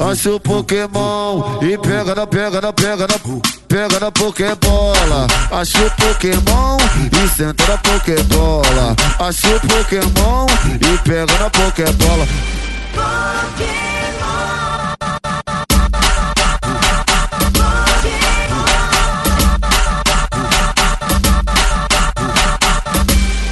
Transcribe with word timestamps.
Acha 0.00 0.30
o 0.30 0.40
Pokémon 0.40 1.58
e 1.60 1.76
pega 1.76 2.14
na 2.14 2.26
pega 2.26 2.58
na 2.58 2.72
pega 2.72 3.06
na 3.06 3.18
pega 3.68 4.00
na 4.00 4.10
Pokébola. 4.10 5.26
Acha 5.52 5.78
o 5.78 5.90
Pokémon 5.90 6.78
e 7.22 7.28
senta 7.28 7.66
na 7.66 7.76
Pokébola. 7.76 8.96
Acha 9.18 9.48
o 9.48 9.60
Pokémon 9.60 10.46
e 10.80 10.98
pega 11.06 11.38
na 11.38 11.50
Pokébola. 11.50 12.26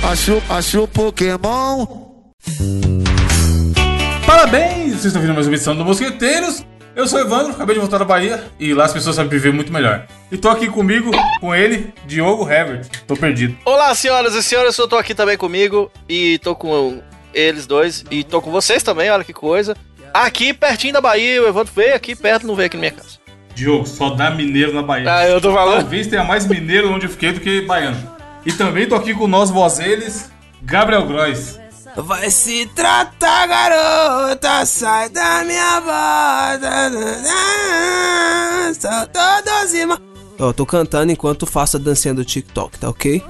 Acho, 0.02 0.42
acho 0.48 0.82
o 0.84 0.88
Pokémon. 0.88 2.08
Parabéns! 4.28 4.90
Vocês 4.90 5.06
estão 5.06 5.22
vendo 5.22 5.32
mais 5.32 5.46
uma 5.46 5.54
edição 5.54 5.74
do 5.74 5.82
Mosqueteiros. 5.86 6.62
Eu 6.94 7.08
sou 7.08 7.18
o 7.18 7.22
Evandro, 7.22 7.52
acabei 7.52 7.74
de 7.74 7.80
voltar 7.80 7.96
da 7.96 8.04
Bahia 8.04 8.44
e 8.60 8.74
lá 8.74 8.84
as 8.84 8.92
pessoas 8.92 9.16
sabem 9.16 9.30
viver 9.30 9.54
muito 9.54 9.72
melhor. 9.72 10.06
E 10.30 10.36
tô 10.36 10.50
aqui 10.50 10.68
comigo, 10.68 11.10
com 11.40 11.54
ele, 11.54 11.94
Diogo 12.06 12.46
Herbert. 12.46 12.84
Tô 13.06 13.16
perdido. 13.16 13.56
Olá, 13.64 13.94
senhoras 13.94 14.34
e 14.34 14.42
senhores, 14.42 14.76
eu 14.76 14.86
tô 14.86 14.98
aqui 14.98 15.14
também 15.14 15.38
comigo 15.38 15.90
e 16.06 16.38
tô 16.40 16.54
com 16.54 17.02
eles 17.32 17.66
dois 17.66 18.04
e 18.10 18.22
tô 18.22 18.42
com 18.42 18.50
vocês 18.50 18.82
também, 18.82 19.10
olha 19.10 19.24
que 19.24 19.32
coisa. 19.32 19.74
Aqui 20.12 20.52
pertinho 20.52 20.92
da 20.92 21.00
Bahia, 21.00 21.42
o 21.42 21.48
Evandro 21.48 21.72
veio 21.74 21.94
aqui 21.94 22.14
perto, 22.14 22.46
não 22.46 22.54
veio 22.54 22.66
aqui 22.66 22.76
na 22.76 22.80
minha 22.82 22.92
casa. 22.92 23.18
Diogo, 23.54 23.86
só 23.86 24.10
dá 24.10 24.30
mineiro 24.30 24.74
na 24.74 24.82
Bahia. 24.82 25.10
Ah, 25.10 25.26
eu 25.26 25.40
tô 25.40 25.54
falando. 25.54 25.80
Talvez 25.80 26.06
tenha 26.06 26.22
mais 26.22 26.46
mineiro 26.46 26.92
onde 26.92 27.06
eu 27.06 27.10
fiquei 27.10 27.32
do 27.32 27.40
que 27.40 27.62
baiano. 27.62 27.96
E 28.44 28.52
também 28.52 28.86
tô 28.86 28.94
aqui 28.94 29.14
com 29.14 29.26
nós, 29.26 29.48
vós 29.48 29.78
eles, 29.78 30.30
Gabriel 30.60 31.06
Gross. 31.06 31.58
Vai 32.00 32.30
se 32.30 32.64
tratar, 32.76 33.48
garota, 33.48 34.64
sai 34.64 35.08
da 35.08 35.42
minha 35.44 35.80
bota. 35.80 36.92
Sou 38.72 39.06
todos 39.08 39.74
irmãos. 39.74 40.00
Eu 40.38 40.54
tô 40.54 40.64
cantando 40.64 41.10
enquanto 41.10 41.44
faço 41.44 41.76
a 41.76 41.80
dancinha 41.80 42.14
do 42.14 42.24
TikTok, 42.24 42.78
tá 42.78 42.88
ok? 42.88 43.20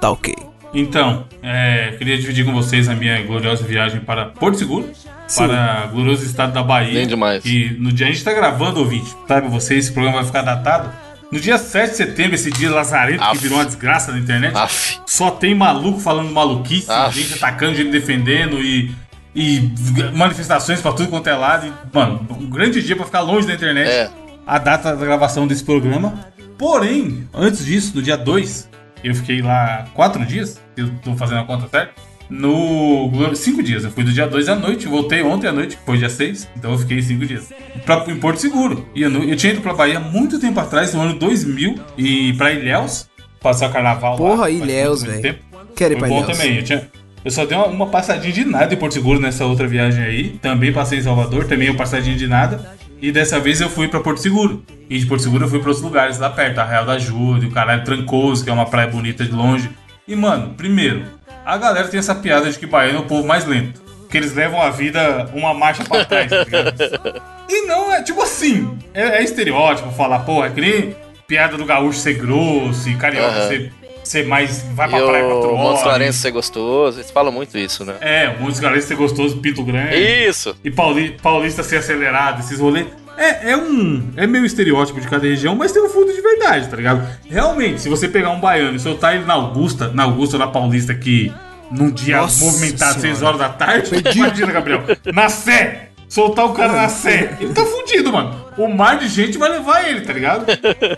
Tá 0.00 0.12
ok. 0.12 0.36
Então, 0.72 1.26
é, 1.42 1.96
queria 1.98 2.16
dividir 2.16 2.44
com 2.44 2.52
vocês 2.52 2.88
a 2.88 2.94
minha 2.94 3.20
gloriosa 3.26 3.64
viagem 3.64 3.98
para 3.98 4.26
Porto 4.26 4.56
Seguro, 4.56 4.88
Sim. 5.26 5.48
para 5.48 5.88
o 5.88 5.94
glorioso 5.94 6.24
estado 6.24 6.52
da 6.52 6.62
Bahia. 6.62 6.94
Bem 6.94 7.08
demais. 7.08 7.44
E 7.44 7.76
no 7.76 7.90
dia 7.90 8.06
a 8.06 8.10
gente 8.10 8.22
tá 8.22 8.32
gravando, 8.32 8.78
ouvinte, 8.78 9.16
sabe 9.26 9.48
vocês, 9.48 9.86
esse 9.86 9.92
programa 9.92 10.18
vai 10.18 10.26
ficar 10.26 10.42
datado. 10.42 10.92
No 11.32 11.40
dia 11.40 11.56
7 11.56 11.92
de 11.92 11.96
setembro, 11.96 12.34
esse 12.34 12.50
dia 12.50 12.70
lazarento 12.70 13.24
Aff. 13.24 13.32
que 13.32 13.38
virou 13.38 13.56
uma 13.58 13.64
desgraça 13.64 14.12
na 14.12 14.18
internet, 14.18 14.54
Aff. 14.54 15.00
só 15.06 15.30
tem 15.30 15.54
maluco 15.54 15.98
falando 15.98 16.30
maluquice, 16.30 16.90
Aff. 16.90 17.18
gente 17.18 17.32
atacando, 17.32 17.74
gente 17.74 17.90
defendendo 17.90 18.60
e, 18.60 18.94
e 19.34 19.72
manifestações 20.14 20.82
pra 20.82 20.92
tudo 20.92 21.08
quanto 21.08 21.28
é 21.28 21.34
lado. 21.34 21.66
E, 21.66 21.72
mano, 21.96 22.26
um 22.38 22.50
grande 22.50 22.82
dia 22.82 22.94
pra 22.94 23.06
ficar 23.06 23.20
longe 23.20 23.46
da 23.46 23.54
internet. 23.54 23.88
É. 23.88 24.10
A 24.46 24.58
data 24.58 24.94
da 24.94 25.02
gravação 25.04 25.46
desse 25.46 25.64
programa. 25.64 26.12
Porém, 26.58 27.26
antes 27.32 27.64
disso, 27.64 27.92
no 27.94 28.02
dia 28.02 28.16
2, 28.16 28.68
eu 29.02 29.14
fiquei 29.14 29.40
lá 29.40 29.86
quatro 29.94 30.26
dias, 30.26 30.60
eu 30.76 30.90
tô 31.02 31.16
fazendo 31.16 31.40
a 31.40 31.44
conta 31.44 31.66
certa. 31.66 31.94
No. 32.32 33.10
Cinco 33.34 33.62
dias. 33.62 33.84
Eu 33.84 33.90
fui 33.90 34.02
do 34.02 34.12
dia 34.12 34.26
2 34.26 34.48
à 34.48 34.56
noite, 34.56 34.88
voltei 34.88 35.22
ontem 35.22 35.48
à 35.48 35.52
noite, 35.52 35.78
foi 35.84 35.98
dia 35.98 36.08
6, 36.08 36.48
então 36.56 36.72
eu 36.72 36.78
fiquei 36.78 37.02
cinco 37.02 37.26
dias. 37.26 37.52
Pra, 37.84 38.04
em 38.08 38.16
Porto 38.16 38.40
Seguro. 38.40 38.88
E 38.94 39.02
eu, 39.02 39.10
eu 39.10 39.36
tinha 39.36 39.52
ido 39.52 39.60
pra 39.60 39.74
Bahia 39.74 40.00
muito 40.00 40.40
tempo 40.40 40.58
atrás, 40.58 40.94
no 40.94 41.02
ano 41.02 41.18
2000, 41.18 41.74
e 41.98 42.32
pra 42.34 42.50
Ilhéus, 42.52 43.08
passar 43.40 43.68
o 43.68 43.72
carnaval 43.72 44.12
lá. 44.12 44.16
Porra, 44.16 44.50
Ilhéus, 44.50 45.02
velho. 45.02 45.38
Quero 45.76 45.94
ir 45.94 45.98
pra 45.98 46.08
bom 46.08 46.22
Ilhéus. 46.22 46.38
também. 46.38 46.56
Eu, 46.56 46.64
tinha, 46.64 46.88
eu 47.24 47.30
só 47.30 47.44
dei 47.44 47.56
uma, 47.56 47.66
uma 47.66 47.86
passadinha 47.86 48.32
de 48.32 48.44
nada 48.44 48.72
em 48.72 48.76
Porto 48.76 48.94
Seguro 48.94 49.20
nessa 49.20 49.44
outra 49.44 49.66
viagem 49.68 50.02
aí. 50.02 50.28
Também 50.40 50.72
passei 50.72 50.98
em 50.98 51.02
Salvador, 51.02 51.44
também 51.46 51.68
uma 51.68 51.76
passadinha 51.76 52.16
de 52.16 52.26
nada. 52.26 52.74
E 53.00 53.12
dessa 53.12 53.38
vez 53.40 53.60
eu 53.60 53.68
fui 53.68 53.88
pra 53.88 54.00
Porto 54.00 54.20
Seguro. 54.20 54.64
E 54.88 54.98
de 54.98 55.06
Porto 55.06 55.22
Seguro 55.22 55.44
eu 55.44 55.48
fui 55.48 55.58
pra 55.58 55.68
outros 55.68 55.84
lugares 55.84 56.18
lá 56.18 56.30
perto, 56.30 56.58
Arraial 56.58 56.86
da 56.86 56.92
Ajuda, 56.92 57.46
o 57.46 57.50
caralho 57.50 57.84
Trancoso, 57.84 58.44
que 58.44 58.48
é 58.48 58.52
uma 58.52 58.66
praia 58.66 58.88
bonita 58.88 59.24
de 59.24 59.32
longe. 59.32 59.68
E 60.06 60.14
mano, 60.14 60.54
primeiro, 60.54 61.04
a 61.44 61.56
galera 61.58 61.88
tem 61.88 61.98
essa 61.98 62.14
piada 62.14 62.50
de 62.50 62.58
que 62.58 62.66
baiano 62.66 62.98
é 62.98 63.00
o 63.02 63.06
povo 63.06 63.26
mais 63.26 63.44
lento. 63.44 63.80
Que 64.10 64.18
eles 64.18 64.34
levam 64.34 64.60
a 64.60 64.68
vida 64.70 65.28
uma 65.32 65.54
marcha 65.54 65.84
pra 65.84 66.04
trás, 66.04 66.28
tá 66.30 66.44
ligado? 66.44 67.22
E 67.48 67.66
não 67.66 67.92
é, 67.92 68.02
tipo 68.02 68.20
assim, 68.22 68.78
é, 68.92 69.18
é 69.18 69.22
estereótipo 69.22 69.90
falar, 69.92 70.20
pô, 70.20 70.44
é 70.44 70.50
que 70.50 70.60
nem 70.60 70.94
piada 71.26 71.56
do 71.56 71.64
gaúcho 71.64 71.98
ser 71.98 72.14
grosso 72.14 72.88
e 72.90 72.94
carioca 72.96 73.28
Aham. 73.28 73.48
ser, 73.48 73.72
ser 74.04 74.26
mais. 74.26 74.62
vai 74.74 74.86
E 74.86 74.90
pra 74.90 75.00
praia 75.00 75.24
quatro 75.24 75.50
o 75.52 75.56
Montes 75.56 75.70
horas. 75.70 75.82
Clarense 75.82 76.18
ser 76.18 76.30
gostoso, 76.30 76.98
eles 76.98 77.10
falam 77.10 77.32
muito 77.32 77.56
isso, 77.56 77.84
né? 77.86 77.94
É, 78.02 78.36
Montes 78.38 78.60
Clarense 78.60 78.86
ser 78.88 78.96
gostoso, 78.96 79.38
pinto 79.38 79.64
grande. 79.64 79.96
Isso! 79.96 80.54
E 80.62 80.70
pauli- 80.70 81.16
paulista 81.22 81.62
ser 81.62 81.76
acelerado, 81.76 82.40
esses 82.40 82.60
rolês. 82.60 82.86
É, 83.16 83.52
é 83.52 83.56
um. 83.56 84.12
É 84.16 84.26
meio 84.26 84.44
estereótipo 84.44 85.00
de 85.00 85.08
cada 85.08 85.26
região, 85.26 85.54
mas 85.54 85.72
tem 85.72 85.82
um 85.82 85.88
fundo 85.88 86.12
de 86.12 86.20
verdade, 86.20 86.68
tá 86.68 86.76
ligado? 86.76 87.06
Realmente, 87.28 87.80
se 87.80 87.88
você 87.88 88.08
pegar 88.08 88.30
um 88.30 88.40
baiano 88.40 88.76
e 88.76 88.80
soltar 88.80 89.14
ele 89.14 89.24
na 89.24 89.34
Augusta, 89.34 89.88
na 89.88 90.04
Augusta 90.04 90.36
ou 90.36 90.40
na 90.40 90.48
Paulista, 90.48 90.94
que 90.94 91.32
num 91.70 91.90
dia 91.90 92.18
Nossa 92.18 92.44
movimentado, 92.44 93.00
6 93.00 93.18
Senhora. 93.18 93.26
horas 93.26 93.38
da 93.40 93.48
tarde, 93.48 93.90
imagina, 94.14 94.52
Gabriel, 94.52 94.82
na 95.12 95.28
Sé, 95.28 95.88
soltar 96.08 96.44
o 96.46 96.52
cara 96.52 96.72
na 96.72 96.88
Sé, 96.88 97.36
ele 97.40 97.52
tá 97.52 97.64
fudido, 97.64 98.12
mano. 98.12 98.42
O 98.56 98.68
mar 98.68 98.98
de 98.98 99.08
gente 99.08 99.38
vai 99.38 99.50
levar 99.50 99.88
ele, 99.88 100.02
tá 100.02 100.12
ligado? 100.12 100.44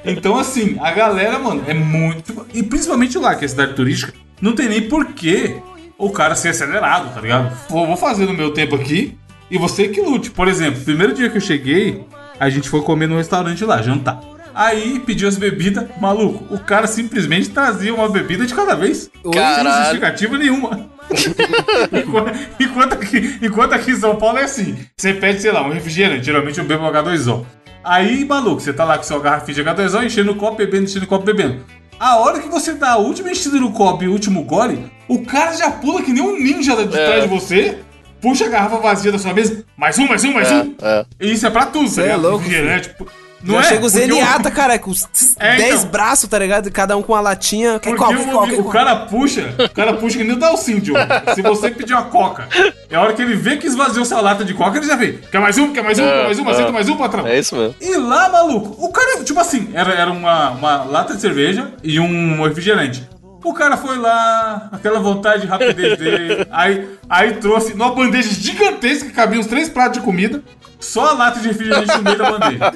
Então, 0.04 0.36
assim, 0.38 0.76
a 0.80 0.90
galera, 0.90 1.38
mano, 1.38 1.62
é 1.68 1.74
muito. 1.74 2.46
E 2.52 2.62
principalmente 2.62 3.16
lá, 3.18 3.34
que 3.36 3.44
é 3.44 3.48
cidade 3.48 3.74
turística, 3.74 4.12
não 4.40 4.54
tem 4.54 4.68
nem 4.68 4.82
porquê 4.88 5.56
o 5.96 6.10
cara 6.10 6.34
ser 6.34 6.48
acelerado, 6.48 7.14
tá 7.14 7.20
ligado? 7.20 7.56
Vou, 7.68 7.86
vou 7.86 7.96
fazer 7.96 8.26
no 8.26 8.34
meu 8.34 8.50
tempo 8.50 8.74
aqui 8.74 9.16
e 9.54 9.58
você 9.58 9.88
que 9.88 10.00
lute. 10.00 10.30
Por 10.30 10.48
exemplo, 10.48 10.80
primeiro 10.82 11.14
dia 11.14 11.30
que 11.30 11.36
eu 11.36 11.40
cheguei, 11.40 12.04
a 12.40 12.50
gente 12.50 12.68
foi 12.68 12.82
comer 12.82 13.06
no 13.06 13.16
restaurante 13.16 13.64
lá, 13.64 13.80
jantar. 13.80 14.20
Aí 14.54 15.00
pediu 15.00 15.28
as 15.28 15.36
bebidas, 15.36 15.84
maluco, 16.00 16.52
o 16.54 16.58
cara 16.58 16.86
simplesmente 16.86 17.48
trazia 17.50 17.92
uma 17.94 18.08
bebida 18.08 18.46
de 18.46 18.54
cada 18.54 18.74
vez. 18.74 19.10
Sem 19.22 19.32
Caralho. 19.32 19.76
justificativa 19.78 20.38
nenhuma. 20.38 20.88
enquanto, 21.92 22.32
enquanto 22.60 22.92
aqui, 22.94 23.38
enquanto 23.42 23.72
aqui 23.74 23.90
em 23.92 23.96
São 23.96 24.16
Paulo 24.16 24.38
é 24.38 24.44
assim: 24.44 24.76
você 24.96 25.12
pede, 25.14 25.40
sei 25.40 25.52
lá, 25.52 25.62
um 25.66 25.70
refrigerante, 25.72 26.24
geralmente 26.24 26.58
eu 26.58 26.64
bebo 26.64 26.84
um 26.84 26.90
H2O. 26.90 27.44
Aí, 27.82 28.24
maluco, 28.24 28.60
você 28.60 28.72
tá 28.72 28.84
lá 28.84 28.96
com 28.96 29.04
seu 29.04 29.20
garrafinha 29.20 29.54
de 29.54 29.62
H2O, 29.62 30.04
enchendo 30.06 30.32
o 30.32 30.36
copo, 30.36 30.56
bebendo, 30.56 30.84
enchendo 30.84 31.04
o 31.04 31.08
copo, 31.08 31.24
bebendo. 31.24 31.64
A 31.98 32.16
hora 32.18 32.40
que 32.40 32.48
você 32.48 32.72
dá 32.74 32.92
a 32.92 32.96
última 32.96 33.30
enchida 33.30 33.58
no 33.58 33.70
copo 33.72 34.02
e 34.04 34.08
o 34.08 34.12
último 34.12 34.42
gole, 34.42 34.90
o 35.06 35.24
cara 35.24 35.52
já 35.52 35.70
pula 35.70 36.02
que 36.02 36.12
nem 36.12 36.22
um 36.22 36.36
ninja 36.40 36.74
de 36.76 36.96
É. 36.98 37.06
trás 37.06 37.22
de 37.24 37.28
você, 37.28 37.78
puxa 38.24 38.46
a 38.46 38.48
garrafa 38.48 38.78
vazia 38.78 39.12
da 39.12 39.18
sua 39.18 39.34
mesa, 39.34 39.62
mais 39.76 39.98
um, 39.98 40.08
mais 40.08 40.24
um, 40.24 40.32
mais 40.32 40.50
É, 40.50 40.54
um. 40.54 40.74
é. 40.80 41.04
E 41.20 41.32
isso 41.32 41.46
é 41.46 41.50
pra 41.50 41.66
tudo, 41.66 41.94
tá 41.94 42.00
é 42.00 42.04
ligado? 42.06 42.22
louco, 42.22 42.38
Refrigerante. 42.38 42.88
pô. 42.98 43.06
Não 43.42 43.56
Já 43.56 43.60
é? 43.60 43.64
chega 43.64 43.84
o 43.84 43.88
Zenyatta, 43.90 44.48
cara, 44.50 44.78
com 44.78 44.90
os 44.90 45.06
É, 45.38 45.56
10 45.58 45.74
então. 45.80 45.90
braços, 45.90 46.26
tá 46.30 46.38
ligado? 46.38 46.70
Cada 46.70 46.96
um 46.96 47.02
com 47.02 47.12
uma 47.12 47.20
latinha. 47.20 47.78
Quer 47.78 47.90
Porque 47.94 47.98
qual? 48.02 48.48
o, 48.48 48.62
qual? 48.64 48.72
Cara 48.72 48.96
puxa, 48.96 49.54
o 49.58 49.68
cara 49.68 49.92
puxa 49.92 50.16
que 50.16 50.24
nem 50.24 50.32
o 50.34 50.38
Dalcin, 50.38 50.78
Diogo. 50.80 50.98
Se 51.34 51.42
você 51.42 51.70
pedir 51.70 51.92
uma 51.92 52.04
coca, 52.04 52.48
é 52.88 52.96
a 52.96 53.02
hora 53.02 53.12
que 53.12 53.20
ele 53.20 53.36
vê 53.36 53.58
que 53.58 53.66
esvaziou 53.66 54.02
sua 54.06 54.22
lata 54.22 54.46
de 54.46 54.54
coca, 54.54 54.78
ele 54.78 54.86
já 54.86 54.96
vê. 54.96 55.18
Quer 55.30 55.42
mais 55.42 55.58
um? 55.58 55.74
Quer 55.74 55.82
mais 55.84 55.98
um? 55.98 56.04
Quer 56.04 56.24
mais 56.24 56.38
um? 56.38 56.48
Aceita 56.48 56.72
mais 56.72 56.88
um, 56.88 56.96
patrão? 56.96 57.26
É 57.26 57.38
isso 57.38 57.54
mesmo. 57.54 57.74
E 57.82 57.94
lá, 57.98 58.30
maluco, 58.30 58.82
o 58.82 58.90
cara, 58.90 59.22
tipo 59.22 59.38
assim, 59.38 59.68
era, 59.74 59.92
era 59.92 60.10
uma, 60.10 60.48
uma 60.52 60.76
lata 60.84 61.14
de 61.14 61.20
cerveja 61.20 61.70
e 61.82 62.00
um 62.00 62.42
refrigerante. 62.44 63.06
O 63.44 63.52
cara 63.52 63.76
foi 63.76 63.98
lá, 63.98 64.70
aquela 64.72 64.98
vontade, 64.98 65.46
rapidez 65.46 65.98
dele. 65.98 66.46
aí, 66.50 66.88
aí 67.08 67.34
trouxe 67.34 67.74
numa 67.74 67.94
bandeja 67.94 68.30
gigantesca 68.30 69.06
que 69.08 69.14
cabia 69.14 69.38
uns 69.38 69.46
três 69.46 69.68
pratos 69.68 69.98
de 69.98 70.04
comida. 70.04 70.42
Só 70.80 71.10
a 71.10 71.12
lata 71.12 71.40
de 71.40 71.48
refrigerante 71.48 71.96
no 71.96 72.02
meio 72.02 72.18
da 72.18 72.30
bandeja. 72.30 72.72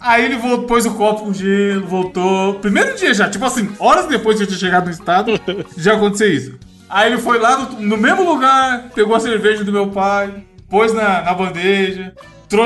Aí 0.00 0.24
ele 0.24 0.36
voltou, 0.36 0.66
pôs 0.66 0.84
o 0.84 0.94
copo 0.94 1.24
com 1.24 1.32
gelo, 1.32 1.86
voltou. 1.86 2.54
Primeiro 2.54 2.94
dia 2.96 3.14
já, 3.14 3.28
tipo 3.28 3.44
assim, 3.44 3.70
horas 3.78 4.06
depois 4.06 4.36
de 4.36 4.44
eu 4.44 4.48
ter 4.48 4.56
chegado 4.56 4.86
no 4.86 4.90
estado, 4.90 5.32
já 5.76 5.94
aconteceu 5.94 6.32
isso. 6.32 6.58
Aí 6.90 7.10
ele 7.10 7.20
foi 7.20 7.38
lá 7.38 7.56
no, 7.56 7.80
no 7.80 7.96
mesmo 7.96 8.22
lugar, 8.22 8.90
pegou 8.94 9.16
a 9.16 9.20
cerveja 9.20 9.64
do 9.64 9.72
meu 9.72 9.88
pai, 9.88 10.44
pôs 10.68 10.92
na, 10.92 11.22
na 11.22 11.32
bandeja, 11.32 12.12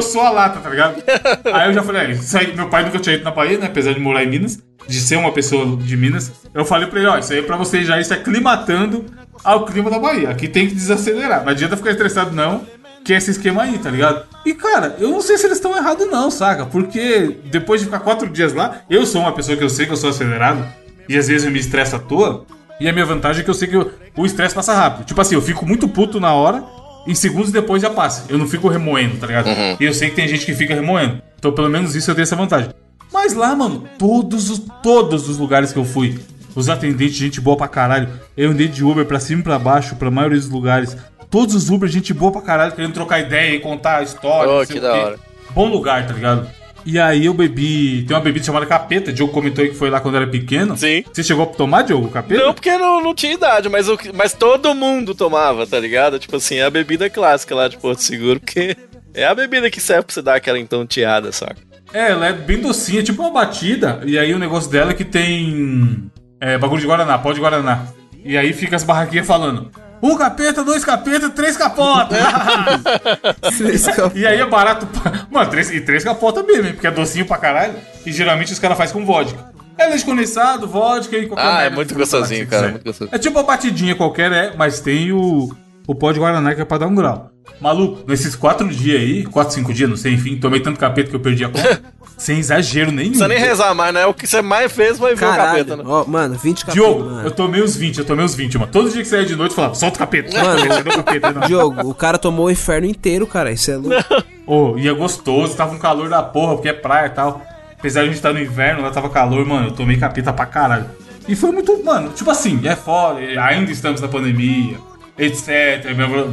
só 0.02 0.26
a 0.26 0.30
lata, 0.30 0.60
tá 0.60 0.68
ligado? 0.70 1.02
Aí 1.52 1.68
eu 1.68 1.74
já 1.74 1.82
falei, 1.82 2.02
é, 2.06 2.10
isso 2.12 2.36
aí, 2.36 2.54
meu 2.54 2.68
pai 2.68 2.84
nunca 2.84 2.98
tinha 2.98 3.16
ido 3.16 3.24
na 3.24 3.30
Bahia, 3.30 3.58
né? 3.58 3.66
Apesar 3.66 3.92
de 3.92 4.00
morar 4.00 4.22
em 4.24 4.28
Minas, 4.28 4.58
de 4.88 5.00
ser 5.00 5.16
uma 5.16 5.32
pessoa 5.32 5.76
de 5.76 5.96
Minas. 5.96 6.32
Eu 6.54 6.64
falei 6.64 6.86
pra 6.88 6.98
ele, 6.98 7.08
ó, 7.08 7.18
isso 7.18 7.32
aí 7.32 7.38
é 7.38 7.42
pra 7.42 7.56
você 7.56 7.84
já 7.84 7.98
ir 8.00 8.04
se 8.04 8.12
aclimatando 8.12 9.04
ao 9.44 9.64
clima 9.64 9.90
da 9.90 9.98
Bahia. 9.98 10.30
Aqui 10.30 10.48
tem 10.48 10.66
que 10.68 10.74
desacelerar. 10.74 11.42
Não 11.44 11.50
adianta 11.50 11.76
ficar 11.76 11.90
estressado, 11.90 12.32
não. 12.34 12.66
Que 13.04 13.14
é 13.14 13.16
esse 13.18 13.30
esquema 13.30 13.62
aí, 13.62 13.78
tá 13.78 13.88
ligado? 13.90 14.24
E 14.44 14.52
cara, 14.52 14.96
eu 14.98 15.10
não 15.10 15.20
sei 15.20 15.38
se 15.38 15.46
eles 15.46 15.58
estão 15.58 15.76
errados, 15.76 16.10
não, 16.10 16.28
saca? 16.30 16.66
Porque 16.66 17.38
depois 17.44 17.80
de 17.80 17.86
ficar 17.86 18.00
quatro 18.00 18.28
dias 18.28 18.52
lá, 18.52 18.80
eu 18.90 19.06
sou 19.06 19.20
uma 19.20 19.32
pessoa 19.32 19.56
que 19.56 19.62
eu 19.62 19.70
sei 19.70 19.86
que 19.86 19.92
eu 19.92 19.96
sou 19.96 20.10
acelerado. 20.10 20.66
E 21.08 21.16
às 21.16 21.28
vezes 21.28 21.44
eu 21.44 21.52
me 21.52 21.58
estresso 21.60 21.94
à 21.94 21.98
toa. 22.00 22.44
E 22.80 22.88
a 22.88 22.92
minha 22.92 23.06
vantagem 23.06 23.42
é 23.42 23.44
que 23.44 23.50
eu 23.50 23.54
sei 23.54 23.68
que 23.68 23.76
eu- 23.76 23.90
o 24.16 24.26
estresse 24.26 24.54
passa 24.54 24.74
rápido. 24.74 25.06
Tipo 25.06 25.20
assim, 25.20 25.36
eu 25.36 25.40
fico 25.42 25.64
muito 25.64 25.86
puto 25.88 26.18
na 26.18 26.32
hora. 26.34 26.64
E 27.06 27.14
segundos 27.14 27.52
depois 27.52 27.80
já 27.82 27.90
passa. 27.90 28.24
Eu 28.28 28.38
não 28.38 28.48
fico 28.48 28.68
remoendo, 28.68 29.16
tá 29.16 29.26
ligado? 29.26 29.48
E 29.80 29.84
eu 29.84 29.94
sei 29.94 30.10
que 30.10 30.16
tem 30.16 30.28
gente 30.28 30.44
que 30.44 30.54
fica 30.54 30.74
remoendo. 30.74 31.22
Então, 31.38 31.52
pelo 31.52 31.68
menos 31.68 31.94
isso 31.94 32.10
eu 32.10 32.14
tenho 32.14 32.24
essa 32.24 32.36
vantagem. 32.36 32.70
Mas 33.12 33.34
lá, 33.34 33.54
mano, 33.54 33.84
todos 33.98 34.50
os, 34.50 34.62
todos 34.82 35.28
os 35.28 35.38
lugares 35.38 35.72
que 35.72 35.78
eu 35.78 35.84
fui, 35.84 36.18
os 36.54 36.68
atendentes, 36.68 37.16
gente 37.16 37.40
boa 37.40 37.56
pra 37.56 37.68
caralho. 37.68 38.08
Eu 38.36 38.50
andei 38.50 38.66
de 38.66 38.82
Uber 38.82 39.04
pra 39.04 39.20
cima 39.20 39.40
e 39.40 39.44
pra 39.44 39.58
baixo, 39.58 39.96
pra 39.96 40.10
maioria 40.10 40.38
dos 40.38 40.48
lugares. 40.48 40.96
Todos 41.30 41.54
os 41.54 41.70
Uber, 41.70 41.88
gente 41.88 42.12
boa 42.14 42.32
pra 42.32 42.40
caralho, 42.40 42.72
querendo 42.72 42.92
trocar 42.92 43.20
ideia 43.20 43.54
e 43.54 43.60
contar 43.60 43.98
a 43.98 44.02
história. 44.02 44.52
Oh, 44.52 44.66
que 44.66 44.80
da 44.80 44.92
quê. 44.92 44.98
hora. 44.98 45.18
bom 45.50 45.68
lugar, 45.68 46.06
tá 46.06 46.14
ligado? 46.14 46.48
E 46.86 46.98
aí 47.00 47.26
eu 47.26 47.34
bebi. 47.34 48.04
Tem 48.06 48.16
uma 48.16 48.22
bebida 48.22 48.46
chamada 48.46 48.64
capeta. 48.64 49.12
Diogo 49.12 49.32
comentou 49.32 49.62
aí 49.64 49.70
que 49.70 49.76
foi 49.76 49.90
lá 49.90 49.98
quando 50.00 50.16
era 50.16 50.26
pequeno. 50.26 50.76
Sim. 50.76 51.02
Você 51.12 51.24
chegou 51.24 51.42
a 51.42 51.46
tomar, 51.48 51.82
Diogo, 51.82 52.08
capeta? 52.08 52.44
Não, 52.44 52.54
porque 52.54 52.70
não, 52.78 53.02
não 53.02 53.12
tinha 53.14 53.32
idade, 53.34 53.68
mas, 53.68 53.88
que- 53.96 54.12
mas 54.14 54.32
todo 54.32 54.72
mundo 54.74 55.12
tomava, 55.14 55.66
tá 55.66 55.80
ligado? 55.80 56.18
Tipo 56.18 56.36
assim, 56.36 56.54
é 56.56 56.64
a 56.64 56.70
bebida 56.70 57.10
clássica 57.10 57.54
lá 57.56 57.66
de 57.66 57.76
Porto 57.76 57.98
Seguro, 58.02 58.38
porque 58.38 58.76
é 59.12 59.24
a 59.26 59.34
bebida 59.34 59.68
que 59.68 59.80
serve 59.80 60.04
pra 60.04 60.14
você 60.14 60.22
dar 60.22 60.36
aquela 60.36 60.58
entonteada, 60.60 61.32
saca? 61.32 61.56
É, 61.92 62.10
ela 62.12 62.26
é 62.28 62.32
bem 62.32 62.58
docinha, 62.60 63.02
tipo 63.02 63.20
uma 63.22 63.30
batida. 63.32 64.00
E 64.06 64.16
aí 64.18 64.32
o 64.32 64.38
negócio 64.38 64.70
dela 64.70 64.92
é 64.92 64.94
que 64.94 65.04
tem. 65.04 66.08
É, 66.40 66.56
bagulho 66.56 66.80
de 66.80 66.86
Guaraná, 66.86 67.18
pó 67.18 67.32
de 67.32 67.40
Guaraná. 67.40 67.86
E 68.24 68.36
aí 68.36 68.52
fica 68.52 68.76
as 68.76 68.84
barraquinhas 68.84 69.26
falando. 69.26 69.70
Um 70.02 70.16
capeta, 70.16 70.62
dois 70.62 70.84
capeta, 70.84 71.30
três 71.30 71.56
capotas. 71.56 72.18
e 74.14 74.26
aí 74.26 74.40
é 74.40 74.46
barato. 74.46 74.86
pra- 74.86 75.26
Mano, 75.30 75.50
três, 75.50 75.70
e 75.70 75.80
três 75.80 76.04
capotas 76.04 76.44
mesmo, 76.44 76.72
porque 76.72 76.86
é 76.86 76.90
docinho 76.90 77.26
pra 77.26 77.38
caralho. 77.38 77.74
E 78.04 78.12
geralmente 78.12 78.52
os 78.52 78.58
caras 78.58 78.76
fazem 78.76 78.92
com 78.94 79.04
vodka. 79.04 79.50
É 79.78 79.86
leite 79.86 80.04
condensado, 80.04 80.66
vodka 80.66 81.16
e 81.18 81.26
qualquer 81.26 81.46
Ah, 81.46 81.62
é 81.64 81.70
muito 81.70 81.94
gostosinho, 81.94 82.46
cara, 82.46 82.68
muito 82.70 82.84
gostoso. 82.84 83.10
É 83.12 83.18
tipo 83.18 83.38
uma 83.38 83.44
batidinha 83.44 83.94
qualquer, 83.94 84.32
é, 84.32 84.54
mas 84.56 84.80
tem 84.80 85.12
o, 85.12 85.54
o 85.86 85.94
pó 85.94 86.12
de 86.12 86.18
Guaraná 86.18 86.54
que 86.54 86.62
é 86.62 86.64
pra 86.64 86.78
dar 86.78 86.86
um 86.86 86.94
grau. 86.94 87.30
Maluco, 87.60 88.02
nesses 88.08 88.34
quatro 88.34 88.66
dias 88.68 89.00
aí, 89.00 89.24
quatro, 89.24 89.52
cinco 89.54 89.72
dias, 89.74 89.88
não 89.88 89.96
sei, 89.96 90.14
enfim, 90.14 90.36
tomei 90.38 90.60
tanto 90.60 90.78
capeta 90.80 91.10
que 91.10 91.16
eu 91.16 91.20
perdi 91.20 91.44
a 91.44 91.48
conta. 91.48 91.82
sem 92.16 92.38
exagero 92.38 92.90
nenhum. 92.90 93.10
Não 93.10 93.18
precisa 93.18 93.28
nem 93.28 93.38
rezar 93.38 93.74
mais, 93.74 93.92
né? 93.92 94.06
O 94.06 94.14
que 94.14 94.26
você 94.26 94.40
mais 94.40 94.72
fez 94.72 94.98
foi 94.98 95.14
ver 95.14 95.24
o 95.26 95.28
Caralho. 95.28 95.50
capeta, 95.64 95.76
né? 95.76 95.82
Ó, 95.86 96.04
mano, 96.06 96.34
20 96.34 96.60
capeta, 96.66 96.72
Diogo, 96.74 97.04
mano. 97.04 97.22
eu 97.26 97.30
tomei 97.30 97.60
os 97.62 97.76
20, 97.76 97.98
eu 97.98 98.04
tomei 98.04 98.24
os 98.24 98.34
20, 98.34 98.58
mano. 98.58 98.72
Todo 98.72 98.90
dia 98.90 99.02
que 99.02 99.08
saía 99.08 99.24
de 99.26 99.36
noite 99.36 99.50
eu 99.50 99.56
falava, 99.56 99.74
solta 99.74 99.96
o 99.96 99.98
capeta. 99.98 100.42
Mano, 100.42 100.62
o 100.80 101.02
capeta? 101.04 101.32
Não. 101.32 101.46
Diogo, 101.46 101.88
o 101.90 101.94
cara 101.94 102.18
tomou 102.18 102.46
o 102.46 102.50
inferno 102.50 102.86
inteiro, 102.86 103.26
cara. 103.26 103.52
Isso 103.52 103.70
é 103.70 103.76
louco. 103.76 104.24
Ô, 104.46 104.78
e 104.78 104.88
é 104.88 104.92
gostoso, 104.92 105.56
tava 105.56 105.74
um 105.74 105.78
calor 105.78 106.08
da 106.08 106.22
porra, 106.22 106.54
porque 106.54 106.68
é 106.68 106.72
praia 106.72 107.06
e 107.06 107.10
tal. 107.10 107.42
Apesar 107.78 108.00
de 108.00 108.06
a 108.06 108.08
gente 108.08 108.16
estar 108.16 108.32
no 108.32 108.40
inverno, 108.40 108.82
lá 108.82 108.90
tava 108.90 109.10
calor, 109.10 109.44
mano, 109.44 109.68
eu 109.68 109.72
tomei 109.72 109.96
capeta 109.98 110.32
pra 110.32 110.46
caralho. 110.46 110.86
E 111.28 111.34
foi 111.36 111.50
muito, 111.50 111.82
mano, 111.84 112.10
tipo 112.10 112.30
assim, 112.30 112.60
é 112.64 112.74
foda, 112.76 113.18
ainda 113.42 113.70
estamos 113.70 114.00
na 114.00 114.08
pandemia, 114.08 114.76
etc. 115.18 115.84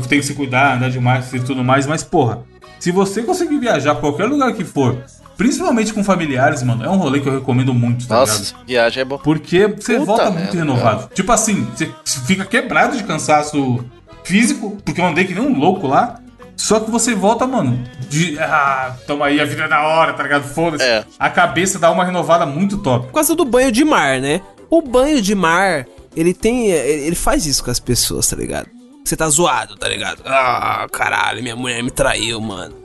Tem 0.07 0.19
que 0.19 0.25
se 0.25 0.33
cuidar, 0.36 0.77
andar 0.77 0.89
demais 0.89 1.33
e 1.33 1.39
tudo 1.39 1.63
mais, 1.63 1.88
mas 1.88 2.03
porra, 2.03 2.44
se 2.79 2.91
você 2.91 3.24
conseguir 3.24 3.57
viajar 3.59 3.94
pra 3.95 4.01
qualquer 4.01 4.25
lugar 4.25 4.53
que 4.53 4.63
for, 4.63 4.97
principalmente 5.38 5.94
com 5.94 6.03
familiares, 6.03 6.63
mano, 6.63 6.83
é 6.83 6.89
um 6.89 6.97
rolê 6.97 7.19
que 7.19 7.27
eu 7.27 7.33
recomendo 7.33 7.74
muito, 7.74 8.07
tá 8.07 8.21
ligado? 8.21 8.38
Nossa, 8.38 8.56
viagem 8.65 9.01
é 9.01 9.06
bom. 9.06 9.18
Porque 9.18 9.68
você 9.68 9.94
Puta 9.94 10.06
volta 10.06 10.24
merda, 10.25 10.39
muito 10.39 10.57
renovado. 10.57 11.09
Tipo 11.13 11.31
assim, 11.31 11.68
você 11.75 11.91
fica 12.25 12.45
quebrado 12.45 12.97
de 12.97 13.03
cansaço 13.03 13.83
físico, 14.24 14.77
porque 14.83 15.01
eu 15.01 15.06
andei 15.06 15.25
que 15.25 15.33
nem 15.33 15.44
um 15.44 15.57
louco 15.57 15.88
lá. 15.88 16.19
Só 16.56 16.80
que 16.80 16.89
você 16.89 17.15
volta, 17.15 17.47
mano, 17.47 17.83
de. 18.09 18.38
Ah, 18.39 18.95
toma 19.07 19.25
aí, 19.25 19.41
a 19.41 19.45
vida 19.45 19.63
é 19.63 19.68
da 19.68 19.81
hora, 19.81 20.13
tá 20.13 20.24
ligado? 20.24 20.44
Foda-se. 20.44 20.83
É. 20.83 21.03
A 21.19 21.30
cabeça 21.30 21.79
dá 21.79 21.89
uma 21.91 22.06
renovada 22.06 22.45
muito 22.45 22.77
top. 22.77 23.07
Por 23.07 23.13
causa 23.13 23.36
do 23.36 23.44
banho 23.44 23.71
de 23.71 23.83
mar, 23.83 24.21
né? 24.21 24.39
O 24.69 24.81
banho 24.81 25.21
de 25.21 25.33
mar, 25.33 25.86
ele 26.15 26.33
tem. 26.33 26.68
Ele 26.68 27.07
ele 27.07 27.15
faz 27.15 27.45
isso 27.45 27.63
com 27.63 27.71
as 27.71 27.79
pessoas, 27.79 28.27
tá 28.27 28.36
ligado? 28.36 28.68
Você 29.03 29.18
tá 29.18 29.27
zoado, 29.27 29.75
tá 29.75 29.89
ligado? 29.89 30.21
Ah, 30.25 30.88
caralho, 30.91 31.41
minha 31.41 31.56
mulher 31.56 31.83
me 31.83 31.91
traiu, 31.91 32.39
mano. 32.39 32.82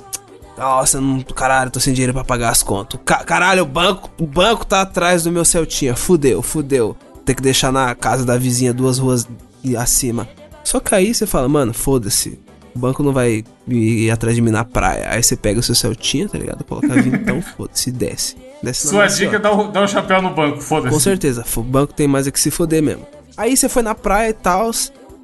Nossa, 0.58 1.00
não, 1.00 1.20
caralho, 1.22 1.70
tô 1.70 1.78
sem 1.80 1.94
dinheiro 1.94 2.12
pra 2.12 2.24
pagar 2.24 2.50
as 2.50 2.62
contas. 2.62 2.98
Ca- 3.04 3.22
caralho, 3.24 3.62
o 3.62 3.66
banco, 3.66 4.10
o 4.20 4.26
banco 4.26 4.66
tá 4.66 4.80
atrás 4.82 5.22
do 5.24 5.30
meu 5.32 5.44
Celtinha. 5.44 5.94
Fudeu, 5.94 6.42
fudeu. 6.42 6.96
Tem 7.24 7.34
que 7.34 7.42
deixar 7.42 7.70
na 7.72 7.94
casa 7.94 8.24
da 8.24 8.36
vizinha 8.36 8.72
duas 8.74 8.98
ruas 8.98 9.28
e 9.62 9.76
acima. 9.76 10.28
Só 10.64 10.80
que 10.80 10.94
aí 10.94 11.14
você 11.14 11.26
fala, 11.26 11.48
mano, 11.48 11.72
foda-se. 11.72 12.38
O 12.74 12.78
banco 12.78 13.02
não 13.02 13.12
vai 13.12 13.44
ir 13.66 14.10
atrás 14.10 14.34
de 14.36 14.42
mim 14.42 14.50
na 14.50 14.64
praia. 14.64 15.08
Aí 15.10 15.22
você 15.22 15.36
pega 15.36 15.58
o 15.60 15.62
seu 15.62 15.74
Celtinha, 15.74 16.28
tá 16.28 16.38
ligado? 16.38 16.64
Coloca 16.64 16.88
vintão, 17.02 17.40
foda-se, 17.56 17.90
desce. 17.90 18.36
Desce 18.62 18.88
Sua 18.88 19.06
dica 19.06 19.36
é 19.36 19.38
dar 19.38 19.54
dar 19.70 19.82
o 19.84 19.88
chapéu 19.88 20.20
no 20.20 20.34
banco, 20.34 20.56
Com 20.56 20.62
foda-se. 20.62 21.00
certeza, 21.00 21.44
o 21.56 21.62
banco 21.62 21.92
tem 21.94 22.08
mais 22.08 22.26
é 22.26 22.30
que 22.30 22.40
se 22.40 22.50
foder 22.50 22.82
mesmo. 22.82 23.06
Aí 23.36 23.56
você 23.56 23.68
foi 23.68 23.82
na 23.82 23.94
praia 23.94 24.30
e 24.30 24.32
tal. 24.34 24.70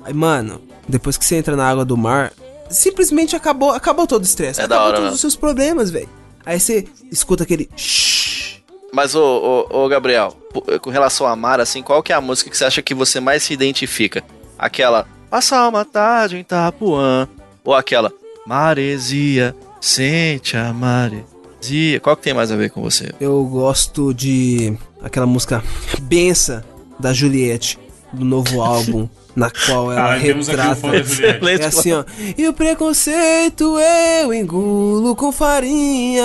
Aí, 0.05 0.15
mano, 0.15 0.61
depois 0.89 1.17
que 1.17 1.25
você 1.25 1.37
entra 1.37 1.57
na 1.57 1.69
água 1.69 1.85
do 1.85 1.97
mar, 1.97 2.33
simplesmente 2.71 3.35
acabou, 3.37 3.71
acabou 3.73 4.07
todo 4.07 4.23
o 4.23 4.25
estresse. 4.27 4.61
É 4.61 4.65
acabou 4.65 4.87
hora, 4.87 4.95
todos 4.97 5.11
né? 5.11 5.15
os 5.15 5.21
seus 5.21 5.37
problemas, 5.37 5.91
velho. 5.91 6.09
Aí 6.45 6.59
você 6.61 6.87
escuta 7.11 7.43
aquele. 7.45 7.69
Mas, 8.93 9.15
ô, 9.15 9.67
ô, 9.71 9.85
ô, 9.85 9.89
Gabriel, 9.89 10.37
p- 10.53 10.79
com 10.79 10.91
relação 10.91 11.27
a 11.27 11.35
mar, 11.35 11.59
assim, 11.61 11.83
qual 11.83 12.03
que 12.03 12.13
é 12.13 12.17
a 12.17 12.21
música 12.21 12.49
que 12.51 12.57
você 12.57 12.65
acha 12.65 12.83
que 12.83 12.95
você 12.95 13.19
mais 13.19 13.43
se 13.43 13.53
identifica? 13.53 14.23
Aquela 14.59 15.07
Passar 15.31 15.67
uma 15.69 15.85
tarde 15.85 16.37
em 16.37 16.41
Itapuã. 16.41 17.27
Ou 17.65 17.75
aquela 17.75 18.13
Maresia, 18.47 19.57
sente 19.81 20.57
a 20.57 20.73
maresia. 20.73 21.99
Qual 22.01 22.17
que 22.17 22.23
tem 22.23 22.35
mais 22.35 22.53
a 22.53 22.57
ver 22.57 22.71
com 22.71 22.81
você? 22.83 23.13
Eu 23.21 23.45
gosto 23.47 24.13
de 24.15 24.77
aquela 25.03 25.27
música 25.27 25.65
Bença 26.03 26.65
da 27.01 27.13
Juliette, 27.13 27.79
do 28.13 28.25
novo 28.25 28.61
álbum, 28.63 29.09
na 29.35 29.51
qual 29.51 29.91
ela 29.93 30.13
Ah, 30.13 30.17
retrata. 30.17 31.03
Juliette. 31.05 31.63
É 31.63 31.67
assim, 31.67 31.93
ó. 31.93 32.05
E 32.39 32.47
o 32.49 32.53
preconceito 32.53 33.77
eu 34.23 34.33
engulo 34.33 35.17
com 35.17 35.33
farinha. 35.33 36.23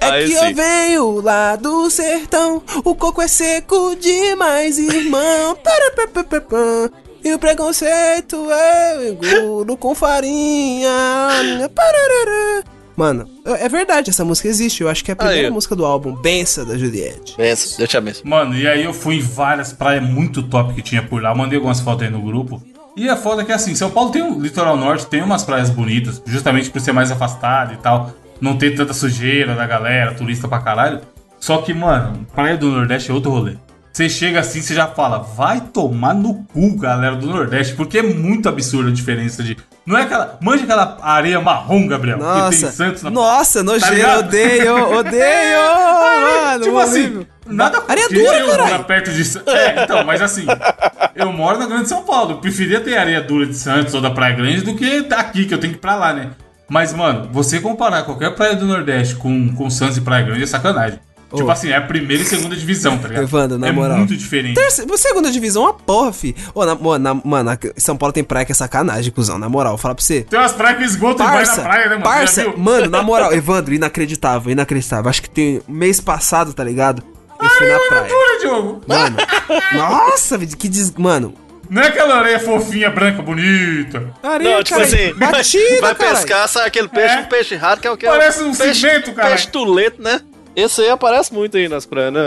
É 0.00 0.06
Aí 0.06 0.28
que 0.28 0.36
sim. 0.36 0.46
eu 0.48 0.54
venho 0.54 1.20
lá 1.20 1.56
do 1.56 1.90
sertão. 1.90 2.62
O 2.84 2.94
coco 2.94 3.20
é 3.22 3.28
seco 3.28 3.94
demais, 3.96 4.78
irmão. 4.78 5.56
E 7.24 7.32
o 7.32 7.38
preconceito 7.38 8.34
eu 8.34 9.12
engulo 9.12 9.76
com 9.76 9.94
farinha. 9.94 10.90
Mano, 12.96 13.28
é 13.44 13.68
verdade, 13.68 14.10
essa 14.10 14.24
música 14.24 14.48
existe. 14.48 14.82
Eu 14.82 14.88
acho 14.88 15.04
que 15.04 15.10
é 15.10 15.14
a 15.14 15.16
primeira 15.16 15.48
Aí. 15.48 15.52
música 15.52 15.74
do 15.74 15.84
álbum, 15.84 16.14
Bença 16.14 16.64
da 16.64 16.76
Juliette. 16.76 17.34
Pensa, 17.36 17.76
Deus 17.78 17.88
te 17.88 17.96
abençoe. 17.96 18.28
Mano, 18.28 18.54
e 18.54 18.66
aí 18.68 18.84
eu 18.84 18.92
fui 18.92 19.16
em 19.16 19.20
várias 19.20 19.72
praias 19.72 20.02
muito 20.02 20.42
top 20.42 20.74
que 20.74 20.82
tinha 20.82 21.02
por 21.02 21.22
lá. 21.22 21.34
Mandei 21.34 21.56
algumas 21.56 21.80
fotos 21.80 22.02
aí 22.04 22.10
no 22.10 22.20
grupo. 22.20 22.62
E 22.96 23.08
a 23.08 23.16
foda 23.16 23.42
é 23.42 23.44
que 23.44 23.52
assim, 23.52 23.74
São 23.74 23.90
Paulo 23.90 24.10
tem 24.10 24.22
o 24.22 24.38
litoral 24.38 24.76
norte, 24.76 25.06
tem 25.06 25.22
umas 25.22 25.42
praias 25.42 25.70
bonitas, 25.70 26.22
justamente 26.26 26.70
por 26.70 26.80
ser 26.80 26.92
mais 26.92 27.10
afastado 27.10 27.72
e 27.72 27.76
tal. 27.78 28.12
Não 28.40 28.58
ter 28.58 28.74
tanta 28.74 28.92
sujeira 28.92 29.54
da 29.54 29.66
galera, 29.66 30.12
turista 30.14 30.46
pra 30.46 30.58
caralho. 30.60 31.00
Só 31.40 31.58
que, 31.58 31.72
mano, 31.72 32.26
praia 32.34 32.56
do 32.56 32.70
Nordeste 32.70 33.10
é 33.10 33.14
outro 33.14 33.30
rolê. 33.30 33.56
Você 33.92 34.08
chega 34.08 34.40
assim, 34.40 34.62
você 34.62 34.74
já 34.74 34.86
fala, 34.86 35.18
vai 35.18 35.60
tomar 35.60 36.14
no 36.14 36.44
cu, 36.44 36.76
galera 36.78 37.14
do 37.14 37.26
Nordeste, 37.26 37.74
porque 37.74 37.98
é 37.98 38.02
muito 38.02 38.48
absurda 38.48 38.88
a 38.88 38.92
diferença 38.92 39.42
de. 39.42 39.54
Não 39.84 39.98
é 39.98 40.02
aquela. 40.02 40.38
Manja 40.40 40.64
aquela 40.64 40.96
areia 41.02 41.40
marrom, 41.42 41.86
Gabriel, 41.86 42.16
que 42.18 42.24
tem 42.24 42.32
em 42.32 42.38
Nossa, 42.38 42.72
Santos 42.72 43.02
na 43.02 43.10
nossa, 43.10 43.62
nojeiro, 43.62 43.94
ligado? 43.94 44.26
odeio, 44.28 44.76
odeio, 44.98 45.58
mano. 46.22 46.64
tipo 46.64 46.78
assim, 46.78 47.26
nada 47.46 47.82
Areia 47.86 48.08
dura, 48.08 48.38
eu 48.38 48.46
morar 48.46 48.84
perto 48.84 49.10
de 49.10 49.24
Santos. 49.26 49.52
É, 49.52 49.82
então, 49.82 50.02
mas 50.04 50.22
assim, 50.22 50.46
eu 51.14 51.30
moro 51.30 51.58
na 51.58 51.66
Grande 51.66 51.88
São 51.88 52.02
Paulo. 52.02 52.32
Eu 52.32 52.38
preferia 52.38 52.80
ter 52.80 52.96
areia 52.96 53.20
dura 53.20 53.44
de 53.44 53.54
Santos 53.54 53.92
ou 53.92 54.00
da 54.00 54.10
Praia 54.10 54.34
Grande 54.34 54.62
do 54.62 54.74
que 54.74 55.06
aqui, 55.14 55.44
que 55.44 55.52
eu 55.52 55.58
tenho 55.58 55.74
que 55.74 55.78
ir 55.78 55.82
pra 55.82 55.96
lá, 55.96 56.14
né? 56.14 56.30
Mas, 56.66 56.94
mano, 56.94 57.28
você 57.30 57.60
comparar 57.60 58.04
qualquer 58.04 58.34
praia 58.34 58.56
do 58.56 58.64
Nordeste 58.64 59.16
com, 59.16 59.54
com 59.54 59.68
Santos 59.68 59.98
e 59.98 60.00
Praia 60.00 60.24
Grande 60.24 60.44
é 60.44 60.46
sacanagem. 60.46 60.98
Tipo 61.34 61.50
assim, 61.50 61.68
é 61.70 61.76
a 61.76 61.80
primeira 61.80 62.22
e 62.22 62.26
segunda 62.26 62.54
divisão, 62.56 62.98
tá 62.98 63.08
ligado? 63.08 63.22
Evandro, 63.24 63.58
na 63.58 63.68
é 63.68 63.72
moral. 63.72 63.98
muito 63.98 64.16
diferente. 64.16 64.54
Terceira, 64.54 64.96
segunda 64.96 65.30
divisão 65.30 65.62
é 65.62 65.66
uma 65.66 65.74
porra, 65.74 66.12
fi. 66.12 66.34
Ô, 66.54 66.64
na, 66.64 66.74
mano, 66.74 66.98
na- 66.98 67.14
mano, 67.24 67.50
aqui- 67.50 67.72
São 67.76 67.96
Paulo 67.96 68.12
tem 68.12 68.22
praia 68.24 68.44
que 68.44 68.52
é 68.52 68.54
sacanagem, 68.54 69.10
cuzão. 69.12 69.38
Na 69.38 69.48
moral, 69.48 69.72
vou 69.72 69.78
falar 69.78 69.94
pra 69.94 70.04
você. 70.04 70.22
Tem 70.22 70.38
umas 70.38 70.52
praias 70.52 70.78
que 70.78 70.84
esgotam 70.84 71.26
e 71.26 71.28
vai 71.30 71.40
na 71.40 71.46
Parça, 71.46 71.62
praia, 71.62 71.84
né, 71.84 71.90
mano? 71.90 72.02
parça, 72.02 72.52
mano, 72.56 72.90
na 72.90 73.02
moral, 73.02 73.32
Evandro, 73.34 73.72
inacreditável, 73.74 74.52
inacreditável. 74.52 75.08
Acho 75.08 75.22
que 75.22 75.30
tem 75.30 75.60
mês 75.68 76.00
passado, 76.00 76.52
tá 76.52 76.62
ligado? 76.64 77.02
Eu 77.40 77.48
fui 77.48 77.66
na 77.68 77.78
praia. 77.88 78.08
Dura, 78.08 78.38
Diogo. 78.40 78.80
Mano, 78.86 79.16
nossa, 79.74 80.38
que 80.38 80.68
des... 80.68 80.92
Mano, 80.92 81.34
Não 81.68 81.82
é 81.82 81.88
aquela 81.88 82.16
areia 82.18 82.38
fofinha, 82.38 82.90
branca, 82.90 83.22
bonita. 83.22 84.12
areia, 84.22 84.56
Não, 84.56 84.62
tipo 84.62 84.78
cara, 84.80 84.88
assim, 84.88 85.12
vai- 85.18 85.32
batida, 85.32 85.80
vai 85.80 85.94
caralho. 85.94 86.16
pescar, 86.18 86.48
sai 86.48 86.66
aquele 86.68 86.88
peixe, 86.88 87.14
É. 87.14 87.18
um 87.20 87.24
peixe 87.24 87.54
rato, 87.56 87.80
que 87.80 87.88
é 87.88 87.90
o 87.90 87.96
que? 87.96 88.06
Parece 88.06 88.42
um 88.42 88.54
peixe, 88.54 88.80
cimento, 88.80 89.12
cara. 89.12 89.28
Peixe 89.30 89.48
tuleto, 89.48 90.02
né? 90.02 90.20
Esse 90.54 90.82
aí 90.82 90.90
aparece 90.90 91.32
muito 91.32 91.56
aí 91.56 91.68
nas 91.68 91.86
praias, 91.86 92.12
né? 92.12 92.20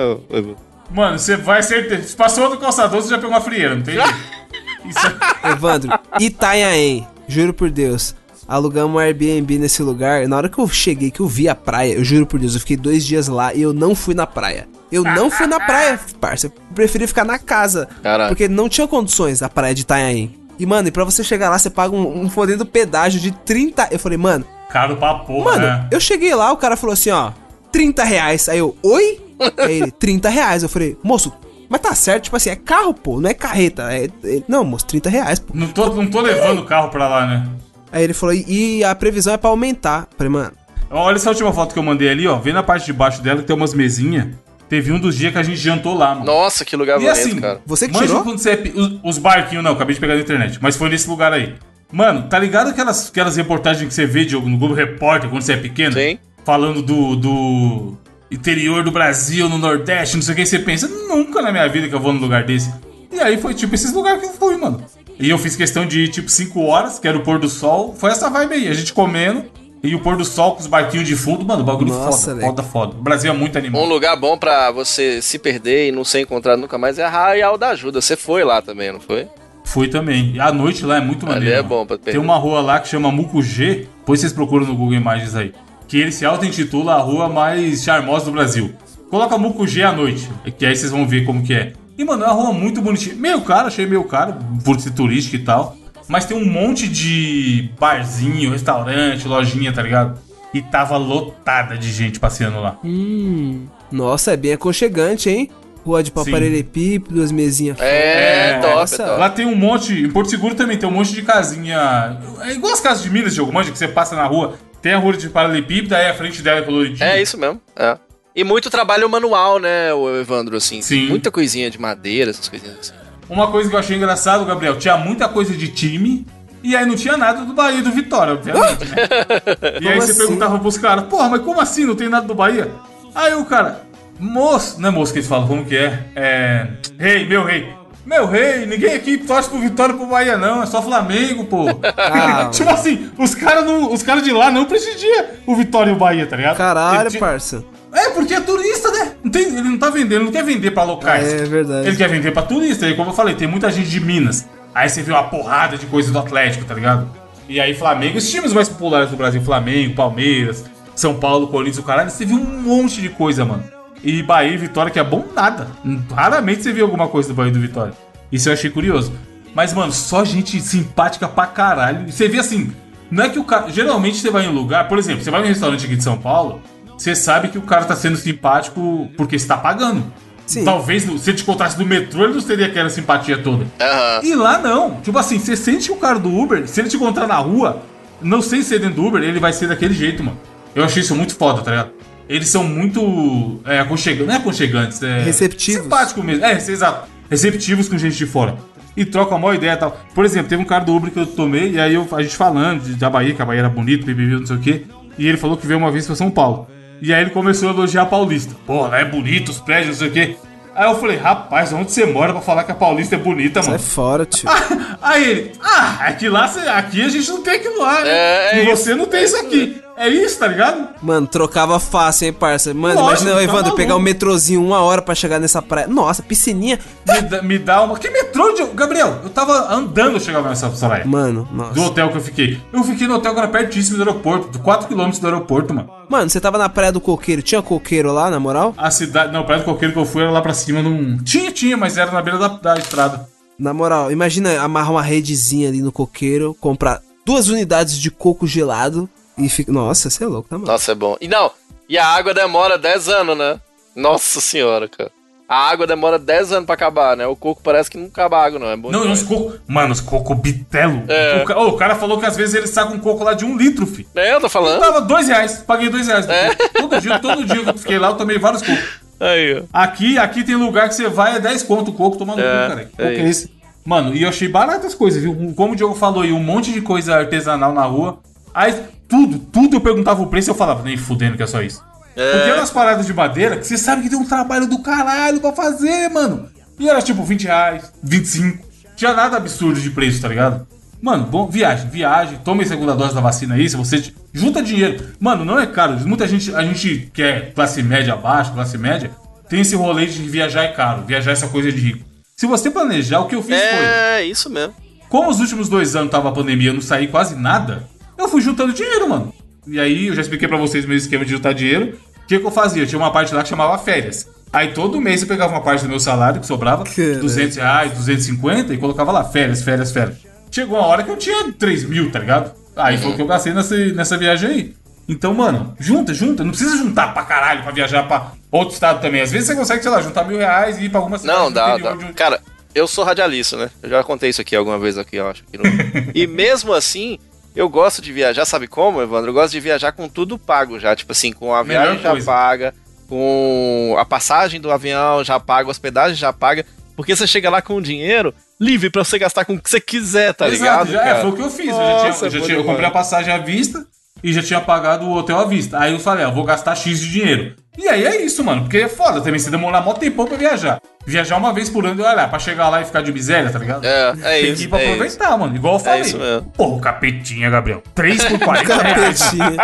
Mano, 0.92 1.18
você 1.18 1.36
vai 1.36 1.62
ser. 1.64 2.04
Se 2.04 2.16
passou 2.16 2.50
do 2.50 2.58
calçador, 2.58 3.02
você 3.02 3.10
já 3.10 3.18
pegou 3.18 3.32
uma 3.32 3.42
frieira, 3.42 3.76
não 3.76 3.84
tem 3.84 3.96
jeito. 3.96 4.16
Isso 4.86 5.00
é... 5.44 5.52
Evandro, 5.52 5.92
Itanhaém, 6.20 7.08
juro 7.28 7.54
por 7.54 7.70
Deus. 7.70 8.16
Alugamos 8.48 8.96
um 8.96 9.00
Airbnb 9.00 9.58
nesse 9.58 9.82
lugar. 9.82 10.28
Na 10.28 10.38
hora 10.38 10.50
que 10.50 10.60
eu 10.60 10.68
cheguei, 10.68 11.10
que 11.10 11.20
eu 11.20 11.28
vi 11.28 11.50
a 11.50 11.56
praia, 11.56 11.94
eu 11.94 12.04
juro 12.04 12.28
por 12.28 12.40
Deus, 12.40 12.54
eu 12.54 12.60
fiquei 12.60 12.78
dois 12.78 13.04
dias 13.04 13.28
lá 13.28 13.54
e 13.54 13.62
eu 13.62 13.74
não 13.74 13.96
fui 13.96 14.14
na 14.14 14.28
praia. 14.28 14.68
Eu 14.92 15.04
não 15.04 15.32
fui 15.32 15.48
na 15.48 15.60
praia, 15.60 16.00
parça. 16.22 16.48
Eu 16.48 16.52
preferi 16.76 17.08
ficar 17.08 17.26
na 17.26 17.40
casa. 17.40 17.88
Caralho. 18.04 18.30
Porque 18.30 18.48
não 18.48 18.70
tinha 18.70 18.88
condições 18.88 19.42
a 19.42 19.50
praia 19.50 19.74
de 19.74 19.82
Itanhaém. 19.82 20.36
E, 20.60 20.66
mano, 20.66 20.88
e 20.88 20.92
pra 20.92 21.04
você 21.04 21.24
chegar 21.24 21.50
lá, 21.50 21.58
você 21.58 21.70
paga 21.70 21.96
um, 21.96 22.22
um 22.22 22.30
fodendo 22.30 22.66
pedágio 22.66 23.20
de 23.20 23.32
30. 23.32 23.90
Eu 23.92 24.00
falei, 24.00 24.18
mano, 24.18 24.46
Caro 24.70 24.96
pra 24.96 25.16
porra, 25.16 25.52
mano, 25.52 25.68
né? 25.68 25.88
eu 25.92 26.00
cheguei 26.00 26.34
lá, 26.36 26.52
o 26.52 26.58
cara 26.58 26.78
falou 26.78 26.94
assim, 26.94 27.10
ó, 27.10 27.32
30 27.76 28.04
reais. 28.06 28.48
Aí 28.48 28.60
eu, 28.60 28.78
oi? 28.82 29.20
Aí 29.58 29.82
ele, 29.82 29.92
30 29.92 30.30
reais. 30.30 30.64
Eu 30.64 30.70
falei, 30.70 30.98
moço, 31.04 31.34
mas 31.68 31.82
tá 31.82 31.94
certo, 31.94 32.24
tipo 32.24 32.36
assim, 32.38 32.50
é 32.50 32.56
carro, 32.56 32.94
pô, 32.94 33.20
não 33.20 33.30
é 33.30 33.34
carreta. 33.34 33.94
É, 33.94 34.06
é- 34.06 34.42
não, 34.48 34.64
moço, 34.64 34.86
30 34.86 35.10
reais, 35.10 35.40
pô. 35.40 35.54
Não 35.54 35.68
tô, 35.68 35.94
não 35.94 36.08
tô 36.08 36.22
levando 36.22 36.60
o 36.60 36.66
carro 36.66 36.90
pra 36.90 37.08
lá, 37.10 37.28
né? 37.28 37.46
Aí 37.92 38.04
ele 38.04 38.14
falou, 38.14 38.34
e 38.34 38.84
a 38.84 38.96
previsão 38.96 39.34
é 39.34 39.38
pra 39.38 39.50
aumentar. 39.50 40.08
Falei, 40.18 40.32
mano, 40.32 40.52
Olha 40.90 41.16
essa 41.16 41.30
última 41.30 41.52
foto 41.52 41.74
que 41.74 41.80
eu 41.80 41.84
mandei 41.84 42.10
ali, 42.10 42.28
ó. 42.28 42.38
Vê 42.38 42.54
na 42.54 42.62
parte 42.64 42.86
de 42.86 42.94
baixo 42.94 43.22
dela 43.22 43.42
que 43.42 43.48
tem 43.48 43.56
umas 43.56 43.74
mesinhas. 43.74 44.28
Teve 44.70 44.92
um 44.92 45.00
dos 45.00 45.16
dias 45.18 45.34
que 45.34 45.38
a 45.38 45.44
gente 45.44 45.58
jantou 45.58 45.96
lá, 45.98 46.14
mano. 46.14 46.26
Nossa, 46.26 46.64
que 46.64 46.76
lugar 46.76 46.98
E 46.98 47.06
bonito, 47.06 47.12
assim, 47.12 47.40
cara. 47.40 47.60
Você 47.66 47.88
que 47.88 47.94
manja 47.94 48.06
tirou? 48.08 48.24
quando 48.24 48.38
você 48.40 48.52
é 48.52 48.72
os, 48.74 49.00
os 49.04 49.18
barquinhos, 49.18 49.64
não, 49.64 49.72
acabei 49.74 49.94
de 49.94 50.00
pegar 50.00 50.16
na 50.16 50.22
internet, 50.22 50.60
mas 50.62 50.76
foi 50.78 50.90
nesse 50.90 51.10
lugar 51.10 51.34
aí. 51.34 51.56
Mano, 51.92 52.30
tá 52.30 52.40
ligado 52.40 52.70
aquelas, 52.70 53.10
aquelas 53.10 53.36
reportagens 53.36 53.88
que 53.88 53.94
você 53.94 54.06
vê, 54.06 54.26
Diogo, 54.26 54.48
no 54.48 54.58
Globo 54.58 54.74
Repórter, 54.74 55.30
quando 55.30 55.42
você 55.42 55.54
é 55.54 55.58
pequeno? 55.58 55.94
Sim. 55.94 56.18
Falando 56.46 56.82
do, 56.82 57.16
do 57.16 57.94
interior 58.32 58.84
do 58.84 58.92
Brasil, 58.92 59.50
no 59.50 59.58
Nordeste, 59.58 60.16
não 60.16 60.24
sei 60.24 60.34
o 60.34 60.36
que, 60.38 60.46
você 60.46 60.60
pensa, 60.60 60.88
nunca 60.88 61.42
na 61.42 61.52
minha 61.52 61.68
vida 61.68 61.88
que 61.90 61.96
eu 61.96 62.00
vou 62.00 62.14
num 62.14 62.20
lugar 62.20 62.44
desse. 62.44 62.72
E 63.12 63.20
aí 63.20 63.38
foi 63.38 63.54
tipo 63.54 63.74
esses 63.76 63.92
lugares 63.94 64.22
que 64.22 64.28
eu 64.28 64.34
fui, 64.34 64.56
mano. 64.58 64.84
E 65.20 65.30
eu 65.30 65.38
fiz 65.38 65.56
questão 65.56 65.86
de 65.86 66.02
ir 66.04 66.08
tipo 66.10 66.30
5 66.30 66.62
horas, 66.62 67.00
que 67.00 67.08
era 67.08 67.18
o 67.18 67.22
pôr 67.24 67.40
do 67.40 67.48
sol. 67.50 67.96
Foi 67.98 68.12
essa 68.12 68.30
vibe 68.30 68.54
aí, 68.56 68.68
a 68.68 68.74
gente 68.74 68.94
comendo. 68.94 69.46
E 69.82 69.94
o 69.96 70.00
pôr 70.00 70.18
do 70.18 70.26
sol 70.26 70.54
com 70.56 70.62
os 70.62 70.68
barquinhos 70.68 71.08
de 71.08 71.16
fundo, 71.16 71.46
mano, 71.46 71.64
bagulho 71.64 71.94
Nossa, 71.94 72.18
foda, 72.30 72.36
velho. 72.36 72.48
foda, 72.48 72.64
foda. 72.64 72.96
O 72.98 73.02
Brasil 73.04 73.32
é 73.32 73.36
muito 73.36 73.56
animal. 73.58 73.84
Um 73.84 73.88
lugar 73.88 74.16
bom 74.16 74.36
pra 74.38 74.72
você 74.72 75.22
se 75.22 75.38
perder 75.38 75.88
e 75.88 75.92
não 75.92 76.04
ser 76.04 76.22
encontrado 76.22 76.60
nunca 76.60 76.78
mais 76.78 76.98
é 76.98 77.04
Arraial 77.04 77.56
da 77.58 77.70
Ajuda. 77.70 78.02
Você 78.02 78.16
foi 78.16 78.44
lá 78.44 78.62
também, 78.64 78.92
não 78.92 79.00
foi? 79.00 79.28
Fui 79.64 79.88
também. 79.88 80.34
E 80.36 80.40
a 80.40 80.52
noite 80.52 80.84
lá 80.86 80.98
é 80.98 81.02
muito 81.02 81.26
Ali 81.26 81.36
maneiro. 81.36 81.54
é 81.56 81.58
mano. 81.62 81.70
bom 81.70 81.86
pra 81.86 81.98
Tem 81.98 82.06
perder. 82.06 82.20
uma 82.20 82.36
rua 82.36 82.62
lá 82.62 82.80
que 82.80 82.88
chama 82.88 83.12
Mucugê. 83.12 83.88
Depois 84.00 84.20
vocês 84.20 84.34
procuram 84.34 84.66
no 84.66 84.76
Google 84.76 84.96
Imagens 84.96 85.36
aí. 85.36 85.54
Que 85.88 85.98
ele 85.98 86.12
se 86.12 86.26
auto-intitula 86.26 86.96
a 86.96 87.00
rua 87.00 87.30
mais 87.30 87.84
charmosa 87.84 88.26
do 88.26 88.32
Brasil. 88.32 88.74
Coloca 89.10 89.38
Mucugê 89.38 89.84
à 89.84 89.92
noite. 89.92 90.30
Que 90.58 90.66
aí 90.66 90.76
vocês 90.76 90.92
vão 90.92 91.08
ver 91.08 91.26
como 91.26 91.44
que 91.44 91.54
é. 91.54 91.74
E, 91.98 92.04
mano, 92.04 92.24
é 92.24 92.28
uma 92.28 92.34
rua 92.34 92.52
muito 92.54 92.82
bonitinha. 92.82 93.16
Meio 93.16 93.42
caro, 93.42 93.68
achei 93.68 93.86
meio 93.86 94.04
caro, 94.04 94.36
por 94.64 94.80
ser 94.80 94.92
turística 94.92 95.36
e 95.38 95.40
tal. 95.40 95.78
Mas 96.08 96.26
tem 96.26 96.36
um 96.38 96.46
monte 96.52 96.88
de 96.88 97.70
barzinho, 97.80 98.52
restaurante, 98.52 99.28
lojinha, 99.28 99.72
tá 99.72 99.82
ligado? 99.82 100.20
E 100.54 100.62
tava 100.62 100.98
lotada 100.98 101.78
de 101.78 101.92
gente 101.92 102.20
passeando 102.20 102.60
lá. 102.62 102.78
hum, 102.84 103.66
nossa, 103.92 104.32
é 104.34 104.38
bem 104.38 104.54
aconchegante, 104.54 105.30
hein? 105.30 105.50
Rua 105.86 106.02
de 106.02 106.12
paralelepípedo, 106.12 107.22
as 107.22 107.32
mesinhas. 107.32 107.80
É, 107.80 107.86
É, 107.86 108.50
é 108.52 108.60
nossa. 108.60 109.04
top. 109.04 109.20
Lá 109.20 109.30
tem 109.30 109.46
um 109.46 109.56
monte, 109.56 109.94
em 109.94 110.10
Porto 110.10 110.30
Seguro 110.32 110.56
também 110.56 110.78
tem 110.78 110.90
um 110.90 110.92
monte 110.92 111.14
de 111.14 111.22
casinha. 111.22 112.20
É 112.42 112.54
igual 112.54 112.74
as 112.74 112.82
casas 112.82 113.04
de 113.04 113.10
Minas, 113.10 113.36
de 113.36 113.42
Manja, 113.42 113.72
que 113.72 113.78
você 113.78 113.88
passa 113.88 114.16
na 114.16 114.26
rua, 114.26 114.56
tem 114.86 114.94
a 114.94 115.00
rua 115.00 115.14
de 115.14 115.28
paralelepípedo, 115.30 115.96
aí 115.96 116.08
a 116.08 116.14
frente 116.14 116.44
dela 116.44 116.60
é 116.60 116.62
coloridinha. 116.62 117.10
É 117.10 117.20
isso 117.20 117.40
mesmo. 117.40 117.60
É. 117.76 117.98
E 118.36 118.44
muito 118.44 118.70
trabalho 118.70 119.10
manual, 119.10 119.58
né, 119.58 119.92
o 119.92 120.16
Evandro, 120.16 120.56
assim. 120.56 120.80
Sim. 120.80 121.08
Muita 121.08 121.32
coisinha 121.32 121.72
de 121.72 121.82
madeira, 121.82 122.30
essas 122.30 122.48
coisinhas 122.48 122.78
assim. 122.78 122.94
Uma 123.28 123.50
coisa 123.50 123.68
que 123.68 123.76
eu 123.76 123.80
achei 123.80 123.98
engraçado, 123.98 124.46
Gabriel, 124.46 124.78
tinha 124.78 124.96
muita 124.96 125.28
coisa 125.28 125.58
de 125.58 125.70
time. 125.70 126.24
E 126.62 126.76
aí 126.76 126.86
não 126.86 126.96
tinha 126.96 127.18
nada 127.18 127.44
do 127.44 127.54
Bahia 127.54 127.80
e 127.80 127.82
do 127.82 127.90
Vitória, 127.90 128.34
obviamente, 128.34 128.86
né? 128.86 128.96
E 129.82 129.88
aí 129.88 130.00
você 130.00 130.12
assim? 130.12 130.20
perguntava 130.20 130.60
pros 130.60 130.78
caras, 130.78 131.06
porra, 131.06 131.30
mas 131.30 131.42
como 131.42 131.60
assim 131.60 131.84
não 131.84 131.96
tem 131.96 132.08
nada 132.08 132.28
do 132.28 132.36
Bahia? 132.36 132.70
Aí 133.16 133.34
o 133.34 133.44
cara, 133.44 133.82
moço, 134.20 134.80
não 134.80 134.90
é 134.90 134.92
moço 134.92 135.12
que 135.12 135.18
eles 135.18 135.28
falam, 135.28 135.48
como 135.48 135.66
que 135.66 135.76
é? 135.76 136.04
É. 136.16 136.68
Rei, 137.00 137.26
meu 137.26 137.44
rei. 137.44 137.74
Meu 138.06 138.28
rei, 138.28 138.66
ninguém 138.66 138.94
aqui 138.94 139.18
torce 139.18 139.50
pro 139.50 139.60
Vitória 139.60 139.96
pro 139.96 140.06
Bahia, 140.06 140.38
não, 140.38 140.62
é 140.62 140.66
só 140.66 140.82
Flamengo, 140.82 141.46
pô. 141.46 141.66
Ah, 141.98 142.50
tipo 142.52 142.70
assim, 142.70 143.10
os 143.18 143.34
caras 143.34 143.66
cara 144.04 144.22
de 144.22 144.32
lá 144.32 144.52
não 144.52 144.66
prestigiam 144.66 145.26
o 145.48 145.56
Vitória 145.56 145.90
e 145.90 145.94
o 145.94 145.98
Bahia, 145.98 146.26
tá 146.28 146.36
ligado? 146.36 146.56
Caralho, 146.58 147.02
Ele 147.02 147.10
ti- 147.10 147.18
parça. 147.18 147.64
É, 147.92 148.10
porque 148.10 148.34
é 148.34 148.42
turista, 148.42 148.92
né? 148.92 149.14
Não 149.24 149.32
tem, 149.32 149.44
ele 149.46 149.62
não 149.70 149.78
tá 149.78 149.90
vendendo, 149.90 150.16
ele 150.18 150.26
não 150.26 150.32
quer 150.32 150.44
vender 150.44 150.72
pra 150.72 150.84
locais. 150.84 151.26
É 151.34 151.46
verdade. 151.46 151.88
Ele 151.88 151.96
quer 151.96 152.10
vender 152.10 152.32
pra 152.32 152.44
turista. 152.44 152.88
E 152.90 152.96
como 152.96 153.12
eu 153.12 153.14
falei, 153.16 153.36
tem 153.36 153.48
muita 153.48 153.72
gente 153.72 153.90
de 153.90 154.00
Minas. 154.02 154.46
Aí 154.74 154.90
você 154.90 155.02
vê 155.02 155.12
uma 155.14 155.24
porrada 155.24 155.78
de 155.78 155.86
coisa 155.86 156.12
do 156.12 156.20
Atlético, 156.20 156.66
tá 156.66 156.74
ligado? 156.74 157.10
E 157.48 157.60
aí 157.60 157.74
Flamengo, 157.74 158.18
os 158.18 158.30
times 158.30 158.52
mais 158.52 158.68
populares 158.68 159.10
do 159.10 159.16
Brasil, 159.16 159.42
Flamengo, 159.42 159.96
Palmeiras, 159.96 160.66
São 160.94 161.16
Paulo, 161.16 161.48
Corinthians, 161.48 161.78
o 161.80 161.84
caralho, 161.84 162.10
você 162.10 162.26
viu 162.26 162.36
um 162.38 162.62
monte 162.62 163.00
de 163.02 163.08
coisa, 163.10 163.46
mano. 163.46 163.64
E 164.06 164.22
Bahia 164.24 164.54
e 164.54 164.58
Vitória, 164.58 164.92
que 164.92 165.00
é 165.00 165.04
bom 165.04 165.26
nada. 165.36 165.68
Raramente 166.16 166.62
você 166.64 166.72
vê 166.72 166.82
alguma 166.82 167.08
coisa 167.08 167.30
do 167.30 167.34
Bahia 167.36 167.50
e 167.50 167.54
do 167.54 167.60
Vitória. 167.60 167.94
Isso 168.32 168.48
eu 168.50 168.54
achei 168.54 168.70
curioso. 168.70 169.12
Mas, 169.54 169.74
mano, 169.74 169.92
só 169.92 170.24
gente 170.24 170.60
simpática 170.62 171.28
pra 171.28 171.48
caralho. 171.48 172.06
E 172.08 172.12
Você 172.12 172.28
vê 172.28 172.40
assim, 172.40 172.72
não 173.10 173.24
é 173.24 173.30
que 173.30 173.40
o 173.40 173.44
cara. 173.44 173.70
Geralmente 173.72 174.18
você 174.18 174.30
vai 174.30 174.46
em 174.46 174.50
um 174.50 174.54
lugar, 174.54 174.88
por 174.88 174.98
exemplo, 175.00 175.24
você 175.24 175.32
vai 175.32 175.42
em 175.42 175.46
um 175.46 175.48
restaurante 175.48 175.86
aqui 175.86 175.96
de 175.96 176.04
São 176.04 176.18
Paulo, 176.18 176.62
você 176.98 177.16
sabe 177.16 177.48
que 177.48 177.58
o 177.58 177.62
cara 177.62 177.86
tá 177.86 177.96
sendo 177.96 178.18
simpático 178.18 179.10
porque 179.18 179.40
você 179.40 179.48
tá 179.48 179.58
pagando. 179.58 180.04
Sim. 180.46 180.64
Talvez 180.64 181.06
no- 181.06 181.18
se 181.18 181.30
ele 181.32 181.38
te 181.38 181.44
encontrasse 181.44 181.80
no 181.80 181.86
metrô, 181.86 182.26
ele 182.26 182.36
não 182.36 182.42
teria 182.42 182.68
aquela 182.68 182.90
simpatia 182.90 183.38
toda. 183.40 183.66
Aham. 183.82 184.20
E 184.24 184.36
lá 184.36 184.60
não. 184.60 185.02
Tipo 185.02 185.18
assim, 185.18 185.40
você 185.40 185.56
sente 185.56 185.88
que 185.88 185.92
o 185.94 185.98
cara 185.98 186.20
do 186.20 186.30
Uber, 186.38 186.68
se 186.68 186.80
ele 186.82 186.88
te 186.90 186.96
encontrar 186.98 187.26
na 187.26 187.38
rua, 187.38 187.82
não 188.22 188.42
sei 188.44 188.62
se 188.62 188.76
é 188.76 188.80
dentro 188.80 188.96
do 188.98 189.06
Uber, 189.08 189.24
ele 189.24 189.40
vai 189.40 189.52
ser 189.54 189.68
daquele 189.68 189.94
jeito, 189.96 190.24
mano. 190.24 190.38
Eu 190.76 190.84
achei 190.84 191.02
isso 191.02 191.16
muito 191.16 191.36
foda, 191.36 191.62
tá 191.64 191.72
ligado? 191.72 191.92
Eles 192.28 192.50
são 192.50 192.64
muito 192.64 193.60
é, 193.66 193.80
aconchegantes, 193.80 194.28
não 194.28 194.34
é 194.34 194.38
aconchegantes, 194.38 195.04
é... 195.04 195.20
Receptivos. 195.20 195.84
Simpático 195.84 196.24
mesmo, 196.24 196.44
é, 196.44 196.54
exato. 196.54 197.08
Receptivos 197.30 197.88
com 197.88 197.98
gente 197.98 198.16
de 198.18 198.26
fora. 198.26 198.56
E 198.98 199.04
troca 199.06 199.36
a 199.36 199.38
maior 199.38 199.54
ideia 199.56 199.74
e 199.74 199.78
tal. 199.78 200.00
Por 200.14 200.24
exemplo, 200.26 200.48
teve 200.50 200.62
um 200.62 200.66
cara 200.66 200.84
do 200.86 200.96
Uber 200.96 201.12
que 201.12 201.20
eu 201.20 201.26
tomei, 201.28 201.72
e 201.74 201.80
aí 201.80 201.94
eu- 201.94 202.08
a 202.14 202.22
gente 202.24 202.36
falando 202.36 202.82
de- 202.82 202.96
da 202.96 203.10
Bahia, 203.10 203.34
que 203.34 203.42
a 203.42 203.46
Bahia 203.46 203.60
era 203.60 203.70
bonita, 203.70 204.06
BBB, 204.06 204.40
não 204.40 204.46
sei 204.46 204.56
o 204.56 204.60
quê. 204.60 204.84
E 205.18 205.28
ele 205.28 205.38
falou 205.38 205.56
que 205.58 205.68
veio 205.68 205.78
uma 205.80 205.92
vez 205.92 206.06
pra 206.08 206.16
São 206.16 206.32
Paulo. 206.32 206.68
E 207.02 207.14
aí 207.14 207.22
ele 207.22 207.30
começou 207.32 207.70
a 207.70 207.74
elogiar 207.74 208.04
a 208.04 208.06
Paulista. 208.06 208.56
Pô, 208.66 208.88
lá 208.88 209.00
é 209.00 209.06
bonito, 209.06 209.50
os 209.50 209.60
prédios, 209.60 209.88
não 209.90 209.96
sei 209.96 210.08
o 210.08 210.12
quê. 210.12 210.36
Aí 210.74 210.90
eu 210.90 210.96
falei, 211.00 211.18
rapaz, 211.18 211.72
onde 211.74 211.92
você 211.92 212.06
mora 212.06 212.34
pra 212.34 212.42
falar 212.42 212.64
que 212.64 212.72
a 212.72 212.76
Paulista 212.76 213.16
é 213.16 213.18
bonita, 213.20 213.62
Sai 213.62 213.74
mano? 213.74 213.84
fora, 213.84 214.26
tio. 214.26 214.50
Aí 215.02 215.30
ele, 215.30 215.52
ah, 215.62 216.00
é 216.08 216.12
que 216.14 216.28
lá, 216.28 216.46
aqui 216.78 217.02
a 217.02 217.10
gente 217.10 217.30
não 217.30 217.42
tem 217.42 217.56
aquilo 217.56 217.80
lá, 217.82 218.02
né? 218.02 218.10
É, 218.10 218.50
é 218.60 218.64
e 218.66 218.74
isso. 218.74 218.84
você 218.84 218.96
não 218.96 219.06
tem 219.06 219.24
isso 219.24 219.36
aqui. 219.38 219.82
É 219.98 220.10
isso, 220.10 220.38
tá 220.40 220.48
ligado? 220.48 220.90
Mano, 221.02 221.26
trocava 221.26 221.80
fácil, 221.80 222.26
hein, 222.28 222.34
parça. 222.34 222.74
Mano, 222.74 222.96
Lógico, 223.00 223.12
imagina 223.24 223.32
tá 223.32 223.44
Evandro 223.44 223.56
maluco. 223.64 223.78
pegar 223.78 223.96
um 223.96 224.00
metrozinho 224.00 224.62
uma 224.62 224.82
hora 224.82 225.02
pra 225.02 225.16
chegar 225.16 225.40
nessa 225.40 225.62
praia. 225.62 225.88
Nossa, 225.88 226.22
piscininha. 226.22 226.80
Me, 227.08 227.22
dá- 227.22 227.42
me 227.42 227.58
dá 227.58 227.82
uma. 227.82 227.98
Que 227.98 228.10
metrô, 228.10 228.52
de... 228.54 228.66
Gabriel? 228.74 229.22
Eu 229.24 229.30
tava 229.30 229.74
andando, 229.74 230.20
chegava 230.20 230.50
nessa 230.50 230.70
praia. 230.70 231.06
Mano, 231.06 231.46
Do 231.50 231.56
nossa. 231.56 231.80
hotel 231.82 232.10
que 232.10 232.18
eu 232.18 232.22
fiquei. 232.22 232.62
Eu 232.74 232.84
fiquei 232.84 233.08
no 233.08 233.16
hotel 233.16 233.38
era 233.38 233.48
pertíssimo 233.48 233.96
do 233.98 234.04
aeroporto, 234.04 234.60
4km 234.60 235.18
do 235.20 235.28
aeroporto, 235.28 235.74
mano. 235.74 235.90
Mano, 236.10 236.30
você 236.30 236.42
tava 236.42 236.58
na 236.58 236.68
praia 236.68 236.92
do 236.92 237.00
coqueiro. 237.00 237.42
Tinha 237.42 237.62
coqueiro 237.62 238.12
lá, 238.12 238.30
na 238.30 238.40
moral? 238.40 238.74
A 238.78 238.92
cidade. 238.92 239.32
Não, 239.32 239.40
a 239.40 239.44
praia 239.46 239.62
do 239.62 239.66
coqueiro 239.66 239.94
que 239.94 240.00
eu 240.00 240.06
fui 240.06 240.24
era 240.24 240.32
lá 240.32 240.42
pra 240.42 240.54
cima, 240.54 240.82
não. 240.82 241.18
Tinha, 241.24 241.52
tinha, 241.54 241.78
mas 241.78 241.98
era 241.98 242.12
na 242.12 242.22
beira 242.22 242.38
da, 242.38 242.50
da 242.50 242.78
estrada. 242.78 243.30
Na 243.58 243.74
moral, 243.74 244.12
imagina 244.12 244.60
amarrar 244.62 244.92
uma 244.92 245.02
redezinha 245.02 245.70
ali 245.70 245.82
no 245.82 245.90
coqueiro, 245.92 246.54
comprar 246.60 247.00
duas 247.26 247.48
unidades 247.48 247.98
de 247.98 248.12
coco 248.12 248.46
gelado 248.46 249.10
e 249.38 249.50
fica. 249.50 249.72
Nossa, 249.72 250.10
você 250.10 250.24
é 250.24 250.28
louco, 250.28 250.50
tá, 250.50 250.58
mano? 250.58 250.72
Nossa, 250.72 250.92
é 250.92 250.96
bom. 250.96 251.18
E 251.22 251.28
não, 251.28 251.52
e 251.90 251.98
a 251.98 252.06
água 252.08 252.34
demora 252.34 252.78
10 252.78 253.10
anos, 253.10 253.38
né? 253.38 253.60
Nossa 253.96 254.42
senhora, 254.42 254.88
cara. 254.88 255.12
A 255.48 255.70
água 255.70 255.86
demora 255.86 256.18
10 256.18 256.52
anos 256.54 256.66
pra 256.66 256.74
acabar, 256.74 257.16
né? 257.16 257.28
O 257.28 257.36
coco 257.36 257.62
parece 257.64 257.90
que 257.90 257.98
não 258.00 258.08
acaba 258.08 258.38
a 258.40 258.44
água, 258.46 258.58
não. 258.58 258.68
É 258.68 258.76
bom 258.76 258.90
Não, 258.90 259.00
e 259.00 259.02
demais. 259.04 259.22
os 259.22 259.28
coco. 259.28 259.54
Mano, 259.68 259.92
os 259.94 260.02
coco 260.02 260.34
bitelo. 260.34 261.04
É. 261.08 261.44
O, 261.44 261.46
ca- 261.46 261.58
ô, 261.60 261.68
o 261.70 261.78
cara 261.78 261.96
falou 261.96 262.20
que 262.20 262.26
às 262.26 262.36
vezes 262.36 262.56
ele 262.56 262.66
saca 262.66 262.92
um 262.92 263.00
coco 263.00 263.24
lá 263.24 263.34
de 263.36 263.46
um 263.46 263.56
litro, 263.56 263.86
fi. 263.86 264.08
É, 264.16 264.34
eu 264.34 264.42
tô 264.42 264.50
falando. 264.50 264.80
Tava 264.80 265.02
dois 265.02 265.28
reais. 265.28 265.60
Paguei 265.60 265.88
dois 265.90 266.08
reais. 266.08 266.26
do 266.26 266.32
É. 266.32 266.56
Todo 266.56 267.00
dia, 267.00 267.20
todo 267.20 267.46
dia 267.46 267.64
que 267.64 267.70
eu 267.70 267.78
fiquei 267.78 268.00
lá, 268.00 268.08
eu 268.10 268.16
tomei 268.16 268.40
vários 268.40 268.64
cocos. 268.64 268.84
Aí, 269.20 269.60
ó. 269.60 269.64
Aqui, 269.72 270.18
aqui 270.18 270.44
tem 270.44 270.56
lugar 270.56 270.90
que 270.90 270.96
você 270.96 271.08
vai, 271.08 271.36
é 271.36 271.40
10 271.40 271.62
conto 271.62 271.92
o 271.92 271.94
coco 271.94 272.18
tomando 272.18 272.42
É, 272.42 272.44
coco, 272.44 272.68
cara. 272.70 272.86
Que 272.86 272.92
coco 272.92 273.04
é 273.04 273.16
é 273.16 273.30
esse? 273.30 273.54
Mano, 273.86 274.16
e 274.16 274.24
eu 274.24 274.30
achei 274.30 274.48
barato 274.48 274.88
as 274.88 274.96
coisas, 274.96 275.22
viu? 275.22 275.54
Como 275.56 275.74
o 275.74 275.76
Diogo 275.76 275.94
falou 275.94 276.24
aí, 276.24 276.32
um 276.34 276.40
monte 276.44 276.72
de 276.74 276.82
coisa 276.82 277.16
artesanal 277.18 277.72
na 277.72 277.84
rua. 277.84 278.18
Aí, 278.56 278.74
tudo, 279.10 279.38
tudo 279.38 279.76
eu 279.76 279.82
perguntava 279.82 280.22
o 280.24 280.28
preço 280.28 280.50
e 280.50 280.52
eu 280.52 280.56
falava, 280.56 280.82
nem 280.82 280.96
fudendo 280.98 281.36
que 281.38 281.44
é 281.44 281.48
só 281.48 281.62
isso. 281.62 281.84
É. 282.16 282.32
Porque 282.32 282.50
eram 282.50 282.60
umas 282.62 282.72
paradas 282.72 283.06
de 283.06 283.14
madeira 283.14 283.58
que 283.58 283.68
você 283.68 283.78
sabe 283.78 284.04
que 284.04 284.10
tem 284.10 284.18
um 284.18 284.26
trabalho 284.26 284.66
do 284.68 284.80
caralho 284.82 285.42
pra 285.42 285.52
fazer, 285.52 286.10
mano. 286.10 286.48
E 286.80 286.90
era 286.90 287.02
tipo 287.02 287.22
20 287.24 287.44
reais, 287.44 287.92
25. 288.02 288.66
Tinha 288.96 289.14
nada 289.14 289.36
absurdo 289.38 289.80
de 289.82 289.90
preço, 289.92 290.22
tá 290.22 290.30
ligado? 290.30 290.66
Mano, 291.02 291.26
bom, 291.26 291.48
viagem, 291.48 291.90
viagem, 291.90 292.40
tome 292.44 292.64
a 292.64 292.68
segunda 292.68 292.96
dose 292.96 293.14
da 293.14 293.20
vacina 293.22 293.56
aí, 293.56 293.70
se 293.70 293.76
você 293.76 294.00
te- 294.02 294.16
junta 294.34 294.64
dinheiro. 294.64 295.06
Mano, 295.20 295.44
não 295.44 295.60
é 295.60 295.68
caro. 295.68 296.00
Muita 296.08 296.26
gente, 296.26 296.56
a 296.56 296.64
gente 296.64 297.12
que 297.14 297.22
é 297.22 297.52
classe 297.54 297.84
média 297.84 298.14
abaixo, 298.14 298.54
classe 298.54 298.78
média, 298.78 299.12
tem 299.50 299.60
esse 299.62 299.76
rolê 299.76 300.06
de 300.06 300.22
viajar 300.24 300.64
é 300.64 300.70
caro, 300.70 301.04
viajar 301.06 301.32
é 301.32 301.34
essa 301.34 301.48
coisa 301.50 301.70
de 301.72 301.78
rico. 301.80 302.06
Se 302.38 302.48
você 302.48 302.72
planejar, 302.72 303.20
o 303.20 303.28
que 303.28 303.36
eu 303.36 303.44
fiz 303.44 303.56
foi, 303.60 303.86
É, 303.86 304.24
isso 304.24 304.50
mesmo. 304.50 304.74
como 305.10 305.30
os 305.30 305.40
últimos 305.42 305.68
dois 305.70 305.96
anos 305.96 306.10
tava 306.10 306.30
a 306.30 306.32
pandemia, 306.32 306.70
eu 306.70 306.74
não 306.74 306.82
saí 306.82 307.08
quase 307.08 307.36
nada, 307.36 307.84
eu 308.18 308.28
fui 308.30 308.42
juntando 308.42 308.74
dinheiro, 308.74 309.10
mano. 309.10 309.34
E 309.68 309.80
aí, 309.80 310.08
eu 310.08 310.16
já 310.16 310.22
expliquei 310.22 310.48
pra 310.48 310.58
vocês 310.58 310.86
meu 310.86 310.96
esquema 310.98 311.26
de 311.26 311.32
juntar 311.32 311.54
dinheiro. 311.54 311.98
O 312.24 312.28
que, 312.28 312.40
que 312.40 312.46
eu 312.46 312.52
fazia? 312.52 312.84
Eu 312.84 312.88
tinha 312.88 313.00
uma 313.00 313.12
parte 313.12 313.34
lá 313.34 313.42
que 313.44 313.50
chamava 313.50 313.78
férias. 313.78 314.28
Aí 314.54 314.70
todo 314.74 315.02
mês 315.02 315.22
eu 315.22 315.28
pegava 315.28 315.54
uma 315.54 315.62
parte 315.62 315.84
do 315.84 315.90
meu 315.90 316.00
salário, 316.00 316.40
que 316.40 316.48
sobrava, 316.48 316.84
Caralho. 316.84 317.20
200 317.20 317.58
reais, 317.58 317.92
250, 317.94 318.74
e 318.74 318.78
colocava 318.78 319.12
lá 319.12 319.24
férias, 319.24 319.62
férias, 319.64 319.92
férias. 319.92 320.18
Chegou 320.52 320.78
uma 320.78 320.88
hora 320.88 321.04
que 321.04 321.12
eu 321.12 321.18
tinha 321.18 321.52
3 321.52 321.84
mil, 321.84 322.12
tá 322.12 322.20
ligado? 322.20 322.54
Aí 322.76 322.98
foi 322.98 323.12
o 323.12 323.16
que 323.16 323.22
eu 323.22 323.28
gastei 323.28 323.54
nessa, 323.54 323.76
nessa 323.94 324.18
viagem 324.18 324.50
aí. 324.50 324.74
Então, 325.08 325.34
mano, 325.34 325.76
junta, 325.80 326.14
junta. 326.14 326.44
Não 326.44 326.52
precisa 326.52 326.78
juntar 326.78 327.14
pra 327.14 327.24
caralho 327.24 327.62
pra 327.64 327.72
viajar 327.72 328.08
pra 328.08 328.32
outro 328.52 328.74
estado 328.74 329.02
também. 329.02 329.22
Às 329.22 329.32
vezes 329.32 329.48
você 329.48 329.56
consegue, 329.56 329.82
sei 329.84 329.92
lá, 329.92 330.02
juntar 330.02 330.24
mil 330.24 330.38
reais 330.38 330.80
e 330.80 330.86
ir 330.86 330.90
pra 330.90 331.00
alguma 331.00 331.18
cidade 331.18 331.38
Não, 331.38 331.52
dá, 331.52 331.78
dá. 331.78 331.92
de 331.96 332.06
um- 332.06 332.14
Cara, 332.14 332.40
eu 332.74 332.88
sou 332.88 333.04
radialista, 333.04 333.58
né? 333.58 333.70
Eu 333.84 333.90
já 333.90 334.04
contei 334.04 334.30
isso 334.30 334.42
aqui 334.42 334.56
alguma 334.56 334.80
vez 334.80 334.98
aqui, 334.98 335.18
eu 335.18 335.28
acho. 335.30 335.44
no- 335.54 335.64
e 336.16 336.26
mesmo 336.26 336.74
assim, 336.74 337.20
Eu 337.56 337.70
gosto 337.70 338.02
de 338.02 338.12
viajar, 338.12 338.46
sabe 338.46 338.68
como, 338.68 339.02
Evandro? 339.02 339.30
Eu 339.30 339.34
gosto 339.34 339.54
de 339.54 339.60
viajar 339.60 339.92
com 339.94 340.10
tudo 340.10 340.38
pago 340.38 340.80
já. 340.80 340.96
Tipo 340.96 341.14
assim, 341.14 341.32
com 341.32 341.54
a 341.54 341.64
viagem 341.64 342.00
já 342.02 342.16
paga, 342.24 342.74
com 343.08 343.96
a 343.98 344.04
passagem 344.06 344.60
do 344.60 344.72
avião 344.72 345.24
já 345.24 345.40
paga, 345.40 345.70
hospedagem 345.70 346.16
já 346.16 346.34
paga. 346.34 346.66
Porque 346.96 347.16
você 347.16 347.26
chega 347.28 347.50
lá 347.50 347.62
com 347.62 347.76
o 347.76 347.82
dinheiro 347.82 348.34
livre 348.60 348.90
pra 348.90 349.04
você 349.04 349.20
gastar 349.20 349.46
com 349.46 349.54
o 349.54 349.62
que 349.62 349.70
você 349.70 349.82
quiser, 349.82 350.34
tá 350.34 350.48
ligado? 350.48 350.92
já, 350.92 351.02
é, 351.02 351.06
cara? 351.06 351.22
foi 351.22 351.30
o 351.30 351.36
que 351.36 351.42
eu 351.42 351.50
fiz. 351.50 351.68
eu 351.68 351.74
já 351.76 351.78
Nossa, 351.80 352.04
tinha, 352.04 352.28
eu, 352.28 352.32
já 352.32 352.46
tinha- 352.46 352.58
eu 352.58 352.64
comprei 352.64 352.86
a 352.86 352.92
passagem 352.92 353.34
à 353.34 353.38
vista 353.38 353.86
e 354.24 354.32
já 354.34 354.42
tinha 354.42 354.62
pagado 354.62 355.06
o 355.06 355.14
hotel 355.14 355.38
à 355.40 355.46
vista. 355.46 355.78
Aí 355.80 355.94
eu 355.94 356.00
falei, 356.00 356.26
ó, 356.26 356.32
vou 356.32 356.44
gastar 356.46 356.76
X 356.76 357.00
de 357.00 357.10
dinheiro. 357.10 357.56
E 357.78 357.88
aí 357.90 358.06
é 358.06 358.22
isso, 358.22 358.44
mano. 358.44 358.62
Porque 358.64 358.78
é 358.78 358.88
foda 358.88 359.22
também, 359.22 359.40
se 359.40 359.50
demorar 359.52 359.82
mó 359.82 359.94
tempão 359.94 360.26
pra 360.26 360.38
viajar. 360.38 360.80
Viajar 361.06 361.38
uma 361.38 361.54
vez 361.54 361.70
por 361.70 361.86
ano, 361.86 362.02
olha, 362.04 362.28
pra 362.28 362.40
chegar 362.40 362.68
lá 362.70 362.82
e 362.82 362.86
ficar 362.86 363.02
de 363.02 363.12
miséria, 363.14 363.52
tá 363.52 363.60
ligado? 363.60 363.86
É, 363.86 364.10
é 364.10 364.14
Tem 364.14 364.42
que 364.46 364.52
isso. 364.54 364.64
ir 364.64 364.68
pra 364.70 364.80
é 364.80 364.84
isso. 364.86 364.94
aproveitar, 364.94 365.38
mano. 365.38 365.56
Igual 365.56 365.74
eu 365.76 365.80
falei. 365.80 366.02
isso 366.02 366.18
mesmo. 366.18 366.52
Porra, 366.58 366.76
o 366.78 366.80
capetinha, 366.82 367.50
Gabriel. 367.50 367.84
3 367.94 368.26
por 368.26 368.40
40 368.40 368.74
reais. 368.82 369.20
Capetinha. 369.22 369.58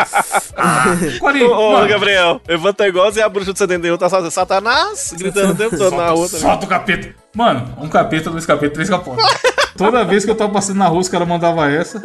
Ah, 0.56 0.84
40, 1.20 1.46
Ô, 1.46 1.84
ô, 1.84 1.88
Gabriel, 1.88 2.42
tá 2.78 2.88
igual 2.88 3.12
e 3.12 3.22
a 3.22 3.28
bruxa 3.30 3.54
de 3.54 3.60
71 3.60 3.98
tá 3.98 4.08
só 4.10 4.30
Satanás 4.30 5.14
gritando 5.18 5.54
o 5.54 5.56
tempo 5.56 5.78
todo 5.78 5.96
na 5.96 6.10
rua. 6.10 6.28
solta, 6.28 6.32
tá 6.38 6.40
solta 6.52 6.66
o 6.66 6.70
capeta. 6.70 7.16
Mano, 7.34 7.76
um 7.80 7.88
capeta, 7.88 8.30
dois 8.30 8.46
capetas, 8.46 8.74
três 8.74 8.90
capotas. 8.90 9.26
Toda 9.78 10.04
vez 10.04 10.24
que 10.26 10.30
eu 10.30 10.36
tava 10.36 10.52
passando 10.52 10.78
na 10.78 10.88
rua, 10.88 11.00
os 11.00 11.10
caras 11.10 11.28
mandavam 11.28 11.66
essa. 11.66 12.00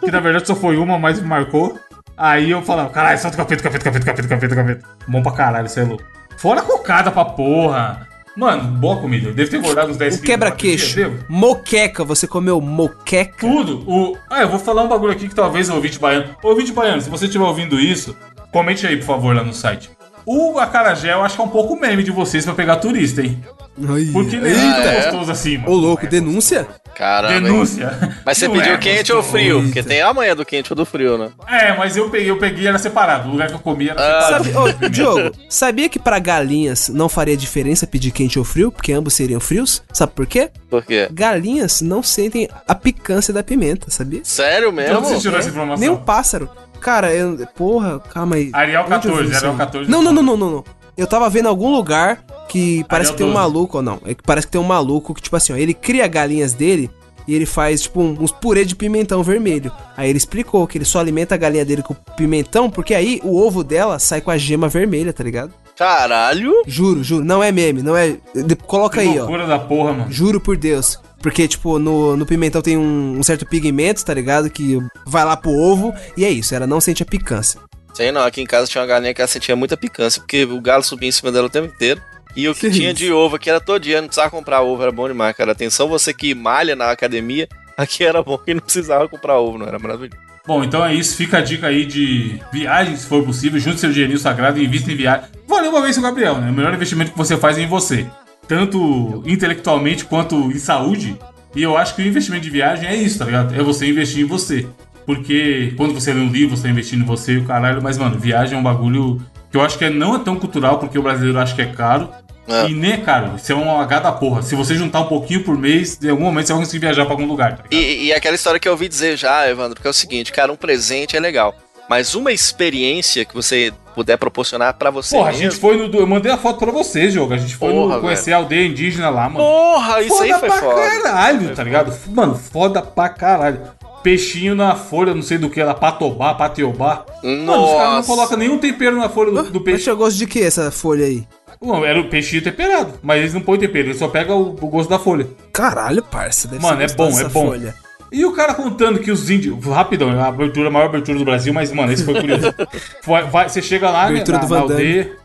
Que 0.00 0.10
na 0.10 0.20
verdade 0.20 0.46
só 0.46 0.54
foi 0.54 0.76
uma, 0.76 0.98
mas 0.98 1.20
me 1.20 1.26
marcou. 1.26 1.78
Aí 2.16 2.50
eu 2.50 2.62
falava, 2.62 2.90
caralho, 2.90 3.18
solta 3.18 3.34
o 3.36 3.38
capeta, 3.38 3.62
capeta, 3.62 3.84
capeta, 3.84 4.06
capeta, 4.06 4.28
capeta, 4.28 4.54
capeta. 4.56 4.88
Bom 5.08 5.22
pra 5.22 5.32
caralho, 5.32 5.68
você 5.68 5.80
é 5.80 5.84
louco. 5.84 6.04
Fora 6.36 6.60
a 6.60 6.62
cocada 6.62 7.10
pra 7.10 7.24
porra. 7.24 8.08
Mano, 8.36 8.64
boa 8.64 8.96
comida. 8.96 9.32
Deve 9.32 9.48
ter 9.50 9.58
engordado 9.58 9.92
uns 9.92 9.96
10 9.96 10.16
O 10.18 10.22
quebra-queixo. 10.22 11.12
Moqueca, 11.28 12.04
você 12.04 12.26
comeu 12.26 12.60
moqueca? 12.60 13.36
Tudo. 13.38 13.84
O... 13.88 14.16
Ah, 14.28 14.42
eu 14.42 14.48
vou 14.48 14.58
falar 14.58 14.82
um 14.82 14.88
bagulho 14.88 15.12
aqui 15.12 15.28
que 15.28 15.34
talvez 15.34 15.68
o 15.70 15.74
ouvinte 15.74 15.98
baiano. 16.00 16.34
Ô, 16.42 16.48
ouvinte 16.48 16.72
baiano, 16.72 17.00
se 17.00 17.08
você 17.08 17.26
estiver 17.26 17.44
ouvindo 17.44 17.78
isso, 17.78 18.16
comente 18.52 18.86
aí, 18.86 18.96
por 18.96 19.06
favor, 19.06 19.36
lá 19.36 19.44
no 19.44 19.52
site. 19.52 19.90
O 20.26 20.58
acarajé, 20.58 21.12
eu 21.12 21.22
acho 21.22 21.36
que 21.36 21.42
é 21.42 21.44
um 21.44 21.48
pouco 21.48 21.76
meme 21.78 22.02
de 22.02 22.10
vocês 22.10 22.44
pra 22.44 22.54
pegar 22.54 22.76
turista, 22.76 23.20
hein? 23.22 23.40
Ai, 23.88 24.08
Porque 24.12 24.36
ele 24.36 24.48
é 24.48 24.86
é? 24.86 25.02
gostoso 25.02 25.30
assim, 25.30 25.58
mano. 25.58 25.70
Ô, 25.70 25.76
louco, 25.76 26.06
denúncia? 26.06 26.66
Caramba. 26.94 27.34
hein? 27.34 27.42
Denúncia. 27.42 28.14
Mas 28.24 28.38
você 28.38 28.48
Não 28.48 28.54
pediu 28.54 28.72
é 28.74 28.78
quente 28.78 29.12
ou 29.12 29.18
gostoso. 29.22 29.38
frio? 29.38 29.62
Porque 29.62 29.82
tem 29.82 30.00
a 30.02 30.14
manhã 30.14 30.34
do 30.36 30.44
quente 30.44 30.72
ou 30.72 30.76
do 30.76 30.84
frio, 30.86 31.18
né? 31.18 31.30
É, 31.48 31.72
mas 31.76 31.96
eu 31.96 32.08
peguei, 32.10 32.30
eu 32.30 32.38
peguei 32.38 32.66
era 32.66 32.78
separado. 32.78 33.28
O 33.28 33.32
lugar 33.32 33.48
que 33.48 33.54
eu 33.54 33.58
comia 33.58 33.92
era 33.92 34.00
Ah. 34.18 34.22
separado. 34.22 34.44
Sabe, 34.52 34.86
ô, 34.86 34.88
Diogo, 34.88 35.36
sabia 35.48 35.88
que 35.88 35.98
pra 35.98 36.18
galinhas 36.18 36.88
não 36.88 37.08
faria 37.08 37.36
diferença 37.36 37.86
pedir 37.86 38.10
quente 38.10 38.38
ou 38.38 38.44
frio? 38.44 38.70
Porque 38.72 38.92
ambos 38.92 39.14
seriam 39.14 39.40
frios? 39.40 39.82
Sabe 39.92 40.12
por 40.12 40.26
quê? 40.26 40.50
Por 40.70 40.84
quê? 40.84 41.08
Galinhas 41.12 41.80
não 41.80 42.02
sentem 42.02 42.48
a 42.66 42.74
picância 42.74 43.32
da 43.34 43.42
pimenta, 43.42 43.90
sabia? 43.90 44.20
Sério 44.24 44.68
Então 44.68 45.00
mesmo? 45.00 45.00
você 45.00 45.18
tirou 45.20 45.38
essa 45.38 45.48
informação. 45.48 45.80
Nem 45.80 45.88
um 45.90 45.96
pássaro. 45.96 46.48
Cara, 46.80 47.12
eu. 47.14 47.38
Porra, 47.56 47.98
calma 47.98 48.36
aí. 48.36 48.44
Vi 48.46 48.50
14, 48.52 49.24
isso 49.30 49.36
Arial 49.38 49.52
aí? 49.52 49.58
14. 49.58 49.90
Não, 49.90 50.02
não, 50.02 50.12
não, 50.12 50.22
não, 50.22 50.36
não, 50.36 50.50
não. 50.50 50.64
Eu 50.96 51.06
tava 51.06 51.28
vendo 51.28 51.46
em 51.46 51.48
algum 51.48 51.72
lugar 51.74 52.24
que 52.48 52.84
parece 52.88 53.10
que 53.12 53.18
tem 53.18 53.26
um 53.26 53.30
12. 53.30 53.40
maluco, 53.42 53.76
ou 53.78 53.82
não. 53.82 53.98
É 54.04 54.14
que 54.14 54.22
parece 54.22 54.46
que 54.46 54.52
tem 54.52 54.60
um 54.60 54.64
maluco 54.64 55.12
que, 55.14 55.20
tipo 55.22 55.34
assim, 55.36 55.52
ó, 55.52 55.56
ele 55.56 55.74
cria 55.74 56.06
galinhas 56.06 56.52
dele 56.52 56.88
e 57.26 57.34
ele 57.34 57.46
faz, 57.46 57.82
tipo, 57.82 58.00
um- 58.00 58.16
uns 58.20 58.30
purê 58.30 58.64
de 58.64 58.76
pimentão 58.76 59.22
vermelho. 59.22 59.72
Aí 59.96 60.08
ele 60.10 60.18
explicou 60.18 60.66
que 60.66 60.78
ele 60.78 60.84
só 60.84 61.00
alimenta 61.00 61.34
a 61.34 61.38
galinha 61.38 61.64
dele 61.64 61.82
com 61.82 61.94
pimentão, 62.16 62.70
porque 62.70 62.94
aí 62.94 63.20
o 63.24 63.36
ovo 63.40 63.64
dela 63.64 63.98
sai 63.98 64.20
com 64.20 64.30
a 64.30 64.36
gema 64.38 64.68
vermelha, 64.68 65.12
tá 65.12 65.24
ligado? 65.24 65.52
Caralho. 65.76 66.52
Juro, 66.66 67.02
juro. 67.02 67.24
Não 67.24 67.42
é 67.42 67.50
meme, 67.50 67.82
não 67.82 67.96
é. 67.96 68.16
de- 68.34 68.54
Coloca 68.56 69.00
Que 69.00 69.08
aí, 69.08 69.14
ó. 69.18 69.22
loucura 69.22 69.46
da 69.46 69.58
porra, 69.58 69.92
mano. 69.92 70.12
Juro 70.12 70.40
por 70.40 70.56
Deus. 70.56 71.00
Porque, 71.20 71.48
tipo, 71.48 71.78
no, 71.78 72.16
no 72.16 72.26
pimentão 72.26 72.60
tem 72.62 72.76
um, 72.76 73.18
um 73.18 73.22
certo 73.22 73.46
pigmento, 73.46 74.04
tá 74.04 74.12
ligado? 74.12 74.48
Que 74.50 74.78
vai 75.06 75.24
lá 75.24 75.36
pro 75.36 75.50
ovo. 75.50 75.92
E 76.16 76.24
é 76.24 76.30
isso, 76.30 76.54
ela 76.54 76.66
não 76.66 76.80
sente 76.80 77.02
a 77.02 77.06
picância. 77.06 77.58
Sei 77.94 78.10
não, 78.10 78.22
aqui 78.22 78.42
em 78.42 78.46
casa 78.46 78.66
tinha 78.68 78.82
uma 78.82 78.88
galinha 78.88 79.14
que 79.14 79.20
ela 79.20 79.28
sentia 79.28 79.54
muita 79.54 79.76
picância, 79.76 80.20
porque 80.20 80.44
o 80.44 80.60
galo 80.60 80.82
subia 80.82 81.08
em 81.08 81.12
cima 81.12 81.30
dela 81.30 81.46
o 81.46 81.50
tempo 81.50 81.72
inteiro. 81.72 82.02
E 82.36 82.48
o 82.48 82.54
que, 82.54 82.68
Que 82.68 82.70
tinha 82.70 82.88
isso? 82.88 82.96
de 82.98 83.12
ovo 83.12 83.36
aqui 83.36 83.48
era 83.48 83.60
todo 83.60 83.80
dia, 83.80 84.00
não 84.00 84.08
precisava 84.08 84.30
comprar 84.30 84.60
ovo, 84.62 84.82
era 84.82 84.90
bom 84.90 85.06
demais, 85.06 85.36
cara. 85.36 85.52
Atenção, 85.52 85.88
você 85.88 86.12
que 86.12 86.34
malha 86.34 86.74
na 86.74 86.90
academia, 86.90 87.48
aqui 87.78 88.02
era 88.02 88.22
bom 88.22 88.36
que 88.36 88.52
não 88.52 88.60
precisava 88.60 89.08
comprar 89.08 89.38
ovo, 89.38 89.56
não 89.58 89.66
era 89.66 89.78
maravilhoso. 89.78 90.18
Bom, 90.46 90.62
então 90.62 90.84
é 90.84 90.92
isso. 90.92 91.16
Fica 91.16 91.38
a 91.38 91.40
dica 91.40 91.68
aí 91.68 91.86
de 91.86 92.38
viagem, 92.52 92.94
se 92.96 93.06
for 93.06 93.24
possível. 93.24 93.58
Junte 93.58 93.80
seu 93.80 93.90
dinheirinho 93.90 94.18
sagrado 94.18 94.58
e 94.58 94.64
invista 94.64 94.92
em 94.92 94.96
viagem. 94.96 95.26
Valeu 95.48 95.70
uma 95.70 95.80
vez 95.80 95.96
o 95.96 96.02
Gabriel, 96.02 96.36
né? 96.38 96.50
O 96.50 96.52
melhor 96.52 96.74
investimento 96.74 97.12
que 97.12 97.16
você 97.16 97.36
faz 97.38 97.56
é 97.56 97.62
em 97.62 97.66
você. 97.66 98.06
Tanto 98.46 99.22
intelectualmente 99.24 100.04
quanto 100.04 100.36
em 100.52 100.58
saúde. 100.58 101.16
E 101.56 101.62
eu 101.62 101.78
acho 101.78 101.94
que 101.94 102.02
o 102.02 102.06
investimento 102.06 102.42
de 102.42 102.50
viagem 102.50 102.86
é 102.86 102.94
isso, 102.94 103.18
tá 103.20 103.24
ligado? 103.24 103.54
É 103.54 103.62
você 103.62 103.86
investir 103.86 104.22
em 104.22 104.26
você. 104.26 104.66
Porque 105.06 105.72
quando 105.76 105.94
você 105.94 106.12
lê 106.12 106.20
um 106.20 106.30
livro, 106.30 106.56
você 106.56 106.64
tá 106.64 106.68
investindo 106.68 107.02
em 107.02 107.06
você 107.06 107.32
e 107.34 107.38
o 107.38 107.44
caralho. 107.44 107.82
Mas, 107.82 107.98
mano, 107.98 108.18
viagem 108.18 108.56
é 108.56 108.60
um 108.60 108.62
bagulho 108.62 109.20
que 109.50 109.56
eu 109.56 109.62
acho 109.62 109.78
que 109.78 109.88
não 109.88 110.16
é 110.16 110.18
tão 110.18 110.36
cultural, 110.36 110.78
porque 110.78 110.98
o 110.98 111.02
brasileiro 111.02 111.38
acha 111.38 111.54
que 111.54 111.62
é 111.62 111.66
caro. 111.66 112.08
É. 112.46 112.68
E 112.68 112.74
nem 112.74 112.92
é 112.92 112.96
caro. 112.98 113.36
Isso 113.36 113.52
é 113.52 113.54
uma 113.54 113.82
H 113.82 114.00
da 114.00 114.12
porra. 114.12 114.42
Se 114.42 114.54
você 114.54 114.74
juntar 114.74 115.00
um 115.00 115.06
pouquinho 115.06 115.42
por 115.42 115.56
mês, 115.56 115.98
em 116.02 116.10
algum 116.10 116.24
momento 116.24 116.46
você 116.46 116.52
vai 116.52 116.62
conseguir 116.62 116.80
viajar 116.80 117.04
pra 117.04 117.14
algum 117.14 117.26
lugar, 117.26 117.56
tá 117.56 117.62
ligado? 117.62 117.72
E, 117.72 118.06
e 118.06 118.12
aquela 118.12 118.34
história 118.34 118.60
que 118.60 118.68
eu 118.68 118.72
ouvi 118.72 118.86
dizer 118.86 119.16
já, 119.16 119.48
Evandro, 119.48 119.80
que 119.80 119.86
é 119.86 119.90
o 119.90 119.94
seguinte, 119.94 120.30
cara, 120.30 120.52
um 120.52 120.56
presente 120.56 121.16
é 121.16 121.20
legal, 121.20 121.54
mas 121.88 122.14
uma 122.14 122.32
experiência 122.32 123.24
que 123.24 123.34
você 123.34 123.72
puder 123.94 124.18
proporcionar 124.18 124.74
pra 124.74 124.90
você 124.90 125.16
Porra, 125.16 125.28
a 125.28 125.32
mesmo... 125.32 125.50
gente 125.50 125.60
foi 125.60 125.76
no. 125.76 125.94
Eu 125.96 126.06
mandei 126.06 126.32
a 126.32 126.36
foto 126.36 126.58
pra 126.58 126.72
você, 126.72 127.10
jogo. 127.10 127.32
A 127.32 127.36
gente 127.36 127.54
foi 127.54 127.72
Porra, 127.72 127.94
no 127.94 128.00
conhecer 128.00 128.32
a 128.32 128.36
aldeia 128.36 128.66
indígena 128.66 129.08
lá, 129.08 129.28
mano. 129.28 129.44
Porra, 129.44 130.02
isso 130.02 130.20
aí 130.20 130.34
foi 130.34 130.48
pra 130.48 130.60
foda. 130.60 130.82
caralho, 130.82 131.54
tá 131.54 131.62
ligado? 131.62 131.94
Mano, 132.08 132.34
foda 132.34 132.82
pra 132.82 133.08
caralho. 133.08 133.60
Peixinho 134.04 134.54
na 134.54 134.76
folha, 134.76 135.14
não 135.14 135.22
sei 135.22 135.38
do 135.38 135.48
que, 135.48 135.62
lá, 135.62 135.72
patobá, 135.74 136.34
patiobá. 136.34 137.06
Mano, 137.22 137.64
os 137.64 137.70
caras 137.72 137.88
não 137.88 137.96
Nossa. 137.96 138.06
colocam 138.08 138.36
nenhum 138.38 138.58
tempero 138.58 138.96
na 138.96 139.08
folha 139.08 139.30
do, 139.32 139.42
do 139.44 139.54
Mas 139.54 139.62
peixe. 139.64 139.82
tinha 139.84 139.94
gosto 139.94 140.16
de 140.18 140.26
que 140.26 140.42
essa 140.42 140.70
folha 140.70 141.06
aí? 141.06 141.26
Não, 141.60 141.82
era 141.82 141.98
o 141.98 142.10
peixinho 142.10 142.42
temperado, 142.42 142.92
mas 143.02 143.20
eles 143.20 143.32
não 143.32 143.40
põem 143.40 143.58
tempero, 143.58 143.86
eles 143.88 143.96
só 143.98 144.06
pegam 144.06 144.36
o, 144.38 144.50
o 144.50 144.68
gosto 144.68 144.90
da 144.90 144.98
folha. 144.98 145.26
Caralho, 145.52 146.02
parça. 146.02 146.46
Deve 146.46 146.62
Mano, 146.62 146.82
é 146.82 146.86
bom, 146.88 147.08
é 147.18 147.24
bom. 147.24 147.46
folha. 147.48 147.74
E 148.12 148.24
o 148.26 148.32
cara 148.32 148.52
contando 148.54 148.98
que 148.98 149.10
os 149.10 149.30
índios. 149.30 149.64
Rapidão, 149.64 150.10
a 150.20 150.26
abertura, 150.28 150.68
a 150.68 150.70
maior 150.70 150.84
abertura 150.86 151.18
do 151.18 151.24
Brasil, 151.24 151.54
mas, 151.54 151.72
mano, 151.72 151.90
esse 151.90 152.04
foi 152.04 152.14
curioso. 152.20 152.54
Vai- 153.06 153.24
vai- 153.24 153.48
você 153.48 153.62
chega 153.62 153.88
lá, 153.90 154.02
né, 154.04 154.10
Abertura 154.20 154.38
na, 154.38 154.44
do 154.44 154.50
na 154.54 154.60
Damme. 154.60 154.72
aldeia. 154.72 155.16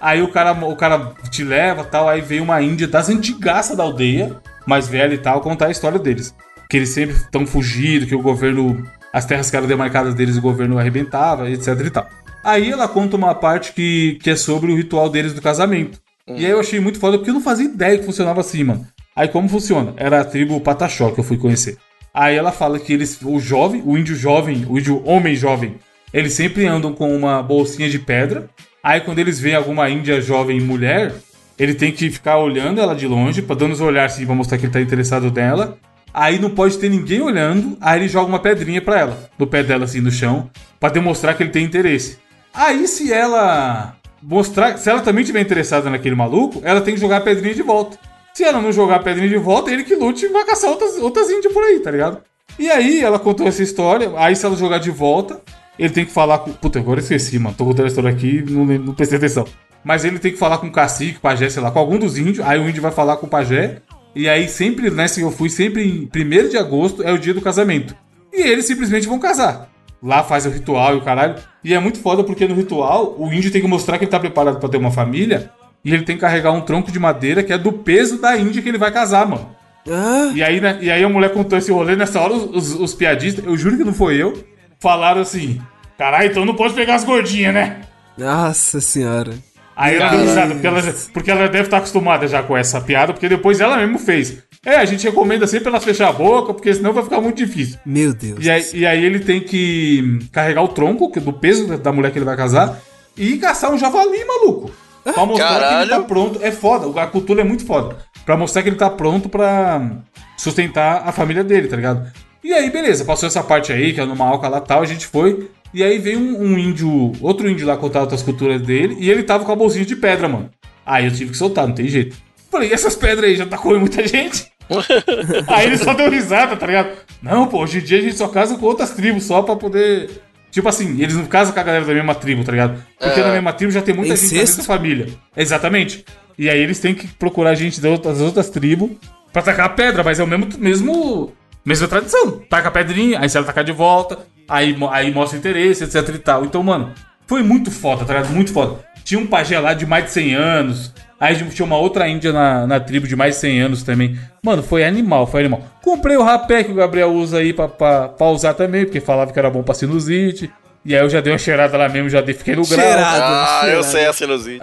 Aí 0.00 0.20
o 0.22 0.28
cara, 0.28 0.52
o 0.52 0.74
cara 0.74 1.12
te 1.30 1.44
leva 1.44 1.84
tal. 1.84 2.08
Aí 2.08 2.20
vem 2.20 2.40
uma 2.40 2.60
índia 2.60 2.88
das 2.88 3.08
antigaças 3.08 3.76
da 3.76 3.84
aldeia, 3.84 4.36
mais 4.66 4.88
velha 4.88 5.14
e 5.14 5.18
tal, 5.18 5.40
contar 5.40 5.66
a 5.66 5.70
história 5.70 5.98
deles. 5.98 6.34
Que 6.68 6.76
eles 6.78 6.90
sempre 6.90 7.16
estão 7.16 7.46
fugindo, 7.46 8.06
que 8.06 8.14
o 8.14 8.22
governo. 8.22 8.84
As 9.12 9.24
terras 9.24 9.50
que 9.50 9.56
eram 9.56 9.66
demarcadas 9.66 10.14
deles, 10.14 10.36
o 10.36 10.42
governo 10.42 10.78
arrebentava, 10.78 11.50
etc 11.50 11.68
e 11.86 11.90
tal. 11.90 12.06
Aí 12.44 12.70
ela 12.70 12.86
conta 12.86 13.16
uma 13.16 13.34
parte 13.34 13.72
que, 13.72 14.18
que 14.22 14.30
é 14.30 14.36
sobre 14.36 14.70
o 14.70 14.76
ritual 14.76 15.08
deles 15.08 15.32
do 15.32 15.40
casamento. 15.40 15.98
E 16.28 16.44
aí 16.44 16.50
eu 16.50 16.60
achei 16.60 16.80
muito 16.80 16.98
foda 16.98 17.16
porque 17.16 17.30
eu 17.30 17.34
não 17.34 17.40
fazia 17.40 17.66
ideia 17.66 17.98
que 17.98 18.04
funcionava 18.04 18.40
assim, 18.40 18.62
mano. 18.64 18.86
Aí 19.14 19.28
como 19.28 19.48
funciona? 19.48 19.94
Era 19.96 20.20
a 20.20 20.24
tribo 20.24 20.60
Pataxó 20.60 21.10
que 21.10 21.20
eu 21.20 21.24
fui 21.24 21.38
conhecer. 21.38 21.78
Aí 22.12 22.36
ela 22.36 22.52
fala 22.52 22.78
que 22.78 22.92
eles, 22.92 23.18
o 23.22 23.38
jovem, 23.38 23.82
o 23.84 23.96
índio 23.96 24.14
jovem, 24.14 24.66
o 24.68 24.78
índio 24.78 25.02
homem 25.06 25.34
jovem, 25.34 25.76
eles 26.12 26.32
sempre 26.32 26.66
andam 26.66 26.92
com 26.92 27.14
uma 27.16 27.42
bolsinha 27.42 27.88
de 27.88 27.98
pedra. 27.98 28.48
Aí 28.82 29.00
quando 29.00 29.18
eles 29.18 29.38
veem 29.38 29.54
alguma 29.54 29.88
índia 29.88 30.20
jovem 30.20 30.60
mulher, 30.60 31.14
ele 31.58 31.74
tem 31.74 31.92
que 31.92 32.10
ficar 32.10 32.38
olhando 32.38 32.80
ela 32.80 32.94
de 32.94 33.06
longe, 33.06 33.42
dando 33.42 33.72
os 33.72 33.80
olhares 33.80 34.14
assim, 34.14 34.26
pra 34.26 34.34
mostrar 34.34 34.58
que 34.58 34.66
ele 34.66 34.72
tá 34.72 34.80
interessado 34.80 35.30
nela. 35.30 35.78
Aí 36.16 36.38
não 36.38 36.48
pode 36.48 36.78
ter 36.78 36.88
ninguém 36.88 37.20
olhando, 37.20 37.76
aí 37.78 38.00
ele 38.00 38.08
joga 38.08 38.26
uma 38.26 38.38
pedrinha 38.38 38.80
pra 38.80 38.98
ela, 38.98 39.30
do 39.36 39.46
pé 39.46 39.62
dela 39.62 39.84
assim 39.84 40.00
no 40.00 40.10
chão, 40.10 40.50
pra 40.80 40.88
demonstrar 40.88 41.36
que 41.36 41.42
ele 41.42 41.50
tem 41.50 41.62
interesse. 41.62 42.16
Aí 42.54 42.88
se 42.88 43.12
ela 43.12 43.94
mostrar, 44.22 44.78
se 44.78 44.88
ela 44.88 45.02
também 45.02 45.22
tiver 45.22 45.42
interessada 45.42 45.90
naquele 45.90 46.14
maluco, 46.14 46.62
ela 46.64 46.80
tem 46.80 46.94
que 46.94 47.00
jogar 47.00 47.18
a 47.18 47.20
pedrinha 47.20 47.54
de 47.54 47.60
volta. 47.60 47.98
Se 48.32 48.44
ela 48.44 48.62
não 48.62 48.72
jogar 48.72 48.96
a 48.96 49.02
pedrinha 49.02 49.28
de 49.28 49.36
volta, 49.36 49.70
ele 49.70 49.84
que 49.84 49.94
lute 49.94 50.24
e 50.24 50.28
vai 50.28 50.46
caçar 50.46 50.70
outras, 50.70 50.96
outras 50.96 51.28
índias 51.28 51.52
por 51.52 51.62
aí, 51.62 51.80
tá 51.80 51.90
ligado? 51.90 52.22
E 52.58 52.70
aí 52.70 53.02
ela 53.02 53.18
contou 53.18 53.46
essa 53.46 53.62
história, 53.62 54.10
aí 54.16 54.34
se 54.34 54.46
ela 54.46 54.56
jogar 54.56 54.78
de 54.78 54.90
volta, 54.90 55.42
ele 55.78 55.92
tem 55.92 56.06
que 56.06 56.12
falar 56.12 56.38
com. 56.38 56.50
Puta, 56.50 56.78
agora 56.78 56.98
eu 56.98 57.02
esqueci, 57.02 57.38
mano. 57.38 57.54
Tô 57.54 57.66
contando 57.66 57.84
a 57.84 57.88
história 57.88 58.08
aqui 58.10 58.42
não, 58.48 58.64
não 58.64 58.94
prestei 58.94 59.18
atenção. 59.18 59.44
Mas 59.84 60.02
ele 60.02 60.18
tem 60.18 60.32
que 60.32 60.38
falar 60.38 60.56
com 60.56 60.66
o 60.66 60.72
cacique, 60.72 61.20
pajé, 61.20 61.50
sei 61.50 61.62
lá, 61.62 61.70
com 61.70 61.78
algum 61.78 61.98
dos 61.98 62.16
índios. 62.16 62.40
Aí 62.40 62.58
o 62.58 62.66
índio 62.66 62.80
vai 62.80 62.90
falar 62.90 63.18
com 63.18 63.26
o 63.26 63.28
pajé. 63.28 63.82
E 64.16 64.28
aí 64.28 64.48
sempre, 64.48 64.90
nessa 64.90 65.16
que 65.16 65.20
eu 65.20 65.30
fui, 65.30 65.50
sempre 65.50 65.84
em 65.86 66.08
1 66.10 66.48
de 66.48 66.56
agosto 66.56 67.02
é 67.02 67.12
o 67.12 67.18
dia 67.18 67.34
do 67.34 67.40
casamento. 67.42 67.94
E 68.32 68.40
eles 68.40 68.64
simplesmente 68.66 69.06
vão 69.06 69.18
casar. 69.18 69.68
Lá 70.02 70.22
faz 70.24 70.46
o 70.46 70.50
ritual 70.50 70.94
e 70.94 70.98
o 70.98 71.02
caralho. 71.02 71.34
E 71.62 71.74
é 71.74 71.78
muito 71.78 71.98
foda 72.00 72.24
porque 72.24 72.48
no 72.48 72.54
ritual 72.54 73.14
o 73.18 73.30
índio 73.32 73.50
tem 73.52 73.60
que 73.60 73.68
mostrar 73.68 73.98
que 73.98 74.04
ele 74.04 74.10
tá 74.10 74.18
preparado 74.18 74.58
pra 74.58 74.68
ter 74.68 74.78
uma 74.78 74.90
família. 74.90 75.50
E 75.84 75.92
ele 75.92 76.02
tem 76.02 76.16
que 76.16 76.22
carregar 76.22 76.50
um 76.52 76.62
tronco 76.62 76.90
de 76.90 76.98
madeira 76.98 77.42
que 77.42 77.52
é 77.52 77.58
do 77.58 77.70
peso 77.72 78.18
da 78.20 78.36
índia 78.36 78.62
que 78.62 78.68
ele 78.68 78.78
vai 78.78 78.90
casar, 78.90 79.26
mano. 79.28 79.54
Ah, 79.88 80.32
E 80.34 80.42
aí, 80.42 80.60
né, 80.60 80.78
e 80.80 80.90
aí 80.90 81.04
a 81.04 81.08
mulher 81.08 81.32
contou 81.32 81.56
esse 81.58 81.70
rolê, 81.70 81.94
nessa 81.94 82.20
hora 82.20 82.32
os, 82.32 82.72
os- 82.72 82.80
os 82.80 82.94
piadistas, 82.94 83.44
eu 83.44 83.56
juro 83.56 83.76
que 83.76 83.84
não 83.84 83.94
foi 83.94 84.16
eu, 84.20 84.44
falaram 84.80 85.20
assim: 85.20 85.60
caralho, 85.96 86.28
então 86.30 86.44
não 86.44 86.56
pode 86.56 86.74
pegar 86.74 86.94
as 86.96 87.04
gordinhas, 87.04 87.54
né? 87.54 87.82
nossa 88.18 88.80
senhora. 88.80 89.32
Aí 89.76 89.96
ela 89.96 90.08
deu 90.10 90.20
risada, 90.20 90.54
porque 90.54 90.66
ela, 90.66 90.82
porque 91.12 91.30
ela 91.30 91.48
deve 91.48 91.64
estar 91.64 91.76
acostumada 91.76 92.26
já 92.26 92.42
com 92.42 92.56
essa 92.56 92.80
piada, 92.80 93.12
porque 93.12 93.28
depois 93.28 93.60
ela 93.60 93.76
mesmo 93.76 93.98
fez. 93.98 94.38
É, 94.64 94.76
a 94.76 94.84
gente 94.86 95.04
recomenda 95.04 95.46
sempre 95.46 95.68
elas 95.68 95.84
fechar 95.84 96.08
a 96.08 96.12
boca, 96.12 96.54
porque 96.54 96.72
senão 96.74 96.92
vai 96.94 97.04
ficar 97.04 97.20
muito 97.20 97.36
difícil. 97.36 97.78
Meu 97.84 98.14
Deus. 98.14 98.44
E 98.44 98.50
aí, 98.50 98.64
e 98.72 98.86
aí 98.86 99.04
ele 99.04 99.20
tem 99.20 99.40
que 99.40 100.18
carregar 100.32 100.62
o 100.62 100.68
tronco 100.68 101.10
que- 101.12 101.20
do 101.20 101.32
peso 101.32 101.76
da 101.78 101.92
mulher 101.92 102.10
que 102.10 102.18
ele 102.18 102.24
vai 102.24 102.36
casar 102.36 102.78
e 103.16 103.36
caçar 103.36 103.70
um 103.72 103.78
javali, 103.78 104.24
maluco. 104.24 104.70
Pra 105.04 105.24
mostrar 105.24 105.46
que 105.46 105.52
Caralho. 105.60 105.80
ele 105.82 105.90
tá 105.90 106.00
pronto. 106.00 106.38
É 106.42 106.50
foda, 106.50 107.00
a 107.00 107.06
cultura 107.06 107.42
é 107.42 107.44
muito 107.44 107.64
foda. 107.64 107.96
Pra 108.24 108.36
mostrar 108.36 108.62
que 108.62 108.70
ele 108.70 108.76
tá 108.76 108.90
pronto 108.90 109.28
pra 109.28 109.88
sustentar 110.36 111.02
a 111.06 111.12
família 111.12 111.44
dele, 111.44 111.68
tá 111.68 111.76
ligado? 111.76 112.10
E 112.42 112.52
aí, 112.52 112.70
beleza, 112.70 113.04
passou 113.04 113.26
essa 113.26 113.42
parte 113.42 113.72
aí, 113.72 113.92
que 113.92 114.00
é 114.00 114.04
numa 114.04 114.24
alca 114.26 114.48
lá 114.48 114.60
tal, 114.60 114.82
a 114.82 114.86
gente 114.86 115.06
foi. 115.06 115.48
E 115.74 115.82
aí 115.82 115.98
veio 115.98 116.18
um, 116.18 116.40
um 116.42 116.58
índio, 116.58 117.12
outro 117.20 117.48
índio 117.48 117.66
lá 117.66 117.76
contar 117.76 118.00
outras 118.00 118.22
culturas 118.22 118.60
dele, 118.62 118.96
e 118.98 119.10
ele 119.10 119.22
tava 119.22 119.44
com 119.44 119.52
a 119.52 119.56
bolsinha 119.56 119.84
de 119.84 119.96
pedra, 119.96 120.28
mano. 120.28 120.50
Aí 120.84 121.06
eu 121.06 121.10
tive 121.12 121.32
que 121.32 121.36
soltar, 121.36 121.66
não 121.66 121.74
tem 121.74 121.88
jeito. 121.88 122.16
Falei, 122.50 122.70
e 122.70 122.72
essas 122.72 122.94
pedras 122.94 123.28
aí 123.28 123.36
já 123.36 123.44
tá 123.44 123.58
comendo 123.58 123.80
muita 123.80 124.06
gente? 124.06 124.46
Aí 125.46 125.66
ele 125.66 125.78
só 125.78 125.94
deu 125.94 126.10
risada, 126.10 126.56
tá 126.56 126.66
ligado? 126.66 126.90
Não, 127.22 127.46
pô, 127.46 127.62
hoje 127.62 127.78
em 127.78 127.82
dia 127.82 127.98
a 127.98 128.02
gente 128.02 128.16
só 128.16 128.26
casa 128.26 128.56
com 128.56 128.66
outras 128.66 128.90
tribos 128.90 129.22
só 129.24 129.42
pra 129.42 129.54
poder. 129.54 130.10
Tipo 130.50 130.68
assim, 130.68 131.00
eles 131.00 131.14
não 131.14 131.26
casam 131.26 131.54
com 131.54 131.60
a 131.60 131.62
galera 131.62 131.84
da 131.84 131.94
mesma 131.94 132.14
tribo, 132.14 132.42
tá 132.42 132.50
ligado? 132.50 132.82
Porque 132.98 133.20
na 133.20 133.32
mesma 133.32 133.52
tribo 133.52 133.70
já 133.70 133.80
tem 133.82 133.94
muita 133.94 134.16
gente 134.16 134.30
da 134.30 134.36
Incesto? 134.42 134.56
mesma 134.58 134.74
família. 134.74 135.06
Exatamente. 135.36 136.04
E 136.38 136.50
aí 136.50 136.58
eles 136.58 136.80
têm 136.80 136.94
que 136.94 137.06
procurar 137.06 137.54
gente 137.54 137.80
das 137.80 137.92
outras, 137.92 138.18
das 138.18 138.26
outras 138.26 138.50
tribos 138.50 138.90
pra 139.32 139.42
tacar 139.42 139.66
a 139.66 139.68
pedra, 139.68 140.02
mas 140.02 140.18
é 140.18 140.24
o 140.24 140.26
mesmo, 140.26 140.48
mesmo 140.58 141.32
mesma 141.66 141.88
tradição. 141.88 142.40
Taca 142.48 142.68
a 142.68 142.70
pedrinha, 142.70 143.18
aí 143.20 143.28
você 143.28 143.38
vai 143.38 143.46
tacar 143.46 143.64
de 143.64 143.72
volta, 143.72 144.18
aí, 144.48 144.76
aí 144.92 145.12
mostra 145.12 145.38
interesse, 145.38 145.84
etc 145.84 146.08
e 146.14 146.18
tal. 146.18 146.44
Então, 146.44 146.62
mano, 146.62 146.92
foi 147.26 147.42
muito 147.42 147.70
foda, 147.70 148.04
tá 148.04 148.14
ligado? 148.14 148.32
Muito 148.32 148.52
foda. 148.52 148.76
Tinha 149.04 149.20
um 149.20 149.26
pajé 149.26 149.58
lá 149.58 149.74
de 149.74 149.84
mais 149.86 150.04
de 150.06 150.10
100 150.12 150.34
anos. 150.34 150.94
Aí 151.18 151.34
tinha 151.50 151.64
uma 151.64 151.78
outra 151.78 152.06
índia 152.08 152.32
na, 152.32 152.66
na 152.66 152.78
tribo 152.80 153.06
de 153.08 153.16
mais 153.16 153.34
de 153.34 153.40
100 153.40 153.60
anos 153.62 153.82
também. 153.82 154.18
Mano, 154.42 154.62
foi 154.62 154.84
animal, 154.84 155.26
foi 155.26 155.40
animal. 155.40 155.62
Comprei 155.82 156.16
o 156.16 156.22
rapé 156.22 156.62
que 156.64 156.72
o 156.72 156.74
Gabriel 156.74 157.10
usa 157.12 157.38
aí 157.38 157.52
pra, 157.52 157.68
pra, 157.68 158.08
pra 158.08 158.26
usar 158.28 158.52
também, 158.54 158.84
porque 158.84 159.00
falava 159.00 159.32
que 159.32 159.38
era 159.38 159.48
bom 159.50 159.62
pra 159.62 159.74
sinusite. 159.74 160.50
E 160.84 160.94
aí 160.94 161.00
eu 161.02 161.08
já 161.08 161.20
dei 161.20 161.32
uma 161.32 161.38
cheirada 161.38 161.76
lá 161.76 161.88
mesmo, 161.88 162.08
já 162.10 162.20
dei, 162.20 162.34
fiquei 162.34 162.54
no 162.54 162.66
grau. 162.66 162.80
Cheirado. 162.80 163.22
Ah, 163.22 163.60
eu 163.62 163.82
cheirado. 163.82 163.84
sei 163.84 164.06
a 164.06 164.12
sinusite. 164.12 164.60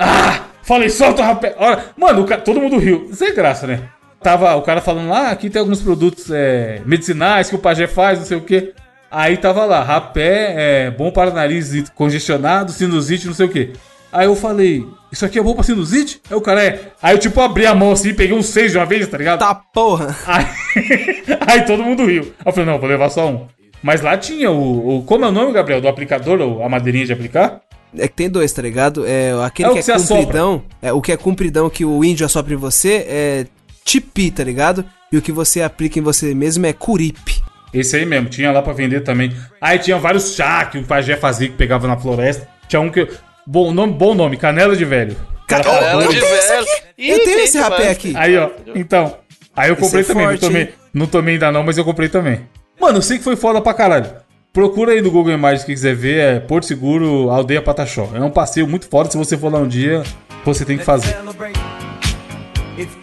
Falei, 0.61 0.89
solta 0.89 1.21
o 1.21 1.25
rapé. 1.25 1.55
Olha, 1.57 1.83
mano, 1.97 2.21
o 2.21 2.25
ca- 2.25 2.37
todo 2.37 2.61
mundo 2.61 2.77
riu. 2.77 3.09
Sem 3.13 3.33
graça, 3.33 3.65
né? 3.67 3.81
Tava 4.23 4.55
o 4.55 4.61
cara 4.61 4.79
falando 4.81 5.09
lá, 5.09 5.29
aqui 5.31 5.49
tem 5.49 5.59
alguns 5.59 5.81
produtos 5.81 6.31
é, 6.31 6.81
medicinais 6.85 7.49
que 7.49 7.55
o 7.55 7.59
pajé 7.59 7.87
faz, 7.87 8.19
não 8.19 8.25
sei 8.25 8.37
o 8.37 8.41
quê. 8.41 8.73
Aí 9.11 9.37
tava 9.37 9.65
lá, 9.65 9.83
rapé 9.83 10.53
é 10.87 10.91
bom 10.91 11.11
para 11.11 11.29
nariz 11.31 11.87
congestionado, 11.93 12.71
sinusite, 12.71 13.27
não 13.27 13.33
sei 13.33 13.45
o 13.45 13.49
quê. 13.49 13.73
Aí 14.11 14.25
eu 14.25 14.35
falei, 14.35 14.85
isso 15.11 15.25
aqui 15.25 15.37
é 15.39 15.43
bom 15.43 15.53
pra 15.53 15.63
sinusite? 15.63 16.21
Aí 16.29 16.37
o 16.37 16.41
cara 16.41 16.63
é. 16.63 16.79
Aí 17.01 17.13
eu 17.15 17.19
tipo 17.19 17.39
abri 17.41 17.65
a 17.65 17.75
mão 17.75 17.91
assim, 17.91 18.13
peguei 18.13 18.35
uns 18.35 18.45
seis 18.47 18.71
de 18.71 18.77
uma 18.77 18.85
vez, 18.85 19.07
tá 19.07 19.17
ligado? 19.17 19.39
Tá 19.39 19.53
porra. 19.53 20.15
Aí, 20.25 20.45
aí 21.45 21.61
todo 21.65 21.83
mundo 21.83 22.05
riu. 22.05 22.23
Aí 22.39 22.45
eu 22.45 22.53
falei, 22.53 22.69
não, 22.71 22.79
vou 22.79 22.87
levar 22.89 23.09
só 23.09 23.27
um. 23.29 23.47
Mas 23.81 24.01
lá 24.01 24.17
tinha 24.17 24.49
o, 24.49 24.99
o- 24.99 25.03
Como 25.03 25.25
é 25.25 25.27
o 25.27 25.31
nome, 25.31 25.51
Gabriel? 25.51 25.81
Do 25.81 25.87
aplicador, 25.87 26.39
ou 26.41 26.63
a 26.63 26.69
madeirinha 26.69 27.05
de 27.05 27.13
aplicar? 27.13 27.59
É 27.97 28.07
que 28.07 28.15
tem 28.15 28.29
dois, 28.29 28.51
tá 28.51 28.61
ligado? 28.61 29.05
É 29.05 29.31
aquele 29.45 29.69
É 29.69 29.73
que, 29.73 29.83
que 29.83 29.91
é 29.91 29.95
compridão. 29.99 30.63
É, 30.81 30.93
o 30.93 31.01
que 31.01 31.11
é 31.11 31.17
compridão 31.17 31.69
que 31.69 31.83
o 31.85 32.03
índio 32.03 32.25
assopra 32.25 32.53
em 32.53 32.57
você 32.57 33.05
é 33.07 33.45
tipi, 33.83 34.31
tá 34.31 34.43
ligado? 34.43 34.85
E 35.11 35.17
o 35.17 35.21
que 35.21 35.31
você 35.31 35.61
aplica 35.61 35.99
em 35.99 36.01
você 36.01 36.33
mesmo 36.33 36.65
é 36.65 36.73
curipe. 36.73 37.41
Esse 37.73 37.95
aí 37.97 38.05
mesmo, 38.05 38.29
tinha 38.29 38.51
lá 38.51 38.61
pra 38.61 38.73
vender 38.73 39.01
também. 39.01 39.31
Aí 39.59 39.79
tinha 39.79 39.97
vários 39.97 40.35
chá 40.35 40.65
que 40.65 40.77
o 40.77 40.83
pajé 40.83 41.15
fazia 41.17 41.47
que 41.49 41.55
pegava 41.55 41.87
na 41.87 41.97
floresta. 41.97 42.47
Tinha 42.67 42.79
um 42.79 42.89
que. 42.89 43.07
Bom 43.45 43.73
nome, 43.73 43.93
bom 43.93 44.13
nome, 44.13 44.37
canela 44.37 44.75
de 44.75 44.85
velho. 44.85 45.15
Cara, 45.47 45.63
Ca- 45.63 45.71
Ela 45.71 46.03
eu 46.05 46.11
de 46.13 46.19
tenho 46.19 46.35
esse 46.35 46.47
velho. 46.49 46.65
Ih, 46.97 47.09
Eu 47.11 47.23
tenho 47.23 47.39
esse 47.39 47.59
rapé 47.59 47.89
aqui. 47.89 48.13
Aí, 48.15 48.37
ó. 48.37 48.49
Então. 48.75 49.17
Aí 49.55 49.69
eu 49.69 49.75
comprei 49.75 50.01
é 50.01 50.05
também. 50.05 50.25
forte, 50.25 50.41
não, 50.41 50.49
tomei, 50.49 50.61
hein? 50.63 50.69
não 50.93 51.05
tomei 51.07 51.33
ainda 51.35 51.51
não, 51.51 51.63
mas 51.63 51.77
eu 51.77 51.83
comprei 51.83 52.09
também. 52.09 52.41
Mano, 52.79 52.97
eu 52.99 53.01
sei 53.01 53.17
que 53.17 53.23
foi 53.23 53.35
foda 53.35 53.59
pra 53.61 53.73
caralho. 53.73 54.09
Procura 54.51 54.93
aí 54.93 55.01
no 55.01 55.11
Google 55.11 55.33
Imagens 55.33 55.63
quem 55.65 55.75
quiser 55.75 55.95
ver. 55.95 56.19
É 56.19 56.39
Porto 56.39 56.65
Seguro, 56.65 57.29
Aldeia 57.29 57.61
Pataxó. 57.61 58.09
É 58.13 58.19
um 58.21 58.31
passeio 58.31 58.67
muito 58.67 58.87
foda. 58.87 59.09
Se 59.11 59.17
você 59.17 59.37
for 59.37 59.51
lá 59.51 59.59
um 59.59 59.67
dia, 59.67 60.03
você 60.45 60.63
tem 60.63 60.77
que 60.77 60.83
fazer. 60.85 61.15
It's 62.77 62.95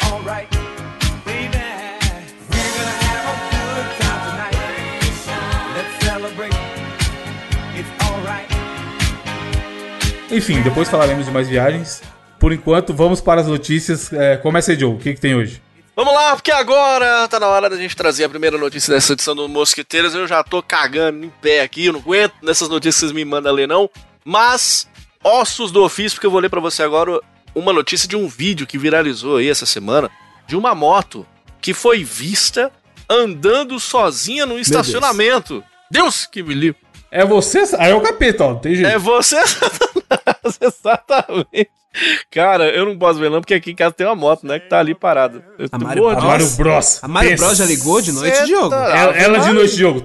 Enfim, 10.30 10.62
depois 10.62 10.88
falaremos 10.88 11.26
de 11.26 11.30
mais 11.32 11.48
viagens. 11.48 12.02
Por 12.38 12.52
enquanto, 12.52 12.94
vamos 12.94 13.20
para 13.20 13.40
as 13.40 13.46
notícias. 13.46 14.12
É, 14.12 14.36
começa 14.36 14.70
aí, 14.72 14.78
Joe. 14.78 14.94
O 14.94 14.98
que, 14.98 15.14
que 15.14 15.20
tem 15.20 15.34
hoje? 15.34 15.60
Vamos 15.94 16.14
lá, 16.14 16.34
porque 16.34 16.50
agora 16.50 17.28
tá 17.28 17.38
na 17.38 17.46
hora 17.46 17.68
da 17.68 17.76
gente 17.76 17.94
trazer 17.94 18.24
a 18.24 18.28
primeira 18.28 18.56
notícia 18.56 18.94
dessa 18.94 19.12
edição 19.12 19.34
do 19.34 19.48
Mosqueteiros. 19.48 20.14
Eu 20.14 20.26
já 20.26 20.42
tô 20.42 20.62
cagando 20.62 21.26
em 21.26 21.32
pé 21.42 21.60
aqui, 21.60 21.86
eu 21.86 21.92
não 21.92 22.00
aguento 22.00 22.32
nessas 22.42 22.68
notícias 22.68 22.94
que 22.94 23.00
vocês 23.00 23.12
me 23.12 23.24
mandam 23.24 23.52
ler, 23.52 23.68
não. 23.68 23.90
Mas, 24.24 24.88
ossos 25.22 25.70
do 25.70 25.82
ofício, 25.82 26.16
porque 26.16 26.26
eu 26.26 26.30
vou 26.30 26.40
ler 26.40 26.48
pra 26.48 26.60
você 26.60 26.82
agora 26.82 27.20
uma 27.54 27.72
notícia 27.72 28.08
de 28.08 28.16
um 28.16 28.28
vídeo 28.28 28.66
que 28.66 28.78
viralizou 28.78 29.36
aí 29.36 29.50
essa 29.50 29.66
semana 29.66 30.10
de 30.46 30.56
uma 30.56 30.74
moto 30.74 31.26
que 31.60 31.74
foi 31.74 32.02
vista 32.02 32.72
andando 33.08 33.78
sozinha 33.78 34.46
no 34.46 34.58
estacionamento. 34.58 35.62
Deus, 35.90 36.24
que 36.24 36.42
me 36.42 36.54
livre. 36.54 36.80
É 37.10 37.24
você. 37.24 37.64
Aí 37.78 37.90
é 37.90 37.94
o 37.94 38.00
capeta, 38.00 38.44
ó. 38.44 38.50
Não 38.50 38.58
tem 38.58 38.76
jeito. 38.76 38.88
É 38.88 38.96
você, 38.96 39.36
Satanás, 40.44 40.58
exatamente. 40.60 41.70
Cara, 42.30 42.68
eu 42.68 42.86
não 42.86 42.96
posso 42.96 43.18
ver 43.18 43.28
não, 43.30 43.40
porque 43.40 43.54
aqui 43.54 43.72
em 43.72 43.74
casa 43.74 43.92
tem 43.92 44.06
uma 44.06 44.14
moto, 44.14 44.46
né, 44.46 44.60
que 44.60 44.68
tá 44.68 44.78
ali 44.78 44.94
parada. 44.94 45.44
Eu 45.58 45.66
A 45.72 45.78
Mario. 45.78 46.08
A 46.08 46.20
Mario. 46.20 46.48
Bros. 46.56 47.00
A 47.02 47.08
Mario. 47.08 47.36
Bros 47.36 47.56
já 47.58 47.64
ligou 47.64 48.00
de 48.00 48.12
noite, 48.12 48.36
Cê 48.36 48.44
Diogo? 48.44 48.70
tá- 48.70 48.96
Ela, 48.96 49.12
ela 49.16 49.38
de 49.40 49.52
noite, 49.52 49.74
Diogo. 49.74 50.00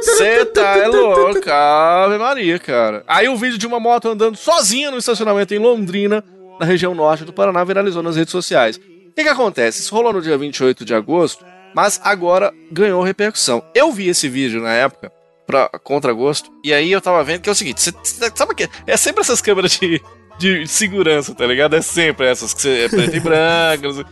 Você 0.00 0.46
tá 0.46 0.78
é 0.78 0.88
louco, 0.88 1.50
Ave 1.50 2.16
Maria, 2.18 2.58
cara. 2.58 3.04
Aí 3.06 3.28
o 3.28 3.36
vídeo 3.36 3.58
de 3.58 3.66
uma 3.66 3.78
moto 3.78 4.08
andando 4.08 4.36
sozinha 4.36 4.90
no 4.90 4.96
estacionamento 4.98 5.52
em 5.54 5.58
Londrina, 5.58 6.24
na 6.58 6.64
região 6.64 6.94
norte 6.94 7.24
do 7.24 7.32
Paraná, 7.34 7.62
viralizou 7.64 8.02
nas 8.02 8.16
redes 8.16 8.32
sociais. 8.32 8.76
O 8.78 9.12
que 9.14 9.22
que 9.24 9.28
acontece? 9.28 9.80
Isso 9.82 9.94
rolou 9.94 10.12
no 10.12 10.22
dia 10.22 10.38
28 10.38 10.84
de 10.86 10.94
agosto, 10.94 11.44
mas 11.74 12.00
agora 12.02 12.50
ganhou 12.72 13.02
repercussão. 13.02 13.62
Eu 13.74 13.92
vi 13.92 14.08
esse 14.08 14.26
vídeo 14.28 14.62
na 14.62 14.72
época, 14.72 15.12
pra, 15.48 15.68
contra 15.82 16.10
agosto, 16.12 16.52
e 16.62 16.74
aí 16.74 16.92
eu 16.92 17.00
tava 17.00 17.24
vendo 17.24 17.40
que 17.40 17.48
é 17.48 17.52
o 17.52 17.54
seguinte, 17.54 17.80
cê, 17.80 17.90
cê- 18.04 18.30
sabe 18.34 18.54
que? 18.54 18.68
É 18.86 18.96
sempre 18.98 19.22
essas 19.22 19.40
câmeras 19.40 19.72
de, 19.78 20.00
de 20.38 20.66
segurança, 20.66 21.34
tá 21.34 21.46
ligado? 21.46 21.74
É 21.74 21.80
sempre 21.80 22.26
essas 22.26 22.52
que 22.52 22.60
você 22.60 22.84
é 22.84 22.88
preto 22.90 23.16
e 23.16 23.20
branco. 23.20 24.04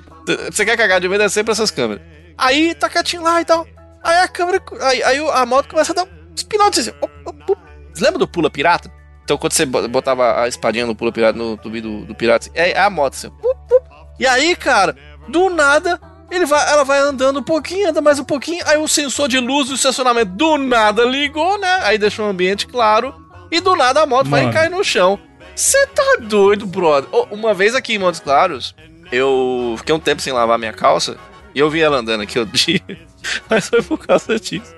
Você 0.51 0.65
quer 0.65 0.77
cagar 0.79 0.99
de 0.99 1.09
medo, 1.09 1.23
é 1.23 1.29
sempre 1.29 1.53
essas 1.53 1.71
câmeras. 1.71 2.03
Aí 2.39 2.75
tá 2.75 2.89
quietinho 2.89 3.23
lá 3.23 3.39
e 3.41 3.45
tal. 3.45 3.67
Aí 4.03 4.17
a 4.17 4.29
câmera. 4.29 4.63
Aí, 4.81 5.03
aí 5.03 5.19
a 5.31 5.45
moto 5.45 5.69
começa 5.69 5.93
a 5.93 5.95
dar 5.95 6.09
uns 6.33 6.43
pinotes 6.43 6.89
assim. 6.89 6.97
Você 7.93 8.03
lembra 8.05 8.19
do 8.19 8.27
pula 8.27 8.51
pirata? 8.51 8.91
Então 9.25 9.37
quando 9.37 9.53
você 9.53 9.67
bo- 9.67 9.87
botava 9.89 10.41
a 10.43 10.49
espadinha 10.49 10.87
no 10.87 10.97
pula 10.97 11.13
pirata, 11.13 11.39
no 11.39 11.57
tubi 11.59 11.81
do, 11.83 12.05
do 12.07 12.15
pirata, 12.15 12.47
assim, 12.49 12.59
é 12.59 12.79
a 12.79 12.89
moto 12.89 13.15
assim. 13.15 13.31
E 14.19 14.27
aí, 14.27 14.57
cara, 14.57 14.97
do 15.29 15.51
nada. 15.51 16.01
Ele 16.31 16.45
vai, 16.45 16.71
ela 16.71 16.85
vai 16.85 16.99
andando 16.99 17.39
um 17.39 17.43
pouquinho, 17.43 17.89
anda 17.89 18.01
mais 18.01 18.19
um 18.19 18.25
pouquinho, 18.25 18.65
aí 18.67 18.77
o 18.79 18.89
sensor 18.89 19.29
de 19.29 19.39
luz 19.39 19.69
do 19.69 19.75
estacionamento 19.75 20.33
do 20.33 20.59
nada 20.59 21.05
ligou, 21.05 21.59
né? 21.59 21.79
Aí 21.83 21.99
deixou 21.99 22.27
o 22.27 22.29
ambiente 22.29 22.67
claro. 22.67 23.15
E 23.51 23.61
do 23.61 23.77
nada 23.77 24.03
a 24.03 24.07
moto 24.07 24.29
vai 24.29 24.43
Mano. 24.43 24.53
cair 24.53 24.71
no 24.71 24.83
chão. 24.83 25.19
Você 25.55 25.87
tá 25.87 26.19
doido, 26.21 26.67
brother? 26.67 27.09
Ô, 27.13 27.29
uma 27.31 27.55
vez 27.55 27.75
aqui 27.75 27.95
em 27.95 27.99
Montes 27.99 28.21
Claros, 28.21 28.75
eu 29.13 29.75
fiquei 29.79 29.95
um 29.95 30.01
tempo 30.01 30.21
sem 30.21 30.33
lavar 30.33 30.59
minha 30.59 30.73
calça 30.73 31.17
e 31.55 31.61
eu 31.61 31.71
vi 31.71 31.81
ela 31.81 31.99
andando 31.99 32.23
aqui 32.23 32.39
outro 32.39 32.53
dia. 32.59 32.81
Mas 33.49 33.69
foi 33.69 33.83
por 33.83 33.99
causa 33.99 34.39
disso. 34.39 34.75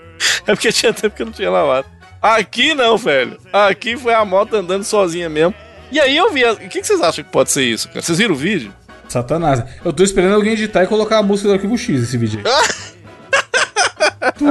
É 0.47 0.55
porque 0.55 0.71
tinha 0.71 0.93
tempo 0.93 1.17
que 1.17 1.23
eu 1.23 1.27
não 1.27 1.33
tinha 1.33 1.51
lavado. 1.51 1.87
Aqui 2.21 2.75
não, 2.75 2.97
velho. 2.97 3.39
Aqui 3.53 3.97
foi 3.97 4.13
a 4.13 4.25
moto 4.25 4.55
andando 4.55 4.85
sozinha 4.85 5.29
mesmo. 5.29 5.55
E 5.91 5.99
aí 5.99 6.17
eu 6.17 6.31
vi. 6.33 6.45
O 6.45 6.57
que, 6.57 6.81
que 6.81 6.87
vocês 6.87 7.01
acham 7.01 7.25
que 7.25 7.31
pode 7.31 7.51
ser 7.51 7.65
isso, 7.65 7.89
cara? 7.89 8.03
Vocês 8.03 8.19
viram 8.19 8.35
o 8.35 8.37
vídeo? 8.39 8.73
Satanás. 9.09 9.65
Eu 9.85 9.93
tô 9.93 10.03
esperando 10.03 10.35
alguém 10.35 10.53
editar 10.53 10.85
e 10.85 10.87
colocar 10.87 11.19
a 11.19 11.23
música 11.23 11.49
do 11.49 11.55
Arquivo 11.55 11.77
X 11.77 12.03
esse 12.03 12.17
vídeo 12.17 12.41
aí. 12.45 12.99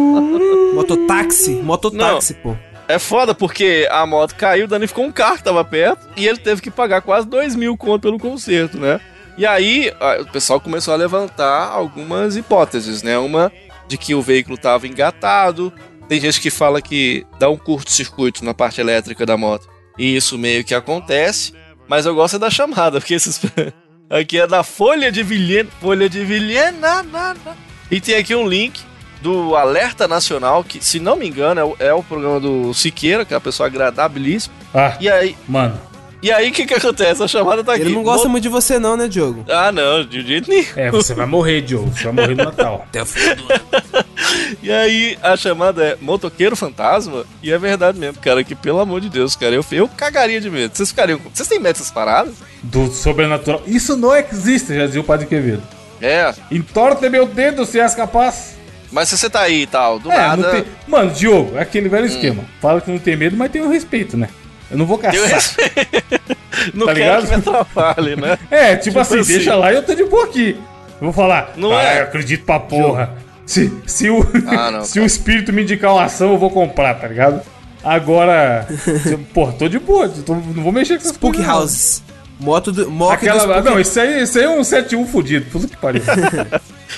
Mototáxi? 0.74 1.52
Mototáxi, 1.56 2.34
pô. 2.36 2.56
É 2.88 2.98
foda 2.98 3.36
porque 3.36 3.88
a 3.92 4.06
moto 4.06 4.36
caiu, 4.36 4.68
danificou 4.68 5.06
um 5.06 5.12
carro 5.12 5.38
que 5.38 5.44
tava 5.44 5.64
perto 5.64 6.08
e 6.16 6.26
ele 6.26 6.38
teve 6.38 6.62
que 6.62 6.72
pagar 6.72 7.02
quase 7.02 7.28
2 7.28 7.56
mil 7.56 7.76
conto 7.76 8.02
pelo 8.02 8.18
conserto, 8.18 8.78
né? 8.78 9.02
E 9.38 9.46
aí 9.46 9.92
o 10.22 10.26
pessoal 10.26 10.60
começou 10.60 10.94
a 10.94 10.98
levantar 10.98 11.70
algumas 11.70 12.38
hipóteses, 12.38 13.04
né? 13.04 13.18
Uma 13.18 13.52
de 13.88 13.98
que 13.98 14.16
o 14.16 14.22
veículo 14.22 14.58
tava 14.58 14.88
engatado, 14.88 15.72
tem 16.08 16.20
gente 16.20 16.40
que 16.40 16.50
fala 16.50 16.82
que 16.82 17.26
dá 17.38 17.50
um 17.50 17.58
curto-circuito 17.58 18.44
na 18.44 18.54
parte 18.54 18.80
elétrica 18.80 19.26
da 19.26 19.36
moto. 19.36 19.68
E 19.98 20.16
isso 20.16 20.38
meio 20.38 20.64
que 20.64 20.74
acontece, 20.74 21.54
mas 21.88 22.06
eu 22.06 22.16
gosto 22.16 22.38
é 22.38 22.40
da 22.40 22.50
chamada, 22.50 23.00
porque 23.00 23.14
esses. 23.14 23.42
aqui 24.10 24.40
é 24.40 24.48
da 24.48 24.64
Folha 24.64 25.12
de 25.12 25.24
Vilhena. 25.24 25.70
Folha 25.82 26.10
de 26.10 26.24
Vilhena. 26.24 27.04
na, 27.04 27.34
na. 27.34 27.56
E 27.90 28.02
tem 28.02 28.16
aqui 28.16 28.36
um 28.36 28.48
link 28.48 28.82
do 29.22 29.56
Alerta 29.56 30.08
Nacional, 30.08 30.64
que, 30.64 30.84
se 30.84 31.00
não 31.00 31.16
me 31.16 31.28
engano, 31.28 31.60
é 31.60 31.64
o, 31.64 31.76
é 31.80 31.94
o 31.94 32.04
programa 32.04 32.40
do 32.40 32.74
Siqueira, 32.74 33.26
que 33.26 33.34
é 33.34 33.38
uma 33.38 33.42
pessoa 33.42 33.68
agradabilíssima. 33.68 34.54
Ah, 34.74 34.98
E 35.00 35.10
aí, 35.10 35.36
mano. 35.48 35.80
E 36.22 36.32
aí, 36.32 36.50
o 36.50 36.52
que 36.52 36.66
que 36.66 36.74
acontece? 36.74 37.22
A 37.22 37.28
chamada 37.28 37.64
tá 37.64 37.74
aqui. 37.74 37.82
Ele 37.84 37.94
não 37.94 38.02
gosta 38.04 38.26
Mo- 38.26 38.32
muito 38.32 38.44
de 38.44 38.50
você 38.50 38.80
não, 38.80 38.98
né, 38.98 39.08
Diogo? 39.08 39.46
Ah, 39.48 39.72
não, 39.72 40.04
de 40.04 40.26
jeito 40.26 40.50
nenhum. 40.50 40.66
É, 40.76 40.90
você 40.90 41.14
vai 41.14 41.28
morrer, 41.28 41.62
Diogo. 41.62 41.92
Você 41.96 42.06
vai 42.06 42.14
morrer 42.14 42.36
no 42.36 42.44
Natal. 42.46 42.86
Até 42.90 43.04
o 43.04 43.06
final 43.06 43.36
do 43.36 43.54
ano. 43.54 44.08
E 44.64 44.72
aí, 44.72 45.18
a 45.22 45.38
chamada 45.38 45.84
é 45.84 45.98
motoqueiro 46.02 46.56
fantasma. 46.56 47.24
E 47.42 47.52
é 47.52 47.58
verdade 47.58 48.00
mesmo, 48.00 48.20
cara, 48.20 48.44
que 48.44 48.56
pelo 48.56 48.80
amor 48.80 49.00
de 49.00 49.10
Deus, 49.10 49.36
cara, 49.36 49.54
eu, 49.56 49.64
eu 49.72 49.88
cagaria 49.88 50.42
de 50.42 50.50
medo. 50.50 50.76
Vocês 50.76 50.90
ficariam. 50.90 51.20
com- 51.20 51.30
Vocês 51.34 51.48
têm 51.48 51.60
medo 51.60 51.74
dessas 51.78 51.92
paradas? 51.92 52.34
Do 52.64 52.88
sobrenatural. 52.92 53.62
Isso 53.68 53.96
não 53.96 54.16
existe, 54.16 54.76
já 54.76 54.86
dizia 54.88 55.02
o 55.02 55.04
Padre 55.04 55.28
Quevedo. 55.28 55.62
É. 56.02 56.34
Entorta 56.52 57.10
meu 57.10 57.26
dedo 57.28 57.66
se 57.66 57.80
és 57.80 57.94
capaz. 57.94 58.56
Mas 58.92 59.10
se 59.10 59.18
você 59.18 59.30
tá 59.30 59.42
aí 59.42 59.62
e 59.64 59.68
tal, 59.68 60.00
do 60.00 60.12
É, 60.12 60.18
nada. 60.18 60.42
não 60.42 60.52
tem... 60.52 60.66
Mano, 60.88 61.12
Diogo, 61.12 61.58
é 61.58 61.62
aquele 61.62 61.88
velho 61.90 62.06
esquema. 62.08 62.44
Fala 62.62 62.82
que 62.82 62.90
não 62.92 63.00
tem 63.00 63.16
medo, 63.16 63.38
mas 63.38 63.52
tem 63.52 63.62
o 63.62 63.70
respeito, 63.70 64.18
né? 64.18 64.30
Eu 64.70 64.78
não 64.78 64.86
vou 64.86 64.98
caçar. 64.98 65.20
Não 66.74 66.86
Tá 66.88 66.94
quero 66.94 67.06
ligado? 67.06 67.24
que 67.24 67.30
me 67.30 67.36
atrapalhe, 67.36 68.16
né? 68.16 68.38
É, 68.50 68.76
tipo, 68.76 69.00
assim, 69.00 69.20
assim. 69.20 69.34
deixa 69.34 69.56
lá 69.56 69.72
e 69.72 69.76
eu 69.76 69.84
tô 69.84 69.94
de 69.94 70.04
boa 70.04 70.26
aqui. 70.26 70.58
Eu 71.00 71.04
vou 71.06 71.14
falar, 71.14 71.54
Não 71.56 71.72
ah, 71.72 71.84
é? 71.84 72.00
eu 72.00 72.04
acredito 72.04 72.44
pra 72.46 72.60
porra. 72.60 73.14
Se, 73.46 73.72
se, 73.86 74.10
o, 74.10 74.26
Ah, 74.48 74.72
não, 74.72 74.82
se 74.84 75.00
o 75.00 75.06
espírito 75.06 75.54
me 75.54 75.62
indicar 75.62 75.94
uma 75.94 76.04
ação, 76.04 76.32
eu 76.32 76.38
vou 76.38 76.50
comprar, 76.50 76.96
tá 76.96 77.08
ligado? 77.08 77.42
Agora, 77.84 78.68
eu- 79.10 79.20
pô, 79.34 79.48
tô 79.54 79.70
de 79.70 79.80
boa, 79.80 80.10
tô- 80.10 80.34
não 80.36 80.64
vou 80.64 80.72
mexer 80.72 80.96
com 80.96 81.02
essas 81.02 81.12
Spook 81.14 81.38
coisas. 81.38 81.54
Houses. 81.56 82.04
Moto 82.40 82.72
do. 82.72 82.90
Mock 82.92 83.24
do 83.24 83.30
Aquela, 83.32 83.40
Spook 83.54 83.64
não, 83.70 83.80
isso 83.80 84.00
aí, 84.00 84.24
isso 84.24 84.38
aí 84.38 84.44
é 84.46 84.50
um 84.50 84.62
7-1 84.62 85.06
fudido, 85.08 85.46
puta 85.52 85.68
que 85.68 85.78
pariu. 85.78 86.02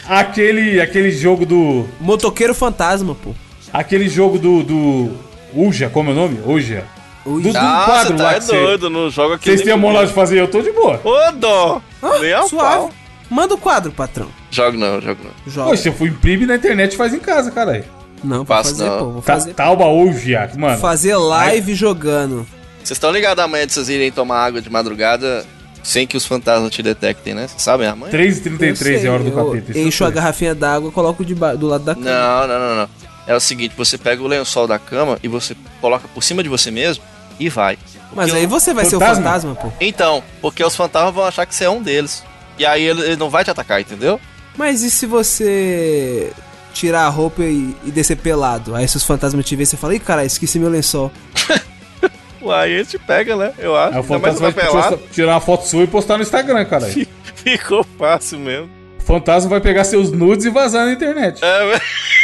aquele, 0.07 0.81
aquele 0.81 1.11
jogo 1.11 1.45
do. 1.45 1.85
Motoqueiro 1.99 2.53
fantasma, 2.55 3.13
pô. 3.15 3.31
Aquele 3.71 4.07
jogo 4.09 4.37
do. 4.39 4.63
do 4.63 5.09
Uja, 5.53 5.89
como 5.89 6.09
é 6.09 6.13
o 6.13 6.15
nome? 6.15 6.39
Uja. 6.45 6.83
Ui. 7.25 7.43
Do, 7.43 7.51
do 7.51 7.57
Ah, 7.57 7.83
quadro 7.85 8.17
você 8.17 8.23
lá 8.23 8.29
tá 8.29 8.35
é 8.35 8.39
que 8.39 8.45
cê- 8.45 8.51
doido, 8.59 8.89
não 8.89 9.09
joga 9.09 9.35
aqui. 9.35 9.45
vocês 9.45 9.61
têm 9.61 9.73
a 9.73 9.77
moral 9.77 10.05
de 10.05 10.13
fazer, 10.13 10.39
eu 10.39 10.47
tô 10.47 10.61
de 10.61 10.71
boa. 10.71 10.99
Ô, 11.03 11.31
dó! 11.33 11.81
Ah, 12.01 12.19
Nem 12.19 12.33
a 12.33 12.43
suave. 12.43 12.75
pau. 12.75 12.91
Manda 13.29 13.53
o 13.53 13.57
quadro, 13.57 13.91
patrão. 13.91 14.27
Jogo 14.49 14.77
não, 14.77 14.99
jogo 14.99 15.21
não. 15.23 15.31
Joga. 15.53 15.69
Poxa, 15.69 15.89
eu 15.89 15.93
fui 15.93 16.09
imprime 16.09 16.45
na 16.47 16.55
internet 16.55 16.97
faz 16.97 17.13
em 17.13 17.19
casa, 17.19 17.51
caralho. 17.51 17.83
não, 18.23 18.37
vou 18.37 18.45
faço 18.47 18.71
fazer, 18.71 18.85
não. 18.89 18.97
pô. 18.99 19.05
Vou 19.11 19.21
Tá, 19.21 19.33
fazer, 19.33 19.53
Tauba 19.53 19.85
Uja, 19.85 20.49
mano. 20.57 20.77
fazer 20.79 21.15
live 21.15 21.75
jogando. 21.75 22.47
Vocês 22.83 22.91
estão 22.97 23.11
ligados 23.11 23.43
amanhã 23.43 23.67
de 23.67 23.73
vocês 23.73 23.87
irem 23.89 24.11
tomar 24.11 24.43
água 24.45 24.61
de 24.61 24.69
madrugada 24.69 25.45
sem 25.83 26.07
que 26.07 26.17
os 26.17 26.25
fantasmas 26.25 26.71
te 26.71 26.81
detectem, 26.81 27.35
né? 27.35 27.47
Vocês 27.47 27.61
sabem 27.61 27.87
amanhã? 27.87 28.11
3h33 28.11 29.03
é 29.03 29.07
a 29.07 29.13
hora 29.13 29.23
do 29.23 29.31
capeta. 29.31 29.77
Encho 29.77 30.05
a 30.05 30.09
garrafinha 30.09 30.55
d'água 30.55 30.89
e 30.89 30.91
coloco 30.91 31.23
deba- 31.23 31.55
do 31.55 31.67
lado 31.67 31.83
da 31.83 31.93
cama. 31.93 32.05
Não, 32.09 32.47
não, 32.47 32.59
não, 32.59 32.75
não. 32.77 32.89
É 33.29 33.35
o 33.35 33.39
seguinte, 33.39 33.73
você 33.77 33.95
pega 33.97 34.21
o 34.23 34.27
lençol 34.27 34.65
da 34.67 34.79
cama 34.79 35.19
e 35.23 35.27
você 35.27 35.55
coloca 35.79 36.07
por 36.07 36.23
cima 36.23 36.41
de 36.41 36.49
você 36.49 36.71
mesmo 36.71 37.03
e 37.39 37.47
vai. 37.47 37.77
Mas 38.13 38.25
Porque 38.25 38.39
aí 38.39 38.45
o- 38.45 38.49
você 38.49 38.73
vai 38.73 38.85
ser 38.85 38.95
o 38.95 38.99
Fantasma? 38.99 39.23
fantasma, 39.23 39.55
pô. 39.55 39.71
Então, 39.79 40.23
porque 40.41 40.63
os 40.63 40.75
fantasmas 40.75 41.13
vão 41.13 41.23
achar 41.25 41.45
que 41.45 41.53
você 41.53 41.65
é 41.65 41.69
um 41.69 41.81
deles. 41.81 42.23
E 42.57 42.65
aí 42.65 42.81
ele, 42.83 43.01
ele 43.03 43.15
não 43.17 43.29
vai 43.29 43.43
te 43.43 43.51
atacar, 43.51 43.79
entendeu? 43.79 44.19
Mas 44.57 44.81
e 44.81 44.89
se 44.89 45.05
você 45.05 46.33
tirar 46.73 47.03
a 47.05 47.09
roupa 47.09 47.43
e, 47.43 47.75
e 47.85 47.91
descer 47.91 48.17
pelado? 48.17 48.73
Aí 48.75 48.87
se 48.87 48.97
os 48.97 49.03
fantasmas 49.03 49.45
te 49.45 49.55
verem, 49.55 49.65
você 49.67 49.77
fala, 49.77 49.93
ih, 49.95 49.99
cara, 49.99 50.25
esqueci 50.25 50.57
meu 50.59 50.69
lençol. 50.69 51.11
Uai, 52.41 52.71
ele 52.71 52.85
te 52.85 52.97
pega, 52.97 53.35
né? 53.35 53.53
Eu 53.59 53.75
acho. 53.77 53.93
Aí 53.95 53.99
o 53.99 54.03
fantasma 54.03 54.39
vai 54.49 54.53
tá 54.53 54.61
pelado. 54.71 54.97
postar- 54.97 55.13
tirar 55.13 55.33
uma 55.33 55.41
foto 55.41 55.67
sua 55.67 55.83
e 55.83 55.87
postar 55.87 56.17
no 56.17 56.23
Instagram, 56.23 56.65
cara. 56.65 56.87
Ficou 57.35 57.85
fácil 57.97 58.39
mesmo. 58.39 58.69
O 58.99 59.03
fantasma 59.03 59.49
vai 59.49 59.61
pegar 59.61 59.83
seus 59.83 60.11
nudes 60.11 60.45
e 60.45 60.49
vazar 60.49 60.85
na 60.85 60.93
internet. 60.93 61.39
É, 61.43 61.81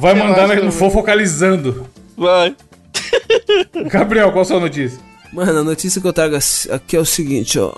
Vai 0.00 0.14
mandar 0.14 0.48
no 0.48 0.60
que- 0.62 0.70
fofocalizando. 0.72 1.86
vai. 2.16 2.54
Gabriel, 3.90 4.32
qual 4.32 4.42
a 4.42 4.44
sua 4.44 4.60
notícia? 4.60 4.98
Mano, 5.32 5.58
a 5.60 5.64
notícia 5.64 6.00
que 6.00 6.06
eu 6.06 6.12
trago 6.12 6.36
aqui 6.70 6.96
é 6.96 7.00
o 7.00 7.04
seguinte, 7.04 7.58
ó. 7.58 7.72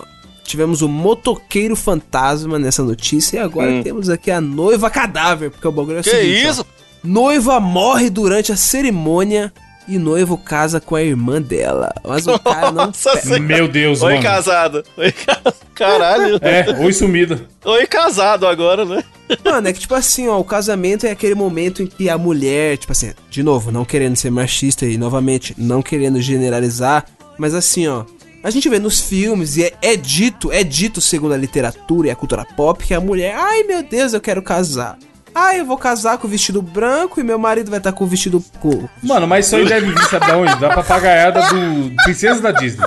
Tivemos 0.44 0.80
o 0.80 0.88
motoqueiro 0.88 1.76
fantasma 1.76 2.58
nessa 2.58 2.82
notícia 2.82 3.36
e 3.36 3.40
agora 3.40 3.70
Hum. 3.70 3.82
temos 3.82 4.08
aqui 4.08 4.30
a 4.30 4.40
noiva 4.40 4.88
cadáver, 4.88 5.50
porque 5.50 5.66
o 5.68 5.72
bagulho 5.72 5.98
é 5.98 6.00
o 6.00 6.02
Que 6.04 6.10
seguinte, 6.10 6.46
ó. 6.46 6.50
isso? 6.50 6.66
Noiva 7.04 7.60
morre 7.60 8.08
durante 8.10 8.50
a 8.52 8.56
cerimônia 8.56 9.52
e 9.88 9.98
noivo 9.98 10.36
casa 10.36 10.80
com 10.80 10.94
a 10.94 11.02
irmã 11.02 11.40
dela. 11.40 11.92
Mas 12.06 12.26
o 12.26 12.38
cara 12.38 12.70
não 12.70 12.86
Nossa 12.86 13.16
Senhora. 13.16 13.40
Meu 13.42 13.66
Deus, 13.68 14.02
Oi, 14.02 14.12
mano. 14.14 14.22
casado. 14.24 14.84
Oi, 14.96 15.12
ca- 15.12 15.52
caralho. 15.74 16.38
É, 16.42 16.82
oi 16.84 16.92
sumida. 16.92 17.40
Oi, 17.64 17.86
casado 17.86 18.46
agora, 18.46 18.84
né? 18.84 19.02
Mano, 19.44 19.68
é 19.68 19.72
que 19.72 19.80
tipo 19.80 19.94
assim, 19.94 20.28
ó, 20.28 20.38
o 20.38 20.44
casamento 20.44 21.06
é 21.06 21.10
aquele 21.10 21.34
momento 21.34 21.82
em 21.82 21.86
que 21.86 22.08
a 22.08 22.16
mulher, 22.16 22.76
tipo 22.78 22.92
assim, 22.92 23.12
de 23.30 23.42
novo, 23.42 23.70
não 23.70 23.84
querendo 23.84 24.16
ser 24.16 24.30
machista 24.30 24.86
e 24.86 24.96
novamente, 24.96 25.54
não 25.58 25.82
querendo 25.82 26.20
generalizar, 26.20 27.04
mas 27.36 27.54
assim, 27.54 27.86
ó, 27.88 28.04
a 28.42 28.50
gente 28.50 28.68
vê 28.68 28.78
nos 28.78 29.00
filmes 29.00 29.56
e 29.56 29.64
é, 29.64 29.72
é 29.82 29.96
dito, 29.96 30.50
é 30.50 30.64
dito 30.64 31.00
segundo 31.00 31.34
a 31.34 31.36
literatura 31.36 32.08
e 32.08 32.10
a 32.10 32.16
cultura 32.16 32.44
pop 32.56 32.82
que 32.86 32.94
a 32.94 33.00
mulher, 33.00 33.34
ai 33.36 33.64
meu 33.64 33.82
Deus, 33.82 34.12
eu 34.14 34.20
quero 34.20 34.40
casar. 34.40 34.96
Ai, 35.34 35.60
eu 35.60 35.64
vou 35.66 35.76
casar 35.78 36.18
com 36.18 36.26
o 36.26 36.30
vestido 36.30 36.60
branco 36.62 37.20
e 37.20 37.22
meu 37.22 37.38
marido 37.38 37.70
vai 37.70 37.78
estar 37.78 37.92
com 37.92 38.04
o 38.04 38.06
vestido 38.06 38.42
com 38.60 38.88
Mano, 39.02 39.26
mas 39.26 39.46
isso 39.46 39.56
aí 39.56 39.66
deve 39.66 39.92
vir, 39.92 40.04
sabe 40.08 40.26
da 40.26 40.36
onde? 40.36 40.54
Da 40.56 40.74
papagaiada 40.74 41.40
do 41.48 41.94
Princesa 42.04 42.40
da 42.40 42.50
Disney. 42.52 42.86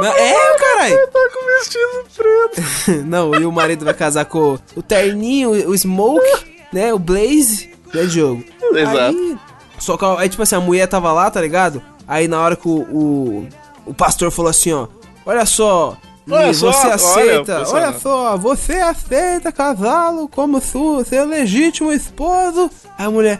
Mas- 0.00 0.14
É, 0.16 0.56
caralho. 0.58 0.96
Tá 1.08 1.28
com 1.32 1.46
vestido 1.58 2.04
preto. 2.16 3.02
Não, 3.06 3.34
e 3.34 3.44
o 3.44 3.52
marido 3.52 3.84
vai 3.84 3.94
casar 3.94 4.24
com 4.24 4.58
o 4.76 4.82
terninho, 4.82 5.50
o 5.68 5.76
smoke, 5.76 6.26
né? 6.72 6.92
O 6.94 6.98
blaze, 6.98 7.70
né, 7.92 8.04
Diogo? 8.04 8.44
Exato. 8.72 8.98
Aí, 8.98 9.36
só 9.78 9.96
que, 9.96 10.04
aí, 10.04 10.28
tipo 10.28 10.42
assim, 10.42 10.54
a 10.56 10.60
mulher 10.60 10.86
tava 10.86 11.12
lá, 11.12 11.30
tá 11.30 11.40
ligado? 11.40 11.82
Aí 12.06 12.26
na 12.28 12.40
hora 12.40 12.56
que 12.56 12.68
o, 12.68 12.80
o, 12.82 13.48
o 13.86 13.94
pastor 13.94 14.30
falou 14.30 14.50
assim, 14.50 14.72
ó, 14.72 14.86
olha 15.26 15.44
só, 15.46 15.96
Olha 16.28 16.52
só, 16.54 16.70
você 16.72 16.86
olha, 16.86 16.94
aceita, 16.94 17.52
olha, 17.54 17.64
funcionando. 17.64 18.00
só, 18.00 18.36
você 18.36 18.74
aceita 18.74 19.50
casá-lo 19.50 20.28
como 20.28 20.60
su, 20.60 21.04
seu 21.08 21.24
legítimo 21.24 21.92
esposo? 21.92 22.70
Aí 22.98 23.06
a 23.06 23.10
mulher, 23.10 23.38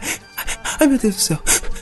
ai 0.79 0.87
meu 0.87 0.97
Deus 0.97 1.15
do 1.15 1.21
céu, 1.21 1.37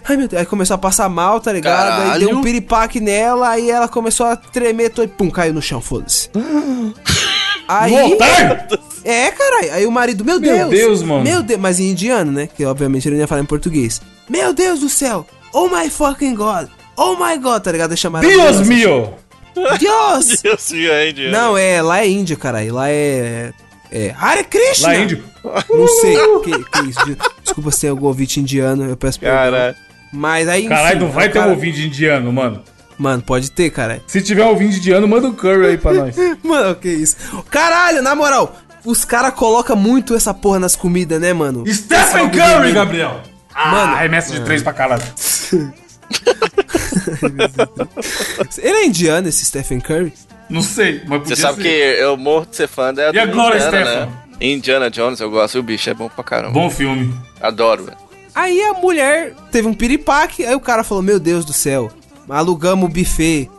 ai 0.07 0.17
meu 0.17 0.27
Deus, 0.27 0.39
aí 0.39 0.45
começou 0.45 0.75
a 0.75 0.77
passar 0.77 1.09
mal, 1.09 1.39
tá 1.39 1.51
ligado? 1.51 2.11
Aí 2.11 2.19
deu 2.19 2.27
um 2.27 2.31
Caralho. 2.31 2.41
piripaque 2.43 2.99
nela, 2.99 3.49
aí 3.49 3.71
ela 3.71 3.87
começou 3.87 4.25
a 4.27 4.35
tremer 4.35 4.89
todo, 4.89 5.05
e 5.05 5.07
pum, 5.07 5.29
caiu 5.31 5.53
no 5.53 5.61
chão, 5.61 5.81
foda-se. 5.81 6.29
Aí, 7.67 7.91
Voltar! 7.91 8.67
é, 9.05 9.29
caralho. 9.29 9.73
Aí 9.73 9.85
o 9.85 9.91
marido, 9.91 10.25
meu 10.25 10.39
Deus. 10.39 10.57
Meu 10.57 10.69
Deus, 10.69 11.03
mano. 11.03 11.23
Meu 11.23 11.43
Deus, 11.43 11.59
mas 11.59 11.79
em 11.79 11.91
indiano, 11.91 12.31
né? 12.31 12.47
Que 12.47 12.65
obviamente 12.65 13.07
ele 13.07 13.15
não 13.17 13.21
ia 13.21 13.27
falar 13.27 13.41
em 13.41 13.45
português. 13.45 14.01
Meu 14.27 14.53
Deus 14.55 14.79
do 14.79 14.89
céu. 14.89 15.23
Oh 15.53 15.67
my 15.69 15.87
fucking 15.87 16.33
God. 16.33 16.67
Oh 16.97 17.15
my 17.15 17.37
God, 17.37 17.61
tá 17.61 17.71
ligado? 17.71 17.95
Chamaram 17.95 18.27
Deus 18.27 18.61
mio! 18.67 19.13
Deus. 19.79 20.41
Deus 20.43 20.71
me 20.71 20.89
ainda. 20.89 21.29
Não, 21.31 21.57
é, 21.57 21.81
lá 21.81 21.99
é 21.99 22.07
Índia, 22.09 22.35
caralho. 22.35 22.73
Lá 22.73 22.89
é. 22.89 23.51
É. 23.91 24.13
Hare 24.19 24.43
Krishna! 24.43 24.87
Lá 24.89 24.95
índio. 24.97 25.23
Não 25.69 25.87
sei. 25.87 26.15
que, 26.43 26.63
que 26.63 26.79
isso? 26.89 27.17
Desculpa 27.43 27.71
se 27.71 27.81
tem 27.81 27.89
algum 27.89 28.05
ouvinte 28.05 28.39
indiano, 28.39 28.85
eu 28.87 28.95
peço 28.95 29.19
perdão. 29.19 29.37
Caralho. 29.37 29.75
Mas 30.13 30.47
aí. 30.47 30.67
Caralho, 30.67 30.99
não 31.01 31.09
vai 31.11 31.29
ter 31.29 31.39
um 31.39 31.41
cara- 31.41 31.53
ouvinte 31.53 31.81
indiano, 31.87 32.31
mano. 32.31 32.63
Mano, 32.99 33.23
pode 33.23 33.49
ter, 33.49 33.69
cara. 33.71 34.01
Se 34.05 34.21
tiver 34.21 34.43
um 34.43 34.49
ouvinte 34.49 34.77
indiano, 34.77 35.07
manda 35.07 35.27
um 35.27 35.33
curry 35.33 35.67
aí 35.67 35.77
pra 35.77 35.93
nós. 35.93 36.15
Mano, 36.43 36.75
que 36.75 36.89
isso? 36.89 37.15
Caralho, 37.49 38.01
na 38.01 38.13
moral, 38.13 38.57
os 38.85 39.05
caras 39.05 39.33
colocam 39.33 39.75
muito 39.75 40.13
essa 40.13 40.33
porra 40.33 40.59
nas 40.59 40.75
comidas, 40.75 41.19
né, 41.21 41.31
mano? 41.31 41.63
Stephen 41.65 42.29
Curry. 42.29 42.73
Gabriel! 42.73 43.21
Ah, 43.55 43.71
Mano. 43.71 43.95
remessa 43.95 44.33
de 44.33 44.41
três 44.41 44.61
pra 44.61 44.73
caralho. 44.73 45.01
Ele 48.57 48.77
é 48.77 48.85
indiano, 48.85 49.27
esse 49.27 49.45
Stephen 49.45 49.79
Curry? 49.79 50.13
Não 50.49 50.61
sei, 50.61 51.01
mas 51.07 51.27
Você 51.27 51.35
sabe 51.35 51.61
ser. 51.61 51.63
que 51.63 52.01
eu 52.01 52.17
morro 52.17 52.45
de 52.47 52.55
ser 52.55 52.67
fã 52.67 52.93
da 52.93 53.11
E 53.13 53.19
agora, 53.19 53.55
Indiana, 53.55 53.85
Stefan? 53.85 54.05
né? 54.05 54.09
Indiana 54.41 54.89
Jones, 54.89 55.19
eu 55.19 55.29
gosto. 55.29 55.59
O 55.59 55.63
bicho 55.63 55.89
é 55.89 55.93
bom 55.93 56.09
pra 56.09 56.23
caramba. 56.23 56.53
Bom 56.53 56.69
filme. 56.69 57.13
Adoro, 57.41 57.85
velho. 57.85 57.97
Aí 58.33 58.61
a 58.63 58.73
mulher 58.73 59.33
teve 59.51 59.67
um 59.67 59.73
piripaque, 59.73 60.45
aí 60.45 60.55
o 60.55 60.59
cara 60.59 60.83
falou: 60.83 61.03
Meu 61.03 61.19
Deus 61.19 61.43
do 61.45 61.53
céu, 61.53 61.91
alugamos 62.27 62.89
o 62.89 62.93
buffet. 62.93 63.49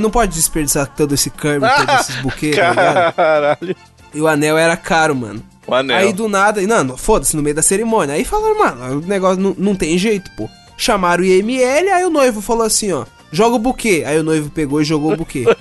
Não 0.00 0.10
pode 0.10 0.34
desperdiçar 0.34 0.86
todo 0.94 1.14
esse 1.14 1.30
curry, 1.30 1.58
todos 1.76 2.00
esses 2.00 2.16
buquês, 2.16 2.54
tá 2.56 2.70
ligado? 2.70 3.12
Caralho. 3.14 3.76
E 4.14 4.20
o 4.20 4.26
anel 4.28 4.56
era 4.58 4.76
caro, 4.76 5.14
mano. 5.16 5.42
O 5.66 5.74
anel. 5.74 5.96
Aí 5.96 6.12
do 6.12 6.28
nada, 6.28 6.60
não, 6.62 6.84
não, 6.84 6.96
foda-se, 6.96 7.34
no 7.36 7.42
meio 7.42 7.54
da 7.56 7.62
cerimônia. 7.62 8.14
Aí 8.14 8.24
falaram, 8.24 8.58
mano, 8.58 8.98
o 8.98 9.00
negócio 9.06 9.40
não, 9.42 9.54
não 9.58 9.74
tem 9.74 9.96
jeito, 9.98 10.30
pô. 10.36 10.48
Chamaram 10.80 11.22
o 11.22 11.26
IML, 11.26 11.90
aí 11.92 12.04
o 12.06 12.10
noivo 12.10 12.40
falou 12.40 12.64
assim, 12.64 12.90
ó, 12.90 13.04
joga 13.30 13.56
o 13.56 13.58
buquê. 13.58 14.02
Aí 14.06 14.18
o 14.18 14.22
noivo 14.22 14.48
pegou 14.48 14.80
e 14.80 14.84
jogou 14.84 15.12
o 15.12 15.16
buquê. 15.16 15.44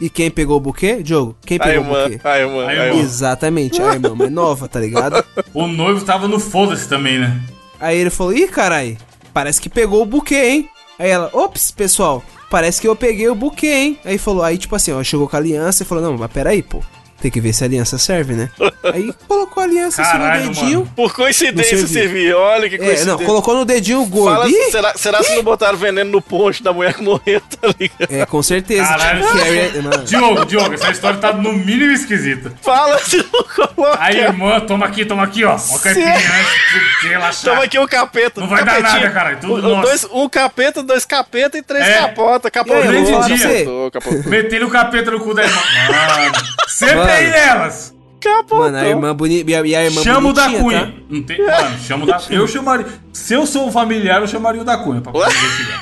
E 0.00 0.08
quem 0.08 0.30
pegou 0.30 0.56
o 0.56 0.60
buquê? 0.60 1.02
Diogo, 1.02 1.36
quem 1.44 1.58
A 1.58 1.62
pegou 1.62 1.84
o 1.84 2.02
buquê? 2.08 2.20
a 2.24 2.38
irmã, 2.40 2.66
A 2.66 2.72
irmã. 2.74 2.86
irmã. 2.88 3.00
Exatamente, 3.02 3.80
a 3.80 3.92
irmã 3.92 4.14
mais 4.14 4.32
nova, 4.32 4.66
tá 4.66 4.80
ligado? 4.80 5.22
O 5.54 5.66
noivo 5.66 6.02
tava 6.04 6.26
no 6.26 6.40
foda-se 6.40 6.88
também, 6.88 7.18
né? 7.18 7.40
Aí 7.78 7.98
ele 7.98 8.08
falou, 8.10 8.32
ih, 8.32 8.48
carai, 8.48 8.96
parece 9.34 9.60
que 9.60 9.68
pegou 9.68 10.02
o 10.02 10.06
buquê, 10.06 10.44
hein? 10.48 10.70
Aí 10.98 11.10
ela, 11.10 11.30
ops, 11.32 11.70
pessoal, 11.70 12.22
parece 12.50 12.80
que 12.80 12.88
eu 12.88 12.96
peguei 12.96 13.28
o 13.28 13.34
buquê, 13.34 13.66
hein? 13.72 13.98
Aí 14.04 14.16
falou, 14.18 14.42
aí 14.42 14.56
tipo 14.58 14.74
assim, 14.74 14.92
ó, 14.92 15.02
chegou 15.04 15.28
com 15.28 15.36
a 15.36 15.38
aliança 15.38 15.82
e 15.82 15.86
falou, 15.86 16.02
não, 16.02 16.16
mas 16.18 16.32
peraí, 16.32 16.62
pô. 16.62 16.82
Tem 17.20 17.30
que 17.30 17.40
ver 17.40 17.52
se 17.52 17.64
a 17.64 17.66
aliança 17.66 17.96
serve, 17.98 18.34
né? 18.34 18.50
Aí 18.92 19.12
colocou 19.26 19.62
a 19.62 19.66
aliança 19.66 20.02
Caralho, 20.02 20.34
assim 20.42 20.48
no 20.48 20.54
dedinho. 20.54 20.78
mano. 20.80 20.92
Por 20.94 21.12
coincidência, 21.14 21.76
serviu. 21.78 21.88
serviu. 21.88 22.38
Olha 22.38 22.68
que 22.68 22.74
É, 22.74 22.78
coincidência. 22.78 23.06
não, 23.06 23.18
colocou 23.18 23.54
no 23.56 23.64
dedinho 23.64 24.02
o 24.02 24.06
gordo. 24.06 24.36
Fala, 24.42 24.48
Ih, 24.48 24.70
será, 24.70 24.92
será 24.96 25.18
que 25.24 25.34
não 25.34 25.42
botaram 25.42 25.76
veneno 25.78 26.10
no 26.10 26.20
ponte 26.22 26.62
da 26.62 26.72
mulher 26.72 26.94
que 26.94 27.02
morreu, 27.02 27.40
tá 27.40 27.68
ligado? 27.80 28.12
É, 28.12 28.26
com 28.26 28.42
certeza. 28.42 28.86
Caralho. 28.86 29.26
Carrie- 29.26 29.80
mano, 29.82 30.04
Diogo, 30.04 30.44
Diogo, 30.44 30.74
essa 30.74 30.90
história 30.90 31.18
tá 31.18 31.32
no 31.32 31.52
mínimo 31.52 31.92
esquisita. 31.92 32.52
Fala 32.62 32.98
se 32.98 33.16
não 33.16 33.42
coloca. 33.74 33.98
Aí, 33.98 34.18
irmã, 34.20 34.60
toma 34.60 34.86
aqui, 34.86 35.04
toma 35.04 35.24
aqui, 35.24 35.44
ó. 35.44 35.56
Uma 35.56 35.78
caipirinha 35.78 36.14
antes 36.14 36.72
de- 36.72 37.00
de 37.02 37.08
relaxar. 37.08 37.54
Toma 37.54 37.64
aqui 37.64 37.78
o 37.78 37.88
capeta. 37.88 38.40
Não 38.40 38.48
vai 38.48 38.64
dar 38.64 38.76
capetinho. 38.76 39.00
nada, 39.02 39.10
caralho, 39.14 39.38
tudo 39.40 39.54
Um- 39.54 39.70
nosso. 39.70 39.82
dois, 39.82 40.06
um 40.12 40.28
capeta, 40.28 40.82
dois 40.82 41.04
capeta 41.04 41.56
e 41.58 41.62
três 41.62 41.84
É. 41.86 41.94
capota. 41.94 42.50
Capotou, 42.50 42.82
aí, 42.82 42.86
eu 42.88 43.02
vou 43.04 43.12
falar 43.12 43.26
pra 43.26 43.36
você. 43.36 43.58
capotou, 43.64 43.90
capotou. 43.90 44.22
Metendo 44.30 44.66
o 44.66 44.70
capeta 44.70 45.10
no 45.10 45.20
cu 45.20 45.34
da 45.34 45.42
irmã. 45.42 45.60
Mano, 45.88 46.55
sempre 46.78 46.96
Mano. 46.96 47.10
aí 47.10 47.30
nelas. 47.30 47.94
Capotou. 48.20 48.58
Mano, 48.58 48.76
a 48.78 48.86
irmã 48.88 49.14
bonita. 49.14 49.50
E 49.50 49.74
a, 49.74 49.84
irmã 49.84 50.02
Chama 50.02 50.30
o 50.30 50.32
da 50.32 50.50
Cunha. 50.50 50.86
tá? 50.86 50.92
Não 51.08 51.22
tem, 51.22 51.38
mano, 51.46 51.78
chama 51.78 52.04
o 52.04 52.06
da 52.06 52.20
Eu 52.30 52.46
chamaria. 52.48 52.86
Se 53.12 53.34
eu 53.34 53.46
sou 53.46 53.68
um 53.68 53.72
familiar, 53.72 54.20
eu 54.20 54.26
chamaria 54.26 54.60
o 54.62 54.64
da 54.64 54.76
Cunha 54.78 55.00
pra 55.00 55.12
poder 55.12 55.30
investigar. 55.30 55.80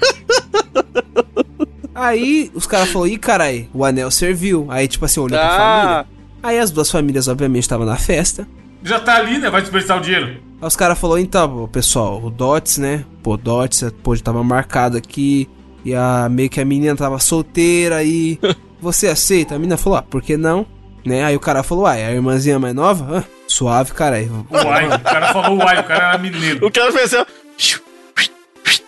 Aí 1.95 2.51
os 2.55 2.67
caras 2.67 2.89
falaram, 2.91 3.13
ih, 3.13 3.19
carai, 3.19 3.69
o 3.73 3.85
anel 3.85 4.11
serviu. 4.11 4.67
Aí, 4.69 4.89
tipo 4.89 5.05
assim, 5.05 5.21
olhou 5.21 5.39
pra 5.39 5.49
Ah. 5.49 5.81
família. 5.81 6.07
Aí 6.43 6.59
as 6.59 6.71
duas 6.71 6.91
famílias, 6.91 7.29
obviamente, 7.29 7.63
estavam 7.63 7.87
na 7.87 7.97
festa. 7.97 8.47
Já 8.83 9.01
tá 9.01 9.17
ali, 9.17 9.39
né? 9.39 9.49
Vai 9.49 9.63
desperdiçar 9.63 9.97
o 9.99 10.01
dinheiro. 10.01 10.27
Aí 10.61 10.69
os 10.69 10.77
caras 10.77 10.99
falaram, 10.99 11.21
então, 11.23 11.69
pessoal, 11.69 12.21
o 12.23 12.31
Dots, 12.31 12.79
né? 12.79 13.05
Pô, 13.23 13.37
Dots, 13.37 13.85
pô, 14.03 14.15
tava 14.19 14.43
marcado 14.45 14.97
aqui. 14.99 15.49
E 15.85 15.95
a 15.95 16.29
meio 16.31 16.51
que 16.51 16.61
a 16.61 16.65
menina 16.65 16.97
tava 16.97 17.19
solteira 17.19 17.97
aí. 17.97 18.39
Você 18.81 19.07
aceita? 19.07 19.55
A 19.55 19.59
menina 19.59 19.79
falou, 19.79 19.99
ah, 19.99 20.03
por 20.03 20.21
que 20.21 20.37
não? 20.37 20.67
Né? 21.05 21.23
Aí 21.25 21.37
o 21.37 21.41
cara 21.41 21.63
falou, 21.63 21.85
uai, 21.85 22.03
a 22.03 22.11
irmãzinha 22.13 22.59
mais 22.59 22.75
nova? 22.75 23.25
Ah, 23.27 23.31
suave, 23.47 23.93
caralho. 23.93 24.47
Uai, 24.51 24.87
o 24.89 24.99
cara 25.01 25.33
falou 25.33 25.59
uai, 25.59 25.81
o 25.81 25.85
cara 25.85 26.09
era 26.09 26.19
mineiro. 26.19 26.67
O 26.67 26.71
cara 26.71 26.91
fez 26.93 27.13
assim, 27.13 27.23
ó. 27.23 27.85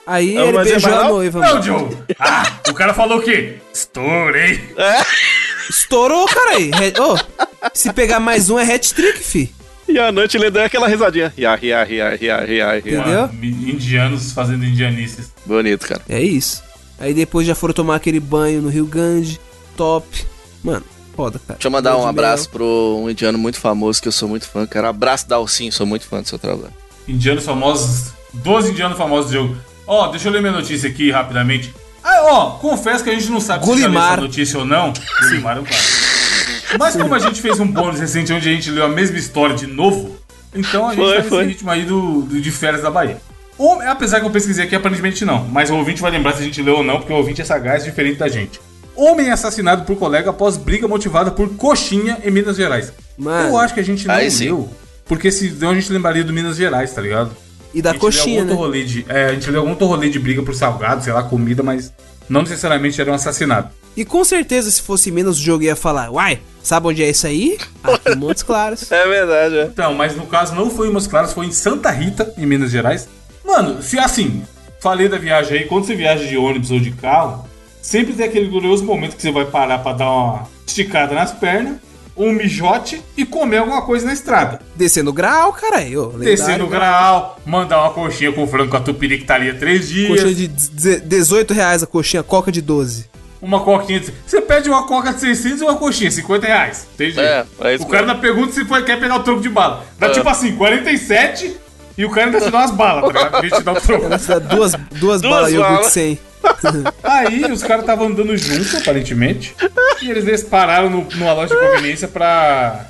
Aí 0.06 0.38
A 0.38 0.44
ele 0.46 0.62
beijou 0.62 0.94
a 0.94 1.08
noiva, 1.08 1.40
Não, 1.40 1.48
mano. 1.48 1.60
Diogo. 1.60 2.04
Ah, 2.20 2.46
o 2.68 2.72
cara 2.74 2.94
falou 2.94 3.18
o 3.18 3.22
quê? 3.22 3.56
Estourei. 3.74 4.60
Estourou, 5.68 6.26
caralho. 6.26 6.70
He- 6.76 7.00
Ô, 7.00 7.18
se 7.74 7.92
pegar 7.92 8.20
mais 8.20 8.48
um 8.48 8.58
é 8.58 8.72
hat-trick, 8.74 9.18
fi. 9.18 9.52
E 9.88 9.98
à 9.98 10.10
noite 10.12 10.36
ele 10.36 10.50
deu 10.50 10.62
aquela 10.64 10.86
risadinha. 10.88 11.32
Ria, 11.36 11.54
ria, 11.56 11.84
ria, 11.84 12.10
ria, 12.16 12.44
ria. 12.44 12.78
Entendeu? 12.78 13.30
Indianos 13.42 14.32
fazendo 14.32 14.64
indianices. 14.64 15.32
Bonito, 15.44 15.86
cara. 15.88 16.02
É 16.08 16.20
isso. 16.20 16.62
Aí 16.98 17.12
depois 17.12 17.46
já 17.46 17.54
foram 17.54 17.74
tomar 17.74 17.96
aquele 17.96 18.20
banho 18.20 18.62
no 18.62 18.68
Rio 18.68 18.86
Grande. 18.86 19.40
Top. 19.76 20.06
Mano, 20.64 20.84
foda, 21.16 21.38
cara. 21.46 21.56
Deixa 21.58 21.66
eu 21.68 21.72
mandar 21.72 21.96
um 21.96 22.06
abraço 22.06 22.48
pro 22.50 23.00
um 23.02 23.08
indiano 23.10 23.38
muito 23.38 23.58
famoso 23.58 24.00
que 24.02 24.08
eu 24.08 24.12
sou 24.12 24.28
muito 24.28 24.46
fã, 24.48 24.66
cara. 24.66 24.88
Abraço 24.90 25.28
Dalcinho, 25.28 25.72
sou 25.72 25.86
muito 25.86 26.06
fã 26.06 26.20
do 26.22 26.28
seu 26.28 26.38
trabalho. 26.38 26.72
Indianos 27.08 27.44
famosos. 27.44 28.12
12 28.34 28.70
indianos 28.72 28.98
famosos 28.98 29.30
do 29.30 29.34
jogo. 29.34 29.56
Ó, 29.86 30.08
deixa 30.08 30.28
eu 30.28 30.32
ler 30.32 30.40
minha 30.40 30.52
notícia 30.52 30.88
aqui 30.90 31.10
rapidamente. 31.10 31.74
Ah, 32.04 32.20
ó, 32.24 32.50
confesso 32.58 33.02
que 33.02 33.10
a 33.10 33.14
gente 33.14 33.30
não 33.30 33.40
sabe 33.40 33.64
se 33.64 33.70
Gulimar. 33.70 34.12
essa 34.12 34.20
notícia 34.20 34.58
ou 34.58 34.64
não. 34.64 34.92
Gulimar 35.22 35.56
é 35.56 35.60
um. 35.60 35.64
Mas 36.78 36.94
como 36.96 37.14
a 37.14 37.18
gente 37.18 37.40
fez 37.40 37.58
um 37.60 37.66
bônus 37.66 37.98
recente 38.00 38.32
onde 38.32 38.48
a 38.48 38.52
gente 38.52 38.70
leu 38.70 38.84
a 38.84 38.88
mesma 38.88 39.16
história 39.18 39.54
de 39.56 39.66
novo, 39.66 40.16
então 40.54 40.86
a 40.88 40.94
gente 40.94 41.04
Foi, 41.04 41.16
tá 41.16 41.22
nesse 41.22 41.48
ritmo 41.48 41.70
aí 41.70 41.84
do, 41.84 42.22
do- 42.22 42.40
de 42.40 42.50
férias 42.50 42.82
da 42.82 42.90
Bahia. 42.90 43.18
Ou, 43.58 43.80
apesar 43.82 44.20
que 44.20 44.26
eu 44.26 44.30
pesquisei 44.30 44.64
aqui, 44.66 44.74
aparentemente 44.74 45.24
não. 45.24 45.44
Mas 45.48 45.70
o 45.70 45.76
ouvinte 45.76 46.02
vai 46.02 46.10
lembrar 46.10 46.34
se 46.34 46.42
a 46.42 46.44
gente 46.44 46.60
leu 46.60 46.76
ou 46.76 46.84
não, 46.84 46.98
porque 46.98 47.12
o 47.12 47.16
ouvinte 47.16 47.40
é 47.40 47.44
sagaz, 47.44 47.84
diferente 47.84 48.18
da 48.18 48.28
gente. 48.28 48.60
Homem 48.96 49.30
assassinado 49.30 49.84
por 49.84 49.96
colega 49.96 50.30
após 50.30 50.56
briga 50.56 50.88
motivada 50.88 51.30
por 51.30 51.50
coxinha 51.56 52.18
em 52.24 52.30
Minas 52.30 52.56
Gerais. 52.56 52.92
Mano. 53.16 53.50
eu 53.50 53.58
acho 53.58 53.74
que 53.74 53.80
a 53.80 53.84
gente 53.84 54.06
não 54.06 54.14
Aí 54.14 54.28
leu. 54.28 54.68
Porque 55.04 55.30
senão 55.30 55.70
a 55.70 55.74
gente 55.74 55.92
lembraria 55.92 56.24
do 56.24 56.32
Minas 56.32 56.56
Gerais, 56.56 56.92
tá 56.92 57.00
ligado? 57.00 57.30
E 57.72 57.82
da 57.82 57.90
A 57.90 57.92
gente 57.92 58.00
coxinha, 58.00 58.44
né? 58.44 58.52
rolê 58.54 58.84
de, 58.84 59.04
é, 59.08 59.26
a 59.26 59.32
gente 59.34 59.50
leu 59.50 59.60
algum 59.60 59.74
rolê 59.86 60.08
de 60.08 60.18
briga 60.18 60.42
por 60.42 60.54
salgado, 60.54 61.04
sei 61.04 61.12
lá, 61.12 61.22
comida, 61.22 61.62
mas 61.62 61.92
não 62.28 62.42
necessariamente 62.42 63.00
era 63.00 63.10
um 63.10 63.14
assassinato. 63.14 63.70
E 63.96 64.04
com 64.04 64.24
certeza, 64.24 64.70
se 64.70 64.82
fosse 64.82 65.10
menos 65.10 65.38
o 65.38 65.42
jogo, 65.42 65.64
ia 65.64 65.76
falar, 65.76 66.10
uai, 66.10 66.40
sabe 66.62 66.88
onde 66.88 67.02
é 67.02 67.08
isso 67.08 67.26
aí? 67.26 67.56
Aqui 67.82 68.12
em 68.12 68.16
Montes 68.16 68.42
Claros. 68.42 68.90
É 68.92 69.06
verdade, 69.06 69.58
é. 69.58 69.64
Então, 69.64 69.94
mas 69.94 70.16
no 70.16 70.26
caso 70.26 70.54
não 70.54 70.70
foi 70.70 70.88
em 70.88 70.92
Montes 70.92 71.06
Claros, 71.06 71.32
foi 71.32 71.46
em 71.46 71.52
Santa 71.52 71.90
Rita, 71.90 72.32
em 72.36 72.44
Minas 72.44 72.70
Gerais. 72.70 73.08
Mano, 73.44 73.82
se 73.82 73.98
assim, 73.98 74.42
falei 74.80 75.08
da 75.08 75.16
viagem 75.16 75.58
aí, 75.58 75.64
quando 75.66 75.86
você 75.86 75.94
viaja 75.94 76.24
de 76.26 76.36
ônibus 76.36 76.70
ou 76.70 76.80
de 76.80 76.90
carro, 76.90 77.46
sempre 77.86 78.14
tem 78.14 78.26
aquele 78.26 78.48
glorioso 78.48 78.84
momento 78.84 79.14
que 79.16 79.22
você 79.22 79.30
vai 79.30 79.44
parar 79.44 79.78
pra 79.78 79.92
dar 79.92 80.10
uma 80.10 80.42
esticada 80.66 81.14
nas 81.14 81.32
pernas, 81.32 81.76
um 82.16 82.32
mijote 82.32 83.00
e 83.16 83.24
comer 83.24 83.58
alguma 83.58 83.82
coisa 83.82 84.06
na 84.06 84.12
estrada. 84.12 84.60
Descendo 84.74 85.10
o 85.10 85.12
grau, 85.12 85.52
caralho. 85.52 86.12
lendário, 86.16 86.64
no 86.64 86.66
grau, 86.68 87.38
mandar 87.46 87.80
uma 87.82 87.90
coxinha 87.90 88.32
com 88.32 88.46
frango 88.46 88.70
com 88.70 88.76
a 88.76 88.80
tupiri 88.80 89.18
que 89.18 89.24
tá 89.24 89.34
ali 89.36 89.50
há 89.50 89.54
três 89.54 89.88
dias. 89.88 90.08
Coxinha 90.08 90.34
de 90.34 90.48
deze- 90.48 91.00
18 91.00 91.54
reais 91.54 91.82
a 91.82 91.86
coxinha, 91.86 92.22
coca 92.22 92.50
de 92.50 92.60
12. 92.60 93.06
Uma 93.40 93.60
coquinha. 93.60 94.00
de- 94.00 94.12
Você 94.26 94.40
pede 94.40 94.68
uma 94.68 94.84
coca 94.86 95.12
de 95.12 95.20
600 95.20 95.60
e 95.60 95.64
uma 95.64 95.76
coxinha, 95.76 96.10
50 96.10 96.46
reais. 96.46 96.86
Jeito. 96.98 97.20
É, 97.20 97.44
é 97.60 97.74
isso 97.74 97.84
o 97.84 97.86
cara 97.86 98.02
ainda 98.06 98.14
pergunta 98.18 98.50
se 98.52 98.64
foi- 98.64 98.82
quer 98.82 98.98
pegar 98.98 99.16
o 99.16 99.22
troco 99.22 99.40
de 99.42 99.48
bala. 99.50 99.84
Dá 99.98 100.06
É. 100.08 100.10
tipo 100.10 100.28
assim, 100.28 100.56
47 100.56 101.54
e 101.98 102.04
o 102.04 102.10
cara 102.10 102.26
ainda 102.28 102.40
te 102.40 102.50
dá 102.50 102.58
umas 102.58 102.70
balas, 102.70 103.02
tá 103.02 103.08
ligado? 103.12 103.36
Em 103.36 103.40
vez 103.42 103.52
de 103.52 103.58
te 103.58 103.64
dar 103.64 103.72
o 103.72 103.80
troco. 103.80 104.08
Dá 104.08 104.38
duas, 104.38 104.72
duas, 104.92 105.20
balas 105.20 105.50
de 105.50 105.54
iogurte 105.56 105.74
balas. 105.76 105.92
100. 105.92 106.18
Aí 107.02 107.44
os 107.50 107.62
caras 107.62 107.82
estavam 107.82 108.06
andando 108.08 108.36
junto, 108.36 108.76
aparentemente. 108.76 109.54
E 110.02 110.10
eles 110.10 110.42
pararam 110.42 110.90
no, 110.90 111.06
numa 111.14 111.32
loja 111.32 111.54
de 111.54 111.60
conveniência 111.60 112.08
pra. 112.08 112.86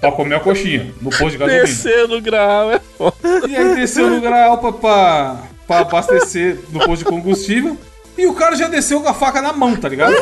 Pra 0.00 0.12
comer 0.12 0.36
a 0.36 0.40
coxinha, 0.40 0.92
no 1.02 1.10
posto 1.10 1.30
de 1.32 1.38
gasolina. 1.38 1.64
Descer 1.64 2.06
no 2.06 2.20
grau, 2.20 2.70
é 2.72 2.80
foda. 2.96 3.16
E 3.48 3.56
aí 3.56 3.74
desceu 3.74 4.08
no 4.08 4.20
grau 4.20 4.58
pra, 4.58 4.72
pra, 4.72 5.36
pra 5.66 5.78
abastecer 5.80 6.58
no 6.70 6.78
posto 6.78 6.98
de 6.98 7.04
combustível. 7.06 7.76
E 8.16 8.24
o 8.26 8.34
cara 8.34 8.54
já 8.54 8.68
desceu 8.68 9.00
com 9.00 9.08
a 9.08 9.14
faca 9.14 9.42
na 9.42 9.52
mão, 9.52 9.74
tá 9.74 9.88
ligado? 9.88 10.14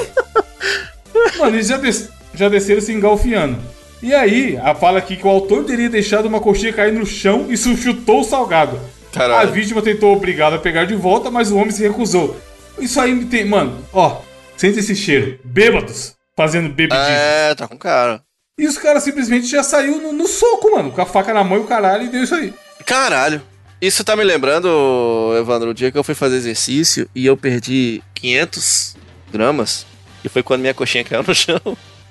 Mano, 1.39 1.57
eles 1.57 1.67
já, 1.67 1.77
des- 1.77 2.09
já 2.35 2.49
desceram 2.49 2.81
se 2.81 2.93
engalfiando. 2.93 3.59
E 4.03 4.15
aí, 4.15 4.59
a 4.62 4.75
fala 4.75 4.99
aqui 4.99 5.17
que 5.17 5.27
o 5.27 5.31
autor 5.31 5.65
teria 5.65 5.89
deixado 5.91 6.27
uma 6.27 6.41
coxinha 6.41 6.73
cair 6.73 6.93
no 6.93 7.05
chão 7.05 7.47
e 7.51 7.57
chutou 7.57 8.21
o 8.21 8.25
salgado. 8.25 8.79
Caralho. 9.12 9.49
A 9.49 9.51
vítima 9.53 9.81
tentou 9.83 10.15
obrigá-lo 10.15 10.57
a 10.57 10.59
pegar 10.59 10.85
de 10.85 10.95
volta, 10.95 11.31
mas 11.31 11.51
o 11.51 11.57
homem 11.57 11.71
se 11.71 11.83
recusou. 11.83 12.37
Isso 12.79 13.01
aí 13.01 13.15
me 13.15 13.27
tem. 13.27 13.45
Mano, 13.45 13.85
ó, 13.93 14.21
sente 14.57 14.79
esse 14.79 14.95
cheiro. 14.95 15.39
Bêbados 15.45 16.15
fazendo 16.37 16.69
bebidismo. 16.69 17.07
É, 17.09 17.55
tá 17.55 17.67
com 17.67 17.79
cara. 17.79 18.23
E 18.59 18.67
os 18.67 18.79
caras 18.79 19.03
simplesmente 19.03 19.47
já 19.47 19.62
saiu 19.62 20.01
no, 20.01 20.12
no 20.12 20.27
soco, 20.27 20.71
mano. 20.73 20.91
Com 20.91 21.01
a 21.01 21.07
faca 21.07 21.33
na 21.33 21.45
mão 21.45 21.59
e 21.59 21.61
o 21.61 21.67
caralho, 21.67 22.05
e 22.05 22.09
deu 22.09 22.23
isso 22.23 22.35
aí. 22.35 22.55
Caralho. 22.85 23.43
Isso 23.81 24.03
tá 24.03 24.17
me 24.17 24.25
lembrando, 24.25 25.35
Evandro, 25.39 25.71
o 25.71 25.75
dia 25.75 25.93
que 25.93 25.99
eu 25.99 26.05
fui 26.05 26.15
fazer 26.15 26.37
exercício 26.37 27.09
e 27.15 27.27
eu 27.27 27.37
perdi 27.37 28.03
500 28.15 28.97
gramas. 29.31 29.87
E 30.25 30.29
foi 30.29 30.43
quando 30.43 30.62
minha 30.62 30.73
coxinha 30.73 31.05
caiu 31.05 31.23
no 31.23 31.35
chão. 31.35 31.61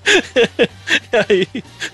E 0.05 1.17
aí, 1.33 1.47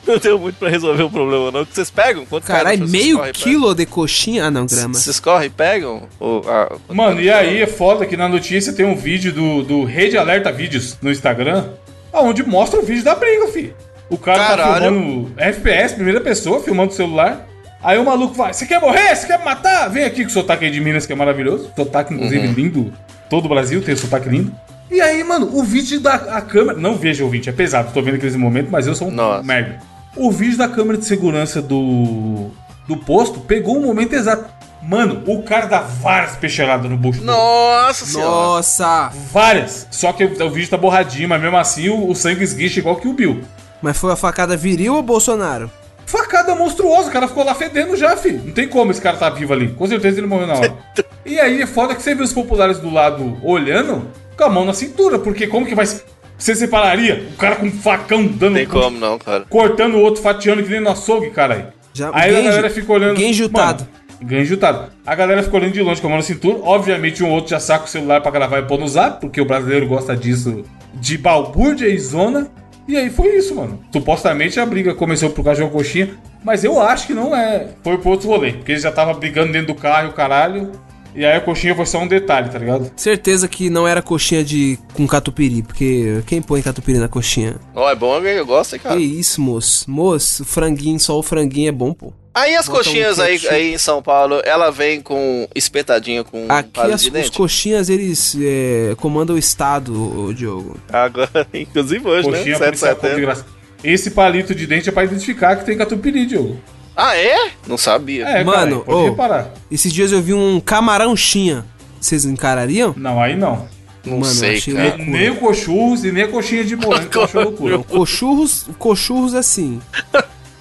não 0.05 0.17
deu 0.17 0.37
muito 0.39 0.55
pra 0.55 0.69
resolver 0.69 1.03
o 1.03 1.09
problema, 1.09 1.51
não. 1.51 1.65
Que 1.65 1.73
vocês 1.75 1.89
pegam? 1.89 2.25
Quanto 2.25 2.45
Caralho, 2.45 2.87
meio 2.87 3.21
quilo 3.33 3.73
de 3.73 3.85
coxinha. 3.85 4.45
Ah, 4.45 4.51
não, 4.51 4.65
grama. 4.65 4.93
Vocês 4.93 5.19
correm 5.19 5.47
e 5.47 5.49
pegam? 5.49 6.03
Ou, 6.19 6.43
ah, 6.47 6.75
Mano, 6.89 7.21
e 7.21 7.29
aí 7.29 7.61
é 7.61 7.67
foda 7.67 8.05
que 8.05 8.17
na 8.17 8.27
notícia 8.27 8.73
tem 8.73 8.85
um 8.85 8.95
vídeo 8.95 9.31
do, 9.31 9.63
do 9.63 9.83
Rede 9.83 10.17
Alerta 10.17 10.51
Vídeos 10.51 10.97
no 11.01 11.11
Instagram, 11.11 11.69
onde 12.13 12.43
mostra 12.43 12.79
o 12.79 12.83
vídeo 12.83 13.03
da 13.03 13.15
briga, 13.15 13.47
fi. 13.47 13.73
O 14.09 14.17
cara 14.17 14.39
tá 14.39 14.47
Caralho. 14.57 14.85
filmando 14.93 15.31
FPS, 15.37 15.95
primeira 15.95 16.19
pessoa, 16.19 16.61
filmando 16.61 16.91
o 16.91 16.95
celular. 16.95 17.47
Aí 17.83 17.97
o 17.97 18.03
maluco 18.05 18.33
vai, 18.35 18.53
você 18.53 18.65
quer 18.65 18.79
morrer? 18.79 19.15
Você 19.15 19.25
quer 19.25 19.39
me 19.39 19.45
matar? 19.45 19.87
Vem 19.89 20.03
aqui 20.03 20.23
com 20.23 20.29
o 20.29 20.33
sotaque 20.33 20.65
aí 20.65 20.71
de 20.71 20.79
Minas, 20.81 21.05
que 21.07 21.13
é 21.13 21.15
maravilhoso. 21.15 21.71
Sotaque, 21.75 22.13
inclusive, 22.13 22.47
Uhum. 22.47 22.53
lindo. 22.53 22.93
Todo 23.29 23.45
o 23.45 23.49
Brasil 23.49 23.81
tem 23.81 23.95
sotaque 23.95 24.27
lindo. 24.29 24.53
E 24.91 24.99
aí, 24.99 25.23
mano, 25.23 25.49
o 25.53 25.63
vídeo 25.63 26.01
da 26.01 26.15
a 26.15 26.41
câmera... 26.41 26.77
Não 26.77 26.97
veja 26.97 27.23
o 27.23 27.29
vídeo, 27.29 27.49
é 27.49 27.53
pesado. 27.53 27.93
Tô 27.93 28.01
vendo 28.01 28.15
aqui 28.15 28.25
nesse 28.25 28.37
momento, 28.37 28.69
mas 28.69 28.87
eu 28.87 28.93
sou 28.93 29.07
um 29.07 29.11
Nossa. 29.11 29.41
merda. 29.41 29.79
O 30.17 30.29
vídeo 30.29 30.57
da 30.57 30.67
câmera 30.67 30.97
de 30.97 31.05
segurança 31.05 31.61
do... 31.61 32.49
Do 32.85 32.97
posto 32.97 33.39
pegou 33.39 33.77
o 33.77 33.81
momento 33.81 34.11
exato. 34.11 34.49
Mano, 34.83 35.23
o 35.25 35.43
cara 35.43 35.67
dá 35.67 35.79
várias 35.79 36.35
peixeladas 36.35 36.91
no 36.91 36.97
bucho. 36.97 37.19
dele. 37.19 37.31
Nossa 37.31 38.05
senhora. 38.05 38.29
Nossa! 38.29 39.11
Várias. 39.31 39.87
Só 39.91 40.11
que 40.11 40.25
o, 40.25 40.45
o 40.45 40.49
vídeo 40.49 40.69
tá 40.69 40.75
borradinho, 40.75 41.29
mas 41.29 41.41
mesmo 41.41 41.55
assim 41.55 41.87
o, 41.87 42.09
o 42.09 42.13
sangue 42.13 42.43
esguicha 42.43 42.79
igual 42.79 42.97
que 42.97 43.07
o 43.07 43.13
Bill. 43.13 43.41
Mas 43.81 43.97
foi 43.97 44.11
a 44.11 44.17
facada 44.17 44.57
viril 44.57 44.95
ou 44.95 45.01
Bolsonaro? 45.01 45.71
Facada 46.05 46.53
monstruosa, 46.53 47.07
o 47.07 47.11
cara 47.11 47.29
ficou 47.29 47.45
lá 47.45 47.55
fedendo 47.55 47.95
já, 47.95 48.17
filho. 48.17 48.41
Não 48.43 48.51
tem 48.51 48.67
como 48.67 48.91
esse 48.91 48.99
cara 48.99 49.15
tá 49.15 49.29
vivo 49.29 49.53
ali. 49.53 49.69
Com 49.69 49.87
certeza 49.87 50.19
ele 50.19 50.27
morreu 50.27 50.47
na 50.47 50.55
hora. 50.55 50.77
e 51.25 51.39
aí 51.39 51.61
é 51.61 51.67
foda 51.67 51.95
que 51.95 52.01
você 52.01 52.13
vê 52.13 52.23
os 52.23 52.33
populares 52.33 52.79
do 52.79 52.89
lado 52.89 53.37
olhando 53.41 54.09
com 54.41 54.45
a 54.45 54.49
mão 54.49 54.65
na 54.65 54.73
cintura, 54.73 55.19
porque 55.19 55.45
como 55.47 55.65
que 55.65 55.75
vai. 55.75 55.85
se- 55.85 56.03
Você 56.37 56.55
separaria? 56.55 57.27
O 57.33 57.37
cara 57.37 57.57
com 57.57 57.67
um 57.67 57.71
facão 57.71 58.25
dando. 58.25 58.49
Não 58.53 58.57
tem 58.57 58.65
como 58.65 58.97
não, 58.99 59.19
cara. 59.19 59.45
Cortando 59.47 59.93
o 59.95 59.99
outro, 60.01 60.23
fatiando 60.23 60.63
que 60.63 60.69
nem 60.69 60.79
no 60.79 60.89
açougue, 60.89 61.29
caralho. 61.29 61.67
Já- 61.93 62.09
Aí 62.13 62.35
a 62.35 62.41
galera 62.41 62.69
fica 62.69 62.91
olhando. 62.91 63.19
Genjutado. 63.19 63.85
Mano, 64.19 64.31
Genjutado. 64.31 64.91
A 65.05 65.13
galera 65.15 65.43
fica 65.43 65.55
olhando 65.55 65.73
de 65.73 65.81
longe 65.81 66.01
com 66.01 66.07
a 66.07 66.09
mão 66.09 66.17
na 66.17 66.23
cintura. 66.23 66.57
Obviamente, 66.63 67.23
um 67.23 67.29
outro 67.29 67.51
já 67.51 67.59
saca 67.59 67.85
o 67.85 67.87
celular 67.87 68.21
pra 68.21 68.31
gravar 68.31 68.57
e 68.59 68.63
pôr 68.63 68.79
no 68.79 68.87
zap, 68.87 69.19
porque 69.21 69.39
o 69.39 69.45
brasileiro 69.45 69.87
gosta 69.87 70.15
disso 70.15 70.63
de 70.95 71.17
balbúrdia 71.17 71.87
e 71.87 71.97
zona. 71.99 72.47
E 72.87 72.97
aí 72.97 73.09
foi 73.11 73.35
isso, 73.35 73.53
mano. 73.55 73.79
Supostamente 73.93 74.59
a 74.59 74.65
briga 74.65 74.95
começou 74.95 75.29
por 75.29 75.43
causa 75.43 75.59
de 75.59 75.63
uma 75.63 75.71
coxinha, 75.71 76.09
mas 76.43 76.63
eu 76.63 76.81
acho 76.81 77.05
que 77.07 77.13
não 77.13 77.35
é. 77.35 77.67
Foi 77.83 77.97
pro 77.99 78.09
outro 78.09 78.27
rolê, 78.29 78.53
porque 78.53 78.71
eles 78.71 78.81
já 78.83 78.89
estavam 78.89 79.13
brigando 79.13 79.51
dentro 79.53 79.73
do 79.73 79.75
carro 79.79 80.07
e 80.07 80.09
o 80.09 80.13
caralho. 80.13 80.71
E 81.13 81.25
aí 81.25 81.35
a 81.35 81.41
coxinha 81.41 81.75
foi 81.75 81.85
só 81.85 81.99
um 81.99 82.07
detalhe, 82.07 82.49
tá 82.49 82.57
ligado? 82.57 82.91
Certeza 82.95 83.47
que 83.47 83.69
não 83.69 83.87
era 83.87 84.01
coxinha 84.01 84.43
de 84.43 84.79
com 84.93 85.05
catupiry, 85.05 85.61
porque 85.61 86.23
quem 86.25 86.41
põe 86.41 86.61
catupiry 86.61 86.99
na 86.99 87.07
coxinha? 87.09 87.55
Ó, 87.75 87.89
é 87.89 87.95
bom, 87.95 88.17
eu 88.19 88.45
gosto, 88.45 88.73
hein, 88.75 88.79
cara. 88.81 88.95
Que 88.95 89.01
isso, 89.03 89.41
moço. 89.41 89.89
Moço, 89.91 90.45
franguinho, 90.45 90.99
só 90.99 91.17
o 91.19 91.23
franguinho 91.23 91.67
é 91.69 91.71
bom, 91.71 91.93
pô. 91.93 92.13
Aí 92.33 92.55
as 92.55 92.65
Bota 92.65 92.79
um 92.79 92.83
coxinhas 92.83 93.19
aí, 93.19 93.33
ketchup. 93.33 93.53
aí 93.53 93.73
em 93.73 93.77
São 93.77 94.01
Paulo, 94.01 94.41
ela 94.45 94.71
vem 94.71 95.01
com 95.01 95.45
espetadinha 95.53 96.23
com 96.23 96.45
Aqui 96.47 96.79
as, 96.79 97.01
de 97.01 97.07
os 97.07 97.13
dente? 97.13 97.31
coxinhas, 97.33 97.89
eles 97.89 98.37
é, 98.41 98.95
comandam 98.97 99.35
o 99.35 99.39
estado, 99.39 99.93
ô, 100.27 100.33
Diogo. 100.33 100.77
Agora, 100.93 101.45
inclusive 101.53 102.07
hoje, 102.07 102.29
Coxinha 102.29 102.57
né? 102.57 102.57
7 102.57 102.71
de 102.71 102.79
policial 102.79 102.95
como 102.95 103.01
de 103.01 103.07
setembro. 103.09 103.21
graça. 103.21 103.45
Esse 103.83 104.11
palito 104.11 104.55
de 104.55 104.65
dente 104.65 104.87
é 104.87 104.91
pra 104.93 105.03
identificar 105.03 105.57
que 105.57 105.65
tem 105.65 105.77
catupiry, 105.77 106.25
Diogo. 106.25 106.57
Ah, 106.95 107.15
é? 107.15 107.51
Não 107.67 107.77
sabia. 107.77 108.27
É, 108.27 108.43
Mano, 108.43 108.81
cara, 108.81 108.85
pode 108.85 108.97
ô. 108.97 109.05
reparar. 109.05 109.53
Esses 109.71 109.91
dias 109.93 110.11
eu 110.11 110.21
vi 110.21 110.33
um 110.33 110.59
camarão 110.59 111.15
chinha. 111.15 111.65
Vocês 111.99 112.25
encarariam? 112.25 112.93
Não, 112.97 113.21
aí 113.21 113.35
não. 113.35 113.67
não 114.03 114.19
mano, 114.19 114.25
sei, 114.33 114.57
achei 114.57 114.73
cara. 114.73 114.89
louco. 114.89 115.03
Nem 115.03 115.29
o 115.29 115.35
coxurros 115.35 116.03
e 116.03 116.11
nem 116.11 116.23
a 116.23 116.27
coxinha 116.27 116.63
de 116.63 116.75
morango, 116.75 117.21
acho 117.21 117.39
loucura. 117.39 117.79
Cochurros, 117.79 118.65
cochurros 118.77 119.33
assim. 119.35 119.79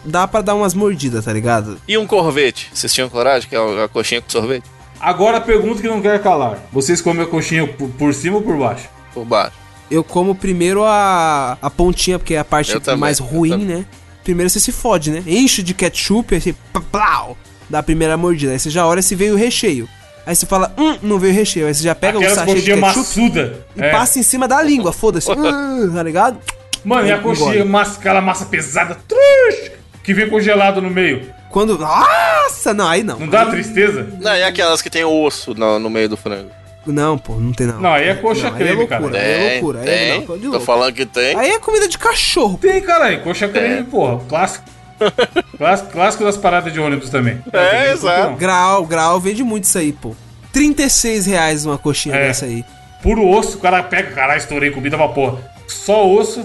Dá 0.05 0.27
pra 0.27 0.41
dar 0.41 0.55
umas 0.55 0.75
mordidas, 0.75 1.25
tá 1.25 1.33
ligado? 1.33 1.79
E 1.87 1.97
um 1.99 2.07
corvete? 2.07 2.71
Vocês 2.73 2.93
tinham 2.93 3.09
coragem? 3.09 3.49
Que 3.49 3.57
é 3.57 3.85
a 3.85 3.89
coxinha 3.89 4.21
com 4.21 4.31
sorvete? 4.31 4.65
Agora 5.01 5.39
a 5.39 5.41
pergunta 5.41 5.81
que 5.81 5.89
não 5.89 6.01
quer 6.01 6.23
calar. 6.23 6.59
Vocês 6.73 7.01
comem 7.01 7.23
a 7.23 7.27
coxinha 7.27 7.67
por, 7.67 7.89
por 7.91 8.15
cima 8.15 8.37
ou 8.37 8.43
por 8.43 8.57
baixo? 8.57 8.89
Por 9.15 9.25
baixo. 9.25 9.57
Eu 9.91 10.05
como 10.05 10.35
primeiro 10.35 10.85
a, 10.85 11.59
a 11.61 11.71
pontinha, 11.71 12.19
porque 12.19 12.35
é 12.35 12.39
a 12.39 12.45
parte 12.45 12.73
mais 12.97 13.19
ruim, 13.19 13.65
né? 13.65 13.85
Primeiro 14.25 14.51
você 14.51 14.61
se 14.61 14.71
fode, 14.73 15.11
né? 15.11 15.23
Enche 15.27 15.63
de 15.63 15.73
ketchup, 15.75 16.35
aí 16.35 16.41
você 16.41 16.55
plau, 16.93 17.37
dá 17.69 17.79
a 17.79 17.83
primeira 17.83 18.17
mordida. 18.17 18.53
Aí 18.53 18.59
você 18.59 18.71
já 18.71 18.87
olha 18.87 19.03
se 19.03 19.15
veio 19.15 19.35
o 19.35 19.37
recheio. 19.37 19.89
Aí 20.27 20.37
você 20.37 20.45
fala, 20.47 20.73
hum, 20.77 20.99
não 21.03 21.19
veio 21.19 21.33
recheio. 21.33 21.67
Aí 21.67 21.75
você 21.75 21.83
já 21.83 21.95
pega 21.95 22.19
o 22.19 22.21
Aquelas 22.21 22.39
sachê 22.39 22.55
de 22.61 22.63
ketchup 22.75 22.81
maçuda. 22.81 23.67
e 23.75 23.83
É. 23.83 23.91
passa 23.91 24.19
em 24.19 24.23
cima 24.23 24.47
da 24.47 24.63
língua, 24.63 24.93
foda-se. 24.93 25.31
Hum, 25.33 25.93
tá 25.95 26.03
ligado? 26.03 26.39
Mano, 26.85 27.09
e 27.09 27.13
a 27.13 27.19
coxinha, 27.19 27.65
massa, 27.65 27.99
aquela 27.99 28.21
massa 28.21 28.45
pesada, 28.47 28.97
trush, 29.09 29.73
que 30.03 30.13
vem 30.15 30.29
congelado 30.29 30.81
no 30.83 30.91
meio. 30.91 31.27
Quando. 31.51 31.77
Nossa, 31.79 32.73
não, 32.75 32.87
aí 32.89 33.03
não. 33.03 33.19
Não 33.19 33.29
dá 33.29 33.47
tristeza? 33.47 34.07
Não, 34.21 34.35
e 34.35 34.43
aquelas 34.43 34.81
que 34.81 34.89
tem 34.91 35.05
osso 35.05 35.55
no, 35.55 35.79
no 35.79 35.91
meio 35.91 36.09
do 36.09 36.17
frango? 36.17 36.51
Não, 36.87 37.19
pô, 37.19 37.35
não 37.35 37.53
tem 37.53 37.67
não. 37.67 37.81
Não, 37.81 37.93
aí 37.93 38.09
é 38.09 38.15
coxa 38.15 38.51
Não, 38.51 38.57
aí 38.57 38.63
é 38.63 38.67
creme, 38.67 38.87
cara. 38.87 39.01
loucura, 39.03 39.21
aí 39.23 39.31
é 39.33 39.53
loucura. 39.53 39.81
Aí 39.81 39.89
é 39.89 40.09
tem. 40.09 40.21
não, 40.21 40.27
tô 40.27 40.51
Tô 40.53 40.61
falando 40.61 40.93
que 40.95 41.05
tem. 41.07 41.37
Aí 41.37 41.51
é 41.51 41.59
comida 41.59 41.87
de 41.87 41.99
cachorro. 41.99 42.59
Tem, 42.61 42.81
caralho. 42.81 43.23
Coxa 43.23 43.45
É. 43.45 43.49
creme, 43.49 43.85
porra. 43.85 44.21
Clássico. 44.29 44.65
clássico. 45.59 45.91
Clássico 45.93 46.25
das 46.25 46.37
paradas 46.37 46.73
de 46.73 46.81
ônibus 46.81 47.11
também. 47.11 47.39
Tem 47.51 47.81
nem 47.83 47.91
exato. 47.93 48.35
Grau, 48.37 48.87
grau, 48.87 49.21
vende 49.21 49.43
muito 49.45 49.65
isso 49.65 49.79
aí, 49.79 49.93
pô. 49.93 50.15
36 50.53 51.27
reais 51.27 51.65
uma 51.67 51.79
coxinha 51.79 52.15
É. 52.17 52.27
dessa 52.29 52.47
aí. 52.47 52.65
Puro 53.03 53.27
osso, 53.29 53.57
o 53.59 53.61
cara 53.61 53.83
pega, 53.83 54.11
caralho, 54.13 54.39
estourei 54.39 54.71
comida 54.71 54.97
pra 54.97 55.09
porra. 55.09 55.39
Só 55.69 56.07
osso. 56.09 56.45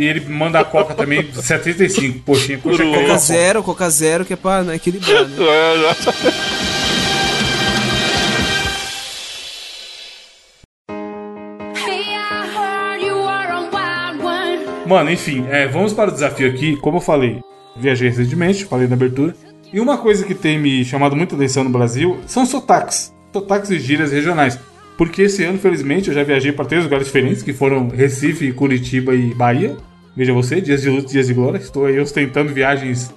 e 0.00 0.04
ele 0.04 0.20
manda 0.26 0.58
a 0.58 0.64
coca 0.64 0.94
também, 0.94 1.28
75. 1.34 2.20
Poxinha, 2.20 2.58
coxa 2.58 2.78
Puro 2.78 2.90
creme. 2.90 3.02
Coca 3.06 3.14
é 3.14 3.18
zero, 3.18 3.62
coca 3.62 3.90
zero, 3.90 4.24
que 4.24 4.32
é 4.32 4.36
pra 4.36 4.62
né, 4.62 4.76
equilibrar, 4.76 5.26
né? 5.26 5.36
É, 5.38 5.78
já- 5.80 6.79
Mano, 14.90 15.08
enfim, 15.08 15.46
é, 15.48 15.68
vamos 15.68 15.92
para 15.92 16.10
o 16.10 16.12
desafio 16.12 16.48
aqui. 16.48 16.74
Como 16.76 16.96
eu 16.96 17.00
falei, 17.00 17.38
viajei 17.76 18.08
recentemente, 18.08 18.64
falei 18.64 18.88
na 18.88 18.94
abertura. 18.96 19.36
E 19.72 19.78
uma 19.78 19.96
coisa 19.96 20.24
que 20.24 20.34
tem 20.34 20.58
me 20.58 20.84
chamado 20.84 21.14
muita 21.14 21.36
atenção 21.36 21.62
no 21.62 21.70
Brasil 21.70 22.18
são 22.26 22.44
sotaques. 22.44 23.14
Sotaques 23.32 23.70
e 23.70 23.78
gírias 23.78 24.10
regionais. 24.10 24.58
Porque 24.98 25.22
esse 25.22 25.44
ano, 25.44 25.58
felizmente, 25.60 26.08
eu 26.08 26.14
já 26.14 26.24
viajei 26.24 26.50
para 26.50 26.64
três 26.64 26.82
lugares 26.82 27.06
diferentes, 27.06 27.40
que 27.40 27.52
foram 27.52 27.86
Recife, 27.88 28.50
Curitiba 28.52 29.14
e 29.14 29.32
Bahia. 29.32 29.76
Veja 30.16 30.32
você, 30.32 30.60
dias 30.60 30.82
de 30.82 30.90
luta, 30.90 31.06
dias 31.08 31.28
de 31.28 31.34
glória. 31.34 31.58
Estou 31.58 31.86
aí 31.86 32.00
ostentando 32.00 32.52
viagens 32.52 33.14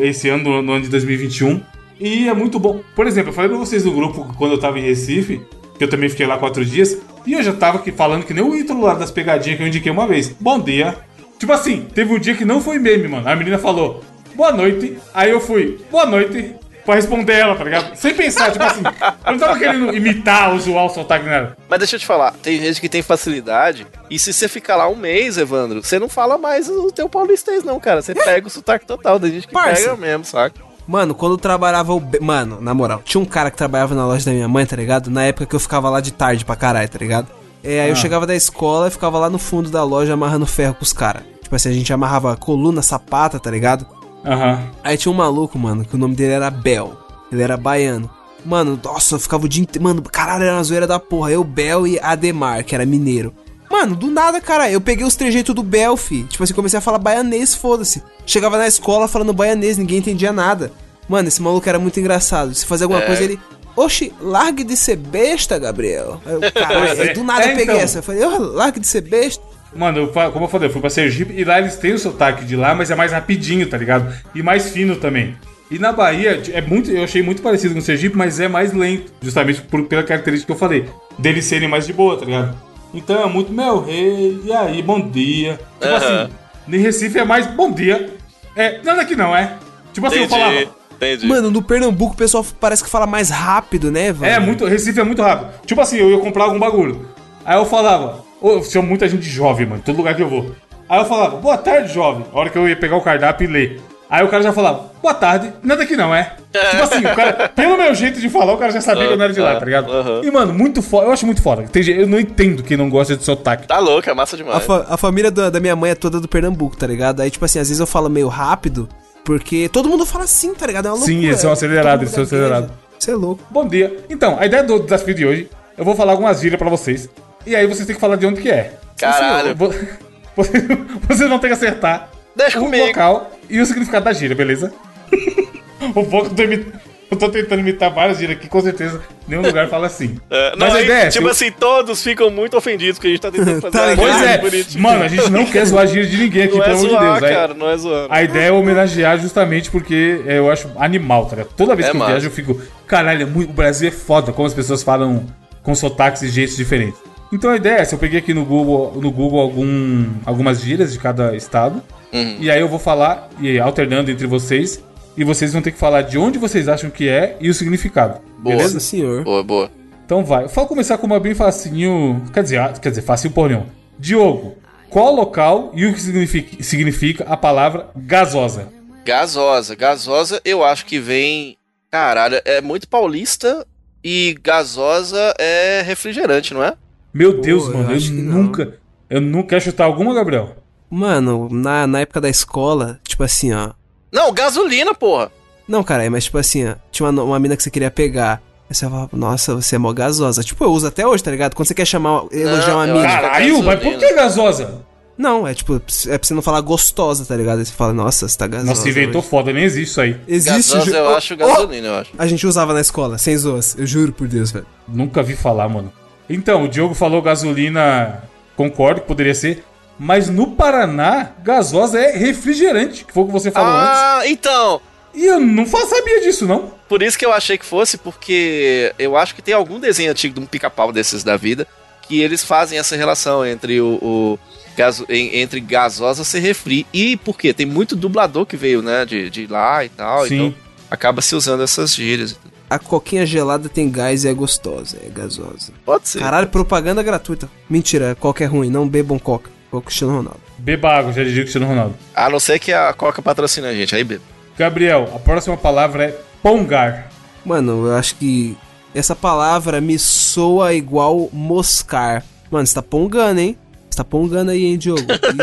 esse 0.00 0.28
ano, 0.28 0.44
no- 0.44 0.62
no 0.62 0.72
ano 0.74 0.84
de 0.84 0.88
2021. 0.88 1.60
E 1.98 2.28
é 2.28 2.32
muito 2.32 2.60
bom. 2.60 2.80
Por 2.94 3.08
exemplo, 3.08 3.30
eu 3.30 3.34
falei 3.34 3.50
pra 3.50 3.58
vocês 3.58 3.84
no 3.84 3.90
grupo 3.90 4.24
quando 4.38 4.52
eu 4.52 4.58
tava 4.60 4.78
em 4.78 4.82
Recife, 4.82 5.40
que 5.76 5.82
eu 5.82 5.88
também 5.90 6.08
fiquei 6.08 6.26
lá 6.28 6.38
quatro 6.38 6.64
dias, 6.64 6.96
e 7.26 7.32
eu 7.32 7.42
já 7.42 7.52
tava 7.52 7.78
aqui 7.78 7.90
falando 7.90 8.24
que 8.24 8.32
nem 8.32 8.42
o 8.44 8.54
Ítalo 8.54 8.82
lá 8.82 8.94
das 8.94 9.10
pegadinhas 9.10 9.56
que 9.56 9.64
eu 9.64 9.66
indiquei 9.66 9.90
uma 9.90 10.06
vez. 10.06 10.28
Bom 10.40 10.60
dia. 10.60 10.96
Tipo 11.38 11.52
assim, 11.52 11.86
teve 11.94 12.12
um 12.12 12.18
dia 12.18 12.34
que 12.34 12.44
não 12.44 12.60
foi 12.60 12.78
meme, 12.78 13.08
mano. 13.08 13.28
A 13.28 13.36
menina 13.36 13.58
falou, 13.58 14.02
boa 14.34 14.52
noite. 14.52 14.98
Aí 15.14 15.30
eu 15.30 15.40
fui, 15.40 15.80
boa 15.90 16.04
noite, 16.04 16.54
pra 16.84 16.94
responder 16.94 17.34
ela, 17.34 17.54
tá 17.54 17.64
ligado? 17.64 17.94
Sem 17.94 18.14
pensar, 18.14 18.50
tipo 18.50 18.64
assim. 18.64 18.82
Eu 19.26 19.32
não 19.32 19.38
tava 19.38 19.58
querendo 19.58 19.94
imitar 19.94 20.52
ou 20.52 20.58
zoar 20.58 20.86
o 20.86 20.88
sotaque 20.88 21.26
nela. 21.26 21.56
Mas 21.68 21.78
deixa 21.78 21.96
eu 21.96 22.00
te 22.00 22.06
falar, 22.06 22.32
tem 22.42 22.58
gente 22.60 22.80
que 22.80 22.88
tem 22.88 23.02
facilidade, 23.02 23.86
e 24.10 24.18
se 24.18 24.32
você 24.32 24.48
ficar 24.48 24.76
lá 24.76 24.88
um 24.88 24.96
mês, 24.96 25.36
Evandro, 25.36 25.82
você 25.82 25.98
não 25.98 26.08
fala 26.08 26.38
mais 26.38 26.68
o 26.68 26.90
teu 26.90 27.08
paulistês, 27.08 27.62
não, 27.62 27.78
cara. 27.78 28.00
Você 28.02 28.14
pega 28.14 28.46
o 28.46 28.50
sotaque 28.50 28.86
total, 28.86 29.20
tem 29.20 29.32
gente 29.32 29.46
que 29.46 29.52
Parça. 29.52 29.82
pega 29.82 29.96
mesmo, 29.96 30.24
saca? 30.24 30.68
Mano, 30.86 31.14
quando 31.14 31.32
eu 31.32 31.38
trabalhava 31.38 31.92
o. 31.92 32.02
Mano, 32.20 32.62
na 32.62 32.72
moral, 32.72 33.02
tinha 33.04 33.20
um 33.20 33.26
cara 33.26 33.50
que 33.50 33.58
trabalhava 33.58 33.94
na 33.94 34.06
loja 34.06 34.24
da 34.24 34.32
minha 34.32 34.48
mãe, 34.48 34.64
tá 34.64 34.74
ligado? 34.74 35.10
Na 35.10 35.24
época 35.24 35.44
que 35.44 35.54
eu 35.54 35.60
ficava 35.60 35.90
lá 35.90 36.00
de 36.00 36.12
tarde 36.12 36.46
pra 36.46 36.56
caralho, 36.56 36.88
tá 36.88 36.98
ligado? 36.98 37.28
É, 37.62 37.80
aí 37.82 37.88
eu 37.90 37.96
chegava 37.96 38.26
da 38.26 38.34
escola 38.36 38.88
e 38.88 38.90
ficava 38.90 39.18
lá 39.18 39.28
no 39.28 39.38
fundo 39.38 39.70
da 39.70 39.82
loja 39.84 40.14
amarrando 40.14 40.46
ferro 40.46 40.74
com 40.74 40.82
os 40.84 40.92
caras. 40.92 41.22
Tipo 41.42 41.54
assim, 41.56 41.68
a 41.70 41.72
gente 41.72 41.92
amarrava 41.92 42.36
coluna, 42.36 42.82
sapata, 42.82 43.40
tá 43.40 43.50
ligado? 43.50 43.86
Aham. 44.24 44.62
Aí 44.84 44.96
tinha 44.96 45.10
um 45.12 45.14
maluco, 45.16 45.58
mano, 45.58 45.84
que 45.84 45.94
o 45.94 45.98
nome 45.98 46.14
dele 46.14 46.32
era 46.32 46.50
Bel. 46.50 46.96
Ele 47.32 47.42
era 47.42 47.56
baiano. 47.56 48.08
Mano, 48.44 48.78
nossa, 48.82 49.16
eu 49.16 49.18
ficava 49.18 49.44
o 49.44 49.48
dia 49.48 49.62
inteiro. 49.62 49.82
Mano, 49.84 50.02
caralho, 50.02 50.44
era 50.44 50.54
uma 50.56 50.62
zoeira 50.62 50.86
da 50.86 50.98
porra. 51.00 51.30
Eu, 51.32 51.42
Bel 51.42 51.86
e 51.86 51.98
Ademar, 51.98 52.64
que 52.64 52.74
era 52.74 52.86
mineiro. 52.86 53.32
Mano, 53.70 53.94
do 53.96 54.10
nada, 54.10 54.40
cara, 54.40 54.70
eu 54.70 54.80
peguei 54.80 55.04
os 55.04 55.14
trejeitos 55.16 55.54
do 55.54 55.62
Bel, 55.62 55.96
fi. 55.96 56.22
Tipo 56.24 56.42
assim, 56.44 56.54
comecei 56.54 56.78
a 56.78 56.80
falar 56.82 56.98
baianês, 56.98 57.54
foda-se. 57.54 58.02
Chegava 58.24 58.56
na 58.56 58.66
escola 58.66 59.06
falando 59.08 59.32
baianês, 59.32 59.76
ninguém 59.76 59.98
entendia 59.98 60.32
nada. 60.32 60.72
Mano, 61.08 61.28
esse 61.28 61.42
maluco 61.42 61.68
era 61.68 61.78
muito 61.78 61.98
engraçado. 62.00 62.54
Se 62.54 62.64
fazia 62.64 62.84
alguma 62.84 63.02
É. 63.02 63.06
coisa, 63.06 63.22
ele. 63.24 63.38
Oxi, 63.78 64.12
largue 64.20 64.64
de 64.64 64.76
ser 64.76 64.96
besta, 64.96 65.58
Gabriel. 65.58 66.20
Aí 66.26 66.34
eu, 66.34 66.40
caralho, 66.52 67.02
é. 67.02 67.12
do 67.12 67.22
nada 67.22 67.44
É, 67.44 67.52
eu 67.52 67.56
peguei 67.56 67.74
então. 67.74 67.84
essa. 67.84 67.98
Eu 67.98 68.02
falei, 68.02 68.24
oh, 68.24 68.38
largue 68.38 68.80
de 68.80 68.86
ser 68.86 69.02
besta. 69.02 69.42
Mano, 69.74 69.98
eu 69.98 70.32
como 70.32 70.46
eu 70.46 70.48
falei, 70.48 70.68
eu 70.68 70.72
fui 70.72 70.80
pra 70.80 70.90
Sergipe 70.90 71.34
e 71.34 71.44
lá 71.44 71.58
eles 71.58 71.76
têm 71.76 71.92
o 71.92 71.98
sotaque 71.98 72.44
de 72.44 72.56
lá, 72.56 72.74
mas 72.74 72.90
é 72.90 72.94
mais 72.94 73.12
rapidinho, 73.12 73.68
tá 73.68 73.76
ligado? 73.76 74.12
E 74.34 74.42
mais 74.42 74.70
fino 74.70 74.96
também. 74.96 75.36
E 75.70 75.78
na 75.78 75.92
Bahia, 75.92 76.42
é 76.52 76.62
muito, 76.62 76.90
eu 76.90 77.04
achei 77.04 77.22
muito 77.22 77.42
parecido 77.42 77.74
com 77.74 77.80
o 77.80 77.82
Sergipe, 77.82 78.16
mas 78.16 78.40
é 78.40 78.48
mais 78.48 78.72
lento, 78.72 79.12
justamente 79.20 79.60
por, 79.60 79.84
pela 79.84 80.02
característica 80.02 80.46
que 80.46 80.56
eu 80.56 80.58
falei, 80.58 80.88
deles 81.18 81.44
serem 81.44 81.68
mais 81.68 81.86
de 81.86 81.92
boa, 81.92 82.18
tá 82.18 82.24
ligado? 82.24 82.56
Então 82.94 83.22
é 83.22 83.26
muito, 83.26 83.52
meu 83.52 83.84
rei, 83.84 84.40
e 84.44 84.50
aí, 84.52 84.80
bom 84.80 84.98
dia. 84.98 85.60
Tipo 85.78 85.94
Aham. 85.94 86.22
assim, 86.24 86.32
em 86.76 86.80
Recife 86.80 87.18
é 87.18 87.24
mais 87.24 87.46
bom 87.46 87.70
dia. 87.70 88.10
É, 88.56 88.80
nada 88.82 89.04
que 89.04 89.14
não, 89.14 89.36
é. 89.36 89.58
Tipo 89.92 90.06
assim, 90.06 90.20
eu 90.20 90.28
falava. 90.28 90.77
Entendi. 90.98 91.26
Mano, 91.26 91.50
no 91.50 91.62
Pernambuco 91.62 92.14
o 92.14 92.16
pessoal 92.16 92.44
parece 92.60 92.82
que 92.84 92.90
fala 92.90 93.06
mais 93.06 93.30
rápido, 93.30 93.90
né, 93.90 94.12
velho? 94.12 94.32
É, 94.32 94.38
muito, 94.40 94.66
Recife 94.66 94.98
é 95.00 95.04
muito 95.04 95.22
rápido. 95.22 95.50
Tipo 95.64 95.80
assim, 95.80 95.96
eu 95.96 96.10
ia 96.10 96.18
comprar 96.18 96.44
algum 96.44 96.58
bagulho. 96.58 97.06
Aí 97.44 97.56
eu 97.56 97.64
falava, 97.64 98.24
ô, 98.40 98.60
tinha 98.60 98.82
muita 98.82 99.08
gente 99.08 99.22
jovem, 99.28 99.66
mano, 99.66 99.82
todo 99.84 99.96
lugar 99.96 100.14
que 100.14 100.22
eu 100.22 100.28
vou. 100.28 100.52
Aí 100.88 100.98
eu 101.00 101.04
falava, 101.04 101.36
boa 101.36 101.56
tarde, 101.56 101.92
jovem. 101.92 102.24
A 102.32 102.38
hora 102.38 102.50
que 102.50 102.58
eu 102.58 102.68
ia 102.68 102.76
pegar 102.76 102.96
o 102.96 103.00
cardápio 103.00 103.44
e 103.48 103.52
ler. 103.52 103.80
Aí 104.10 104.24
o 104.24 104.28
cara 104.28 104.42
já 104.42 104.52
falava, 104.54 104.90
boa 105.02 105.12
tarde, 105.12 105.52
nada 105.62 105.84
que 105.84 105.94
não, 105.94 106.14
é? 106.14 106.32
Tipo 106.50 106.82
assim, 106.82 107.04
o 107.04 107.14
cara, 107.14 107.46
pelo 107.54 107.76
meu 107.76 107.94
jeito 107.94 108.18
de 108.18 108.30
falar, 108.30 108.54
o 108.54 108.56
cara 108.56 108.72
já 108.72 108.80
sabia 108.80 109.06
que 109.06 109.12
eu 109.12 109.16
não 109.18 109.24
era 109.24 109.34
de 109.34 109.38
lá, 109.40 109.56
tá 109.56 109.64
ligado? 109.66 109.92
Aham. 109.92 110.22
E, 110.24 110.30
mano, 110.30 110.54
muito 110.54 110.80
foda, 110.80 111.06
eu 111.08 111.12
acho 111.12 111.26
muito 111.26 111.42
foda. 111.42 111.66
Eu 111.86 112.06
não 112.06 112.18
entendo 112.18 112.62
quem 112.62 112.74
não 112.74 112.88
gosta 112.88 113.14
de 113.14 113.22
sotaque. 113.22 113.68
Tá 113.68 113.78
louco, 113.78 114.08
é 114.08 114.14
massa 114.14 114.34
A, 114.34 114.38
demais. 114.38 114.64
fa- 114.64 114.86
a 114.88 114.96
família 114.96 115.30
da, 115.30 115.50
da 115.50 115.60
minha 115.60 115.76
mãe 115.76 115.90
é 115.90 115.94
toda 115.94 116.18
do 116.20 116.26
Pernambuco, 116.26 116.74
tá 116.74 116.86
ligado? 116.86 117.20
Aí, 117.20 117.30
tipo 117.30 117.44
assim, 117.44 117.58
às 117.58 117.68
vezes 117.68 117.80
eu 117.80 117.86
falo 117.86 118.08
meio 118.08 118.28
rápido, 118.28 118.88
porque 119.28 119.68
todo 119.68 119.90
mundo 119.90 120.06
fala 120.06 120.24
assim, 120.24 120.54
tá 120.54 120.66
ligado? 120.66 120.88
É 120.88 120.90
uma 120.90 120.96
Sim, 120.96 121.10
loucura. 121.12 121.28
eles 121.28 121.40
são 121.40 121.52
acelerados, 121.52 121.90
Todo 121.92 122.02
eles 122.02 122.14
são 122.14 122.22
acelerados. 122.38 122.70
Você 122.98 123.10
é 123.10 123.14
louco. 123.14 123.42
Bom 123.50 123.68
dia. 123.68 123.94
Então, 124.08 124.38
a 124.40 124.46
ideia 124.46 124.62
do 124.64 124.80
desafio 124.80 125.14
de 125.14 125.26
hoje, 125.26 125.50
eu 125.76 125.84
vou 125.84 125.94
falar 125.94 126.12
algumas 126.12 126.40
gírias 126.40 126.58
pra 126.58 126.70
vocês. 126.70 127.10
E 127.46 127.54
aí 127.54 127.66
vocês 127.66 127.86
têm 127.86 127.94
que 127.94 128.00
falar 128.00 128.16
de 128.16 128.24
onde 128.24 128.40
que 128.40 128.50
é. 128.50 128.72
Caralho. 128.98 129.54
Vo- 129.54 129.68
Vocês, 130.34 130.64
vocês 131.06 131.28
vão 131.28 131.38
ter 131.40 131.48
que 131.48 131.52
acertar 131.54 132.08
Deixa 132.34 132.58
o 132.58 132.64
comigo. 132.64 132.86
vocal 132.86 133.30
e 133.50 133.60
o 133.60 133.66
significado 133.66 134.04
da 134.06 134.12
gíria, 134.14 134.34
beleza? 134.36 134.72
o 135.94 136.28
tô, 136.30 136.42
imi- 136.42 136.72
eu 137.10 137.16
tô 137.16 137.28
tentando 137.28 137.60
imitar 137.60 137.92
várias 137.92 138.18
gírias 138.18 138.38
aqui, 138.38 138.48
com 138.48 138.60
certeza 138.60 139.00
nenhum 139.26 139.42
lugar 139.42 139.68
fala 139.68 139.86
assim. 139.86 140.18
É, 140.30 140.50
não, 140.56 140.66
Mas 140.66 140.74
a 140.74 140.78
aí, 140.78 140.84
ideia 140.84 141.02
é... 141.04 141.08
tipo 141.08 141.24
se- 141.34 141.44
assim, 141.46 141.52
todos 141.58 142.02
ficam 142.02 142.30
muito 142.30 142.56
ofendidos 142.56 142.96
porque 142.98 143.08
a 143.08 143.10
gente 143.10 143.20
tá 143.20 143.30
tentando 143.30 143.60
fazer 143.62 143.78
Tá? 143.78 143.96
Pois 143.96 144.22
é, 144.22 144.38
bonitinha. 144.38 144.82
mano, 144.82 145.04
a 145.04 145.08
gente 145.08 145.30
não 145.30 145.46
quer 145.46 145.64
zoar 145.64 145.84
a 145.84 145.86
gíria 145.86 146.06
de 146.06 146.16
ninguém 146.18 146.42
aqui, 146.44 146.56
Não 146.56 146.62
é 146.62 146.66
pelo 146.68 146.78
amor 146.96 147.14
de 147.14 147.20
Deus. 147.20 147.32
Cara, 147.32 147.54
não 147.54 147.70
é 147.70 147.76
zoar. 147.76 148.06
A 148.10 148.22
ideia 148.22 148.48
é 148.48 148.52
homenagear 148.52 149.18
justamente 149.18 149.70
porque 149.70 150.20
é, 150.26 150.38
eu 150.38 150.50
acho 150.50 150.70
animal, 150.76 151.24
tá 151.26 151.36
ligado? 151.36 151.54
Toda 151.56 151.74
vez 151.74 151.88
É 151.88 151.90
que 151.90 151.96
eu 151.96 151.98
massa. 151.98 152.12
viajo 152.12 152.26
eu 152.26 152.30
fico, 152.30 152.60
caralho, 152.86 153.22
é 153.22 153.26
muito- 153.26 153.50
o 153.50 153.54
Brasil 153.54 153.88
é 153.88 153.92
foda 153.92 154.32
como 154.32 154.46
as 154.46 154.54
pessoas 154.54 154.82
falam 154.82 155.24
com 155.62 155.74
sotaques 155.74 156.22
e 156.22 156.28
jeitos 156.28 156.56
diferentes. 156.56 157.00
Então 157.32 157.50
a 157.50 157.56
ideia 157.56 157.74
é 157.76 157.80
essa, 157.82 157.94
eu 157.94 157.98
peguei 157.98 158.18
aqui 158.18 158.32
no 158.32 158.44
Google, 158.44 158.98
no 159.00 159.10
Google 159.10 159.40
algum, 159.40 160.06
algumas 160.24 160.60
gírias 160.62 160.92
de 160.92 160.98
cada 160.98 161.36
estado. 161.36 161.82
Uhum. 162.12 162.36
E 162.40 162.50
aí 162.50 162.60
eu 162.60 162.68
vou 162.68 162.78
falar, 162.78 163.28
e 163.40 163.58
alternando 163.58 164.10
entre 164.10 164.26
vocês, 164.26 164.82
e 165.18 165.24
vocês 165.24 165.52
vão 165.52 165.60
ter 165.60 165.72
que 165.72 165.78
falar 165.78 166.02
de 166.02 166.16
onde 166.16 166.38
vocês 166.38 166.68
acham 166.68 166.90
que 166.90 167.08
é 167.08 167.36
e 167.40 167.50
o 167.50 167.54
significado. 167.54 168.20
Boa. 168.38 168.54
Beleza? 168.54 168.74
Nossa 168.74 168.80
senhor. 168.86 169.24
Boa, 169.24 169.42
boa. 169.42 169.70
Então 170.06 170.24
vai. 170.24 170.44
Eu 170.44 170.48
vou 170.48 170.66
começar 170.66 170.96
com 170.96 171.06
uma 171.06 171.18
bem 171.18 171.34
facinho. 171.34 172.22
Quer 172.32 172.44
dizer, 172.44 172.60
ah, 172.60 172.68
quer 172.68 172.90
dizer, 172.90 173.02
facinho 173.02 173.34
por 173.34 173.50
nenhum. 173.50 173.66
Diogo, 173.98 174.56
qual 174.88 175.12
local 175.12 175.72
e 175.74 175.84
o 175.86 175.92
que 175.92 176.00
significa, 176.00 176.62
significa 176.62 177.24
a 177.24 177.36
palavra 177.36 177.88
gasosa? 177.96 178.68
Gasosa. 179.04 179.74
Gasosa, 179.74 180.40
eu 180.44 180.64
acho 180.64 180.86
que 180.86 181.00
vem. 181.00 181.56
Caralho, 181.90 182.40
é 182.44 182.60
muito 182.60 182.86
paulista 182.86 183.66
e 184.04 184.36
gasosa 184.40 185.34
é 185.38 185.82
refrigerante, 185.82 186.54
não 186.54 186.62
é? 186.62 186.74
Meu 187.12 187.36
Pô, 187.36 187.40
Deus, 187.40 187.66
eu 187.66 187.74
mano, 187.74 187.90
eu, 187.90 187.96
acho 187.96 188.10
que 188.10 188.22
não. 188.22 188.42
nunca. 188.44 188.78
Eu 189.10 189.20
nunca 189.20 189.48
quero 189.48 189.62
chutar 189.62 189.84
alguma, 189.84 190.14
Gabriel. 190.14 190.54
Mano, 190.88 191.48
na, 191.50 191.86
na 191.86 192.00
época 192.00 192.20
da 192.20 192.28
escola, 192.28 193.00
tipo 193.02 193.24
assim, 193.24 193.52
ó. 193.52 193.72
Não, 194.12 194.32
gasolina, 194.32 194.94
porra. 194.94 195.30
Não, 195.66 195.82
cara, 195.84 196.08
mas 196.10 196.24
tipo 196.24 196.38
assim, 196.38 196.66
ó. 196.68 196.74
Tinha 196.90 197.08
uma, 197.08 197.22
uma 197.22 197.38
mina 197.38 197.56
que 197.56 197.62
você 197.62 197.70
queria 197.70 197.90
pegar. 197.90 198.42
Aí 198.68 198.74
você 198.74 198.86
falava, 198.88 199.10
nossa, 199.12 199.54
você 199.54 199.76
é 199.76 199.78
mó 199.78 199.92
gasosa. 199.92 200.42
Tipo, 200.42 200.64
eu 200.64 200.70
uso 200.72 200.86
até 200.86 201.06
hoje, 201.06 201.22
tá 201.22 201.30
ligado? 201.30 201.54
Quando 201.54 201.68
você 201.68 201.74
quer 201.74 201.86
chamar, 201.86 202.24
elogiar 202.30 202.74
uma 202.74 202.86
mina. 202.86 203.06
é 203.06 203.08
Caralho, 203.08 203.62
mas 203.62 203.80
por 203.80 203.98
que 203.98 204.14
gasosa? 204.14 204.82
Não, 205.16 205.48
é 205.48 205.52
tipo, 205.52 205.74
é 205.74 206.16
pra 206.16 206.18
você 206.22 206.32
não 206.32 206.42
falar 206.42 206.60
gostosa, 206.60 207.24
tá 207.24 207.34
ligado? 207.34 207.58
Aí 207.58 207.66
você 207.66 207.72
fala, 207.72 207.92
nossa, 207.92 208.28
você 208.28 208.38
tá 208.38 208.46
gasosa. 208.46 208.70
Nossa, 208.70 208.88
inventou 208.88 209.20
hoje. 209.20 209.28
foda, 209.30 209.52
nem 209.52 209.64
existe 209.64 209.90
isso 209.90 210.00
aí. 210.00 210.16
Existe 210.28 210.74
Gasosa 210.74 210.84
ju- 210.92 210.96
eu 210.96 211.16
acho 211.16 211.36
gasolina, 211.36 211.88
eu 211.88 211.94
acho. 211.96 212.10
A 212.16 212.26
gente 212.26 212.46
usava 212.46 212.72
na 212.72 212.80
escola, 212.80 213.18
sem 213.18 213.36
zoas. 213.36 213.74
Eu 213.76 213.84
juro 213.84 214.12
por 214.12 214.28
Deus, 214.28 214.52
velho. 214.52 214.66
Nunca 214.86 215.22
vi 215.22 215.34
falar, 215.34 215.68
mano. 215.68 215.92
Então, 216.30 216.62
o 216.64 216.68
Diogo 216.68 216.94
falou 216.94 217.20
gasolina, 217.20 218.22
concordo 218.54 219.00
que 219.00 219.06
poderia 219.08 219.34
ser. 219.34 219.64
Mas 219.98 220.28
no 220.28 220.52
Paraná, 220.52 221.30
gasosa 221.42 221.98
é 221.98 222.16
refrigerante, 222.16 223.04
que 223.04 223.12
foi 223.12 223.24
o 223.24 223.26
que 223.26 223.32
você 223.32 223.50
falou 223.50 223.72
antes. 223.72 223.88
Ah, 223.98 224.20
então. 224.26 224.80
E 225.14 225.24
eu 225.26 225.40
não 225.40 225.66
sabia 225.66 226.20
disso, 226.20 226.46
não. 226.46 226.70
Por 226.88 227.02
isso 227.02 227.18
que 227.18 227.26
eu 227.26 227.32
achei 227.32 227.58
que 227.58 227.64
fosse, 227.66 227.96
porque 227.98 228.94
eu 228.98 229.16
acho 229.16 229.34
que 229.34 229.42
tem 229.42 229.54
algum 229.54 229.80
desenho 229.80 230.10
antigo 230.10 230.34
de 230.34 230.40
um 230.40 230.46
pica-pau 230.46 230.92
desses 230.92 231.24
da 231.24 231.36
vida 231.36 231.66
que 232.02 232.20
eles 232.22 232.42
fazem 232.44 232.78
essa 232.78 232.96
relação 232.96 233.44
entre 233.44 233.80
o, 233.80 233.98
o 234.00 234.38
gaso, 234.76 235.04
en- 235.10 235.40
entre 235.40 235.60
gasosa 235.60 236.24
ser 236.24 236.38
refri. 236.38 236.86
E 236.92 237.16
por 237.16 237.36
quê? 237.36 237.52
Tem 237.52 237.66
muito 237.66 237.96
dublador 237.96 238.46
que 238.46 238.56
veio, 238.56 238.80
né, 238.80 239.04
de, 239.04 239.28
de 239.28 239.46
lá 239.46 239.84
e 239.84 239.88
tal. 239.88 240.26
Sim. 240.26 240.34
Então 240.46 240.54
acaba 240.90 241.20
se 241.20 241.34
usando 241.34 241.62
essas 241.62 241.94
gírias. 241.94 242.38
A 242.70 242.78
coquinha 242.78 243.26
gelada 243.26 243.68
tem 243.68 243.90
gás 243.90 244.24
e 244.24 244.28
é 244.28 244.32
gostosa, 244.32 244.98
é 245.04 245.08
gasosa. 245.10 245.72
Pode 245.84 246.08
ser. 246.08 246.20
Caralho, 246.20 246.48
propaganda 246.48 247.02
gratuita. 247.02 247.48
Mentira, 247.68 248.14
coca 248.18 248.44
é 248.44 248.46
ruim, 248.46 248.70
não 248.70 248.86
bebam 248.88 249.18
coca. 249.18 249.50
Coca 249.70 249.86
Cristiano 249.86 250.16
Ronaldo. 250.16 250.40
Beba 250.58 250.90
água, 250.90 251.12
já 251.12 251.22
diria 251.22 251.42
Cristiano 251.42 251.66
Ronaldo. 251.66 251.94
A 252.14 252.28
não 252.30 252.40
ser 252.40 252.58
que 252.58 252.72
a 252.72 252.92
Coca 252.92 253.22
patrocina 253.22 253.68
a 253.68 253.74
gente. 253.74 253.94
Aí, 253.94 254.04
bebo. 254.04 254.22
Gabriel, 254.56 255.08
a 255.14 255.18
próxima 255.18 255.56
palavra 255.56 256.04
é 256.04 256.20
pongar. 256.42 257.10
Mano, 257.44 257.86
eu 257.86 257.96
acho 257.96 258.16
que 258.16 258.56
essa 258.94 259.14
palavra 259.14 259.80
me 259.80 259.98
soa 259.98 260.74
igual 260.74 261.28
moscar. 261.32 262.24
Mano, 262.50 262.66
você 262.66 262.74
tá 262.74 262.82
pongando, 262.82 263.40
hein? 263.40 263.56
Você 263.88 263.96
tá 263.96 264.04
pongando 264.04 264.50
aí, 264.50 264.64
hein, 264.64 264.78
Diogo? 264.78 265.02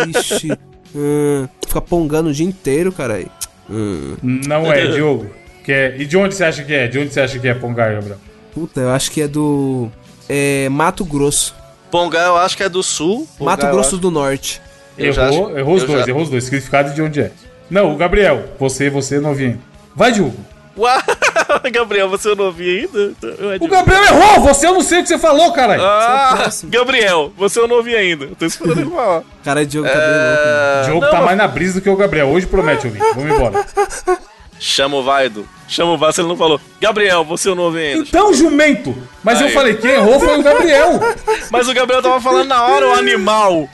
Ixi. 0.09 0.51
hum, 0.93 1.47
fica 1.65 1.81
pongando 1.81 2.29
o 2.29 2.33
dia 2.33 2.45
inteiro, 2.45 2.91
caralho. 2.91 3.29
Hum. 3.69 4.15
Não 4.21 4.71
é, 4.71 4.87
Diogo. 4.87 5.29
Que 5.63 5.71
é... 5.71 5.95
E 5.97 6.05
de 6.05 6.17
onde 6.17 6.35
você 6.35 6.43
acha 6.43 6.63
que 6.63 6.73
é? 6.73 6.87
De 6.87 6.99
onde 6.99 7.13
você 7.13 7.21
acha 7.21 7.39
que 7.39 7.47
é 7.47 7.53
pongar, 7.53 7.93
Gabriel? 7.93 8.17
Puta, 8.53 8.81
eu 8.81 8.89
acho 8.89 9.11
que 9.11 9.21
é 9.21 9.27
do. 9.27 9.89
É. 10.29 10.69
Mato 10.69 11.03
Grosso. 11.03 11.53
Pongá 11.95 12.23
eu 12.23 12.35
acho 12.37 12.57
que 12.57 12.63
é 12.63 12.67
do 12.67 12.83
sul. 12.83 13.25
Pongá 13.37 13.51
Mato 13.51 13.67
Grosso 13.67 13.97
do 13.97 14.11
Norte. 14.11 14.61
Eu 14.97 15.13
já 15.13 15.27
errou, 15.27 15.47
acho- 15.47 15.57
errou 15.57 15.75
os 15.75 15.81
eu 15.83 15.87
dois, 15.87 15.99
já- 16.01 16.07
errou 16.09 16.21
os 16.23 16.29
dois. 16.29 16.43
Significado 16.43 16.93
de 16.93 17.01
onde 17.01 17.21
é. 17.21 17.31
Não, 17.69 17.93
o 17.93 17.95
Gabriel, 17.95 18.43
você, 18.59 18.89
você 18.89 19.19
não 19.19 19.33
vinha. 19.33 19.57
Vai, 19.95 20.11
Diogo. 20.11 20.35
Uau, 20.77 20.99
Gabriel, 21.71 22.09
você 22.09 22.35
não 22.35 22.45
ouviu 22.47 22.69
ainda? 22.81 23.13
Então, 23.17 23.29
eu 23.29 23.57
O. 23.61 23.67
Gabriel 23.69 24.03
errou! 24.03 24.41
Você 24.41 24.67
eu 24.67 24.73
não 24.73 24.81
sei 24.81 24.99
o 24.99 25.03
que 25.03 25.07
você 25.07 25.17
falou, 25.17 25.53
caralho. 25.53 25.81
Ah, 25.81 26.33
próximo. 26.37 26.69
Gabriel, 26.69 27.31
você 27.37 27.59
eu 27.61 27.67
não 27.67 27.77
ouvi 27.77 27.95
ainda. 27.95 28.25
Eu 28.25 28.35
tô 28.35 28.45
esperando 28.45 28.81
ele 28.81 28.89
falar. 28.89 29.23
Cara, 29.41 29.65
Diogo 29.65 29.87
tá 29.87 29.95
bem 29.97 30.03
louco. 30.09 30.41
o 30.81 30.83
Diogo 30.85 30.99
não, 31.01 31.09
tá 31.11 31.17
mas- 31.17 31.25
mais 31.27 31.37
na 31.37 31.47
brisa 31.47 31.75
do 31.75 31.81
que 31.81 31.89
o 31.89 31.95
Gabriel. 31.95 32.27
Hoje 32.27 32.45
promete 32.45 32.87
ouvir. 32.87 32.99
Vamos 33.15 33.33
embora. 33.33 33.65
Chama 34.59 34.97
o 34.97 35.03
Vaido. 35.03 35.47
Chama 35.67 35.93
o 35.93 35.97
Vaido, 35.97 36.21
ele 36.21 36.27
não 36.27 36.37
falou. 36.37 36.61
Gabriel, 36.79 37.23
você 37.23 37.49
eu 37.49 37.55
não 37.55 37.63
ouvi 37.63 37.79
ainda. 37.79 38.01
Então, 38.07 38.33
jumento! 38.33 38.95
Mas 39.23 39.41
eu 39.41 39.47
Aí. 39.47 39.53
falei, 39.53 39.73
quem 39.75 39.91
errou 39.91 40.19
foi 40.19 40.39
o 40.39 40.43
Gabriel. 40.43 40.99
Mas 41.49 41.67
o 41.67 41.73
Gabriel 41.73 42.01
tava 42.03 42.21
falando 42.21 42.47
na 42.47 42.63
hora, 42.63 42.87
o 42.89 42.93
animal. 42.93 43.67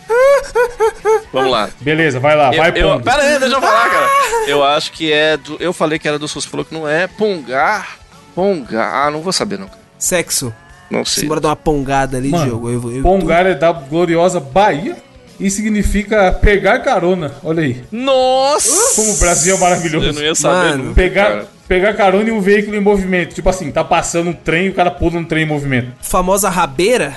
Vamos 1.34 1.52
lá. 1.52 1.70
Beleza, 1.82 2.20
vai 2.20 2.36
lá, 2.36 2.52
vai, 2.52 2.70
Eu, 2.72 2.76
eu, 2.76 2.90
pondo. 2.92 3.04
pera 3.04 3.22
aí, 3.22 3.40
deixa 3.40 3.56
eu 3.56 3.62
falar, 3.62 3.90
cara. 3.90 4.08
Eu 4.48 4.64
acho 4.64 4.92
que 4.94 5.12
é 5.12 5.36
do. 5.38 5.58
Eu 5.60 5.74
falei 5.74 6.00
que 6.00 6.08
era 6.08 6.18
do 6.18 6.28
você 6.28 6.48
falou 6.48 6.66
que 6.66 6.74
não 6.74 6.88
é. 6.88 7.08
Pongar. 7.08 7.98
Pongar. 8.34 9.08
Ah, 9.08 9.12
não 9.12 9.22
vou 9.22 9.34
saber, 9.34 9.60
não. 9.60 9.68
cara. 9.68 9.80
Sexo. 9.98 10.54
Não 10.90 11.06
sei. 11.06 11.22
Simbora 11.24 11.40
dar 11.40 11.50
uma 11.50 11.56
pongada 11.56 12.18
ali, 12.18 12.30
Mano, 12.30 12.46
Diogo. 12.46 12.70
Eu, 12.70 12.96
eu, 12.98 13.04
Pongar 13.04 13.46
é 13.46 13.54
da 13.54 13.72
gloriosa 13.72 14.40
Bahia 14.40 14.96
e 15.40 15.50
significa 15.50 16.32
pegar 16.34 16.80
carona. 16.80 17.34
Olha 17.44 17.64
aí. 17.64 17.84
Nossa! 17.92 18.96
Como 18.96 19.14
o 19.14 19.18
Brasil 19.18 19.56
é 19.56 19.60
maravilhoso. 19.60 20.08
Eu 20.08 20.14
não 20.14 20.22
ia 20.22 20.36
saber 20.36 20.70
Mano. 20.70 20.84
nunca, 20.86 20.96
Pegar, 20.96 21.30
cara. 21.30 21.48
Pegar 21.72 21.94
carona 21.94 22.28
e 22.28 22.32
um 22.34 22.42
veículo 22.42 22.76
em 22.76 22.82
movimento. 22.82 23.34
Tipo 23.34 23.48
assim, 23.48 23.72
tá 23.72 23.82
passando 23.82 24.32
um 24.32 24.34
trem 24.34 24.66
e 24.66 24.70
o 24.72 24.74
cara 24.74 24.92
pula 24.92 25.18
um 25.18 25.24
trem 25.24 25.44
em 25.44 25.48
movimento. 25.48 25.94
Famosa 26.02 26.50
rabeira? 26.50 27.16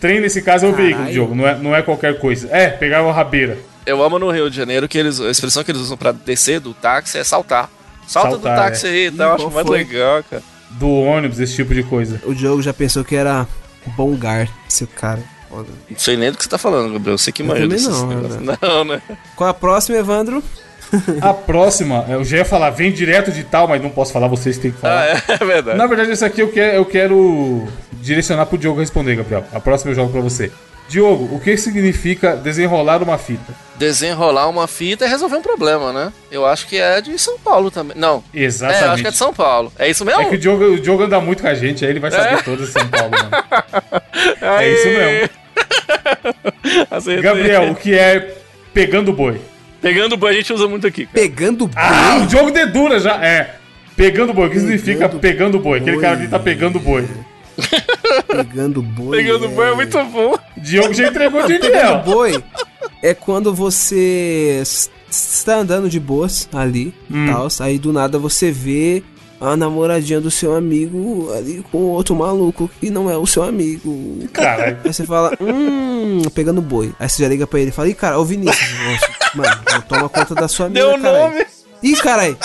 Trem, 0.00 0.20
nesse 0.20 0.40
caso, 0.40 0.64
é 0.64 0.68
o 0.68 0.70
Caralho. 0.70 0.86
veículo, 0.94 1.12
Diogo. 1.12 1.34
Não 1.34 1.48
é, 1.48 1.58
não 1.58 1.74
é 1.74 1.82
qualquer 1.82 2.16
coisa. 2.20 2.48
É, 2.52 2.68
pegar 2.68 3.02
uma 3.02 3.12
rabeira. 3.12 3.58
Eu 3.84 4.00
amo 4.04 4.16
no 4.16 4.30
Rio 4.30 4.48
de 4.48 4.56
Janeiro 4.56 4.86
que 4.86 4.96
eles. 4.96 5.20
A 5.20 5.28
expressão 5.28 5.64
que 5.64 5.72
eles 5.72 5.82
usam 5.82 5.96
pra 5.96 6.12
descer 6.12 6.60
do 6.60 6.72
táxi 6.72 7.18
é 7.18 7.24
saltar. 7.24 7.68
Salta 8.06 8.30
Saltar, 8.30 8.54
do 8.54 8.62
táxi 8.62 8.86
é. 8.86 8.90
aí, 8.90 9.10
tá? 9.10 9.24
Eu 9.24 9.32
acho 9.32 9.44
qual 9.44 9.50
mais 9.50 9.66
foi? 9.66 9.78
legal, 9.78 10.22
cara. 10.22 10.42
Do 10.70 10.88
ônibus, 10.88 11.40
esse 11.40 11.56
tipo 11.56 11.74
de 11.74 11.82
coisa. 11.82 12.20
O 12.24 12.32
Diogo 12.32 12.62
já 12.62 12.72
pensou 12.72 13.04
que 13.04 13.16
era 13.16 13.44
bongar, 13.96 14.48
esse 14.68 14.86
cara. 14.86 15.22
Não 15.50 15.66
sei 15.96 16.16
nem 16.16 16.30
do 16.30 16.38
que 16.38 16.44
você 16.44 16.50
tá 16.50 16.58
falando, 16.58 16.92
Gabriel. 16.92 17.18
Você 17.18 17.32
que 17.32 17.42
manja 17.42 17.66
desses 17.66 17.88
não, 17.88 18.06
né? 18.06 18.58
Não, 18.62 18.84
né? 18.84 19.02
Qual 19.34 19.50
a 19.50 19.54
próxima, 19.54 19.98
Evandro? 19.98 20.44
A 21.20 21.34
próxima, 21.34 22.04
eu 22.08 22.24
já 22.24 22.38
ia 22.38 22.44
falar, 22.44 22.70
vem 22.70 22.92
direto 22.92 23.30
de 23.32 23.44
tal, 23.44 23.66
mas 23.68 23.82
não 23.82 23.90
posso 23.90 24.12
falar, 24.12 24.28
vocês 24.28 24.56
têm 24.58 24.70
que 24.70 24.78
falar. 24.78 25.02
Ah, 25.02 25.06
é, 25.06 25.22
é 25.34 25.44
verdade. 25.44 25.78
Na 25.78 25.86
verdade, 25.86 26.12
esse 26.12 26.24
aqui 26.24 26.40
eu 26.40 26.48
quero, 26.52 26.76
eu 26.76 26.84
quero 26.84 27.66
direcionar 27.94 28.46
pro 28.46 28.56
Diogo 28.58 28.80
responder, 28.80 29.16
Gabriel. 29.16 29.44
A 29.52 29.60
próxima 29.60 29.90
eu 29.90 29.94
jogo 29.96 30.12
pra 30.12 30.20
você. 30.20 30.50
Diogo, 30.88 31.34
o 31.34 31.40
que 31.40 31.56
significa 31.56 32.36
desenrolar 32.36 33.02
uma 33.02 33.18
fita? 33.18 33.52
Desenrolar 33.76 34.48
uma 34.48 34.68
fita 34.68 35.04
é 35.04 35.08
resolver 35.08 35.36
um 35.36 35.42
problema, 35.42 35.92
né? 35.92 36.12
Eu 36.30 36.46
acho 36.46 36.68
que 36.68 36.78
é 36.78 37.00
de 37.00 37.18
São 37.18 37.36
Paulo 37.40 37.72
também. 37.72 37.96
Não. 37.96 38.22
É, 38.32 38.38
eu 38.38 38.44
Exatamente. 38.44 38.84
acho 38.84 39.02
que 39.02 39.08
é 39.08 39.10
de 39.10 39.16
São 39.16 39.34
Paulo. 39.34 39.72
É 39.78 39.90
isso 39.90 40.04
mesmo? 40.04 40.22
É 40.22 40.24
que 40.26 40.36
o 40.36 40.38
Diogo, 40.38 40.64
o 40.64 40.80
Diogo 40.80 41.02
anda 41.02 41.20
muito 41.20 41.42
com 41.42 41.48
a 41.48 41.54
gente, 41.54 41.84
aí 41.84 41.90
ele 41.90 41.98
vai 41.98 42.12
saber 42.12 42.34
É? 42.38 42.42
todas 42.42 42.68
de 42.68 42.72
São 42.72 42.86
Paulo, 42.88 43.10
mano. 43.18 43.30
É 44.40 44.68
isso 44.72 44.86
mesmo. 44.86 45.28
Acertei. 46.90 47.22
Gabriel, 47.22 47.70
o 47.72 47.74
que 47.74 47.92
é 47.98 48.36
pegando 48.72 49.12
boi? 49.12 49.40
Pegando 49.80 50.16
boi 50.16 50.30
a 50.30 50.34
gente 50.34 50.52
usa 50.52 50.66
muito 50.68 50.86
aqui. 50.86 51.06
cara. 51.06 51.12
Pegando 51.14 51.66
boi. 51.66 51.74
Ah, 51.82 52.20
o 52.22 52.26
Diogo 52.26 52.50
dedura 52.50 52.98
já. 52.98 53.22
É. 53.24 53.56
Pegando 53.96 54.32
boi. 54.34 54.48
O 54.48 54.50
que 54.50 54.58
significa 54.60 55.08
Pegando 55.08 55.18
pegando 55.20 55.58
boi? 55.58 55.78
Aquele 55.78 55.96
boi. 55.96 56.02
cara 56.02 56.16
ali 56.16 56.28
tá 56.28 56.38
pegando 56.38 56.78
boi. 56.80 57.06
Pegando 58.28 58.82
boi. 58.82 59.16
Pegando 59.18 59.48
boi 59.48 59.68
é 59.70 59.74
muito 59.74 60.04
bom. 60.04 60.38
Diogo 60.56 60.92
já 60.94 61.08
entregou 61.08 61.42
de 61.46 61.58
Pegando 61.58 61.72
Daniel. 61.72 62.02
boi 62.04 62.42
é 63.02 63.14
quando 63.14 63.54
você 63.54 64.62
está 65.10 65.56
andando 65.56 65.88
de 65.88 65.98
boas 66.00 66.48
ali, 66.52 66.92
Hum. 67.10 67.26
tal, 67.32 67.48
aí 67.60 67.78
do 67.78 67.92
nada 67.92 68.18
você 68.18 68.50
vê 68.50 69.02
a 69.40 69.56
namoradinha 69.56 70.20
do 70.20 70.30
seu 70.30 70.54
amigo 70.54 71.30
ali 71.36 71.64
com 71.70 71.78
outro 71.78 72.14
maluco 72.14 72.70
que 72.80 72.88
não 72.90 73.10
é 73.10 73.16
o 73.16 73.26
seu 73.26 73.42
amigo. 73.42 74.18
Caralho. 74.32 74.78
Aí 74.84 74.92
você 74.92 75.04
fala, 75.04 75.32
hum, 75.40 76.22
pegando 76.34 76.62
boi. 76.62 76.92
Aí 76.98 77.08
você 77.08 77.22
já 77.22 77.28
liga 77.28 77.46
pra 77.46 77.60
ele 77.60 77.68
e 77.70 77.72
fala, 77.72 77.88
ih, 77.88 77.94
cara, 77.94 78.18
ô 78.18 78.24
Vinícius, 78.24 78.68
nossa, 78.84 79.08
mano, 79.34 79.82
toma 79.88 80.08
conta 80.08 80.34
da 80.34 80.48
sua 80.48 80.66
amiga, 80.66 80.80
Deu 80.86 80.96
o 80.96 81.00
caralho. 81.00 81.24
nome. 81.34 81.46
Ih, 81.82 81.96
caralho. 81.96 82.36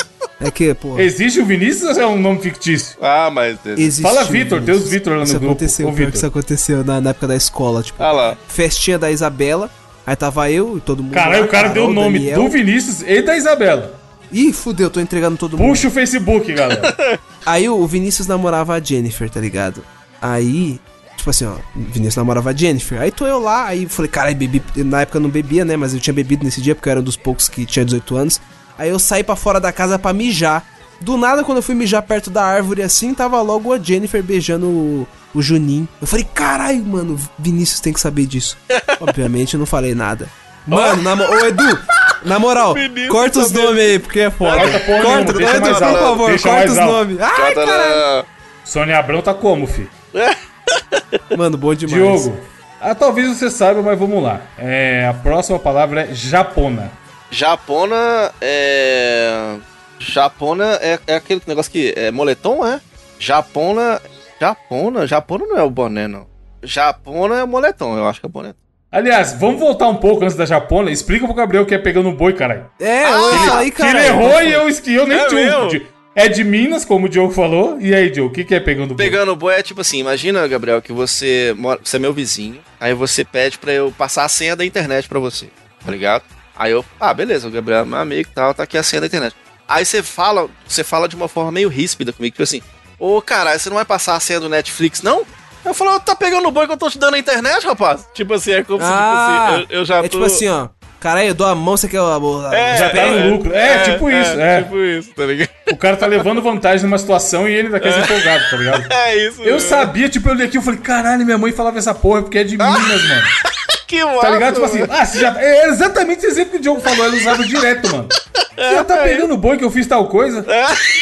É 0.44 0.50
que, 0.50 0.74
pô. 0.74 0.98
Existe 1.00 1.40
o 1.40 1.46
Vinícius 1.46 1.98
ou 1.98 2.04
é 2.04 2.08
um 2.08 2.20
nome 2.20 2.40
fictício? 2.42 2.98
Ah, 3.02 3.30
mas. 3.32 3.58
existiu 3.78 4.04
Fala 4.10 4.24
Vitor, 4.24 4.60
tem 4.62 4.74
os 4.74 4.90
Vitor 4.90 5.14
lá 5.14 5.20
no 5.20 5.24
Isso 5.24 5.34
grupo. 5.34 5.46
aconteceu, 5.52 5.86
pior 5.86 5.94
que 5.96 6.00
Vitor. 6.06 6.16
isso 6.16 6.26
aconteceu 6.26 6.84
na, 6.84 7.00
na 7.00 7.10
época 7.12 7.28
da 7.28 7.36
escola, 7.36 7.84
tipo, 7.84 8.02
Ah 8.02 8.12
lá. 8.12 8.38
festinha 8.48 8.98
da 8.98 9.12
Isabela. 9.12 9.70
Aí 10.06 10.16
tava 10.16 10.50
eu 10.50 10.78
e 10.78 10.82
todo 10.82 11.04
mundo. 11.04 11.14
Caralho, 11.14 11.42
lá, 11.42 11.46
o 11.46 11.48
cara 11.50 11.70
deu 11.70 11.84
o 11.84 11.88
Carol, 11.90 12.04
nome 12.04 12.18
Daniel. 12.20 12.42
do 12.42 12.50
Vinícius 12.50 13.04
e 13.06 13.22
da 13.22 13.38
Isabela. 13.38 14.01
Ih, 14.32 14.54
fudeu, 14.54 14.90
tô 14.90 15.00
entregando 15.00 15.38
todo 15.38 15.58
mundo. 15.58 15.70
Puxa 15.70 15.88
o 15.88 15.92
Facebook, 15.92 16.52
galera. 16.54 17.20
Aí 17.46 17.68
o 17.68 17.86
Vinícius 17.86 18.28
namorava 18.28 18.76
a 18.76 18.80
Jennifer, 18.80 19.30
tá 19.30 19.40
ligado? 19.40 19.84
Aí, 20.22 20.80
tipo 21.18 21.30
assim, 21.30 21.46
ó, 21.46 21.54
o 21.54 21.60
Vinícius 21.76 22.16
namorava 22.16 22.52
a 22.52 22.54
Jennifer. 22.54 23.02
Aí 23.02 23.12
tô 23.12 23.26
eu 23.26 23.40
lá, 23.40 23.66
aí 23.66 23.88
falei, 23.88 24.10
caralho, 24.10 24.36
bebi. 24.36 24.62
Na 24.78 25.02
época 25.02 25.18
eu 25.18 25.22
não 25.22 25.30
bebia, 25.30 25.66
né? 25.66 25.76
Mas 25.76 25.94
eu 25.94 26.00
tinha 26.00 26.14
bebido 26.14 26.46
nesse 26.46 26.62
dia 26.62 26.76
porque 26.76 26.88
eu 26.88 26.92
era 26.92 27.00
um 27.00 27.04
dos 27.04 27.18
poucos 27.18 27.50
que 27.50 27.66
tinha 27.66 27.84
18 27.84 28.16
anos. 28.16 28.42
Aí 28.78 28.90
eu 28.90 29.00
saí 29.00 29.24
pra 29.24 29.36
fora 29.36 29.60
da 29.60 29.72
casa 29.72 30.00
pra 30.00 30.14
mijar. 30.14 30.66
Do 31.02 31.18
nada, 31.18 31.44
quando 31.44 31.58
eu 31.58 31.64
fui 31.64 31.74
mijar 31.74 32.04
perto 32.04 32.30
da 32.30 32.44
árvore 32.44 32.84
assim, 32.84 33.14
tava 33.14 33.42
logo 33.42 33.74
a 33.74 33.80
Jennifer 33.80 34.22
beijando 34.22 34.68
o, 34.68 35.08
o 35.34 35.42
Juninho. 35.42 35.88
Eu 36.00 36.06
falei, 36.06 36.28
caralho, 36.32 36.86
mano, 36.86 37.20
Vinícius 37.40 37.80
tem 37.80 37.92
que 37.92 38.00
saber 38.00 38.28
disso. 38.28 38.56
Obviamente 39.02 39.56
eu 39.56 39.60
não 39.60 39.66
falei 39.66 39.96
nada. 39.96 40.30
Mano, 40.68 41.02
na, 41.02 41.16
ô 41.16 41.46
Edu, 41.46 41.80
na 42.24 42.40
moral, 42.40 42.76
corta 43.10 43.40
os 43.40 43.52
nomes 43.52 43.84
aí, 43.84 44.00
porque 44.00 44.22
é 44.22 44.30
foda. 44.30 44.58
Corta 44.58 44.80
corta, 44.80 45.34
deixa 45.34 45.60
mais 45.60 45.78
por 45.78 45.84
alto, 45.84 46.00
favor, 46.00 46.30
deixa 46.30 46.50
corta 46.50 46.72
os 46.72 46.78
nomes. 46.78 47.20
Ai, 47.20 47.54
caralho. 47.54 48.26
Sônia 48.64 49.00
Abrão 49.00 49.22
tá 49.22 49.34
como, 49.34 49.68
fi? 49.68 49.90
Mano, 51.38 51.58
bom 51.58 51.74
demais. 51.74 51.96
Diogo. 51.96 52.38
Ah, 52.80 52.96
talvez 52.96 53.28
você 53.28 53.50
saiba, 53.50 53.82
mas 53.82 53.98
vamos 53.98 54.24
lá. 54.24 54.42
É, 54.58 55.08
a 55.08 55.14
próxima 55.14 55.60
palavra 55.60 56.10
é 56.10 56.14
japona. 56.14 56.92
Japona 57.30 58.32
é. 58.42 59.58
Japona 60.00 60.80
é, 60.82 61.00
é 61.08 61.16
aquele 61.16 61.42
negócio 61.46 61.72
que. 61.72 61.94
É 61.96 62.12
moletom, 62.12 62.66
é? 62.66 62.82
Japona. 63.20 64.02
Japona? 64.40 65.06
Japona 65.06 65.46
não 65.46 65.58
é 65.58 65.64
o 65.64 65.70
boné, 65.70 66.08
não. 66.08 66.26
Japona 66.64 67.40
é 67.40 67.46
moletom, 67.46 67.98
eu 67.98 68.08
acho 68.08 68.20
que 68.20 68.26
é 68.26 68.30
boné. 68.30 68.54
Aliás, 68.92 69.34
vamos 69.34 69.60
voltar 69.60 69.88
um 69.88 69.96
pouco 69.96 70.24
antes 70.24 70.36
da 70.36 70.46
japona. 70.46 70.92
Explica 70.92 71.26
pro 71.26 71.34
Gabriel 71.34 71.64
o 71.64 71.66
que 71.66 71.74
é 71.74 71.78
pegando 71.78 72.10
um 72.10 72.14
boi, 72.16 72.34
caralho. 72.34 72.66
É, 72.80 73.08
oi, 73.16 73.38
fala 73.38 73.60
aí, 73.62 73.72
Que 73.72 73.78
cara. 73.78 73.98
ele 74.00 74.08
errou 74.08 74.42
e 74.44 74.52
eu, 74.52 74.70
eu 74.70 75.08
nem 75.08 75.18
É 75.18 75.28
tinha. 75.28 75.68
De- 75.68 75.88
É 76.14 76.28
de 76.28 76.44
Minas, 76.44 76.84
como 76.84 77.06
o 77.06 77.10
Diogo 77.10 77.32
falou. 77.34 77.80
E 77.80 77.96
aí, 77.96 78.10
Diogo, 78.10 78.30
o 78.30 78.34
que, 78.34 78.44
que 78.44 78.54
é 78.54 78.60
pegando 78.60 78.94
boi? 78.94 78.98
Pegando 79.06 79.34
boi 79.34 79.54
é 79.56 79.64
tipo 79.64 79.80
assim, 79.80 80.00
imagina, 80.00 80.46
Gabriel, 80.46 80.82
que 80.82 80.92
você 80.92 81.56
mora, 81.58 81.80
você 81.82 81.96
é 81.96 82.00
meu 82.00 82.12
vizinho, 82.12 82.60
aí 82.82 82.94
você 82.94 83.24
pede 83.24 83.58
pra 83.58 83.72
eu 83.72 83.94
passar 83.98 84.26
a 84.26 84.30
senha 84.30 84.54
da 84.58 84.66
internet 84.66 85.08
pra 85.08 85.20
você, 85.20 85.48
tá 85.86 85.90
ligado? 85.90 86.24
Aí 86.54 86.74
eu, 86.74 86.84
ah, 87.00 87.14
beleza, 87.14 87.48
o 87.48 87.52
Gabriel 87.52 87.80
é 87.84 87.86
meu 87.86 87.98
amigo 87.98 88.30
e 88.30 88.34
tal, 88.36 88.54
tá 88.54 88.64
aqui 88.64 88.78
a 88.78 88.84
senha 88.84 89.00
da 89.00 89.08
internet. 89.08 89.34
Aí 89.66 89.86
você 89.86 90.04
fala, 90.04 90.50
você 90.68 90.84
fala 90.84 91.08
de 91.08 91.16
uma 91.16 91.30
forma 91.30 91.50
meio 91.50 91.70
ríspida 91.70 92.12
comigo, 92.12 92.34
tipo 92.34 92.44
assim, 92.44 92.62
ô 93.00 93.22
caralho, 93.22 93.58
você 93.58 93.70
não 93.70 93.78
vai 93.78 93.86
passar 93.86 94.16
a 94.18 94.20
senha 94.20 94.42
do 94.42 94.50
Netflix, 94.50 95.02
não? 95.02 95.26
Eu 95.64 95.74
falo, 95.74 96.00
tá 96.00 96.16
pegando 96.16 96.50
boi 96.52 96.66
que 96.66 96.74
eu 96.74 96.78
tô 96.78 96.90
te 96.90 96.98
dando 96.98 97.16
a 97.16 97.20
internet, 97.20 97.66
rapaz? 97.66 98.08
Tipo 98.14 98.34
assim, 98.34 98.52
é 98.52 98.64
como 98.64 98.80
se, 98.80 98.86
Ah, 98.90 99.46
tipo 99.50 99.56
assim, 99.56 99.66
eu, 99.70 99.80
eu 99.80 99.86
já 99.86 99.98
é 99.98 100.02
tô... 100.04 100.10
tipo 100.10 100.24
assim, 100.24 100.48
ó. 100.48 100.68
Caralho, 101.00 101.30
eu 101.30 101.34
dou 101.34 101.48
a 101.48 101.56
mão, 101.56 101.76
você 101.76 101.88
quer 101.88 101.98
a 102.00 102.20
bola. 102.20 102.56
É, 102.56 102.78
Já 102.78 102.90
tá 102.92 103.08
no 103.08 103.32
lucro. 103.32 103.52
É, 103.56 103.80
tipo 103.92 104.08
isso, 104.10 104.40
é. 104.40 104.62
Tipo 104.62 104.78
isso, 104.84 105.10
tá 105.16 105.26
ligado? 105.26 105.50
O 105.72 105.76
cara 105.78 105.98
tá 105.98 106.06
levando 106.06 106.42
vantagem 106.44 106.84
numa 106.86 106.98
situação 107.00 107.50
e 107.50 107.54
ele 107.54 107.80
quer 107.80 107.92
ser 107.92 108.02
empolgado, 108.02 108.44
tá 108.52 108.58
ligado? 108.58 108.88
É 108.94 109.16
isso. 109.28 109.42
Eu 109.42 109.54
mesmo. 109.56 109.68
sabia, 109.68 110.08
tipo, 110.10 110.30
eu 110.30 110.36
li 110.36 110.44
aqui, 110.44 110.58
eu 110.58 110.62
falei, 110.62 110.80
caralho, 110.80 111.26
minha 111.26 111.40
mãe 111.40 111.52
falava 111.52 111.80
essa 111.80 111.94
porra 111.94 112.22
porque 112.22 112.38
é 112.38 112.44
de 112.44 112.56
Minas, 112.56 112.78
mano. 113.10 113.22
Que 113.92 114.06
massa, 114.06 114.22
Tá 114.22 114.30
ligado? 114.30 114.54
Tipo 114.54 114.66
assim, 114.66 114.84
ah, 114.90 115.06
já. 115.06 115.42
É 115.42 115.68
exatamente 115.68 116.20
esse 116.20 116.28
exemplo 116.28 116.52
que 116.52 116.58
o 116.58 116.62
Diogo 116.62 116.80
falou, 116.82 117.06
ele 117.08 117.18
usava 117.18 117.44
direto, 117.44 117.90
mano. 117.92 118.08
Você 118.56 118.76
já 118.76 118.84
tá 118.84 118.98
pegando 118.98 119.36
boi 119.38 119.58
que 119.58 119.64
eu 119.66 119.72
fiz 119.72 119.86
tal 119.88 120.08
coisa? 120.08 120.46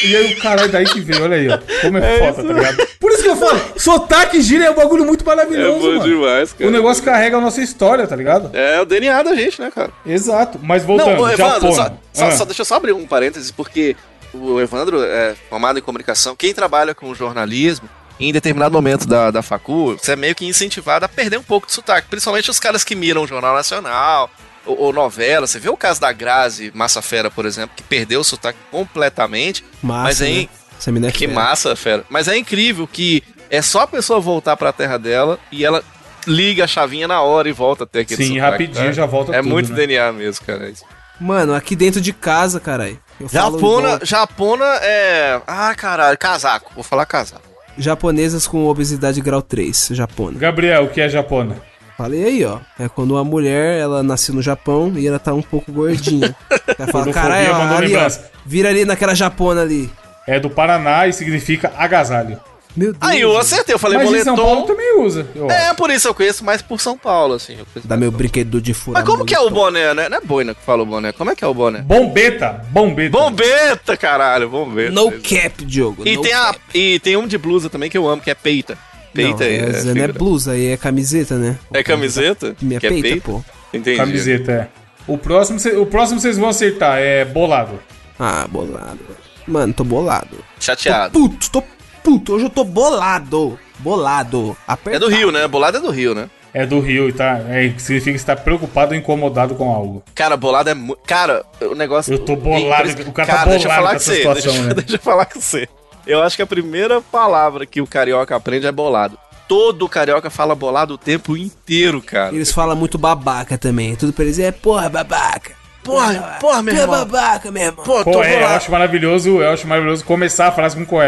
E 0.04 0.16
aí 0.16 0.34
o 0.34 0.40
caralho 0.40 0.70
daí 0.70 0.84
que 0.86 1.00
veio, 1.00 1.22
olha 1.24 1.36
aí, 1.36 1.48
ó. 1.48 1.58
Como 1.82 1.98
é, 1.98 2.18
foda, 2.32 2.48
tá 2.48 2.52
ligado? 2.54 2.86
Por 2.98 3.12
isso 3.12 3.22
que 3.22 3.28
eu 3.28 3.36
falo, 3.36 3.60
sotaque 3.76 4.40
gíria 4.40 4.66
é 4.66 4.70
um 4.70 4.74
bagulho 4.74 5.04
muito 5.04 5.22
É 5.22 5.26
maravilhoso, 5.26 5.78
bom 5.80 5.92
mano. 5.98 6.04
demais, 6.04 6.52
cara. 6.52 6.68
O 6.68 6.72
negócio 6.72 7.02
carrega 7.02 7.36
a 7.36 7.40
nossa 7.40 7.60
história, 7.60 8.06
tá 8.06 8.16
ligado? 8.16 8.50
É 8.56 8.80
o 8.80 8.84
DNA 8.84 9.22
da 9.22 9.34
gente, 9.34 9.60
né, 9.60 9.70
cara? 9.74 9.90
Exato. 10.06 10.58
Mas 10.62 10.84
voltando, 10.84 11.16
Não, 11.16 11.30
Evandro, 11.30 11.72
só, 11.72 11.92
só- 12.12 12.24
Ah. 12.26 12.30
só 12.32 12.44
deixa 12.44 12.62
eu 12.62 12.66
só 12.66 12.76
abrir 12.76 12.92
um 12.92 13.06
parêntese, 13.06 13.52
porque 13.52 13.94
o 14.34 14.60
Evandro 14.60 15.02
é 15.02 15.34
formado 15.48 15.78
em 15.78 15.82
comunicação. 15.82 16.34
Quem 16.36 16.54
trabalha 16.54 16.94
com 16.94 17.14
jornalismo, 17.14 17.88
em 18.28 18.32
determinado 18.32 18.72
momento 18.74 19.06
da, 19.06 19.30
da 19.30 19.42
facul, 19.42 19.96
você 19.96 20.12
é 20.12 20.16
meio 20.16 20.34
que 20.34 20.46
incentivado 20.46 21.04
a 21.04 21.08
perder 21.08 21.38
um 21.38 21.42
pouco 21.42 21.66
de 21.66 21.72
sotaque. 21.72 22.08
Principalmente 22.08 22.50
os 22.50 22.60
caras 22.60 22.84
que 22.84 22.94
miram 22.94 23.22
o 23.22 23.26
Jornal 23.26 23.54
Nacional 23.54 24.30
ou, 24.66 24.78
ou 24.78 24.92
novela. 24.92 25.46
Você 25.46 25.58
vê 25.58 25.68
o 25.70 25.76
caso 25.76 26.00
da 26.00 26.12
Grazi 26.12 26.70
Massa 26.74 27.00
Fera, 27.00 27.30
por 27.30 27.46
exemplo, 27.46 27.74
que 27.74 27.82
perdeu 27.82 28.20
o 28.20 28.24
sotaque 28.24 28.58
completamente. 28.70 29.64
Massa, 29.82 30.02
mas 30.04 30.22
aí, 30.22 30.48
né? 30.92 31.08
É 31.08 31.12
que 31.12 31.26
fera. 31.26 31.32
massa, 31.32 31.76
fera. 31.76 32.04
Mas 32.08 32.28
é 32.28 32.36
incrível 32.36 32.86
que 32.86 33.22
é 33.50 33.62
só 33.62 33.80
a 33.80 33.86
pessoa 33.86 34.20
voltar 34.20 34.56
pra 34.56 34.72
terra 34.72 34.98
dela 34.98 35.38
e 35.50 35.64
ela 35.64 35.82
liga 36.26 36.64
a 36.64 36.66
chavinha 36.66 37.08
na 37.08 37.22
hora 37.22 37.48
e 37.48 37.52
volta 37.52 37.84
até 37.84 38.00
aquele 38.00 38.22
Sim, 38.22 38.34
sotaque, 38.34 38.50
rapidinho 38.50 38.86
né? 38.86 38.92
já 38.92 39.06
volta 39.06 39.34
É 39.34 39.40
tudo, 39.42 39.50
muito 39.50 39.70
né? 39.70 39.76
DNA 39.76 40.12
mesmo, 40.12 40.44
cara. 40.46 40.68
é. 40.68 40.72
Mano, 41.18 41.54
aqui 41.54 41.76
dentro 41.76 42.00
de 42.00 42.12
casa, 42.14 42.58
caralho. 42.60 42.98
Japona, 43.30 44.00
Japona 44.02 44.64
é. 44.82 45.40
Ah, 45.46 45.74
caralho, 45.74 46.16
casaco. 46.16 46.72
Vou 46.74 46.82
falar 46.82 47.04
casaco. 47.04 47.49
Japonesas 47.78 48.46
com 48.46 48.66
obesidade 48.66 49.20
grau 49.20 49.42
3, 49.42 49.90
japona. 49.92 50.38
Gabriel, 50.38 50.84
o 50.84 50.88
que 50.88 51.00
é 51.00 51.08
japona? 51.08 51.56
Falei 51.96 52.24
aí, 52.24 52.44
ó. 52.44 52.58
É 52.78 52.88
quando 52.88 53.10
uma 53.12 53.24
mulher, 53.24 53.78
ela 53.78 54.02
nasceu 54.02 54.34
no 54.34 54.40
Japão 54.40 54.92
e 54.96 55.06
ela 55.06 55.18
tá 55.18 55.34
um 55.34 55.42
pouco 55.42 55.70
gordinha. 55.70 56.34
Ela 56.78 56.90
fala, 56.90 57.12
caralho, 57.12 57.52
ó, 57.52 57.58
mandou 57.58 57.76
ali, 57.76 57.86
ó, 57.88 57.90
lembrança." 57.90 58.30
vira 58.46 58.70
ali 58.70 58.86
naquela 58.86 59.14
japona 59.14 59.60
ali. 59.60 59.90
É 60.26 60.40
do 60.40 60.48
Paraná 60.48 61.06
e 61.06 61.12
significa 61.12 61.70
agasalho. 61.76 62.40
Meu 62.76 62.92
Deus. 62.92 63.02
Aí 63.02 63.20
eu 63.20 63.36
acertei, 63.36 63.74
eu 63.74 63.78
falei 63.78 63.98
Mas 63.98 64.12
em 64.12 64.22
São 64.24 64.36
Paulo 64.36 64.60
moletom. 64.60 64.66
também 64.74 65.00
usa. 65.00 65.26
acho. 65.34 65.50
É, 65.50 65.74
por 65.74 65.90
isso 65.90 66.06
eu 66.08 66.14
conheço 66.14 66.44
mais 66.44 66.62
por 66.62 66.80
São 66.80 66.96
Paulo, 66.96 67.34
assim. 67.34 67.56
Dá 67.84 67.96
meu 67.96 68.10
brinquedo 68.12 68.60
de 68.60 68.72
furar 68.72 69.02
Mas 69.02 69.10
como 69.10 69.24
que 69.24 69.34
é 69.34 69.38
o 69.40 69.50
moletom. 69.50 69.60
boné, 69.64 69.94
né? 69.94 70.08
Não 70.08 70.18
é 70.18 70.20
boina 70.20 70.54
que 70.54 70.62
fala 70.62 70.82
o 70.82 70.86
boné. 70.86 71.12
Como 71.12 71.30
é 71.30 71.34
que 71.36 71.44
é 71.44 71.46
o 71.46 71.54
boné? 71.54 71.80
Bombeta, 71.80 72.64
bombeta. 72.70 73.10
Bombeta, 73.10 73.96
caralho, 73.96 74.48
bombeta. 74.48 74.92
No 74.92 75.10
cap, 75.12 75.64
Diogo. 75.64 76.06
E 76.06 76.16
no 76.16 76.22
tem, 76.22 76.32
a, 76.32 76.46
cap. 76.46 76.60
e 76.72 76.98
tem 77.00 77.16
um 77.16 77.26
de 77.26 77.36
blusa 77.36 77.68
também 77.68 77.90
que 77.90 77.98
eu 77.98 78.08
amo, 78.08 78.22
que 78.22 78.30
é 78.30 78.34
peita. 78.34 78.78
Peita 79.12 79.42
não, 79.42 79.50
é, 79.50 79.54
é, 79.56 79.58
é, 79.58 79.94
não 79.94 80.04
é 80.04 80.08
blusa, 80.08 80.52
aí 80.52 80.68
é 80.68 80.76
camiseta, 80.76 81.36
né? 81.36 81.58
É 81.74 81.82
camiseta? 81.82 82.54
Minha 82.62 82.78
que 82.78 82.86
é 82.86 82.90
peita, 82.90 83.08
peita? 83.08 83.26
pô. 83.30 83.44
Entendi. 83.74 83.96
Camiseta, 83.96 84.52
é. 84.52 84.68
O 85.06 85.18
próximo, 85.18 85.58
o 85.80 85.86
próximo 85.86 86.20
vocês 86.20 86.38
vão 86.38 86.48
acertar 86.48 86.98
é 86.98 87.24
bolado. 87.24 87.80
Ah, 88.18 88.46
bolado. 88.48 89.00
Mano, 89.46 89.72
tô 89.72 89.82
bolado. 89.82 90.36
Chateado. 90.60 91.12
Tô 91.12 91.28
puto, 91.28 91.50
tô 91.50 91.62
puto. 92.02 92.34
Hoje 92.34 92.46
eu 92.46 92.50
tô 92.50 92.64
bolado. 92.64 93.58
Bolado. 93.78 94.56
É 94.68 94.72
Apertado. 94.72 95.08
do 95.08 95.14
Rio, 95.14 95.30
né? 95.30 95.46
Bolado 95.48 95.78
é 95.78 95.80
do 95.80 95.90
Rio, 95.90 96.14
né? 96.14 96.28
É 96.52 96.66
do 96.66 96.80
Rio 96.80 97.08
e 97.08 97.12
tá. 97.12 97.38
É, 97.48 97.72
significa 97.78 98.10
que 98.10 98.16
está 98.16 98.34
preocupado 98.34 98.92
ou 98.92 98.98
incomodado 98.98 99.54
com 99.54 99.72
algo. 99.72 100.02
Cara, 100.14 100.36
bolado 100.36 100.68
é 100.68 100.74
muito. 100.74 101.00
Cara, 101.06 101.44
o 101.60 101.74
negócio. 101.74 102.12
Eu 102.14 102.18
tô 102.18 102.34
bolado, 102.34 102.88
o 103.06 103.12
cara 103.12 103.28
tá 103.32 103.44
deixa 103.44 103.68
eu 103.68 103.72
bolado 103.74 103.76
falar 103.76 103.88
com 103.88 103.90
com 103.90 103.96
essa 103.96 104.04
você. 104.10 104.16
situação, 104.16 104.52
deixa, 104.52 104.68
né? 104.68 104.74
deixa 104.82 104.96
eu 104.96 105.00
falar 105.00 105.26
com 105.26 105.40
você. 105.40 105.68
Eu 106.06 106.22
acho 106.22 106.34
que 106.36 106.42
a 106.42 106.46
primeira 106.46 107.00
palavra 107.00 107.64
que 107.64 107.80
o 107.80 107.86
carioca 107.86 108.34
aprende 108.34 108.66
é 108.66 108.72
bolado. 108.72 109.16
Todo 109.46 109.88
carioca 109.88 110.30
fala 110.30 110.54
bolado 110.54 110.94
o 110.94 110.98
tempo 110.98 111.36
inteiro, 111.36 112.00
cara. 112.02 112.34
Eles 112.34 112.50
falam 112.52 112.76
muito 112.76 112.98
babaca 112.98 113.56
também. 113.56 113.94
Tudo 113.94 114.12
pra 114.12 114.24
eles 114.24 114.38
é, 114.38 114.50
porra, 114.50 114.88
babaca. 114.88 115.52
Porra, 115.82 116.36
porra, 116.40 116.62
meu 116.62 116.74
é 116.74 116.78
irmão. 116.80 116.98
babaca, 116.98 117.50
meu 117.50 117.62
irmão. 117.62 117.84
Pô, 117.84 118.04
tô 118.04 118.12
Qual 118.12 118.24
é? 118.24 118.42
Eu 118.42 118.46
acho 118.48 118.70
maravilhoso, 118.70 119.40
eu 119.40 119.50
acho 119.50 119.66
maravilhoso 119.66 120.04
começar 120.04 120.48
a 120.48 120.52
frase 120.52 120.76
com 120.76 120.84
qual 120.84 121.02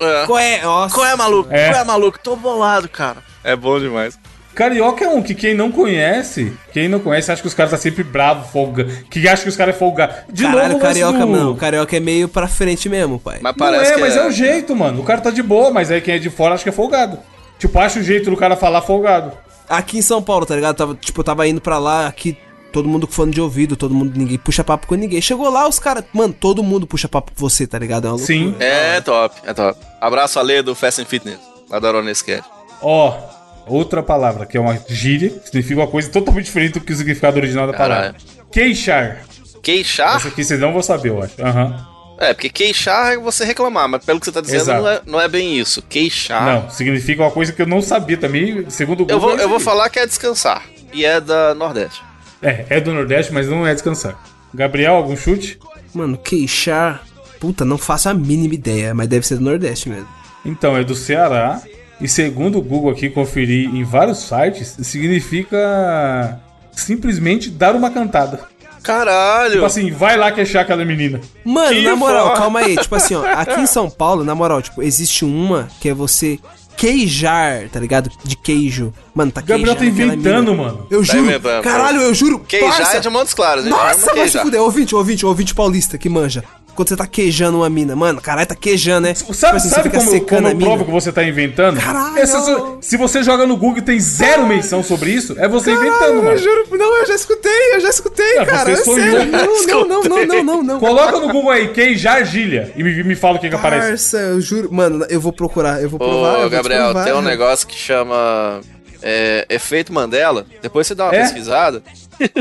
é. 0.00 0.22
É. 0.22 0.26
Qual 0.26 0.38
é? 0.38 0.62
Nossa. 0.62 0.94
Qual 0.94 1.06
é, 1.06 1.16
maluco? 1.16 1.48
É. 1.52 1.70
Qual 1.70 1.80
é, 1.80 1.84
maluco? 1.84 2.18
Tô 2.22 2.36
bolado, 2.36 2.88
cara. 2.88 3.18
É 3.44 3.54
bom 3.56 3.78
demais. 3.78 4.18
Carioca 4.54 5.04
é 5.04 5.08
um 5.08 5.22
que 5.22 5.36
quem 5.36 5.54
não 5.54 5.70
conhece, 5.70 6.52
quem 6.72 6.88
não 6.88 6.98
conhece, 6.98 7.30
acha 7.30 7.40
que 7.40 7.46
os 7.46 7.54
caras 7.54 7.70
tá 7.70 7.76
sempre 7.76 8.02
bravo, 8.02 8.48
folga, 8.50 8.86
que 9.08 9.28
acha 9.28 9.44
que 9.44 9.48
os 9.48 9.56
caras 9.56 9.76
é 9.76 9.78
folgado. 9.78 10.12
De 10.32 10.42
Caralho, 10.42 10.68
novo, 10.72 10.80
carioca 10.80 11.18
do- 11.20 11.26
não. 11.26 11.54
Carioca 11.54 11.96
é 11.96 12.00
meio 12.00 12.28
pra 12.28 12.48
frente 12.48 12.88
mesmo, 12.88 13.20
pai. 13.20 13.38
Mas 13.40 13.52
Não 13.52 13.58
parece 13.58 13.92
é, 13.92 13.94
que 13.94 14.00
mas 14.00 14.16
é 14.16 14.26
o 14.26 14.32
jeito, 14.32 14.74
mano. 14.74 15.00
O 15.00 15.04
cara 15.04 15.20
tá 15.20 15.30
de 15.30 15.44
boa, 15.44 15.70
mas 15.70 15.92
aí 15.92 16.00
quem 16.00 16.14
é 16.14 16.18
de 16.18 16.28
fora 16.28 16.54
acha 16.54 16.64
que 16.64 16.70
é 16.70 16.72
folgado. 16.72 17.20
Tipo, 17.56 17.78
acha 17.78 18.00
o 18.00 18.02
jeito 18.02 18.30
do 18.30 18.36
cara 18.36 18.56
falar 18.56 18.82
folgado. 18.82 19.30
Aqui 19.68 19.98
em 19.98 20.02
São 20.02 20.20
Paulo, 20.20 20.44
tá 20.44 20.56
ligado? 20.56 20.74
Tava, 20.76 20.94
tipo, 20.96 21.20
eu 21.20 21.24
tava 21.24 21.46
indo 21.46 21.60
pra 21.60 21.78
lá, 21.78 22.08
aqui, 22.08 22.36
todo 22.78 22.88
mundo 22.88 23.08
com 23.08 23.12
fone 23.12 23.32
de 23.32 23.40
ouvido, 23.40 23.76
todo 23.76 23.92
mundo, 23.92 24.16
ninguém 24.16 24.38
puxa 24.38 24.62
papo 24.62 24.86
com 24.86 24.94
ninguém. 24.94 25.20
Chegou 25.20 25.50
lá, 25.50 25.68
os 25.68 25.80
caras, 25.80 26.04
mano, 26.12 26.32
todo 26.32 26.62
mundo 26.62 26.86
puxa 26.86 27.08
papo 27.08 27.32
com 27.32 27.40
você, 27.40 27.66
tá 27.66 27.76
ligado? 27.76 28.14
É. 28.14 28.18
Sim. 28.18 28.54
É 28.60 29.00
top, 29.00 29.34
é 29.44 29.52
top. 29.52 29.84
Abraço 30.00 30.38
Ale 30.38 30.62
do 30.62 30.76
Fast 30.76 31.02
and 31.02 31.06
Fitness, 31.06 31.40
lá 31.68 31.80
da 31.80 31.88
Aronesquete. 31.88 32.44
Ó, 32.80 33.18
outra 33.66 34.00
palavra, 34.00 34.46
que 34.46 34.56
é 34.56 34.60
uma 34.60 34.78
gíria, 34.88 35.30
que 35.30 35.46
significa 35.46 35.80
uma 35.80 35.88
coisa 35.88 36.08
totalmente 36.08 36.44
diferente 36.44 36.74
do 36.74 36.80
que 36.80 36.92
o 36.92 36.96
significado 36.96 37.36
original 37.36 37.66
da 37.66 37.72
palavra. 37.72 38.14
Queixar. 38.52 39.24
Queixar? 39.60 40.16
Essa 40.16 40.28
aqui 40.28 40.44
vocês 40.44 40.60
não 40.60 40.72
vão 40.72 40.82
saber, 40.82 41.08
eu 41.08 41.20
acho. 41.20 41.34
Aham. 41.42 41.84
É, 42.20 42.32
porque 42.32 42.48
queixar 42.48 43.12
é 43.12 43.16
você 43.16 43.44
reclamar, 43.44 43.88
mas 43.88 44.04
pelo 44.04 44.20
que 44.20 44.26
você 44.26 44.32
tá 44.32 44.40
dizendo, 44.40 44.66
não 44.66 44.88
é, 44.88 45.00
não 45.06 45.20
é 45.20 45.28
bem 45.28 45.58
isso. 45.58 45.82
Queixar. 45.82 46.44
Não, 46.44 46.70
significa 46.70 47.22
uma 47.22 47.30
coisa 47.30 47.52
que 47.52 47.60
eu 47.60 47.66
não 47.66 47.82
sabia 47.82 48.16
também, 48.16 48.68
segundo 48.70 49.02
o 49.02 49.06
Google. 49.06 49.16
Eu 49.16 49.20
vou, 49.20 49.38
é 49.38 49.42
eu 49.44 49.48
vou 49.48 49.58
isso 49.58 49.64
falar 49.64 49.88
que 49.88 49.98
é 49.98 50.06
descansar. 50.06 50.64
E 50.92 51.04
é 51.04 51.20
da 51.20 51.54
Nordeste. 51.54 52.07
É, 52.42 52.66
é 52.70 52.80
do 52.80 52.92
Nordeste, 52.92 53.32
mas 53.32 53.48
não 53.48 53.66
é 53.66 53.74
descansar. 53.74 54.16
Gabriel, 54.54 54.94
algum 54.94 55.16
chute? 55.16 55.58
Mano, 55.94 56.16
queixar. 56.16 57.02
Puta, 57.40 57.64
não 57.64 57.78
faço 57.78 58.08
a 58.08 58.14
mínima 58.14 58.54
ideia, 58.54 58.94
mas 58.94 59.08
deve 59.08 59.26
ser 59.26 59.36
do 59.36 59.44
Nordeste 59.44 59.88
mesmo. 59.88 60.08
Então, 60.44 60.76
é 60.76 60.82
do 60.84 60.94
Ceará. 60.94 61.60
E 62.00 62.06
segundo 62.08 62.58
o 62.58 62.62
Google 62.62 62.90
aqui, 62.92 63.10
conferi 63.10 63.64
em 63.66 63.82
vários 63.82 64.18
sites, 64.18 64.76
significa 64.82 66.40
simplesmente 66.72 67.50
dar 67.50 67.74
uma 67.74 67.90
cantada. 67.90 68.40
Caralho! 68.82 69.54
Tipo 69.54 69.64
assim, 69.64 69.90
vai 69.90 70.16
lá 70.16 70.30
queixar 70.30 70.62
aquela 70.62 70.84
menina. 70.84 71.20
Mano, 71.44 71.74
Que 71.74 71.82
na 71.82 71.96
moral, 71.96 72.28
foda. 72.28 72.38
calma 72.40 72.60
aí. 72.60 72.76
Tipo 72.76 72.94
assim, 72.94 73.14
ó, 73.14 73.24
aqui 73.26 73.60
em 73.60 73.66
São 73.66 73.90
Paulo, 73.90 74.24
na 74.24 74.34
moral, 74.34 74.62
tipo, 74.62 74.82
existe 74.82 75.24
uma 75.24 75.68
que 75.80 75.88
é 75.88 75.94
você 75.94 76.38
queijar, 76.78 77.68
tá 77.68 77.80
ligado? 77.80 78.10
De 78.24 78.36
queijo. 78.36 78.94
Mano, 79.14 79.32
tá 79.32 79.40
Gabriel 79.40 79.74
tá 79.74 79.84
inventando, 79.84 80.54
mano. 80.54 80.86
Eu 80.88 81.00
Tá 81.04 81.12
juro. 81.12 81.24
inventando. 81.26 81.62
Caralho, 81.64 82.00
eu 82.00 82.14
juro. 82.14 82.38
Queijar 82.38 82.76
parça. 82.76 82.96
é 82.96 83.00
de 83.00 83.08
Montes 83.10 83.34
Claros, 83.34 83.64
gente 83.64 83.72
Nossa, 83.72 84.14
vai 84.14 84.28
se 84.28 84.38
fuder. 84.40 84.60
Ouvinte, 84.62 84.94
ouvinte, 84.94 85.26
ouvinte 85.26 85.54
paulista 85.54 85.98
que 85.98 86.08
manja. 86.08 86.44
Quando 86.78 86.90
você 86.90 86.96
tá 86.96 87.06
queijando 87.08 87.58
uma 87.58 87.68
mina. 87.68 87.96
Mano, 87.96 88.20
caralho, 88.20 88.46
tá 88.46 88.54
queijando, 88.54 89.08
né? 89.08 89.14
Tipo 89.14 89.34
Sabe, 89.34 89.56
assim, 89.56 89.68
sabe 89.68 89.90
como, 89.90 90.20
como 90.26 90.48
eu 90.48 90.56
provo 90.56 90.84
que 90.84 90.90
você 90.92 91.10
tá 91.10 91.24
inventando? 91.24 91.80
Caralho! 91.80 92.16
Essa- 92.18 92.76
se 92.80 92.96
você 92.96 93.20
joga 93.24 93.44
no 93.48 93.56
Google 93.56 93.78
e 93.78 93.82
tem 93.82 93.98
zero 93.98 94.46
menção 94.46 94.80
sobre 94.84 95.10
isso, 95.10 95.34
é 95.38 95.48
você 95.48 95.72
inventando, 95.72 96.14
eu 96.18 96.22
mano. 96.22 96.38
juro, 96.38 96.66
não, 96.78 96.96
eu 96.98 97.06
já 97.06 97.16
escutei, 97.16 97.74
eu 97.74 97.80
já 97.80 97.88
escutei, 97.90 98.44
cara. 98.44 98.76
você 98.76 98.84
sonhou. 98.84 99.16
sério. 99.18 99.32
Não, 99.32 99.44
não, 99.66 99.86
não, 99.88 100.02
não, 100.04 100.26
não, 100.26 100.42
não, 100.44 100.62
não. 100.62 100.78
Coloca 100.78 101.18
no 101.18 101.32
Google 101.32 101.50
aí, 101.50 101.68
queijar 101.72 102.18
argilha, 102.18 102.72
e 102.76 102.82
me, 102.84 103.02
me 103.02 103.16
fala 103.16 103.38
o 103.38 103.40
que, 103.40 103.48
que 103.48 103.54
aparece. 103.56 103.88
Parça, 103.88 104.16
eu 104.18 104.40
juro. 104.40 104.72
Mano, 104.72 105.04
eu 105.10 105.20
vou 105.20 105.32
procurar, 105.32 105.82
eu 105.82 105.90
vou 105.90 105.98
provar. 105.98 106.14
eu 106.14 106.36
Ô, 106.36 106.40
vou 106.42 106.48
te 106.48 106.52
Gabriel, 106.52 106.84
provar. 106.84 107.04
tem 107.04 107.12
um 107.14 107.20
negócio 107.22 107.66
que 107.66 107.76
chama 107.76 108.60
é, 109.02 109.44
efeito 109.48 109.92
Mandela. 109.92 110.46
Depois 110.62 110.86
você 110.86 110.94
dá 110.94 111.06
uma 111.06 111.14
É? 111.16 111.22
pesquisada. 111.22 111.82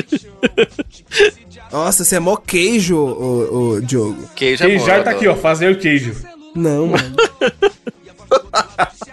Nossa, 1.72 2.04
você 2.04 2.16
é 2.16 2.20
mó 2.20 2.36
queijo, 2.38 2.98
ô, 2.98 3.74
ô, 3.76 3.82
Diogo. 3.82 4.30
Queijo 4.36 4.64
é 4.64 4.68
Queijar 4.68 5.04
tá 5.04 5.12
eu 5.12 5.18
aqui, 5.18 5.28
ó, 5.28 5.36
fazer 5.36 5.78
queijo. 5.78 6.16
Não, 6.56 6.88
mano. 6.88 7.16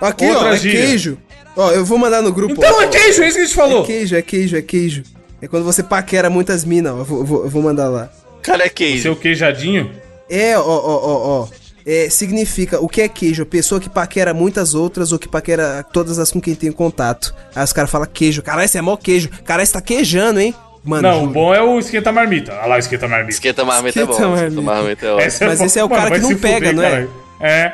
Aqui, 0.00 0.26
Outra 0.26 0.50
ó, 0.50 0.52
é 0.52 0.56
gíria. 0.56 0.80
queijo. 0.86 1.18
Ó, 1.56 1.70
eu 1.72 1.84
vou 1.84 1.96
mandar 1.98 2.20
no 2.20 2.32
grupo. 2.32 2.54
Então 2.54 2.76
ó. 2.76 2.82
é 2.82 2.88
queijo, 2.88 3.22
é 3.22 3.28
isso 3.28 3.36
que 3.36 3.42
a 3.42 3.46
gente 3.46 3.52
É 3.52 3.56
falou. 3.56 3.84
queijo, 3.84 4.16
é 4.16 4.22
queijo, 4.22 4.56
é 4.56 4.62
queijo. 4.62 5.02
É 5.40 5.48
quando 5.48 5.64
você 5.64 5.82
paquera 5.82 6.28
muitas 6.28 6.64
minas, 6.64 6.92
ó. 6.92 6.98
Eu 6.98 7.04
vou, 7.04 7.24
vou, 7.24 7.48
vou 7.48 7.62
mandar 7.62 7.88
lá. 7.88 8.10
Cara, 8.42 8.64
é 8.64 8.68
queijo. 8.68 9.02
Seu 9.02 9.16
queijadinho. 9.16 9.90
É, 10.28 10.58
ó, 10.58 10.62
ó, 10.62 10.66
ó, 10.66 11.40
ó. 11.42 11.48
É, 11.86 12.08
significa, 12.08 12.80
o 12.80 12.88
que 12.88 13.02
é 13.02 13.08
queijo? 13.08 13.44
Pessoa 13.44 13.80
que 13.80 13.90
paquera 13.90 14.32
muitas 14.34 14.74
outras 14.74 15.12
ou 15.12 15.18
que 15.18 15.28
paquera 15.28 15.84
todas 15.92 16.18
as 16.18 16.30
com 16.32 16.40
quem 16.40 16.54
tem 16.54 16.72
contato. 16.72 17.34
Aí 17.54 17.62
os 17.62 17.72
caras 17.72 17.90
falam 17.90 18.08
queijo. 18.12 18.42
Caralho, 18.42 18.68
você 18.68 18.78
é 18.78 18.82
mó 18.82 18.96
queijo. 18.96 19.28
Caralho, 19.44 19.66
você 19.66 19.72
tá 19.74 19.80
queijando, 19.82 20.40
hein? 20.40 20.54
Mano, 20.84 21.02
Não, 21.08 21.16
o 21.16 21.20
juro. 21.20 21.32
bom 21.32 21.54
é 21.54 21.62
o 21.62 21.78
esquenta 21.78 22.12
marmita. 22.12 22.52
Olha 22.52 22.66
lá 22.66 22.76
o 22.76 22.78
esquenta 22.78 23.08
marmita. 23.08 23.30
Esquenta 23.30 23.64
marmita 23.64 24.00
é 24.00 24.04
bom. 24.04 24.12
Esquenta 24.12 24.34
Esquenta 24.34 24.60
marmita. 24.60 24.62
marmita 24.62 25.06
é 25.06 25.10
ótimo. 25.12 25.26
Essa 25.26 25.46
Mas 25.46 25.58
bom. 25.58 25.64
esse 25.64 25.78
é 25.78 25.84
o 25.84 25.88
Mano, 25.88 26.02
cara 26.02 26.14
que 26.14 26.20
não 26.20 26.36
pega, 26.36 26.72
não 26.72 26.82
é? 26.82 26.90
caralho. 26.90 27.10
É. 27.40 27.72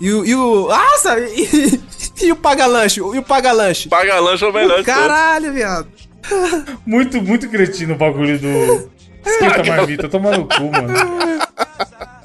E 0.00 0.12
o. 0.12 0.24
E 0.24 0.34
o. 0.34 0.68
Nossa! 0.68 1.18
E, 1.18 1.80
e 2.26 2.32
o 2.32 2.36
paga-lanche? 2.36 3.00
E 3.00 3.02
o 3.18 3.22
paga-lanche? 3.22 3.88
Paga 3.88 4.20
lanche 4.20 4.44
é 4.44 4.48
o 4.48 4.52
melhor. 4.52 4.82
Caralho, 4.84 5.52
viado. 5.52 5.88
Muito, 6.86 7.20
muito 7.20 7.48
cretino 7.48 7.94
o 7.94 7.96
bagulho 7.96 8.38
do 8.38 8.88
esquenta 9.26 9.64
marmita. 9.66 10.08
Toma 10.08 10.30
no 10.30 10.46
cu, 10.46 10.70
mano. 10.70 10.94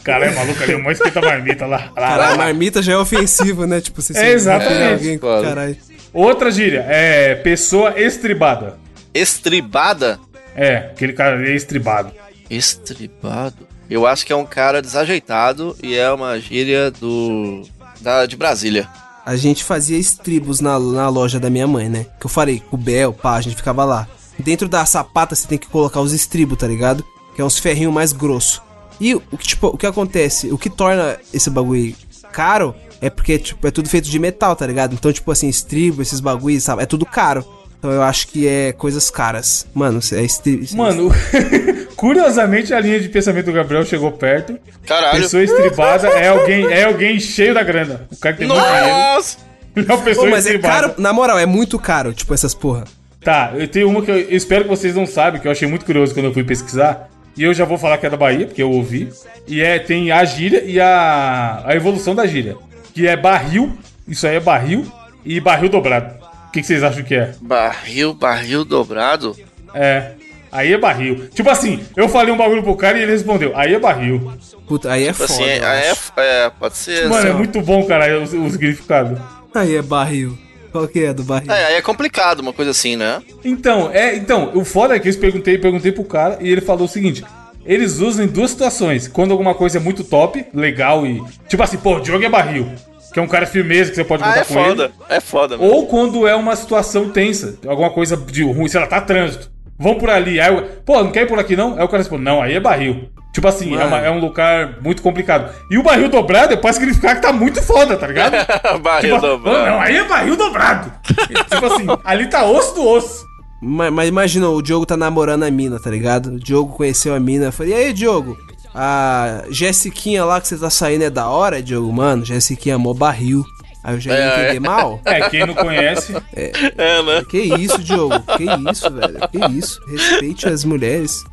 Cara, 0.03 0.27
é 0.27 0.31
maluco 0.35 0.61
ali, 0.63 0.75
mó 0.77 0.91
esquenta 0.91 1.19
marmita 1.19 1.65
lá. 1.65 1.77
lá, 1.77 1.91
Caralho, 1.95 2.31
lá. 2.31 2.38
marmita 2.38 2.81
já 2.81 2.93
é 2.93 2.97
ofensivo, 2.97 3.65
né? 3.65 3.81
Tipo, 3.81 4.01
você 4.01 4.15
É, 4.17 4.31
exatamente. 4.33 4.93
alguém, 4.93 5.17
caralho. 5.17 5.75
Outra 6.13 6.49
gíria, 6.51 6.85
é 6.88 7.35
pessoa 7.35 7.99
estribada. 7.99 8.77
Estribada? 9.13 10.19
É, 10.58 10.78
aquele 10.78 11.14
cara 11.14 11.38
ali 11.38 11.51
é 11.51 11.55
estribado. 11.55 12.12
Estribado? 12.49 13.68
Eu 13.88 14.08
acho 14.08 14.26
que 14.26 14.34
é 14.34 14.36
um 14.36 14.45
cara 14.45 14.82
desajeitado 14.82 15.78
e 15.82 15.95
é 15.95 16.12
uma 16.12 16.39
gíria 16.39 16.89
do. 16.89 17.62
Da, 18.01 18.26
de 18.26 18.36
Brasília. 18.36 18.89
A 19.24 19.36
gente 19.36 19.64
fazia 19.64 19.97
estribos 19.97 20.60
na, 20.60 20.80
na 20.80 21.10
loja 21.10 21.39
da 21.39 21.49
minha 21.49 21.68
mãe, 21.68 21.88
né? 21.89 22.05
Que 22.20 22.26
eu 22.26 22.30
falei, 22.30 22.60
com 22.60 22.76
o 22.76 22.80
Bel, 22.80 23.14
pá, 23.14 23.36
a 23.36 23.41
gente 23.41 23.55
ficava 23.55 23.86
lá. 23.86 24.08
Dentro 24.39 24.68
da 24.68 24.86
sapata 24.86 25.36
você 25.36 25.47
tem 25.47 25.58
que 25.58 25.68
colocar 25.68 26.01
os 26.01 26.14
estribos, 26.14 26.58
tá 26.58 26.68
ligado? 26.68 27.05
Que 27.36 27.41
é 27.41 27.45
uns 27.45 27.60
ferrinhos 27.60 27.93
mais 27.93 28.12
grosso. 28.12 28.64
E 28.99 29.14
o 29.14 29.22
que, 29.38 29.47
tipo, 29.47 29.68
o 29.68 29.78
que 29.78 29.86
acontece? 29.86 30.51
O 30.51 30.58
que 30.58 30.70
torna 30.70 31.18
esse 31.32 31.49
bagulho 31.49 31.95
caro 32.32 32.74
é 32.99 33.10
porque, 33.10 33.38
tipo, 33.38 33.68
é 33.68 33.72
tudo 33.72 33.89
feito 33.89 34.10
de 34.10 34.18
metal, 34.18 34.55
tá 34.55 34.66
ligado? 34.66 34.93
Então, 34.93 35.14
tipo 35.14 35.32
assim, 35.32 35.47
estribo, 35.47 36.01
esses 36.01 36.20
bagulhos, 36.20 36.64
sabe? 36.64 36.84
É 36.84 36.86
tudo 36.86 37.05
caro. 37.05 37.45
Então 37.78 37.91
eu 37.91 38.01
acho 38.01 38.28
que 38.28 38.47
é 38.47 38.71
coisas 38.71 39.09
caras. 39.09 39.67
Mano, 39.73 39.99
é 40.11 40.21
estribo. 40.23 40.65
Mano, 40.75 41.11
curiosamente 41.95 42.73
a 42.73 42.80
linha 42.80 42.99
de 42.99 43.07
pensamento 43.09 43.45
do 43.45 43.53
Gabriel 43.53 43.86
chegou 43.86 44.11
perto. 44.11 44.57
Caralho. 44.86 45.21
Pessoa 45.21 45.43
estribada 45.43 46.07
é 46.07 46.30
alguém, 46.30 46.65
é 46.71 46.86
alguém 46.86 47.19
cheio 47.19 47.53
da 47.53 47.63
grana. 47.63 48.07
O 48.11 48.17
cara 48.17 48.36
que 48.36 48.39
tem 48.39 48.47
muito 48.47 48.61
dinheiro. 48.61 48.88
Nossa! 48.88 49.47
É 49.78 49.93
uma 49.93 50.01
pessoa 50.01 50.25
Pô, 50.25 50.32
mas 50.32 50.47
é 50.47 50.55
estribada. 50.55 50.89
caro, 50.89 50.93
na 50.97 51.13
moral, 51.13 51.38
é 51.38 51.45
muito 51.45 51.78
caro, 51.78 52.11
tipo, 52.11 52.34
essas 52.34 52.55
porra. 52.55 52.86
Tá, 53.21 53.51
eu 53.53 53.67
tenho 53.67 53.88
uma 53.88 54.01
que 54.01 54.09
eu 54.09 54.17
espero 54.36 54.63
que 54.63 54.69
vocês 54.71 54.95
não 54.95 55.05
sabem, 55.05 55.39
que 55.39 55.47
eu 55.47 55.51
achei 55.51 55.67
muito 55.67 55.86
curioso 55.86 56.15
quando 56.15 56.25
eu 56.25 56.34
fui 56.34 56.43
pesquisar. 56.43 57.07
E 57.38 57.43
eu 57.43 57.53
já 57.53 57.63
vou 57.63 57.78
falar 57.78 57.99
que 57.99 58.07
é 58.07 58.09
da 58.09 58.17
Bahia, 58.17 58.47
porque 58.47 58.63
eu 58.63 58.71
ouvi. 58.71 59.09
E 59.47 59.61
é, 59.61 59.78
tem 59.78 60.11
a 60.11 60.25
gíria 60.25 60.63
e 60.65 60.80
a, 60.80 61.61
a 61.63 61.75
evolução 61.75 62.15
da 62.15 62.25
gíria. 62.25 62.55
Que 62.91 63.07
é 63.07 63.15
barril, 63.15 63.78
isso 64.07 64.25
aí 64.25 64.38
é 64.38 64.39
barril, 64.39 64.91
e 65.23 65.39
barril 65.39 65.69
dobrado. 65.69 66.15
O 66.48 66.52
que, 66.52 66.62
que 66.62 66.68
vocês 66.68 66.84
acham 66.84 67.04
que 67.04 67.16
é? 67.16 67.34
Barril, 67.41 68.14
barril 68.14 68.66
dobrado? 68.66 69.36
É, 69.74 70.12
aí 70.52 70.74
é 70.74 70.78
barril. 70.78 71.28
Tipo 71.30 71.50
assim, 71.50 71.84
eu 71.95 72.08
falei 72.10 72.34
um 72.34 72.38
bagulho 72.38 72.64
pro 72.64 72.76
cara 72.76 72.98
e 72.98 73.04
ele 73.04 73.12
respondeu, 73.12 73.52
aí 73.56 73.74
é 73.74 73.80
barril. 73.80 74.32
Puta, 74.68 74.91
aí 74.91 75.04
é 75.04 75.12
Tipo 75.14 75.28
foda. 75.28 75.34
assim, 75.34 75.43
eu 75.43 76.24
é, 76.24 76.45
é, 76.45 76.50
pode 76.50 76.78
ser. 76.78 77.04
Mano, 77.08 77.16
assim, 77.16 77.28
é 77.28 77.32
ó. 77.32 77.38
muito 77.38 77.62
bom, 77.62 77.86
cara, 77.86 78.20
os, 78.20 78.34
os 78.34 78.52
significados. 78.54 79.20
Aí 79.54 79.76
é 79.76 79.82
barril. 79.82 80.38
Qual 80.72 80.88
que 80.88 81.04
é 81.04 81.14
do 81.14 81.24
barril? 81.24 81.52
É, 81.52 81.66
aí 81.66 81.74
é 81.76 81.82
complicado, 81.82 82.39
uma 82.39 82.54
coisa 82.54 82.72
assim, 82.72 82.95
né? 82.95 83.22
Então, 83.43 83.89
é, 83.91 84.16
então, 84.16 84.52
o 84.54 84.66
foda 84.66 84.95
é 84.95 85.00
que 85.00 85.10
eu 85.10 85.18
perguntei, 85.18 85.58
perguntei 85.58 85.91
pro 85.91 86.04
cara 86.04 86.38
e 86.41 86.50
ele 86.50 86.62
falou 86.62 86.86
o 86.86 86.89
seguinte: 86.89 87.24
eles 87.66 88.00
usam 88.00 88.26
em 88.26 88.28
duas 88.28 88.52
situações. 88.52 89.08
Quando 89.08 89.32
alguma 89.32 89.54
coisa 89.54 89.78
é 89.78 89.82
muito 89.82 90.04
top, 90.04 90.45
legal 90.54 91.06
e. 91.06 91.22
Tipo 91.48 91.64
assim, 91.64 91.78
pô, 91.78 91.98
o 91.98 92.00
Diogo 92.02 92.24
é 92.24 92.30
barril. 92.30 92.72
Que 93.18 93.22
é 93.22 93.24
um 93.24 93.28
cara 93.28 93.47
firmeza 93.47 93.89
que 93.89 93.95
você 93.95 94.03
pode 94.03 94.22
Ah, 94.22 94.28
contar 94.28 94.39
é 94.41 94.43
com 94.45 94.53
foda. 94.53 94.84
ele. 94.84 94.93
É 95.09 95.20
foda, 95.20 95.57
mano. 95.57 95.72
Ou 95.74 95.88
quando 95.88 96.28
é 96.28 96.36
uma 96.36 96.55
situação 96.55 97.09
tensa, 97.09 97.57
alguma 97.68 97.89
coisa 97.89 98.15
de 98.15 98.43
ruim, 98.43 98.68
sei 98.68 98.80
lá, 98.80 98.86
tá 98.86 99.01
trânsito. 99.01 99.49
Vão 99.76 99.95
por 99.95 100.07
ali. 100.07 100.39
Aí 100.39 100.53
eu, 100.53 100.61
pô, 100.86 101.01
não 101.03 101.09
quer 101.09 101.24
ir 101.24 101.26
por 101.26 101.39
aqui 101.39 101.55
não? 101.55 101.70
Aí 101.80 101.84
o 101.84 101.88
cara 101.88 101.97
responde, 101.97 102.24
não, 102.24 102.43
aí 102.43 102.53
é 102.53 102.59
barril. 102.59 103.09
Tipo 103.34 103.47
assim, 103.47 103.76
é, 103.76 103.84
uma- 103.84 103.97
é 104.01 104.11
um 104.11 104.20
lugar 104.20 104.78
muito 104.84 105.01
complicado. 105.01 105.51
E 105.72 105.80
o 105.80 105.84
barril 105.84 106.09
dobrado 106.09 106.53
é 106.53 106.57
pra 106.57 106.72
significar 106.72 107.15
que 107.15 107.24
tá 107.24 107.34
muito 107.34 107.59
foda, 107.63 107.97
tá 107.97 108.05
ligado? 108.05 108.36
barril 108.84 109.15
Tipo, 109.15 109.28
dobrado. 109.28 109.65
Não, 109.68 109.82
aí 109.82 109.95
é 109.97 110.03
barril 110.03 110.36
dobrado. 110.36 110.93
tipo 111.49 111.65
assim, 111.65 111.88
ali 112.05 112.28
tá 112.30 112.45
osso 112.45 112.76
do 112.76 112.88
osso. 112.88 113.26
Mas, 113.63 113.91
mas 113.91 114.07
imagina, 114.09 114.47
o 114.47 114.61
Diogo 114.61 114.86
tá 114.86 114.95
namorando 114.95 115.41
a 115.41 115.49
mina, 115.49 115.80
tá 115.80 115.89
ligado? 115.89 116.28
O 116.36 116.39
Diogo 116.39 116.74
conheceu 116.76 117.15
a 117.15 117.20
mina. 117.20 117.45
Eu 117.45 117.51
falei, 117.51 117.74
e 117.74 117.76
aí, 117.76 117.93
Diogo? 117.93 118.38
A 118.80 119.43
Jessiquinha 119.49 120.23
lá 120.23 120.39
que 120.39 120.47
você 120.47 120.55
tá 120.55 120.69
saindo 120.69 121.03
é 121.03 121.09
da 121.09 121.28
hora, 121.28 121.63
Diogo? 121.63 121.91
Mano, 121.91 122.23
Jessiquinha 122.23 122.75
é 122.75 122.78
mó 122.78 122.93
barril. 122.93 123.43
Aí 123.84 123.95
eu 123.95 123.99
já 123.99 124.11
ia 124.11 124.17
É, 124.19 124.43
entender 124.43 124.59
mal. 124.59 125.01
É, 125.03 125.30
quem 125.30 125.47
não 125.47 125.55
conhece. 125.55 126.13
É, 126.36 127.01
né? 127.01 127.23
Que 127.28 127.39
isso, 127.39 127.82
Diogo? 127.82 128.19
Que 128.38 128.43
isso, 128.69 128.91
velho? 128.91 129.19
Que 129.32 129.57
isso? 129.57 129.80
Respeite 129.88 130.47
as 130.47 130.63
mulheres. 130.63 131.23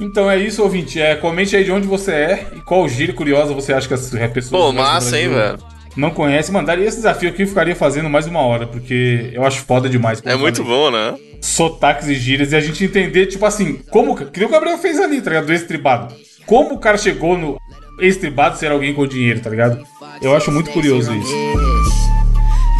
Então 0.00 0.30
é 0.30 0.38
isso, 0.38 0.62
ouvinte. 0.62 0.98
É, 1.00 1.14
comente 1.14 1.54
aí 1.54 1.62
de 1.64 1.70
onde 1.72 1.86
você 1.86 2.12
é 2.12 2.46
e 2.56 2.60
qual 2.60 2.88
gíria 2.88 3.14
curiosa 3.14 3.52
você 3.52 3.72
acha 3.74 3.86
que 3.86 3.92
as 3.94 4.08
pessoas 4.32 4.48
Pô, 4.62 4.72
massa, 4.72 5.18
hein, 5.18 5.28
velho? 5.28 5.58
Não 5.94 6.10
conhece. 6.10 6.50
Mandaria 6.50 6.86
esse 6.86 6.96
desafio 6.98 7.28
aqui 7.28 7.42
eu 7.42 7.48
ficaria 7.48 7.76
fazendo 7.76 8.08
mais 8.08 8.26
uma 8.26 8.40
hora, 8.40 8.66
porque 8.66 9.30
eu 9.34 9.44
acho 9.44 9.60
foda 9.62 9.88
demais. 9.90 10.22
É 10.24 10.36
muito 10.36 10.62
falei. 10.64 10.78
bom, 10.78 10.90
né? 10.90 11.14
Sotaques 11.42 12.08
e 12.08 12.14
gírias 12.14 12.52
e 12.52 12.56
a 12.56 12.60
gente 12.60 12.82
entender, 12.84 13.26
tipo 13.26 13.44
assim, 13.44 13.74
como. 13.90 14.14
Que 14.16 14.44
o 14.44 14.48
Gabriel 14.48 14.78
fez 14.78 14.98
ali, 14.98 15.20
tá 15.20 15.30
ligado? 15.30 15.46
Do 15.46 15.52
estribado. 15.52 16.14
Como 16.50 16.74
o 16.74 16.78
cara 16.78 16.98
chegou 16.98 17.38
no 17.38 17.60
estribado 18.00 18.58
ser 18.58 18.72
alguém 18.72 18.92
com 18.92 19.06
dinheiro, 19.06 19.40
tá 19.40 19.48
ligado? 19.48 19.86
Eu 20.20 20.34
acho 20.34 20.50
muito 20.50 20.68
curioso 20.72 21.14
isso. 21.14 21.32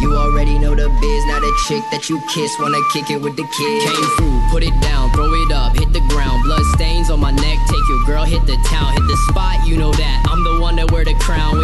You 0.01 0.13
already 0.13 0.59
know 0.59 0.75
the 0.75 0.89
biz, 0.99 1.25
now 1.27 1.39
the 1.39 1.57
chick 1.67 1.81
that 1.89 2.11
you 2.11 2.19
kiss 2.33 2.51
wanna 2.59 2.77
kick 2.91 3.09
it 3.09 3.23
with 3.23 3.33
the 3.37 3.43
kid. 3.43 3.81
Came 3.81 4.05
through, 4.17 4.41
put 4.51 4.61
it 4.61 4.77
down, 4.81 5.09
throw 5.13 5.33
it 5.33 5.53
up, 5.53 5.79
hit 5.79 5.89
the 5.93 6.01
ground. 6.13 6.43
Blood 6.43 6.65
stains 6.75 7.09
on 7.09 7.21
my 7.21 7.31
neck, 7.31 7.59
take 7.69 7.87
your 7.87 8.05
girl, 8.05 8.25
hit 8.25 8.45
the 8.45 8.57
town, 8.69 8.91
hit 8.91 9.07
the 9.07 9.15
spot, 9.29 9.65
you 9.65 9.77
know 9.77 9.93
that. 9.93 10.27
I'm 10.29 10.43
the 10.43 10.59
one 10.59 10.75
that 10.75 10.91
wear 10.91 11.05
the 11.05 11.13
crown. 11.13 11.57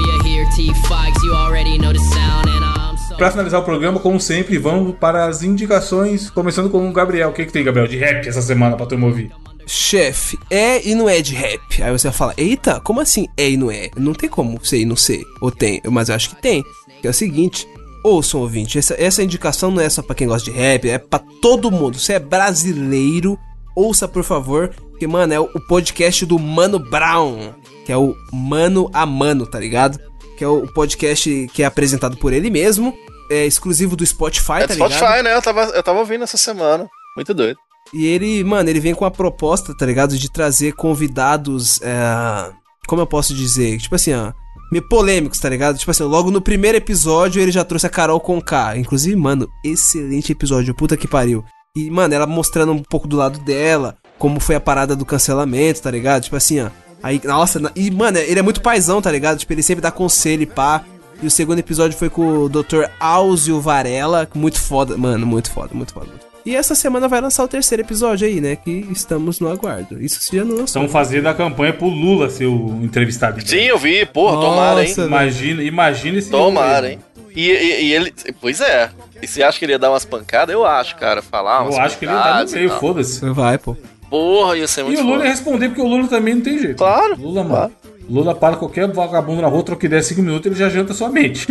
T 0.55 0.73
Fox, 0.87 1.21
you 1.25 1.33
already 1.33 1.77
know 1.77 1.91
the 1.91 1.99
sound, 1.99 2.47
and 2.47 2.63
I'm 2.63 2.97
so. 2.97 3.17
Pra 3.17 3.31
finalizar 3.31 3.59
o 3.59 3.63
programa, 3.63 3.99
como 3.99 4.17
sempre, 4.17 4.57
vamos 4.57 4.95
para 4.95 5.25
as 5.25 5.43
indicações, 5.43 6.29
começando 6.29 6.69
com 6.69 6.87
o 6.87 6.93
Gabriel. 6.93 7.31
O 7.31 7.33
que, 7.33 7.45
que 7.45 7.51
tem, 7.51 7.65
Gabriel, 7.65 7.87
de 7.87 7.97
rap 7.97 8.25
essa 8.25 8.41
semana 8.41 8.77
pra 8.77 8.85
turma 8.85 9.07
ouvir? 9.07 9.29
Chefe, 9.67 10.39
é 10.49 10.87
e 10.87 10.95
não 10.95 11.09
é 11.09 11.21
de 11.21 11.35
rap. 11.35 11.83
Aí 11.83 11.91
você 11.91 12.07
vai 12.07 12.17
falar, 12.17 12.33
eita, 12.37 12.79
como 12.79 13.01
assim 13.01 13.27
é 13.37 13.49
e 13.49 13.57
não 13.57 13.69
é? 13.69 13.89
Não 13.97 14.13
tem 14.13 14.29
como 14.29 14.63
ser 14.65 14.79
e 14.79 14.85
não 14.85 14.95
ser. 14.95 15.23
Ou 15.41 15.51
tem, 15.51 15.81
mas 15.91 16.09
eu 16.09 16.15
acho 16.15 16.29
que 16.29 16.41
tem. 16.41 16.63
Que 17.01 17.07
é 17.07 17.09
o 17.09 17.13
seguinte, 17.13 17.67
ouçam 18.03 18.41
ouvinte, 18.41 18.77
essa, 18.77 18.95
essa 18.97 19.21
indicação 19.21 19.69
não 19.69 19.81
é 19.81 19.89
só 19.89 20.01
pra 20.01 20.15
quem 20.15 20.27
gosta 20.27 20.49
de 20.49 20.57
rap, 20.57 20.89
é 20.89 20.97
pra 20.97 21.19
todo 21.41 21.69
mundo. 21.71 21.99
Você 21.99 22.13
é 22.13 22.19
brasileiro, 22.19 23.37
ouça 23.75 24.07
por 24.07 24.23
favor, 24.23 24.73
que 24.97 25.05
mano, 25.05 25.33
é 25.33 25.39
o, 25.39 25.43
o 25.43 25.59
podcast 25.67 26.25
do 26.25 26.39
Mano 26.39 26.79
Brown, 26.79 27.53
que 27.85 27.91
é 27.91 27.97
o 27.97 28.15
Mano 28.31 28.89
a 28.93 29.05
Mano, 29.05 29.45
tá 29.45 29.59
ligado? 29.59 29.99
Que 30.37 30.43
é 30.43 30.47
o, 30.47 30.67
podcast 30.67 31.49
que 31.53 31.63
é 31.63 31.65
apresentado 31.65 32.17
por 32.17 32.31
ele 32.31 32.49
mesmo, 32.49 32.93
é 33.29 33.45
exclusivo 33.45 33.95
do 33.95 34.05
Spotify, 34.05 34.53
É 34.53 34.59
tá 34.61 34.67
do 34.67 34.73
ligado? 34.73 34.93
Spotify, 34.93 35.23
né? 35.23 35.35
Eu 35.35 35.41
tava, 35.41 35.61
eu 35.65 35.83
tava 35.83 35.99
ouvindo 35.99 36.23
essa 36.23 36.37
semana. 36.37 36.87
Muito 37.15 37.33
doido. 37.33 37.57
E 37.93 38.05
ele, 38.05 38.43
mano, 38.43 38.69
ele 38.69 38.79
vem 38.79 38.93
com 38.93 39.05
a 39.05 39.11
proposta, 39.11 39.75
tá 39.75 39.85
ligado? 39.85 40.17
De 40.17 40.31
trazer 40.31 40.73
convidados. 40.73 41.81
É... 41.81 42.51
Como 42.87 43.01
eu 43.01 43.07
posso 43.07 43.33
dizer? 43.33 43.77
Tipo 43.79 43.95
assim, 43.95 44.13
ó. 44.13 44.31
Meio 44.71 44.87
polêmicos, 44.87 45.39
tá 45.39 45.47
ligado? 45.47 45.77
Tipo 45.77 45.91
assim, 45.91 46.03
logo 46.03 46.29
no 46.29 46.41
primeiro 46.41 46.77
episódio 46.77 47.41
ele 47.41 47.51
já 47.51 47.63
trouxe 47.63 47.85
a 47.85 47.89
Carol 47.89 48.19
Conká. 48.19 48.77
Inclusive, 48.77 49.15
mano, 49.15 49.47
excelente 49.63 50.31
episódio. 50.31 50.75
Puta 50.75 50.97
que 50.97 51.07
pariu. 51.07 51.43
E, 51.75 51.89
mano, 51.89 52.13
ela 52.13 52.27
mostrando 52.27 52.71
um 52.71 52.83
pouco 52.83 53.07
do 53.07 53.15
lado 53.15 53.39
dela. 53.39 53.95
Como 54.17 54.39
foi 54.39 54.55
a 54.55 54.59
parada 54.59 54.95
do 54.95 55.05
cancelamento, 55.05 55.81
tá 55.81 55.91
ligado? 55.91 56.23
Tipo 56.23 56.35
assim, 56.35 56.61
ó. 56.61 56.69
Aí, 57.03 57.21
nossa, 57.23 57.71
e 57.75 57.91
mano, 57.91 58.17
ele 58.17 58.39
é 58.39 58.43
muito 58.43 58.61
paizão, 58.61 59.01
tá 59.01 59.11
ligado? 59.11 59.37
Tipo, 59.37 59.53
ele 59.53 59.63
sempre 59.63 59.81
dá 59.81 59.91
conselho 59.91 60.43
e 60.43 60.47
pá. 60.47 60.83
E 61.21 61.27
o 61.27 61.31
segundo 61.31 61.59
episódio 61.59 61.97
foi 61.97 62.09
com 62.09 62.43
o 62.43 62.49
Dr. 62.49 62.85
Áuzio 62.99 63.59
Varela, 63.59 64.27
muito 64.35 64.59
foda, 64.59 64.97
mano, 64.97 65.25
muito 65.25 65.49
foda, 65.51 65.69
muito 65.73 65.93
foda. 65.93 66.05
muito 66.07 66.21
foda. 66.21 66.26
E 66.47 66.55
essa 66.55 66.73
semana 66.75 67.07
vai 67.09 67.19
lançar 67.19 67.43
o 67.43 67.47
terceiro 67.47 67.83
episódio 67.83 68.25
aí, 68.25 68.39
né? 68.39 68.55
Que 68.55 68.87
estamos 68.91 69.39
no 69.41 69.49
aguardo. 69.51 70.01
Isso 70.01 70.19
já 70.33 70.43
não 70.45 70.51
lançou. 70.51 70.63
Estão 70.81 70.87
fazendo 70.87 71.27
a 71.27 71.33
campanha 71.33 71.73
pro 71.73 71.87
Lula 71.87 72.29
ser 72.29 72.45
o 72.45 72.79
entrevistado. 72.81 73.45
Sim, 73.45 73.63
eu 73.63 73.77
vi, 73.77 74.05
porra, 74.05 74.39
tomara, 74.39 74.81
hein? 74.81 74.87
Nossa, 74.89 75.01
Imagina, 75.05 75.61
imagina 75.63 76.17
esse. 76.19 76.29
Tomara, 76.29 76.91
hein? 76.93 76.99
E, 77.35 77.49
e- 77.51 77.83
e 77.87 77.93
ele. 77.93 78.13
Pois 78.39 78.61
é. 78.61 78.89
E 79.21 79.27
você 79.27 79.43
acha 79.43 79.59
que 79.59 79.65
ele 79.65 79.73
ia 79.73 79.79
dar 79.79 79.91
umas 79.91 80.05
pancadas? 80.05 80.53
Eu 80.53 80.65
acho, 80.65 80.95
cara. 80.95 81.21
Falar 81.21 81.63
umas 81.63 81.75
Eu 81.75 81.81
acho 81.81 81.97
que 81.99 82.05
ele 82.05 82.13
ia 82.13 82.17
dar 82.19 82.43
no 82.45 82.49
e 82.49 82.53
meio, 82.53 82.69
foda-se. 82.79 83.29
Vai, 83.31 83.57
pô. 83.57 83.75
Porra, 84.09 84.57
ia 84.57 84.67
ser 84.67 84.81
E 84.81 84.83
muito 84.85 84.99
o 85.01 85.03
Lula 85.03 85.15
foda. 85.17 85.25
ia 85.25 85.31
responder, 85.31 85.67
porque 85.67 85.81
o 85.81 85.87
Lula 85.87 86.07
também 86.07 86.35
não 86.35 86.41
tem 86.41 86.57
jeito. 86.59 86.77
Claro, 86.77 87.15
Lula, 87.19 87.43
mano. 87.43 87.49
claro. 87.55 87.73
Lula 88.09 88.33
para 88.33 88.55
qualquer 88.55 88.87
vagabundo 88.91 89.41
na 89.41 89.47
rua, 89.47 89.63
troca 89.63 89.85
ideia 89.85 90.01
5 90.01 90.21
minutos, 90.21 90.45
ele 90.45 90.55
já 90.55 90.69
janta 90.69 90.93
sua 90.93 91.09
mente. 91.09 91.47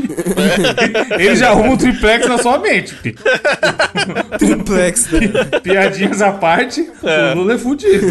ele 1.19 1.37
já 1.37 1.51
arruma 1.51 1.71
um 1.71 1.77
triplex 1.77 2.27
na 2.27 2.39
sua 2.39 2.59
mente. 2.59 2.95
Triplex, 4.39 5.11
né? 5.11 5.21
Piadinhas 5.63 6.23
à 6.23 6.33
parte, 6.33 6.89
o 7.03 7.39
Lula 7.39 7.55
é 7.55 7.59
fudido. 7.59 8.07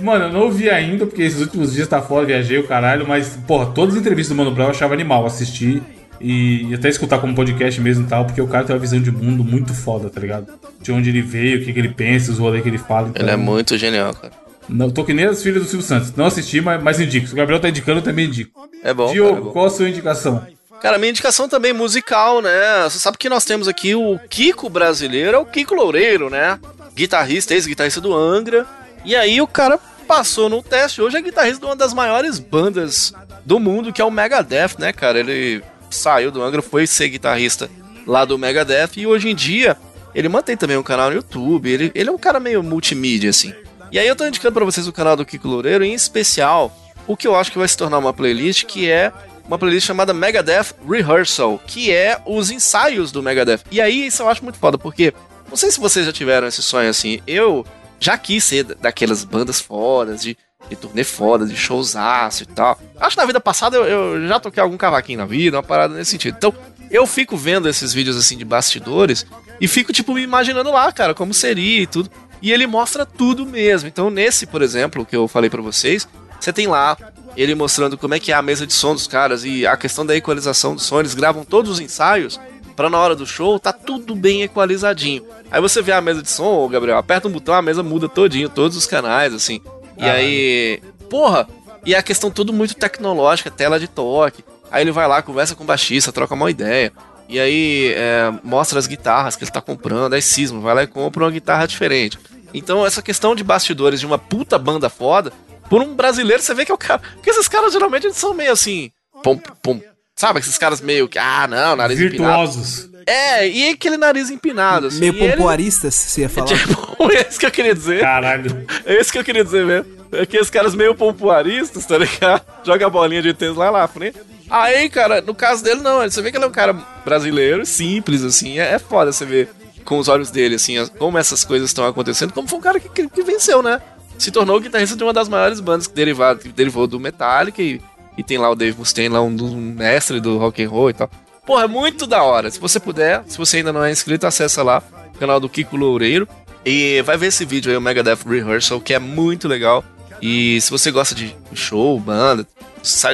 Mano, 0.00 0.26
eu 0.26 0.32
não 0.32 0.40
ouvi 0.42 0.68
ainda, 0.68 1.06
porque 1.06 1.22
esses 1.22 1.40
últimos 1.40 1.72
dias 1.72 1.86
tá 1.86 2.02
fora, 2.02 2.26
viajei 2.26 2.58
o 2.58 2.66
caralho, 2.66 3.06
mas, 3.06 3.38
porra, 3.46 3.66
todas 3.66 3.94
as 3.94 4.00
entrevistas 4.00 4.36
do 4.36 4.38
Mano 4.38 4.54
Brown 4.54 4.66
eu 4.66 4.70
achava 4.72 4.94
animal 4.94 5.24
assistir 5.24 5.82
e, 6.20 6.66
e 6.68 6.74
até 6.74 6.88
escutar 6.88 7.18
como 7.18 7.34
podcast 7.34 7.80
mesmo 7.80 8.04
e 8.04 8.08
tal, 8.08 8.24
porque 8.24 8.40
o 8.40 8.46
cara 8.46 8.64
tem 8.64 8.74
uma 8.74 8.80
visão 8.80 9.00
de 9.00 9.10
mundo 9.10 9.42
muito 9.42 9.72
foda, 9.72 10.10
tá 10.10 10.20
ligado? 10.20 10.46
De 10.80 10.92
onde 10.92 11.08
ele 11.08 11.22
veio, 11.22 11.60
o 11.60 11.64
que, 11.64 11.72
que 11.72 11.78
ele 11.78 11.88
pensa, 11.88 12.30
os 12.30 12.38
rolês 12.38 12.62
que 12.62 12.68
ele 12.68 12.78
fala. 12.78 13.08
Então, 13.08 13.22
Ele 13.22 13.30
é 13.30 13.36
muito 13.36 13.76
genial, 13.78 14.14
cara. 14.14 14.39
Não, 14.70 14.90
tô 14.90 15.04
que 15.04 15.12
nem 15.12 15.26
as 15.26 15.42
filhas 15.42 15.62
do 15.62 15.68
Silvio 15.68 15.86
Santos. 15.86 16.14
Não 16.14 16.26
assisti, 16.26 16.60
mas, 16.60 16.82
mas 16.82 17.00
indico. 17.00 17.26
Se 17.26 17.32
o 17.32 17.36
Gabriel 17.36 17.60
tá 17.60 17.68
indicando, 17.68 17.98
eu 17.98 18.04
também 18.04 18.26
indico. 18.26 18.68
É 18.82 18.94
bom. 18.94 19.06
cara, 19.06 19.10
é 19.10 19.14
Diogo, 19.14 19.44
bom. 19.46 19.50
qual 19.50 19.66
a 19.66 19.70
sua 19.70 19.88
indicação? 19.88 20.46
Cara, 20.80 20.96
minha 20.96 21.10
indicação 21.10 21.48
também 21.48 21.72
é 21.72 21.74
musical, 21.74 22.40
né? 22.40 22.84
Você 22.84 22.98
sabe 22.98 23.18
que 23.18 23.28
nós 23.28 23.44
temos 23.44 23.68
aqui 23.68 23.94
o 23.94 24.18
Kiko 24.30 24.70
brasileiro, 24.70 25.36
é 25.36 25.38
o 25.38 25.44
Kiko 25.44 25.74
Loureiro, 25.74 26.30
né? 26.30 26.58
Guitarrista, 26.94 27.52
ex-guitarrista 27.52 28.00
do 28.00 28.14
Angra. 28.14 28.66
E 29.04 29.14
aí 29.14 29.40
o 29.42 29.46
cara 29.46 29.78
passou 30.06 30.48
no 30.48 30.62
teste. 30.62 31.02
Hoje 31.02 31.18
é 31.18 31.22
guitarrista 31.22 31.60
de 31.60 31.66
uma 31.66 31.76
das 31.76 31.92
maiores 31.92 32.38
bandas 32.38 33.12
do 33.44 33.60
mundo, 33.60 33.92
que 33.92 34.00
é 34.00 34.04
o 34.04 34.10
Megadeth, 34.10 34.76
né, 34.78 34.92
cara? 34.92 35.20
Ele 35.20 35.62
saiu 35.90 36.30
do 36.30 36.42
Angra, 36.42 36.62
foi 36.62 36.86
ser 36.86 37.08
guitarrista 37.08 37.68
lá 38.06 38.24
do 38.24 38.38
Megadeth 38.38 38.96
e 38.96 39.06
hoje 39.06 39.28
em 39.28 39.34
dia 39.34 39.76
ele 40.14 40.28
mantém 40.28 40.56
também 40.56 40.76
um 40.76 40.82
canal 40.82 41.10
no 41.10 41.16
YouTube. 41.16 41.70
Ele, 41.70 41.92
ele 41.94 42.08
é 42.08 42.12
um 42.12 42.18
cara 42.18 42.40
meio 42.40 42.62
multimídia, 42.62 43.30
assim. 43.30 43.52
E 43.90 43.98
aí 43.98 44.06
eu 44.06 44.14
tô 44.16 44.26
indicando 44.26 44.54
pra 44.54 44.64
vocês 44.64 44.86
o 44.86 44.92
canal 44.92 45.16
do 45.16 45.24
Kiko 45.26 45.48
Loureiro, 45.48 45.84
em 45.84 45.92
especial 45.94 46.74
o 47.06 47.16
que 47.16 47.26
eu 47.26 47.34
acho 47.34 47.50
que 47.50 47.58
vai 47.58 47.66
se 47.66 47.76
tornar 47.76 47.98
uma 47.98 48.12
playlist, 48.12 48.64
que 48.64 48.88
é 48.88 49.12
uma 49.46 49.58
playlist 49.58 49.86
chamada 49.86 50.14
Megadeth 50.14 50.74
Rehearsal, 50.88 51.60
que 51.66 51.90
é 51.92 52.20
os 52.24 52.50
ensaios 52.50 53.10
do 53.10 53.22
Megadeth. 53.22 53.60
E 53.70 53.80
aí 53.80 54.06
isso 54.06 54.22
eu 54.22 54.28
acho 54.28 54.44
muito 54.44 54.58
foda, 54.58 54.78
porque 54.78 55.12
não 55.48 55.56
sei 55.56 55.70
se 55.72 55.80
vocês 55.80 56.06
já 56.06 56.12
tiveram 56.12 56.46
esse 56.46 56.62
sonho 56.62 56.88
assim, 56.88 57.20
eu 57.26 57.66
já 57.98 58.16
quis 58.16 58.44
ser 58.44 58.62
da- 58.62 58.74
daquelas 58.80 59.24
bandas 59.24 59.60
fodas, 59.60 60.22
de, 60.22 60.36
de 60.68 60.76
turnê 60.76 61.02
foda, 61.02 61.44
de 61.44 61.56
showzaço 61.56 62.44
e 62.44 62.46
tal. 62.46 62.78
Acho 63.00 63.16
que 63.16 63.20
na 63.22 63.26
vida 63.26 63.40
passada 63.40 63.76
eu, 63.76 63.84
eu 63.84 64.28
já 64.28 64.38
toquei 64.38 64.62
algum 64.62 64.76
cavaquinho 64.76 65.18
na 65.18 65.26
vida, 65.26 65.56
uma 65.56 65.62
parada 65.64 65.94
nesse 65.94 66.12
sentido. 66.12 66.36
Então, 66.38 66.54
eu 66.90 67.04
fico 67.08 67.36
vendo 67.36 67.68
esses 67.68 67.92
vídeos 67.92 68.16
assim 68.16 68.36
de 68.36 68.44
bastidores 68.44 69.26
e 69.60 69.66
fico, 69.66 69.92
tipo, 69.92 70.14
me 70.14 70.22
imaginando 70.22 70.70
lá, 70.70 70.92
cara, 70.92 71.12
como 71.12 71.34
seria 71.34 71.82
e 71.82 71.86
tudo. 71.88 72.08
E 72.42 72.52
ele 72.52 72.66
mostra 72.66 73.04
tudo 73.04 73.44
mesmo. 73.44 73.88
Então, 73.88 74.10
nesse, 74.10 74.46
por 74.46 74.62
exemplo, 74.62 75.04
que 75.04 75.14
eu 75.16 75.28
falei 75.28 75.50
pra 75.50 75.60
vocês, 75.60 76.08
você 76.38 76.52
tem 76.52 76.66
lá 76.66 76.96
ele 77.36 77.54
mostrando 77.54 77.96
como 77.98 78.14
é 78.14 78.18
que 78.20 78.32
é 78.32 78.34
a 78.34 78.42
mesa 78.42 78.66
de 78.66 78.72
som 78.72 78.94
dos 78.94 79.06
caras 79.06 79.44
e 79.44 79.66
a 79.66 79.76
questão 79.76 80.04
da 80.06 80.16
equalização 80.16 80.74
do 80.74 80.80
som. 80.80 80.98
Eles 81.00 81.14
gravam 81.14 81.44
todos 81.44 81.70
os 81.70 81.80
ensaios 81.80 82.40
pra 82.74 82.88
na 82.88 82.98
hora 82.98 83.14
do 83.14 83.26
show 83.26 83.58
tá 83.58 83.72
tudo 83.72 84.14
bem 84.14 84.42
equalizadinho. 84.42 85.22
Aí 85.50 85.60
você 85.60 85.82
vê 85.82 85.92
a 85.92 86.00
mesa 86.00 86.22
de 86.22 86.30
som, 86.30 86.66
Gabriel, 86.68 86.96
aperta 86.96 87.28
um 87.28 87.30
botão, 87.30 87.54
a 87.54 87.60
mesa 87.60 87.82
muda 87.82 88.08
todinho, 88.08 88.48
todos 88.48 88.76
os 88.76 88.86
canais, 88.86 89.34
assim. 89.34 89.60
E 89.98 90.04
Ah. 90.08 90.12
aí, 90.14 90.80
porra, 91.10 91.46
e 91.84 91.94
a 91.94 92.02
questão 92.02 92.30
tudo 92.30 92.52
muito 92.54 92.74
tecnológica, 92.74 93.50
tela 93.50 93.78
de 93.78 93.86
toque. 93.86 94.42
Aí 94.70 94.82
ele 94.82 94.92
vai 94.92 95.06
lá, 95.06 95.20
conversa 95.20 95.54
com 95.54 95.62
o 95.62 95.66
baixista, 95.66 96.10
troca 96.12 96.34
uma 96.34 96.50
ideia. 96.50 96.90
E 97.28 97.38
aí 97.38 97.92
é, 97.94 98.32
mostra 98.42 98.78
as 98.78 98.86
guitarras 98.86 99.36
que 99.36 99.44
ele 99.44 99.50
tá 99.50 99.60
comprando, 99.60 100.14
aí 100.14 100.22
cisma, 100.22 100.58
vai 100.60 100.74
lá 100.74 100.82
e 100.82 100.86
compra 100.86 101.24
uma 101.24 101.30
guitarra 101.30 101.66
diferente. 101.66 102.18
Então 102.52 102.84
essa 102.84 103.02
questão 103.02 103.34
de 103.34 103.44
bastidores 103.44 104.00
de 104.00 104.06
uma 104.06 104.18
puta 104.18 104.58
banda 104.58 104.88
foda, 104.88 105.32
por 105.68 105.80
um 105.82 105.94
brasileiro 105.94 106.42
você 106.42 106.54
vê 106.54 106.64
que 106.64 106.72
é 106.72 106.74
o 106.74 106.78
cara. 106.78 107.00
Porque 107.14 107.30
esses 107.30 107.48
caras 107.48 107.72
geralmente 107.72 108.06
eles 108.06 108.16
são 108.16 108.34
meio 108.34 108.52
assim. 108.52 108.90
Pom, 109.22 109.36
pom, 109.62 109.80
sabe? 110.16 110.40
Esses 110.40 110.58
caras 110.58 110.80
meio 110.80 111.08
que. 111.08 111.18
Ah, 111.18 111.46
não, 111.48 111.76
nariz 111.76 112.00
empinado. 112.00 112.46
Virtuosos. 112.46 112.90
É, 113.06 113.48
e 113.48 113.70
aquele 113.70 113.96
nariz 113.96 114.30
empinado, 114.30 114.88
assim. 114.88 115.00
Meio 115.00 115.14
e 115.14 115.22
ele- 115.22 115.32
pompoaristas, 115.36 115.94
você 115.94 116.22
ia 116.22 116.28
falar. 116.28 116.46
Tipo, 116.56 117.12
é 117.12 117.26
isso 117.28 117.40
que 117.40 117.46
eu 117.46 117.50
queria 117.50 117.74
dizer. 117.74 118.00
Caralho. 118.00 118.66
É 118.84 119.00
isso 119.00 119.10
que 119.10 119.18
eu 119.18 119.24
queria 119.24 119.42
dizer 119.44 119.64
mesmo. 119.64 120.00
É 120.12 120.26
que 120.26 120.36
esses 120.36 120.50
caras 120.50 120.74
meio 120.74 120.94
pompoaristas, 120.94 121.86
tá 121.86 121.96
ligado? 121.96 122.42
Joga 122.64 122.86
a 122.86 122.90
bolinha 122.90 123.22
de 123.22 123.32
tênis 123.32 123.56
lá 123.56 123.70
na 123.70 123.86
frente. 123.88 124.18
Aí, 124.50 124.90
cara, 124.90 125.20
no 125.22 125.34
caso 125.34 125.62
dele, 125.62 125.80
não. 125.80 126.02
Você 126.02 126.20
vê 126.20 126.30
que 126.30 126.36
ele 126.36 126.44
é 126.44 126.48
um 126.48 126.52
cara 126.52 126.72
brasileiro, 127.04 127.64
simples, 127.64 128.22
assim. 128.22 128.58
É, 128.58 128.72
é 128.74 128.78
foda 128.78 129.12
você 129.12 129.24
ver 129.24 129.48
com 129.84 129.98
os 129.98 130.08
olhos 130.08 130.30
dele, 130.30 130.54
assim, 130.56 130.78
as- 130.78 130.88
como 130.90 131.18
essas 131.18 131.44
coisas 131.44 131.70
estão 131.70 131.86
acontecendo. 131.86 132.32
Como 132.32 132.46
foi 132.48 132.58
um 132.58 132.62
cara 132.62 132.78
que, 132.80 132.88
que, 132.88 133.08
que 133.08 133.22
venceu, 133.22 133.62
né? 133.62 133.80
Se 134.18 134.30
tornou 134.30 134.56
o 134.56 134.60
guitarrista 134.60 134.94
de 134.96 135.02
uma 135.02 135.12
das 135.12 135.28
maiores 135.28 135.60
bandas 135.60 135.86
que, 135.86 135.94
derivado, 135.94 136.40
que 136.40 136.48
derivou 136.50 136.86
do 136.86 137.00
Metallica. 137.00 137.62
E, 137.62 137.80
e 138.18 138.22
tem 138.22 138.36
lá 138.38 138.50
o 138.50 138.54
Dave 138.54 138.76
Mustaine, 138.78 139.08
lá 139.08 139.22
um, 139.22 139.28
um 139.28 139.56
mestre 139.56 140.20
do 140.20 140.36
rock 140.38 140.62
and 140.62 140.68
roll 140.68 140.90
e 140.90 140.92
tal. 140.94 141.10
Porra, 141.46 141.64
é 141.64 141.68
muito 141.68 142.06
da 142.06 142.22
hora. 142.22 142.50
Se 142.50 142.60
você 142.60 142.78
puder, 142.78 143.24
se 143.26 143.38
você 143.38 143.58
ainda 143.58 143.72
não 143.72 143.82
é 143.82 143.90
inscrito, 143.90 144.26
acessa 144.26 144.62
lá 144.62 144.82
o 145.14 145.18
canal 145.18 145.40
do 145.40 145.48
Kiko 145.48 145.76
Loureiro. 145.76 146.28
E 146.64 147.00
vai 147.02 147.16
ver 147.16 147.28
esse 147.28 147.44
vídeo 147.46 147.70
aí, 147.70 147.76
o 147.78 147.80
Megadeth 147.80 148.18
Rehearsal, 148.26 148.80
que 148.80 148.92
é 148.92 148.98
muito 148.98 149.48
legal. 149.48 149.82
E 150.20 150.60
se 150.60 150.70
você 150.70 150.90
gosta 150.90 151.14
de 151.14 151.34
show, 151.54 151.98
banda, 151.98 152.46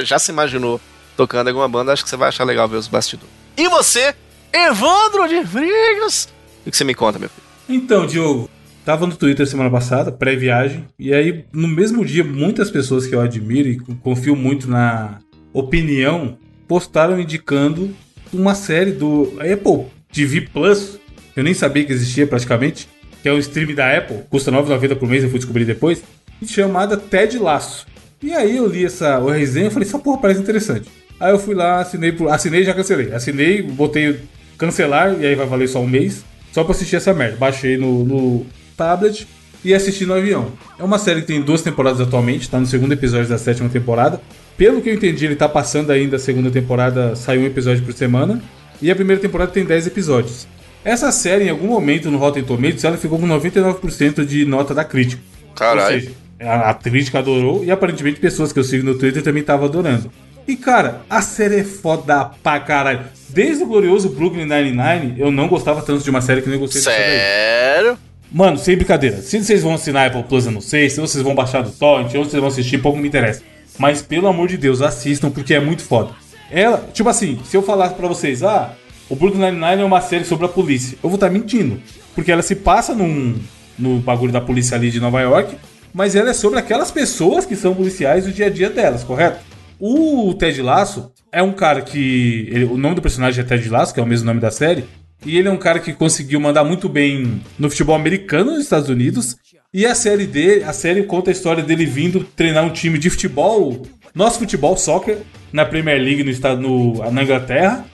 já 0.03 0.19
se 0.19 0.29
imaginou 0.31 0.81
tocando 1.15 1.47
alguma 1.47 1.67
banda, 1.69 1.93
acho 1.93 2.03
que 2.03 2.09
você 2.09 2.17
vai 2.17 2.27
achar 2.27 2.43
legal 2.43 2.67
ver 2.67 2.75
os 2.75 2.87
bastidores. 2.87 3.31
E 3.55 3.69
você, 3.69 4.13
Evandro 4.51 5.27
de 5.29 5.45
Frigas? 5.45 6.27
O 6.67 6.71
que 6.71 6.75
você 6.75 6.83
me 6.83 6.93
conta, 6.93 7.17
meu 7.17 7.29
filho? 7.29 7.47
Então, 7.69 8.05
Diogo, 8.05 8.49
tava 8.83 9.07
no 9.07 9.15
Twitter 9.15 9.47
semana 9.47 9.69
passada, 9.69 10.11
pré-viagem, 10.11 10.85
e 10.99 11.13
aí 11.13 11.45
no 11.53 11.67
mesmo 11.67 12.03
dia 12.03 12.23
muitas 12.25 12.69
pessoas 12.69 13.07
que 13.07 13.15
eu 13.15 13.21
admiro 13.21 13.69
e 13.69 13.77
confio 13.77 14.35
muito 14.35 14.69
na 14.69 15.19
opinião 15.53 16.37
postaram 16.67 17.19
indicando 17.19 17.95
uma 18.33 18.53
série 18.53 18.91
do 18.91 19.33
Apple 19.39 19.85
TV 20.11 20.41
Plus, 20.41 20.99
eu 21.35 21.43
nem 21.43 21.53
sabia 21.53 21.85
que 21.85 21.93
existia 21.93 22.27
praticamente, 22.27 22.89
que 23.21 23.29
é 23.29 23.33
um 23.33 23.37
stream 23.37 23.73
da 23.73 23.97
Apple, 23.97 24.23
custa 24.29 24.51
R$ 24.51 24.57
9,90 24.57 24.95
por 24.95 25.07
mês, 25.07 25.23
eu 25.23 25.29
fui 25.29 25.39
descobrir 25.39 25.63
depois, 25.63 26.03
chamada 26.45 26.97
Ted 26.97 27.37
Laço. 27.39 27.87
E 28.21 28.33
aí 28.33 28.57
eu 28.57 28.67
li 28.67 28.83
essa 28.83 29.19
o 29.19 29.29
resenha 29.29 29.67
e 29.67 29.71
falei, 29.71 29.87
essa 29.87 29.99
porra 29.99 30.19
parece 30.19 30.41
interessante. 30.41 30.89
Aí 31.19 31.31
eu 31.31 31.39
fui 31.39 31.55
lá, 31.55 31.79
assinei, 31.79 32.15
assinei 32.29 32.63
já 32.63 32.73
cancelei. 32.73 33.13
Assinei, 33.13 33.61
botei 33.61 34.19
cancelar 34.57 35.15
e 35.19 35.25
aí 35.25 35.35
vai 35.35 35.45
valer 35.45 35.67
só 35.67 35.79
um 35.79 35.87
mês. 35.87 36.25
Só 36.57 36.63
pra 36.63 36.71
assistir 36.71 36.95
essa 36.95 37.13
merda. 37.13 37.37
Baixei 37.37 37.77
no, 37.77 38.03
no 38.03 38.45
tablet 38.75 39.27
e 39.63 39.75
assisti 39.75 40.07
no 40.07 40.15
avião. 40.15 40.51
É 40.79 40.83
uma 40.83 40.97
série 40.97 41.21
que 41.21 41.27
tem 41.27 41.39
duas 41.39 41.61
temporadas 41.61 42.01
atualmente, 42.01 42.49
tá 42.49 42.59
no 42.59 42.65
segundo 42.65 42.93
episódio 42.93 43.29
da 43.29 43.37
sétima 43.37 43.69
temporada. 43.69 44.19
Pelo 44.57 44.81
que 44.81 44.89
eu 44.89 44.95
entendi, 44.95 45.23
ele 45.23 45.35
tá 45.35 45.47
passando 45.47 45.91
ainda 45.91 46.15
a 46.15 46.19
segunda 46.19 46.49
temporada, 46.49 47.15
saiu 47.15 47.41
um 47.41 47.45
episódio 47.45 47.83
por 47.83 47.93
semana. 47.93 48.41
E 48.81 48.89
a 48.89 48.95
primeira 48.95 49.21
temporada 49.21 49.51
tem 49.51 49.63
10 49.63 49.85
episódios. 49.85 50.47
Essa 50.83 51.11
série, 51.11 51.43
em 51.43 51.49
algum 51.51 51.67
momento 51.67 52.09
no 52.09 52.17
Rotten 52.17 52.43
Tomatoes, 52.43 52.83
ela 52.83 52.97
ficou 52.97 53.19
com 53.19 53.27
99% 53.27 54.25
de 54.25 54.43
nota 54.43 54.73
da 54.73 54.83
crítica. 54.83 55.21
Caralho. 55.55 55.95
Ou 55.95 56.01
seja, 56.01 56.11
a, 56.39 56.71
a 56.71 56.73
crítica 56.73 57.19
adorou 57.19 57.63
e 57.63 57.69
aparentemente 57.69 58.19
pessoas 58.19 58.51
que 58.51 58.57
eu 58.57 58.63
sigo 58.63 58.83
no 58.83 58.97
Twitter 58.97 59.21
também 59.21 59.41
estavam 59.41 59.67
adorando. 59.67 60.11
E 60.47 60.55
cara, 60.55 61.01
a 61.09 61.21
série 61.21 61.59
é 61.59 61.63
foda 61.63 62.31
pra 62.41 62.59
caralho. 62.59 63.01
Desde 63.29 63.63
o 63.63 63.67
glorioso 63.67 64.09
Brooklyn 64.09 64.45
Nine-Nine, 64.45 65.15
eu 65.19 65.29
não 65.29 65.47
gostava 65.49 65.81
tanto 65.81 66.03
de 66.03 66.09
uma 66.09 66.21
série 66.21 66.41
que 66.41 66.49
nem 66.49 66.57
gostei. 66.57 66.81
Sério? 66.81 67.97
Mano, 68.31 68.57
sem 68.57 68.77
brincadeira. 68.77 69.17
Se 69.17 69.43
vocês 69.43 69.61
vão 69.61 69.73
assinar 69.73 70.07
Apple 70.07 70.23
Plus, 70.23 70.45
eu 70.45 70.51
não 70.51 70.61
sei. 70.61 70.89
Se 70.89 71.01
vocês 71.01 71.21
vão 71.21 71.35
baixar 71.35 71.61
do 71.61 71.71
Torrent, 71.71 72.13
ou 72.15 72.23
vocês 72.23 72.39
vão 72.39 72.47
assistir, 72.47 72.77
pouco 72.77 72.97
me 72.97 73.07
interessa. 73.07 73.41
Mas 73.77 74.01
pelo 74.01 74.27
amor 74.27 74.47
de 74.47 74.57
Deus, 74.57 74.81
assistam, 74.81 75.29
porque 75.29 75.53
é 75.53 75.59
muito 75.59 75.81
foda. 75.81 76.11
Ela, 76.49 76.87
tipo 76.93 77.09
assim, 77.09 77.39
se 77.43 77.57
eu 77.57 77.61
falasse 77.61 77.95
pra 77.95 78.07
vocês, 78.07 78.41
ah, 78.41 78.73
o 79.09 79.15
Brooklyn 79.15 79.51
Nine-Nine 79.51 79.81
é 79.81 79.85
uma 79.85 80.01
série 80.01 80.23
sobre 80.23 80.45
a 80.45 80.49
polícia, 80.49 80.97
eu 81.03 81.09
vou 81.09 81.15
estar 81.15 81.29
mentindo. 81.29 81.81
Porque 82.15 82.31
ela 82.31 82.41
se 82.41 82.55
passa 82.55 82.93
num, 82.93 83.37
no 83.77 83.99
bagulho 83.99 84.31
da 84.31 84.41
polícia 84.41 84.75
ali 84.75 84.89
de 84.89 84.99
Nova 84.99 85.21
York, 85.21 85.55
mas 85.93 86.15
ela 86.15 86.29
é 86.29 86.33
sobre 86.33 86.57
aquelas 86.59 86.89
pessoas 86.89 87.45
que 87.45 87.55
são 87.55 87.75
policiais 87.75 88.25
e 88.25 88.29
o 88.29 88.33
dia 88.33 88.47
a 88.47 88.49
dia 88.49 88.69
delas, 88.69 89.03
correto? 89.03 89.39
O 89.79 90.33
Ted 90.33 90.61
Lasso 90.61 91.11
é 91.31 91.41
um 91.43 91.51
cara 91.53 91.81
que. 91.81 92.47
ele- 92.51 92.65
o 92.65 92.77
nome 92.77 92.95
do 92.95 93.01
personagem 93.01 93.43
é 93.43 93.47
Ted 93.47 93.69
Lasso, 93.69 93.93
que 93.93 93.99
é 93.99 94.03
o 94.03 94.07
mesmo 94.07 94.25
nome 94.25 94.39
da 94.39 94.51
série. 94.51 94.85
E 95.25 95.37
ele 95.37 95.47
é 95.47 95.51
um 95.51 95.57
cara 95.57 95.79
que 95.79 95.93
conseguiu 95.93 96.39
mandar 96.39 96.63
muito 96.63 96.87
bem 96.87 97.41
no 97.57 97.69
futebol 97.69 97.95
americano 97.95 98.51
nos 98.51 98.63
Estados 98.63 98.89
Unidos. 98.89 99.35
E 99.73 99.85
a 99.85 99.93
série 99.93 100.25
dele, 100.25 100.63
a 100.63 100.73
série 100.73 101.03
conta 101.03 101.29
a 101.29 101.33
história 101.33 101.63
dele 101.63 101.85
vindo 101.85 102.23
treinar 102.35 102.63
um 102.63 102.69
time 102.69 102.97
de 102.97 103.09
futebol, 103.09 103.81
nosso 104.13 104.39
futebol, 104.39 104.77
soccer, 104.77 105.19
na 105.51 105.65
Premier 105.65 106.01
League 106.01 106.23
no 106.23 106.29
estado, 106.29 106.61
no, 106.61 107.11
na 107.11 107.23
Inglaterra. 107.23 107.85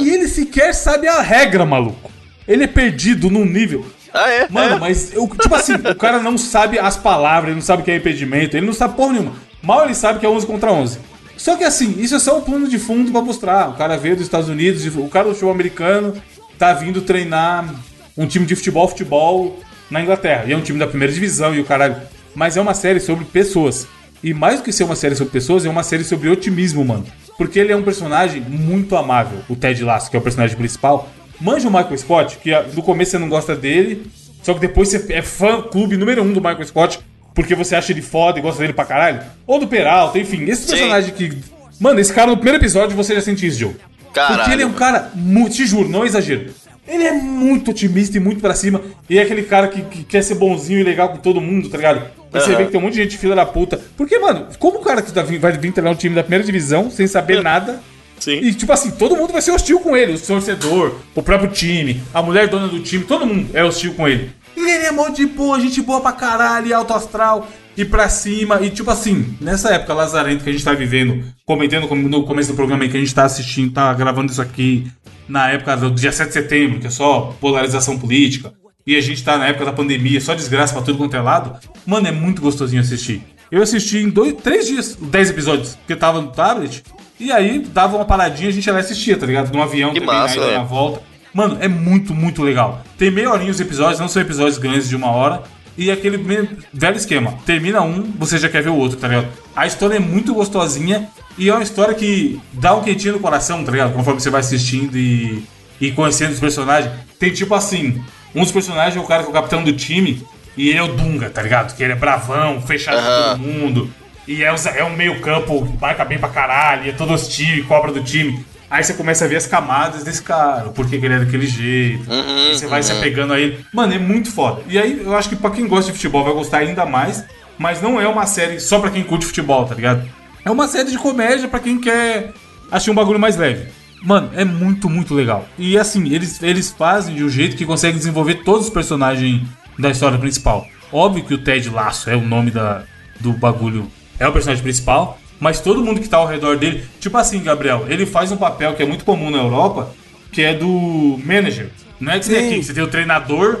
E 0.00 0.10
ele 0.10 0.28
sequer 0.28 0.74
sabe 0.74 1.08
a 1.08 1.20
regra, 1.22 1.64
maluco. 1.64 2.10
Ele 2.46 2.64
é 2.64 2.68
perdido 2.68 3.30
num 3.30 3.44
nível. 3.44 3.86
Ah, 4.12 4.30
é? 4.30 4.46
Mano, 4.50 4.76
é. 4.76 4.78
mas 4.78 5.12
eu, 5.14 5.26
tipo 5.26 5.54
assim, 5.54 5.74
o 5.74 5.94
cara 5.94 6.20
não 6.20 6.36
sabe 6.36 6.78
as 6.78 6.96
palavras, 6.96 7.48
ele 7.48 7.56
não 7.56 7.62
sabe 7.62 7.82
o 7.82 7.84
que 7.84 7.90
é 7.90 7.96
impedimento, 7.96 8.56
ele 8.56 8.66
não 8.66 8.72
sabe 8.72 8.94
porra 8.94 9.14
nenhuma. 9.14 9.32
Mal 9.62 9.84
ele 9.86 9.94
sabe 9.94 10.20
que 10.20 10.26
é 10.26 10.28
11 10.28 10.46
contra 10.46 10.70
11. 10.70 10.98
Só 11.36 11.56
que 11.56 11.64
assim, 11.64 11.96
isso 11.98 12.14
é 12.14 12.18
só 12.18 12.38
um 12.38 12.42
plano 12.42 12.68
de 12.68 12.78
fundo 12.78 13.10
pra 13.10 13.20
mostrar. 13.20 13.70
O 13.70 13.74
cara 13.74 13.96
veio 13.96 14.16
dos 14.16 14.24
Estados 14.24 14.48
Unidos, 14.48 14.84
o 14.86 15.08
cara 15.08 15.26
do 15.26 15.32
futebol 15.32 15.52
americano 15.52 16.14
tá 16.58 16.72
vindo 16.72 17.02
treinar 17.02 17.74
um 18.16 18.26
time 18.26 18.46
de 18.46 18.54
futebol, 18.54 18.88
futebol 18.88 19.58
na 19.90 20.00
Inglaterra. 20.00 20.44
E 20.46 20.52
é 20.52 20.56
um 20.56 20.60
time 20.60 20.78
da 20.78 20.86
primeira 20.86 21.12
divisão 21.12 21.54
e 21.54 21.60
o 21.60 21.64
caralho. 21.64 21.96
Mas 22.34 22.56
é 22.56 22.60
uma 22.60 22.74
série 22.74 23.00
sobre 23.00 23.24
pessoas. 23.24 23.86
E 24.22 24.32
mais 24.32 24.58
do 24.58 24.64
que 24.64 24.72
ser 24.72 24.84
uma 24.84 24.96
série 24.96 25.14
sobre 25.14 25.32
pessoas, 25.32 25.66
é 25.66 25.68
uma 25.68 25.82
série 25.82 26.04
sobre 26.04 26.28
otimismo, 26.28 26.84
mano. 26.84 27.04
Porque 27.36 27.58
ele 27.58 27.72
é 27.72 27.76
um 27.76 27.82
personagem 27.82 28.40
muito 28.40 28.96
amável, 28.96 29.40
o 29.48 29.56
Ted 29.56 29.82
Lasso, 29.84 30.10
que 30.10 30.16
é 30.16 30.18
o 30.18 30.22
personagem 30.22 30.56
principal. 30.56 31.10
Manja 31.40 31.68
o 31.68 31.70
Michael 31.70 31.98
Scott, 31.98 32.38
que 32.38 32.54
ah, 32.54 32.64
no 32.72 32.82
começo 32.82 33.10
você 33.10 33.18
não 33.18 33.28
gosta 33.28 33.54
dele, 33.56 34.06
só 34.42 34.54
que 34.54 34.60
depois 34.60 34.88
você 34.88 35.12
é 35.12 35.20
fã 35.20 35.60
clube 35.60 35.96
número 35.96 36.22
um 36.22 36.32
do 36.32 36.40
Michael 36.40 36.64
Scott, 36.64 37.00
porque 37.34 37.54
você 37.54 37.74
acha 37.74 37.92
ele 37.92 38.00
foda 38.00 38.38
e 38.38 38.42
gosta 38.42 38.60
dele 38.60 38.72
pra 38.72 38.84
caralho. 38.84 39.20
Ou 39.46 39.58
do 39.58 39.66
Peralta, 39.66 40.18
enfim, 40.18 40.44
esse 40.44 40.62
Sim. 40.62 40.68
personagem 40.70 41.12
que. 41.14 41.32
Mano, 41.80 41.98
esse 42.00 42.12
cara 42.12 42.30
no 42.30 42.36
primeiro 42.36 42.58
episódio 42.58 42.96
você 42.96 43.14
já 43.14 43.20
sente 43.20 43.46
isso, 43.46 43.58
Joe. 43.58 43.76
Caralho. 44.12 44.36
Porque 44.38 44.52
ele 44.52 44.62
é 44.62 44.66
um 44.66 44.72
cara 44.72 45.10
muito, 45.14 45.56
te 45.56 45.66
juro, 45.66 45.88
não 45.88 46.06
exagero. 46.06 46.50
Ele 46.86 47.02
é 47.02 47.12
muito 47.12 47.70
otimista 47.70 48.16
e 48.16 48.20
muito 48.20 48.40
pra 48.40 48.54
cima. 48.54 48.80
E 49.08 49.18
é 49.18 49.22
aquele 49.22 49.42
cara 49.42 49.68
que, 49.68 49.82
que 49.82 50.04
quer 50.04 50.22
ser 50.22 50.34
bonzinho 50.36 50.80
e 50.80 50.82
legal 50.84 51.08
com 51.08 51.16
todo 51.16 51.40
mundo, 51.40 51.68
tá 51.68 51.76
ligado? 51.78 52.02
E 52.32 52.38
você 52.38 52.50
Aham. 52.50 52.58
vê 52.58 52.64
que 52.66 52.70
tem 52.72 52.80
um 52.80 52.84
monte 52.84 52.94
de 52.94 53.02
gente 53.02 53.16
filha 53.18 53.34
da 53.34 53.46
puta. 53.46 53.80
Porque, 53.96 54.18
mano, 54.18 54.48
como 54.58 54.78
o 54.78 54.82
cara 54.82 55.00
que 55.02 55.10
tá 55.10 55.22
vai 55.22 55.52
vir 55.52 55.72
treinar 55.72 55.92
um 55.92 55.96
time 55.96 56.14
da 56.14 56.22
primeira 56.22 56.44
divisão 56.44 56.90
sem 56.90 57.06
saber 57.06 57.40
nada. 57.42 57.80
Sim. 58.20 58.38
E, 58.38 58.54
tipo 58.54 58.72
assim, 58.72 58.90
todo 58.92 59.16
mundo 59.16 59.32
vai 59.32 59.42
ser 59.42 59.50
hostil 59.50 59.80
com 59.80 59.96
ele. 59.96 60.12
O 60.14 60.18
torcedor, 60.18 60.94
o 61.14 61.22
próprio 61.22 61.50
time, 61.50 62.00
a 62.12 62.22
mulher 62.22 62.48
dona 62.48 62.68
do 62.68 62.80
time, 62.80 63.04
todo 63.04 63.26
mundo 63.26 63.48
é 63.54 63.64
hostil 63.64 63.94
com 63.94 64.06
ele. 64.06 64.30
E 64.56 64.60
ele 64.60 64.86
é 64.86 64.92
mó 64.92 65.08
de 65.08 65.26
boa, 65.26 65.60
gente 65.60 65.82
boa 65.82 66.00
pra 66.00 66.12
caralho, 66.12 66.76
alto 66.76 66.92
astral, 66.94 67.48
e 67.76 67.84
pra 67.84 68.08
cima. 68.08 68.60
E, 68.62 68.70
tipo 68.70 68.90
assim, 68.90 69.36
nessa 69.40 69.70
época 69.70 69.94
lazarenta 69.94 70.44
que 70.44 70.50
a 70.50 70.52
gente 70.52 70.64
tá 70.64 70.72
vivendo, 70.72 71.24
comentando 71.44 71.92
no 71.94 72.24
começo 72.24 72.50
do 72.50 72.56
programa 72.56 72.84
aí 72.84 72.88
que 72.88 72.96
a 72.96 73.00
gente 73.00 73.14
tá 73.14 73.24
assistindo, 73.24 73.72
tá 73.72 73.92
gravando 73.94 74.30
isso 74.30 74.40
aqui 74.42 74.86
na 75.28 75.50
época 75.50 75.76
do 75.76 75.90
dia 75.90 76.12
7 76.12 76.28
de 76.28 76.32
setembro, 76.34 76.80
que 76.80 76.86
é 76.86 76.90
só 76.90 77.34
polarização 77.40 77.98
política. 77.98 78.52
E 78.86 78.96
a 78.96 79.00
gente 79.00 79.24
tá 79.24 79.38
na 79.38 79.46
época 79.48 79.64
da 79.64 79.72
pandemia, 79.72 80.20
só 80.20 80.34
desgraça 80.34 80.74
pra 80.74 80.82
tudo 80.82 80.98
quanto 80.98 81.16
é 81.16 81.20
lado. 81.20 81.58
Mano, 81.86 82.06
é 82.06 82.12
muito 82.12 82.42
gostosinho 82.42 82.82
assistir. 82.82 83.22
Eu 83.50 83.62
assisti 83.62 83.98
em 83.98 84.10
dois, 84.10 84.34
três 84.34 84.66
dias, 84.66 84.96
10 84.96 85.30
episódios, 85.30 85.76
porque 85.76 85.96
tava 85.96 86.20
no 86.20 86.28
tablet. 86.28 86.82
E 87.18 87.32
aí 87.32 87.60
dava 87.60 87.96
uma 87.96 88.04
paradinha 88.04 88.48
e 88.48 88.50
a 88.50 88.52
gente 88.52 88.66
ia 88.66 88.72
lá 88.72 88.80
assistia, 88.80 89.16
tá 89.16 89.24
ligado? 89.24 89.52
Num 89.52 89.62
avião 89.62 89.92
Que 89.92 90.00
também, 90.00 90.14
massa, 90.14 90.36
ida, 90.36 90.46
é. 90.46 90.58
na 90.58 90.64
volta. 90.64 91.00
Mano, 91.34 91.58
é 91.60 91.66
muito, 91.68 92.14
muito 92.14 92.42
legal. 92.42 92.82
Tem 92.96 93.10
meia 93.10 93.30
horinha 93.30 93.50
os 93.50 93.60
episódios, 93.60 93.98
não 94.00 94.08
são 94.08 94.22
episódios 94.22 94.56
grandes 94.56 94.88
de 94.88 94.94
uma 94.96 95.08
hora. 95.10 95.42
E 95.76 95.90
aquele 95.90 96.16
me- 96.16 96.48
velho 96.72 96.96
esquema. 96.96 97.34
Termina 97.44 97.82
um, 97.82 98.02
você 98.16 98.38
já 98.38 98.48
quer 98.48 98.62
ver 98.62 98.68
o 98.68 98.76
outro, 98.76 98.96
tá 98.96 99.08
ligado? 99.08 99.26
A 99.56 99.66
história 99.66 99.96
é 99.96 99.98
muito 99.98 100.32
gostosinha 100.32 101.08
e 101.36 101.48
é 101.48 101.52
uma 101.52 101.64
história 101.64 101.92
que 101.94 102.40
dá 102.52 102.76
um 102.76 102.82
quentinho 102.82 103.14
no 103.14 103.18
coração, 103.20 103.64
tá 103.64 103.72
ligado? 103.72 103.92
Conforme 103.92 104.20
você 104.20 104.30
vai 104.30 104.38
assistindo 104.40 104.96
e, 104.96 105.42
e 105.80 105.90
conhecendo 105.90 106.30
os 106.32 106.38
personagens. 106.38 106.92
Tem 107.18 107.32
tipo 107.32 107.52
assim, 107.56 108.00
um 108.32 108.42
dos 108.42 108.52
personagens 108.52 108.96
é 108.96 109.00
o 109.00 109.04
cara 109.04 109.22
que 109.24 109.28
é 109.28 109.30
o 109.30 109.34
capitão 109.34 109.64
do 109.64 109.72
time 109.72 110.24
e 110.56 110.68
ele 110.68 110.78
é 110.78 110.82
o 110.84 110.94
Dunga, 110.94 111.28
tá 111.28 111.42
ligado? 111.42 111.74
Que 111.74 111.82
ele 111.82 111.92
é 111.94 111.96
bravão, 111.96 112.60
fechado 112.62 112.98
com 113.02 113.08
Aham. 113.08 113.30
todo 113.38 113.38
mundo. 113.40 113.90
E 114.28 114.44
é, 114.44 114.54
é 114.76 114.84
um 114.84 114.94
meio 114.94 115.20
campo, 115.20 115.68
marca 115.80 116.04
bem 116.04 116.18
pra 116.18 116.28
caralho, 116.28 116.86
e 116.86 116.90
é 116.90 116.92
todo 116.92 117.12
hostil, 117.12 117.64
cobra 117.66 117.90
do 117.90 118.00
time. 118.02 118.44
Aí 118.70 118.82
você 118.82 118.94
começa 118.94 119.24
a 119.24 119.28
ver 119.28 119.36
as 119.36 119.46
camadas 119.46 120.02
desse 120.04 120.22
cara, 120.22 120.70
por 120.70 120.88
que 120.88 120.98
que 120.98 121.04
ele 121.04 121.14
é 121.14 121.18
daquele 121.20 121.46
jeito. 121.46 122.10
Uhum, 122.10 122.52
você 122.52 122.66
vai 122.66 122.82
se 122.82 122.92
apegando 122.92 123.32
a 123.32 123.40
ele. 123.40 123.64
Mano, 123.72 123.92
é 123.92 123.98
muito 123.98 124.30
foda. 124.30 124.62
E 124.68 124.78
aí 124.78 125.02
eu 125.04 125.16
acho 125.16 125.28
que 125.28 125.36
pra 125.36 125.50
quem 125.50 125.68
gosta 125.68 125.90
de 125.90 125.96
futebol 125.96 126.24
vai 126.24 126.32
gostar 126.32 126.58
ainda 126.58 126.84
mais. 126.84 127.24
Mas 127.56 127.80
não 127.80 128.00
é 128.00 128.08
uma 128.08 128.26
série 128.26 128.58
só 128.58 128.80
pra 128.80 128.90
quem 128.90 129.04
curte 129.04 129.26
futebol, 129.26 129.64
tá 129.64 129.74
ligado? 129.74 130.08
É 130.44 130.50
uma 130.50 130.66
série 130.66 130.90
de 130.90 130.98
comédia 130.98 131.48
pra 131.48 131.60
quem 131.60 131.80
quer 131.80 132.32
assistir 132.70 132.90
um 132.90 132.94
bagulho 132.94 133.18
mais 133.18 133.36
leve. 133.36 133.68
Mano, 134.02 134.30
é 134.34 134.44
muito, 134.44 134.90
muito 134.90 135.14
legal. 135.14 135.48
E 135.56 135.78
assim, 135.78 136.12
eles, 136.12 136.42
eles 136.42 136.70
fazem 136.70 137.14
de 137.14 137.24
um 137.24 137.28
jeito 137.28 137.56
que 137.56 137.64
consegue 137.64 137.96
desenvolver 137.96 138.42
todos 138.44 138.66
os 138.66 138.72
personagens 138.72 139.40
da 139.78 139.90
história 139.90 140.18
principal. 140.18 140.66
Óbvio 140.92 141.24
que 141.24 141.34
o 141.34 141.38
Ted 141.38 141.70
Laço 141.70 142.10
é 142.10 142.16
o 142.16 142.20
nome 142.20 142.50
da, 142.50 142.82
do 143.18 143.32
bagulho, 143.32 143.90
é 144.18 144.28
o 144.28 144.32
personagem 144.32 144.62
principal, 144.62 145.18
mas 145.44 145.60
todo 145.60 145.84
mundo 145.84 146.00
que 146.00 146.08
tá 146.08 146.16
ao 146.16 146.26
redor 146.26 146.56
dele, 146.56 146.82
tipo 146.98 147.18
assim, 147.18 147.42
Gabriel, 147.42 147.84
ele 147.90 148.06
faz 148.06 148.32
um 148.32 148.36
papel 148.38 148.72
que 148.72 148.82
é 148.82 148.86
muito 148.86 149.04
comum 149.04 149.28
na 149.30 149.36
Europa, 149.36 149.94
que 150.32 150.40
é 150.40 150.54
do 150.54 151.20
manager. 151.22 151.68
Não 152.00 152.10
é 152.10 152.18
que 152.18 152.24
você 152.24 152.32
tem 152.34 152.46
aqui, 152.54 152.64
você 152.64 152.72
tem 152.72 152.82
o 152.82 152.86
treinador 152.86 153.58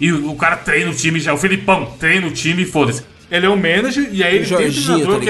e 0.00 0.10
o 0.12 0.30
o 0.30 0.34
cara 0.36 0.56
treina 0.56 0.90
o 0.90 0.94
time 0.94 1.20
já, 1.20 1.34
o 1.34 1.36
Filipão 1.36 1.92
treina 2.00 2.26
o 2.26 2.30
time 2.30 2.62
e 2.62 2.64
foda-se. 2.64 3.02
Ele 3.30 3.44
é 3.44 3.48
o 3.50 3.56
manager 3.56 4.08
e 4.10 4.24
aí 4.24 4.36
ele 4.36 4.46
tem 4.46 4.56
o 4.56 4.60
Jorginho, 4.70 4.84
treinador 5.18 5.18
tá 5.18 5.20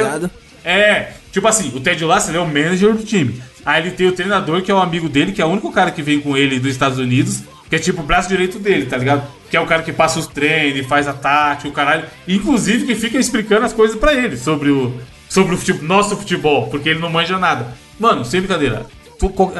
que 0.63 0.69
é- 0.69 0.71
é, 0.71 1.13
tipo 1.33 1.49
assim, 1.49 1.73
o 1.75 1.81
Ted 1.81 2.05
Lasso 2.05 2.31
ele 2.31 2.39
é 2.39 2.41
o 2.41 2.47
manager 2.47 2.95
do 2.95 3.03
time. 3.03 3.43
Aí 3.65 3.83
ele 3.83 3.91
tem 3.91 4.07
o 4.07 4.13
treinador, 4.13 4.63
que 4.63 4.71
é 4.71 4.75
um 4.75 4.81
amigo 4.81 5.09
dele, 5.09 5.33
que 5.33 5.43
é 5.43 5.45
o 5.45 5.49
único 5.49 5.73
cara 5.73 5.91
que 5.91 6.03
vem 6.03 6.21
com 6.21 6.37
ele 6.37 6.61
dos 6.61 6.71
Estados 6.71 6.99
Unidos, 7.01 7.43
que 7.69 7.75
é 7.75 7.81
tipo 7.81 8.01
o 8.01 8.05
braço 8.05 8.29
direito 8.29 8.61
dele, 8.61 8.87
tá 8.87 8.97
ligado? 8.97 9.27
Que 9.51 9.57
é 9.57 9.61
o 9.61 9.67
cara 9.67 9.83
que 9.83 9.93
passa 9.93 10.21
os 10.21 10.29
treinos, 10.29 10.87
faz 10.87 11.09
a 11.09 11.13
tática, 11.13 11.69
o 11.69 11.73
caralho. 11.73 12.05
Inclusive 12.29 12.87
que 12.87 12.95
fica 12.95 13.19
explicando 13.19 13.67
as 13.67 13.73
coisas 13.73 13.99
pra 13.99 14.15
ele 14.15 14.37
sobre 14.37 14.71
o, 14.71 14.93
sobre 15.29 15.55
o 15.55 15.59
fute- 15.59 15.83
nosso 15.83 16.17
futebol, 16.17 16.69
porque 16.69 16.89
ele 16.89 17.01
não 17.01 17.11
manja 17.11 17.39
nada. 17.39 17.75
Mano, 17.99 18.25
sem 18.25 18.41
brincadeira, 18.41 18.87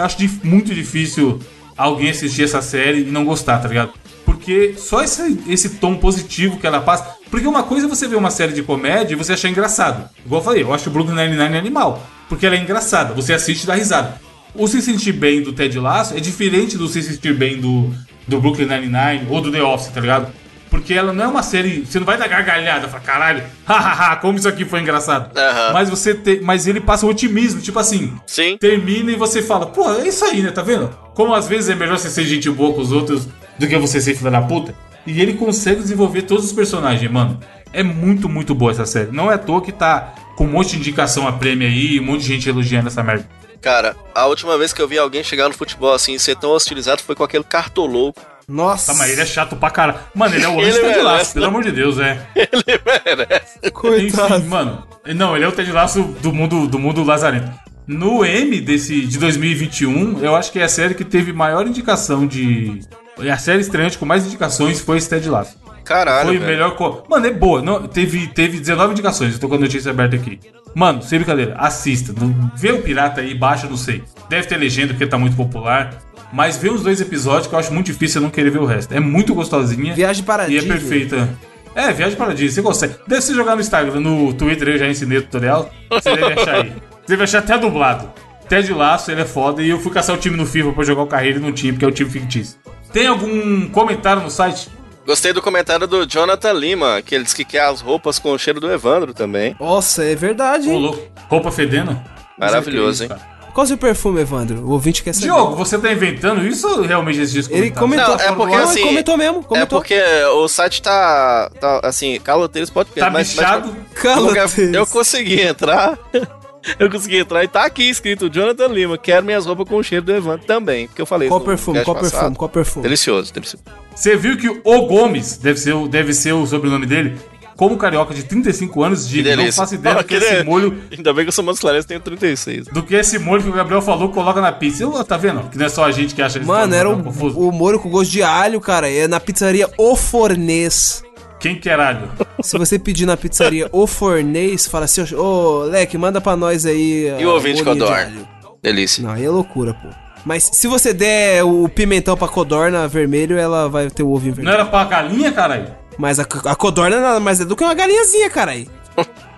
acho 0.03 0.17
muito 0.45 0.75
difícil 0.75 1.41
alguém 1.77 2.11
assistir 2.11 2.43
essa 2.45 2.63
série 2.63 3.01
e 3.03 3.11
não 3.11 3.25
gostar, 3.25 3.59
tá 3.59 3.69
ligado? 3.69 3.93
Porque 4.25 4.75
só 4.77 5.03
esse, 5.03 5.41
esse 5.49 5.71
tom 5.71 5.97
positivo 5.97 6.59
que 6.59 6.67
ela 6.67 6.81
passa. 6.81 7.17
Porque 7.31 7.47
uma 7.47 7.63
coisa 7.63 7.87
é 7.87 7.89
você 7.89 8.07
ver 8.09 8.17
uma 8.17 8.31
série 8.31 8.53
de 8.53 8.63
comédia 8.63 9.15
e 9.15 9.17
você 9.17 9.33
achar 9.33 9.49
engraçado. 9.49 10.09
Igual 10.25 10.41
eu 10.41 10.45
falei, 10.45 10.63
eu 10.63 10.75
acho 10.75 10.89
o 10.89 10.93
Brooklyn 10.93 11.15
Nine-Nine 11.15 11.57
animal. 11.57 12.05
Porque 12.29 12.45
ela 12.45 12.57
é 12.57 12.59
engraçada, 12.59 13.15
você 13.15 13.33
assiste 13.33 13.63
e 13.65 13.67
dá 13.67 13.75
risada. 13.75 14.21
O 14.55 14.67
se 14.67 14.81
sentir 14.83 15.13
bem 15.13 15.43
do 15.43 15.53
Ted 15.53 15.79
Lasso 15.79 16.17
é 16.17 16.21
diferente 16.21 16.77
do 16.77 16.89
se 16.89 17.03
sentir 17.03 17.35
bem 17.35 17.61
do, 17.61 17.93
do 18.27 18.41
Brooklyn 18.41 18.67
Nine-Nine 18.67 19.27
ou 19.31 19.41
do 19.41 19.53
The 19.53 19.63
Office, 19.63 19.89
tá 19.89 20.01
ligado? 20.01 20.33
Porque 20.77 20.93
ela 20.93 21.13
não 21.13 21.25
é 21.25 21.27
uma 21.27 21.43
série. 21.43 21.85
Você 21.87 21.99
não 21.99 22.07
vai 22.07 22.19
dar 22.19 22.29
gargalhada, 22.29 22.87
falar, 22.87 23.03
caralho, 23.03 23.43
hahaha, 23.65 24.17
como 24.17 24.39
isso 24.39 24.49
aqui 24.49 24.65
foi 24.65 24.81
engraçado. 24.81 25.37
Aham. 25.37 25.73
Mas 25.73 25.89
você 25.89 26.15
te, 26.15 26.41
mas 26.43 26.67
ele 26.67 26.81
passa 26.81 27.07
o 27.07 27.09
otimismo, 27.09 27.61
tipo 27.61 27.79
assim, 27.79 28.15
Sim. 28.27 28.59
termina 28.59 29.11
e 29.11 29.17
você 29.17 29.43
fala, 29.43 29.67
pô, 29.67 29.91
é 29.95 30.07
isso 30.07 30.25
aí, 30.25 30.43
né? 30.43 30.51
Tá 30.51 30.63
vendo? 30.63 30.89
Como 31.15 31.35
às 31.35 31.49
vezes 31.49 31.71
é 31.71 31.75
melhor 31.75 31.99
você 31.99 32.11
ser 32.11 32.25
gente 32.25 32.51
boa 32.51 32.75
com 32.75 32.83
os 32.83 32.93
outros 32.93 33.27
do 33.59 33.67
que 33.67 33.77
você 33.79 34.01
ser 34.01 34.15
filha 34.15 34.31
da 34.31 34.43
puta. 34.43 34.75
E 35.07 35.21
ele 35.21 35.35
consegue 35.35 35.81
desenvolver 35.81 36.23
todos 36.23 36.45
os 36.45 36.53
personagens, 36.53 37.11
mano. 37.11 37.41
É 37.73 37.83
muito, 37.83 38.29
muito 38.29 38.55
boa 38.55 38.73
essa 38.73 38.85
série. 38.85 39.11
Não 39.13 39.31
é 39.31 39.35
à 39.35 39.39
toa 39.39 39.63
que 39.63 39.73
tá 39.73 40.15
com 40.37 40.45
um 40.45 40.51
monte 40.51 40.73
de 40.73 40.77
indicação 40.77 41.27
a 41.27 41.33
prêmio 41.33 41.67
aí, 41.67 41.99
um 41.99 42.05
monte 42.05 42.23
de 42.23 42.29
gente 42.29 42.49
elogiando 42.49 42.89
essa 42.89 43.03
merda. 43.03 43.27
Cara, 43.63 43.97
a 44.15 44.27
última 44.27 44.57
vez 44.59 44.73
que 44.73 44.81
eu 44.81 44.87
vi 44.87 44.99
alguém 44.99 45.25
chegar 45.25 45.49
no 45.49 45.55
futebol 45.55 45.93
assim 45.93 46.15
e 46.15 46.21
ser 46.21 46.37
tão 46.37 46.51
hostilizado 46.51 47.03
foi 47.03 47.15
com 47.15 47.25
aquele 47.25 47.45
cartolouco. 47.45 48.21
Nossa. 48.49 48.93
Tá, 48.93 48.99
mas 48.99 49.11
ele 49.11 49.21
é 49.21 49.27
chato 49.27 49.57
pra 49.57 49.71
caralho. 49.71 49.99
Mano, 50.15 50.35
ele 50.35 50.45
é 50.45 50.49
o 50.49 50.61
anjo 50.61 50.81
Ted 50.81 51.01
Lasso, 51.01 51.35
pelo 51.35 51.47
amor 51.47 51.65
de 51.65 51.73
Deus, 51.73 51.99
é. 51.99 52.27
Ele 52.37 52.81
merece. 53.05 53.59
Coitado. 53.73 54.37
Enfim, 54.37 54.49
mano. 54.49 54.87
Não, 55.15 55.35
ele 55.37 55.45
é 55.45 55.49
o 55.49 55.53
Ted 55.53 55.71
Lasso 55.73 56.03
do 56.23 56.33
mundo, 56.33 56.67
do 56.67 56.79
mundo 56.79 57.03
lazarento. 57.03 57.51
No 57.87 58.25
M 58.25 58.61
desse, 58.61 59.07
de 59.07 59.19
2021, 59.19 60.21
eu 60.25 60.35
acho 60.35 60.51
que 60.51 60.59
é 60.59 60.65
a 60.65 60.69
série 60.69 60.95
que 60.95 61.05
teve 61.05 61.33
maior 61.33 61.67
indicação 61.67 62.27
de. 62.27 62.81
A 63.19 63.39
série 63.39 63.61
estreante 63.61 63.97
com 63.99 64.05
mais 64.05 64.27
indicações 64.27 64.81
foi 64.81 64.99
esse 64.99 65.09
Ted 65.09 65.29
Lasso. 65.29 65.57
Caralho, 65.85 66.29
Foi 66.31 66.39
velho. 66.39 66.51
melhor. 66.51 66.75
Co... 66.75 67.05
Mano, 67.09 67.27
é 67.27 67.31
boa. 67.31 67.63
Não, 67.63 67.87
teve, 67.87 68.27
teve 68.27 68.59
19 68.59 68.93
indicações. 68.93 69.35
Eu 69.35 69.39
tô 69.39 69.49
com 69.49 69.55
a 69.55 69.59
notícia 69.59 69.91
aberta 69.93 70.17
aqui. 70.17 70.41
Mano, 70.75 71.01
sem 71.01 71.19
brincadeira, 71.21 71.55
assista. 71.57 72.13
Vê 72.57 72.73
o 72.73 72.83
Pirata 72.83 73.21
aí, 73.21 73.35
baixa, 73.35 73.69
não 73.69 73.77
sei. 73.77 74.03
Deve 74.29 74.49
ter 74.49 74.57
legenda 74.57 74.93
porque 74.93 75.07
tá 75.07 75.17
muito 75.17 75.37
popular. 75.37 75.95
Mas 76.33 76.57
vê 76.57 76.71
os 76.71 76.83
dois 76.83 77.01
episódios 77.01 77.47
que 77.47 77.55
eu 77.55 77.59
acho 77.59 77.73
muito 77.73 77.87
difícil 77.87 78.21
eu 78.21 78.25
não 78.25 78.31
querer 78.31 78.51
ver 78.51 78.59
o 78.61 78.65
resto. 78.65 78.93
É 78.93 79.01
muito 79.01 79.35
gostosinha. 79.35 79.95
Viagem 79.95 80.25
para 80.25 80.49
E 80.49 80.59
é 80.59 80.63
perfeita. 80.63 81.29
É, 81.75 81.93
Viagem 81.93 82.17
para 82.17 82.33
Disney, 82.33 82.51
você 82.55 82.63
consegue. 82.63 82.95
Deve 83.07 83.21
se 83.21 83.35
jogar 83.35 83.55
no 83.55 83.61
Instagram, 83.61 84.01
no 84.01 84.33
Twitter, 84.33 84.69
eu 84.69 84.79
já 84.79 84.89
ensinei 84.89 85.19
o 85.19 85.23
tutorial. 85.23 85.71
Você 85.91 86.17
deve 86.17 86.33
achar 86.41 86.55
aí. 86.55 86.71
Você 86.71 87.07
deve 87.09 87.23
achar 87.23 87.39
até 87.41 87.59
dublado. 87.59 88.11
Ted 88.49 88.73
Laço, 88.73 89.11
ele 89.11 89.21
é 89.21 89.25
foda. 89.27 89.63
E 89.63 89.69
eu 89.69 89.79
fui 89.79 89.93
caçar 89.93 90.17
o 90.17 90.19
time 90.19 90.37
no 90.37 90.47
FIFA 90.47 90.73
pra 90.73 90.85
jogar 90.85 91.03
o 91.03 91.07
carreira 91.07 91.39
e 91.39 91.43
não 91.43 91.53
tinha, 91.53 91.73
porque 91.73 91.85
é 91.85 91.89
o 91.89 91.93
time 91.93 92.09
fictício. 92.09 92.59
Tem 92.93 93.07
algum 93.07 93.69
comentário 93.69 94.23
no 94.23 94.31
site? 94.31 94.71
Gostei 95.07 95.33
do 95.33 95.43
comentário 95.43 95.87
do 95.87 96.07
Jonathan 96.07 96.53
Lima, 96.53 97.03
que 97.03 97.15
ele 97.15 97.25
disse 97.25 97.37
que 97.37 97.45
quer 97.45 97.61
as 97.67 97.81
roupas 97.81 98.19
com 98.19 98.33
o 98.33 98.39
cheiro 98.39 98.59
do 98.59 98.73
Evandro 98.73 99.13
também. 99.13 99.55
Nossa, 99.61 100.03
é 100.03 100.15
verdade, 100.15 100.69
Ô, 100.69 100.73
hein? 100.73 100.81
louco. 100.81 101.03
Roupa 101.29 101.53
fedendo? 101.53 102.01
Maravilhoso, 102.39 103.07
que 103.07 103.13
é 103.13 103.15
isso, 103.15 103.23
cara. 103.25 103.36
Qual 103.57 103.65
o 103.65 103.69
seu 103.69 103.79
perfume, 103.79 104.21
Evandro? 104.21 104.67
O 104.67 104.73
ouvinte 104.73 105.03
quer 105.03 105.15
saber. 105.15 105.29
Diogo, 105.29 105.57
você 105.57 105.79
tá 105.79 105.91
inventando 105.91 106.47
isso 106.47 106.69
ou 106.69 106.83
realmente 106.83 107.19
existe 107.19 107.51
Ele 107.51 107.71
comentário? 107.71 108.19
comentou. 108.19 108.19
Não, 108.19 108.35
é 108.35 108.37
porque 108.37 108.55
Não, 108.55 108.65
assim. 108.65 108.81
ele 108.81 108.89
comentou 108.89 109.17
mesmo, 109.17 109.43
comentou. 109.43 109.79
É 109.79 109.81
porque 109.81 110.03
o 110.35 110.47
site 110.47 110.83
tá. 110.83 111.51
tá 111.59 111.81
assim, 111.83 112.21
caloteiros 112.21 112.69
pode 112.69 112.91
Tá 112.91 113.09
bichado? 113.09 113.75
Caloteiros. 113.95 114.75
Eu 114.75 114.87
consegui 114.87 115.41
entrar. 115.41 115.99
Eu 116.81 116.91
consegui 116.91 117.19
entrar 117.19 117.45
e 117.45 117.49
tá 117.49 117.65
aqui 117.65 117.89
escrito 117.89 118.29
Jonathan 118.29 118.67
Lima, 118.67 118.99
quero 118.99 119.25
minhas 119.25 119.47
roupas 119.47 119.69
com 119.69 119.77
o 119.77 119.85
cheiro 119.85 120.05
do 120.05 120.13
Evandro 120.13 120.45
também. 120.45 120.89
Porque 120.89 121.01
eu 121.01 121.07
falei 121.07 121.29
Qual 121.29 121.41
perfume? 121.41 121.85
Qual 121.85 121.95
passado. 121.95 122.11
perfume? 122.11 122.37
Qual 122.37 122.49
perfume? 122.49 122.83
Delicioso, 122.83 123.33
delicioso. 123.33 123.63
Você 123.95 124.17
viu 124.17 124.37
que 124.37 124.49
o 124.49 124.87
Gomes, 124.87 125.39
deve 125.39 125.61
ser, 125.61 125.75
deve 125.89 126.13
ser 126.13 126.33
o 126.33 126.45
sobrenome 126.45 126.85
dele, 126.85 127.17
como 127.57 127.77
carioca 127.77 128.13
de 128.15 128.23
35 128.25 128.83
anos, 128.85 129.07
Que 129.07 129.23
de 129.23 129.35
não 129.37 129.51
faço 129.51 129.75
ideia 129.75 129.97
do 129.97 130.05
que 130.05 130.15
esse 130.15 130.45
molho, 130.45 130.79
Ainda 130.97 131.13
bem 131.13 131.25
que 131.25 131.29
eu 131.29 131.33
sou 131.33 131.45
mais 131.45 131.59
clareza, 131.59 131.87
tenho 131.89 132.01
36. 132.01 132.67
do 132.67 132.83
que 132.83 132.95
esse 132.95 133.19
molho 133.19 133.43
que 133.43 133.49
o 133.49 133.53
Gabriel 133.53 133.81
falou, 133.81 134.11
coloca 134.11 134.41
na 134.41 134.53
pizza. 134.53 134.83
Eu, 134.83 135.03
tá 135.05 135.17
vendo? 135.17 135.49
Que 135.49 135.57
não 135.59 135.67
é 135.67 135.69
só 135.69 135.85
a 135.85 135.91
gente 135.91 136.15
que 136.15 136.21
acha 136.23 136.39
isso. 136.39 136.47
Mano, 136.47 136.75
era 136.75 136.89
um 136.89 137.01
o, 137.01 137.03
confuso. 137.05 137.39
o 137.41 137.51
molho 137.51 137.79
com 137.81 137.89
gosto 137.89 138.11
de 138.11 138.23
alho, 138.23 138.61
cara. 138.61 138.91
É 138.91 139.09
na 139.09 139.19
pizzaria 139.19 139.69
O 139.79 139.97
Fornês. 139.97 141.03
Quem 141.41 141.59
queralho? 141.59 142.11
Se 142.43 142.57
você 142.59 142.79
pedir 142.79 143.07
na 143.07 143.17
pizzaria 143.17 143.69
O 143.73 143.87
Fornês, 143.87 144.67
fala 144.67 144.85
assim, 144.87 145.03
ô, 145.15 145.61
Leque, 145.65 145.97
manda 145.99 146.21
pra 146.21 146.37
nós 146.37 146.67
aí. 146.67 147.15
E 147.19 147.25
o 147.25 147.31
ouvinte 147.31 147.63
bolinho 147.63 147.87
de 147.87 147.93
alho. 147.93 148.29
Delícia. 148.63 149.03
Não, 149.03 149.11
aí 149.13 149.25
é 149.25 149.31
loucura, 149.31 149.73
pô. 149.75 149.89
Mas 150.25 150.51
se 150.53 150.67
você 150.67 150.93
der 150.93 151.45
o 151.45 151.69
pimentão 151.69 152.17
pra 152.17 152.27
codorna 152.27 152.89
vermelho, 152.89 153.39
ela 153.39 153.69
vai 153.69 153.89
ter 153.91 154.03
o 154.03 154.11
ovinho 154.11 154.31
Não 154.31 154.37
vermelho. 154.37 154.55
era 154.55 154.65
pra 154.67 154.85
galinha, 154.85 155.31
caralho? 155.31 155.69
Mas 155.99 156.21
a, 156.21 156.23
a 156.45 156.55
codorna 156.55 157.01
nada 157.01 157.21
mais 157.21 157.41
é 157.41 157.45
do 157.45 157.57
que 157.57 157.65
uma 157.65 157.75
galinhazinha, 157.75 158.29
caralho. 158.31 158.69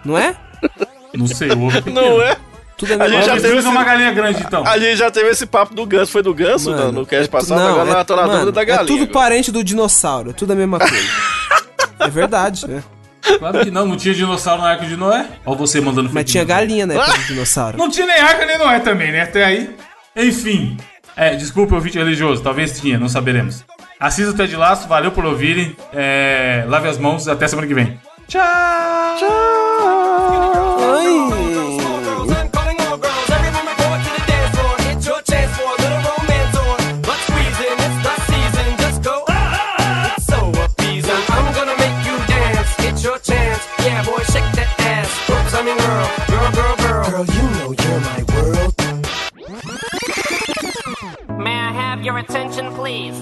Não 0.04 0.16
é? 0.18 0.36
Não 1.14 1.26
sei, 1.26 1.50
o 1.50 1.62
ovo. 1.66 1.90
Não 1.90 2.20
é? 2.20 2.36
Tudo 2.76 2.92
é 2.92 2.96
A 2.96 3.08
gente 3.08 3.26
já 3.26 3.34
teve 3.34 3.56
esse- 3.56 3.66
uma 3.66 3.82
galinha 3.82 4.12
grande, 4.12 4.40
então. 4.40 4.64
A 4.64 4.78
gente 4.78 4.96
já 4.96 5.10
teve 5.10 5.28
esse 5.30 5.46
papo 5.46 5.74
do 5.74 5.84
ganso. 5.84 6.12
Foi 6.12 6.22
do 6.22 6.32
ganso 6.32 6.70
Mano, 6.70 6.84
no, 6.84 6.92
no 7.00 7.06
cast 7.06 7.28
passado, 7.28 7.58
não, 7.58 7.80
agora 7.80 8.00
é, 8.00 8.04
tô 8.04 8.14
na 8.14 8.22
dúvida 8.22 8.38
mano, 8.38 8.52
da 8.52 8.64
galinha. 8.64 8.84
É 8.84 8.86
tudo 8.86 9.02
agora. 9.02 9.12
parente 9.12 9.50
do 9.50 9.64
dinossauro, 9.64 10.30
é 10.30 10.32
tudo 10.32 10.52
a 10.52 10.56
mesma 10.56 10.78
coisa. 10.78 10.94
é 11.98 12.08
verdade, 12.08 12.68
né? 12.68 12.82
Claro 13.38 13.64
que 13.64 13.70
não, 13.70 13.84
não 13.84 13.96
tinha 13.96 14.14
dinossauro 14.14 14.62
na 14.62 14.70
Arca 14.70 14.86
de 14.86 14.96
Noé. 14.96 15.26
Ó 15.44 15.54
você 15.56 15.80
mandando 15.80 16.08
Mas 16.12 16.24
tinha 16.30 16.44
galinha 16.44 16.86
na 16.86 16.94
época 16.94 17.18
do 17.18 17.24
dinossauro. 17.24 17.76
Não 17.76 17.90
tinha 17.90 18.06
nem 18.06 18.16
Arca 18.20 18.46
nem 18.46 18.56
Noé 18.56 18.78
também, 18.78 19.10
né? 19.10 19.22
Até 19.22 19.44
aí. 19.44 19.76
Enfim. 20.14 20.76
É, 21.16 21.34
desculpa 21.34 21.74
o 21.74 21.80
vídeo 21.80 22.00
religioso, 22.02 22.42
talvez 22.42 22.80
tinha, 22.80 22.96
não 22.96 23.08
saberemos. 23.08 23.64
Assista 24.00 24.30
o 24.30 24.34
Ted 24.34 24.54
Laço, 24.56 24.86
valeu 24.86 25.10
por 25.10 25.24
ouvirem. 25.24 25.76
É, 25.92 26.64
lave 26.68 26.88
as 26.88 26.98
mãos, 26.98 27.26
até 27.26 27.48
semana 27.48 27.66
que 27.66 27.74
vem. 27.74 28.00
Tchau! 28.28 29.28
and 32.38 32.52
calling 32.52 32.80
all 32.82 32.96
girls. 32.96 33.30
Everyone 33.30 33.66
report 33.66 34.00
to 34.04 34.10
the 34.14 34.22
dance 34.26 34.54
floor. 34.56 34.76
It's 34.92 35.06
your 35.06 35.22
chance 35.22 35.52
for 35.56 35.66
a 35.66 35.76
little 35.82 36.02
romance 36.06 36.56
on. 36.56 36.78
Let's 37.02 37.24
squeeze 37.26 37.60
in, 37.66 37.76
it's 37.86 37.98
the 38.06 38.14
season. 38.30 38.66
Just 38.78 39.02
go. 39.02 39.24
It's 39.28 40.26
so 40.26 40.38
appeasing. 40.64 41.22
I'm 41.34 41.54
gonna 41.54 41.76
make 41.76 41.98
you 42.06 42.16
dance. 42.26 42.70
It's 42.86 43.02
your 43.02 43.18
chance. 43.18 43.62
Yeah, 43.84 44.04
boy, 44.04 44.22
shake 44.32 44.50
that 44.58 44.70
ass. 44.78 45.10
Oops, 45.30 45.54
I 45.54 45.62
mean 45.66 45.78
girl, 45.78 46.08
girl, 46.28 46.50
girl, 46.52 46.76
girl. 46.76 47.04
Girl, 47.10 47.26
you 47.36 47.44
know 47.58 47.70
you're 47.82 48.00
my 48.12 48.20
world. 48.32 48.74
May 51.42 51.56
I 51.58 51.72
have 51.72 52.02
your 52.04 52.18
attention, 52.18 52.72
please? 52.74 53.18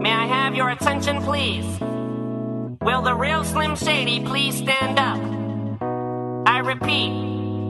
May 0.00 0.12
I 0.12 0.26
have 0.26 0.54
your 0.54 0.70
attention, 0.70 1.20
please? 1.20 1.66
Will 2.80 3.02
the 3.02 3.14
real 3.14 3.44
Slim 3.44 3.76
Shady 3.76 4.24
please 4.24 4.56
stand 4.56 4.98
up? 4.98 5.20
I 6.48 6.60
repeat, 6.60 7.10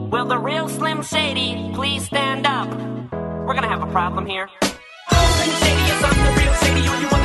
will 0.09 0.27
the 0.27 0.37
real 0.37 0.69
Slim 0.69 1.03
Shady 1.03 1.73
please 1.75 2.05
stand 2.05 2.47
up? 2.47 2.69
We're 3.11 3.53
gonna 3.53 3.67
have 3.67 3.83
a 3.83 3.91
problem 3.91 4.25
here. 4.25 4.47
Slim 4.61 5.51
Shady, 5.59 5.91
I'm 5.91 6.25
the 6.25 6.41
real 6.41 6.53
Shady. 6.53 6.81
You 6.83 7.20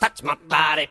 touch 0.00 0.22
my 0.22 0.34
body. 0.48 0.88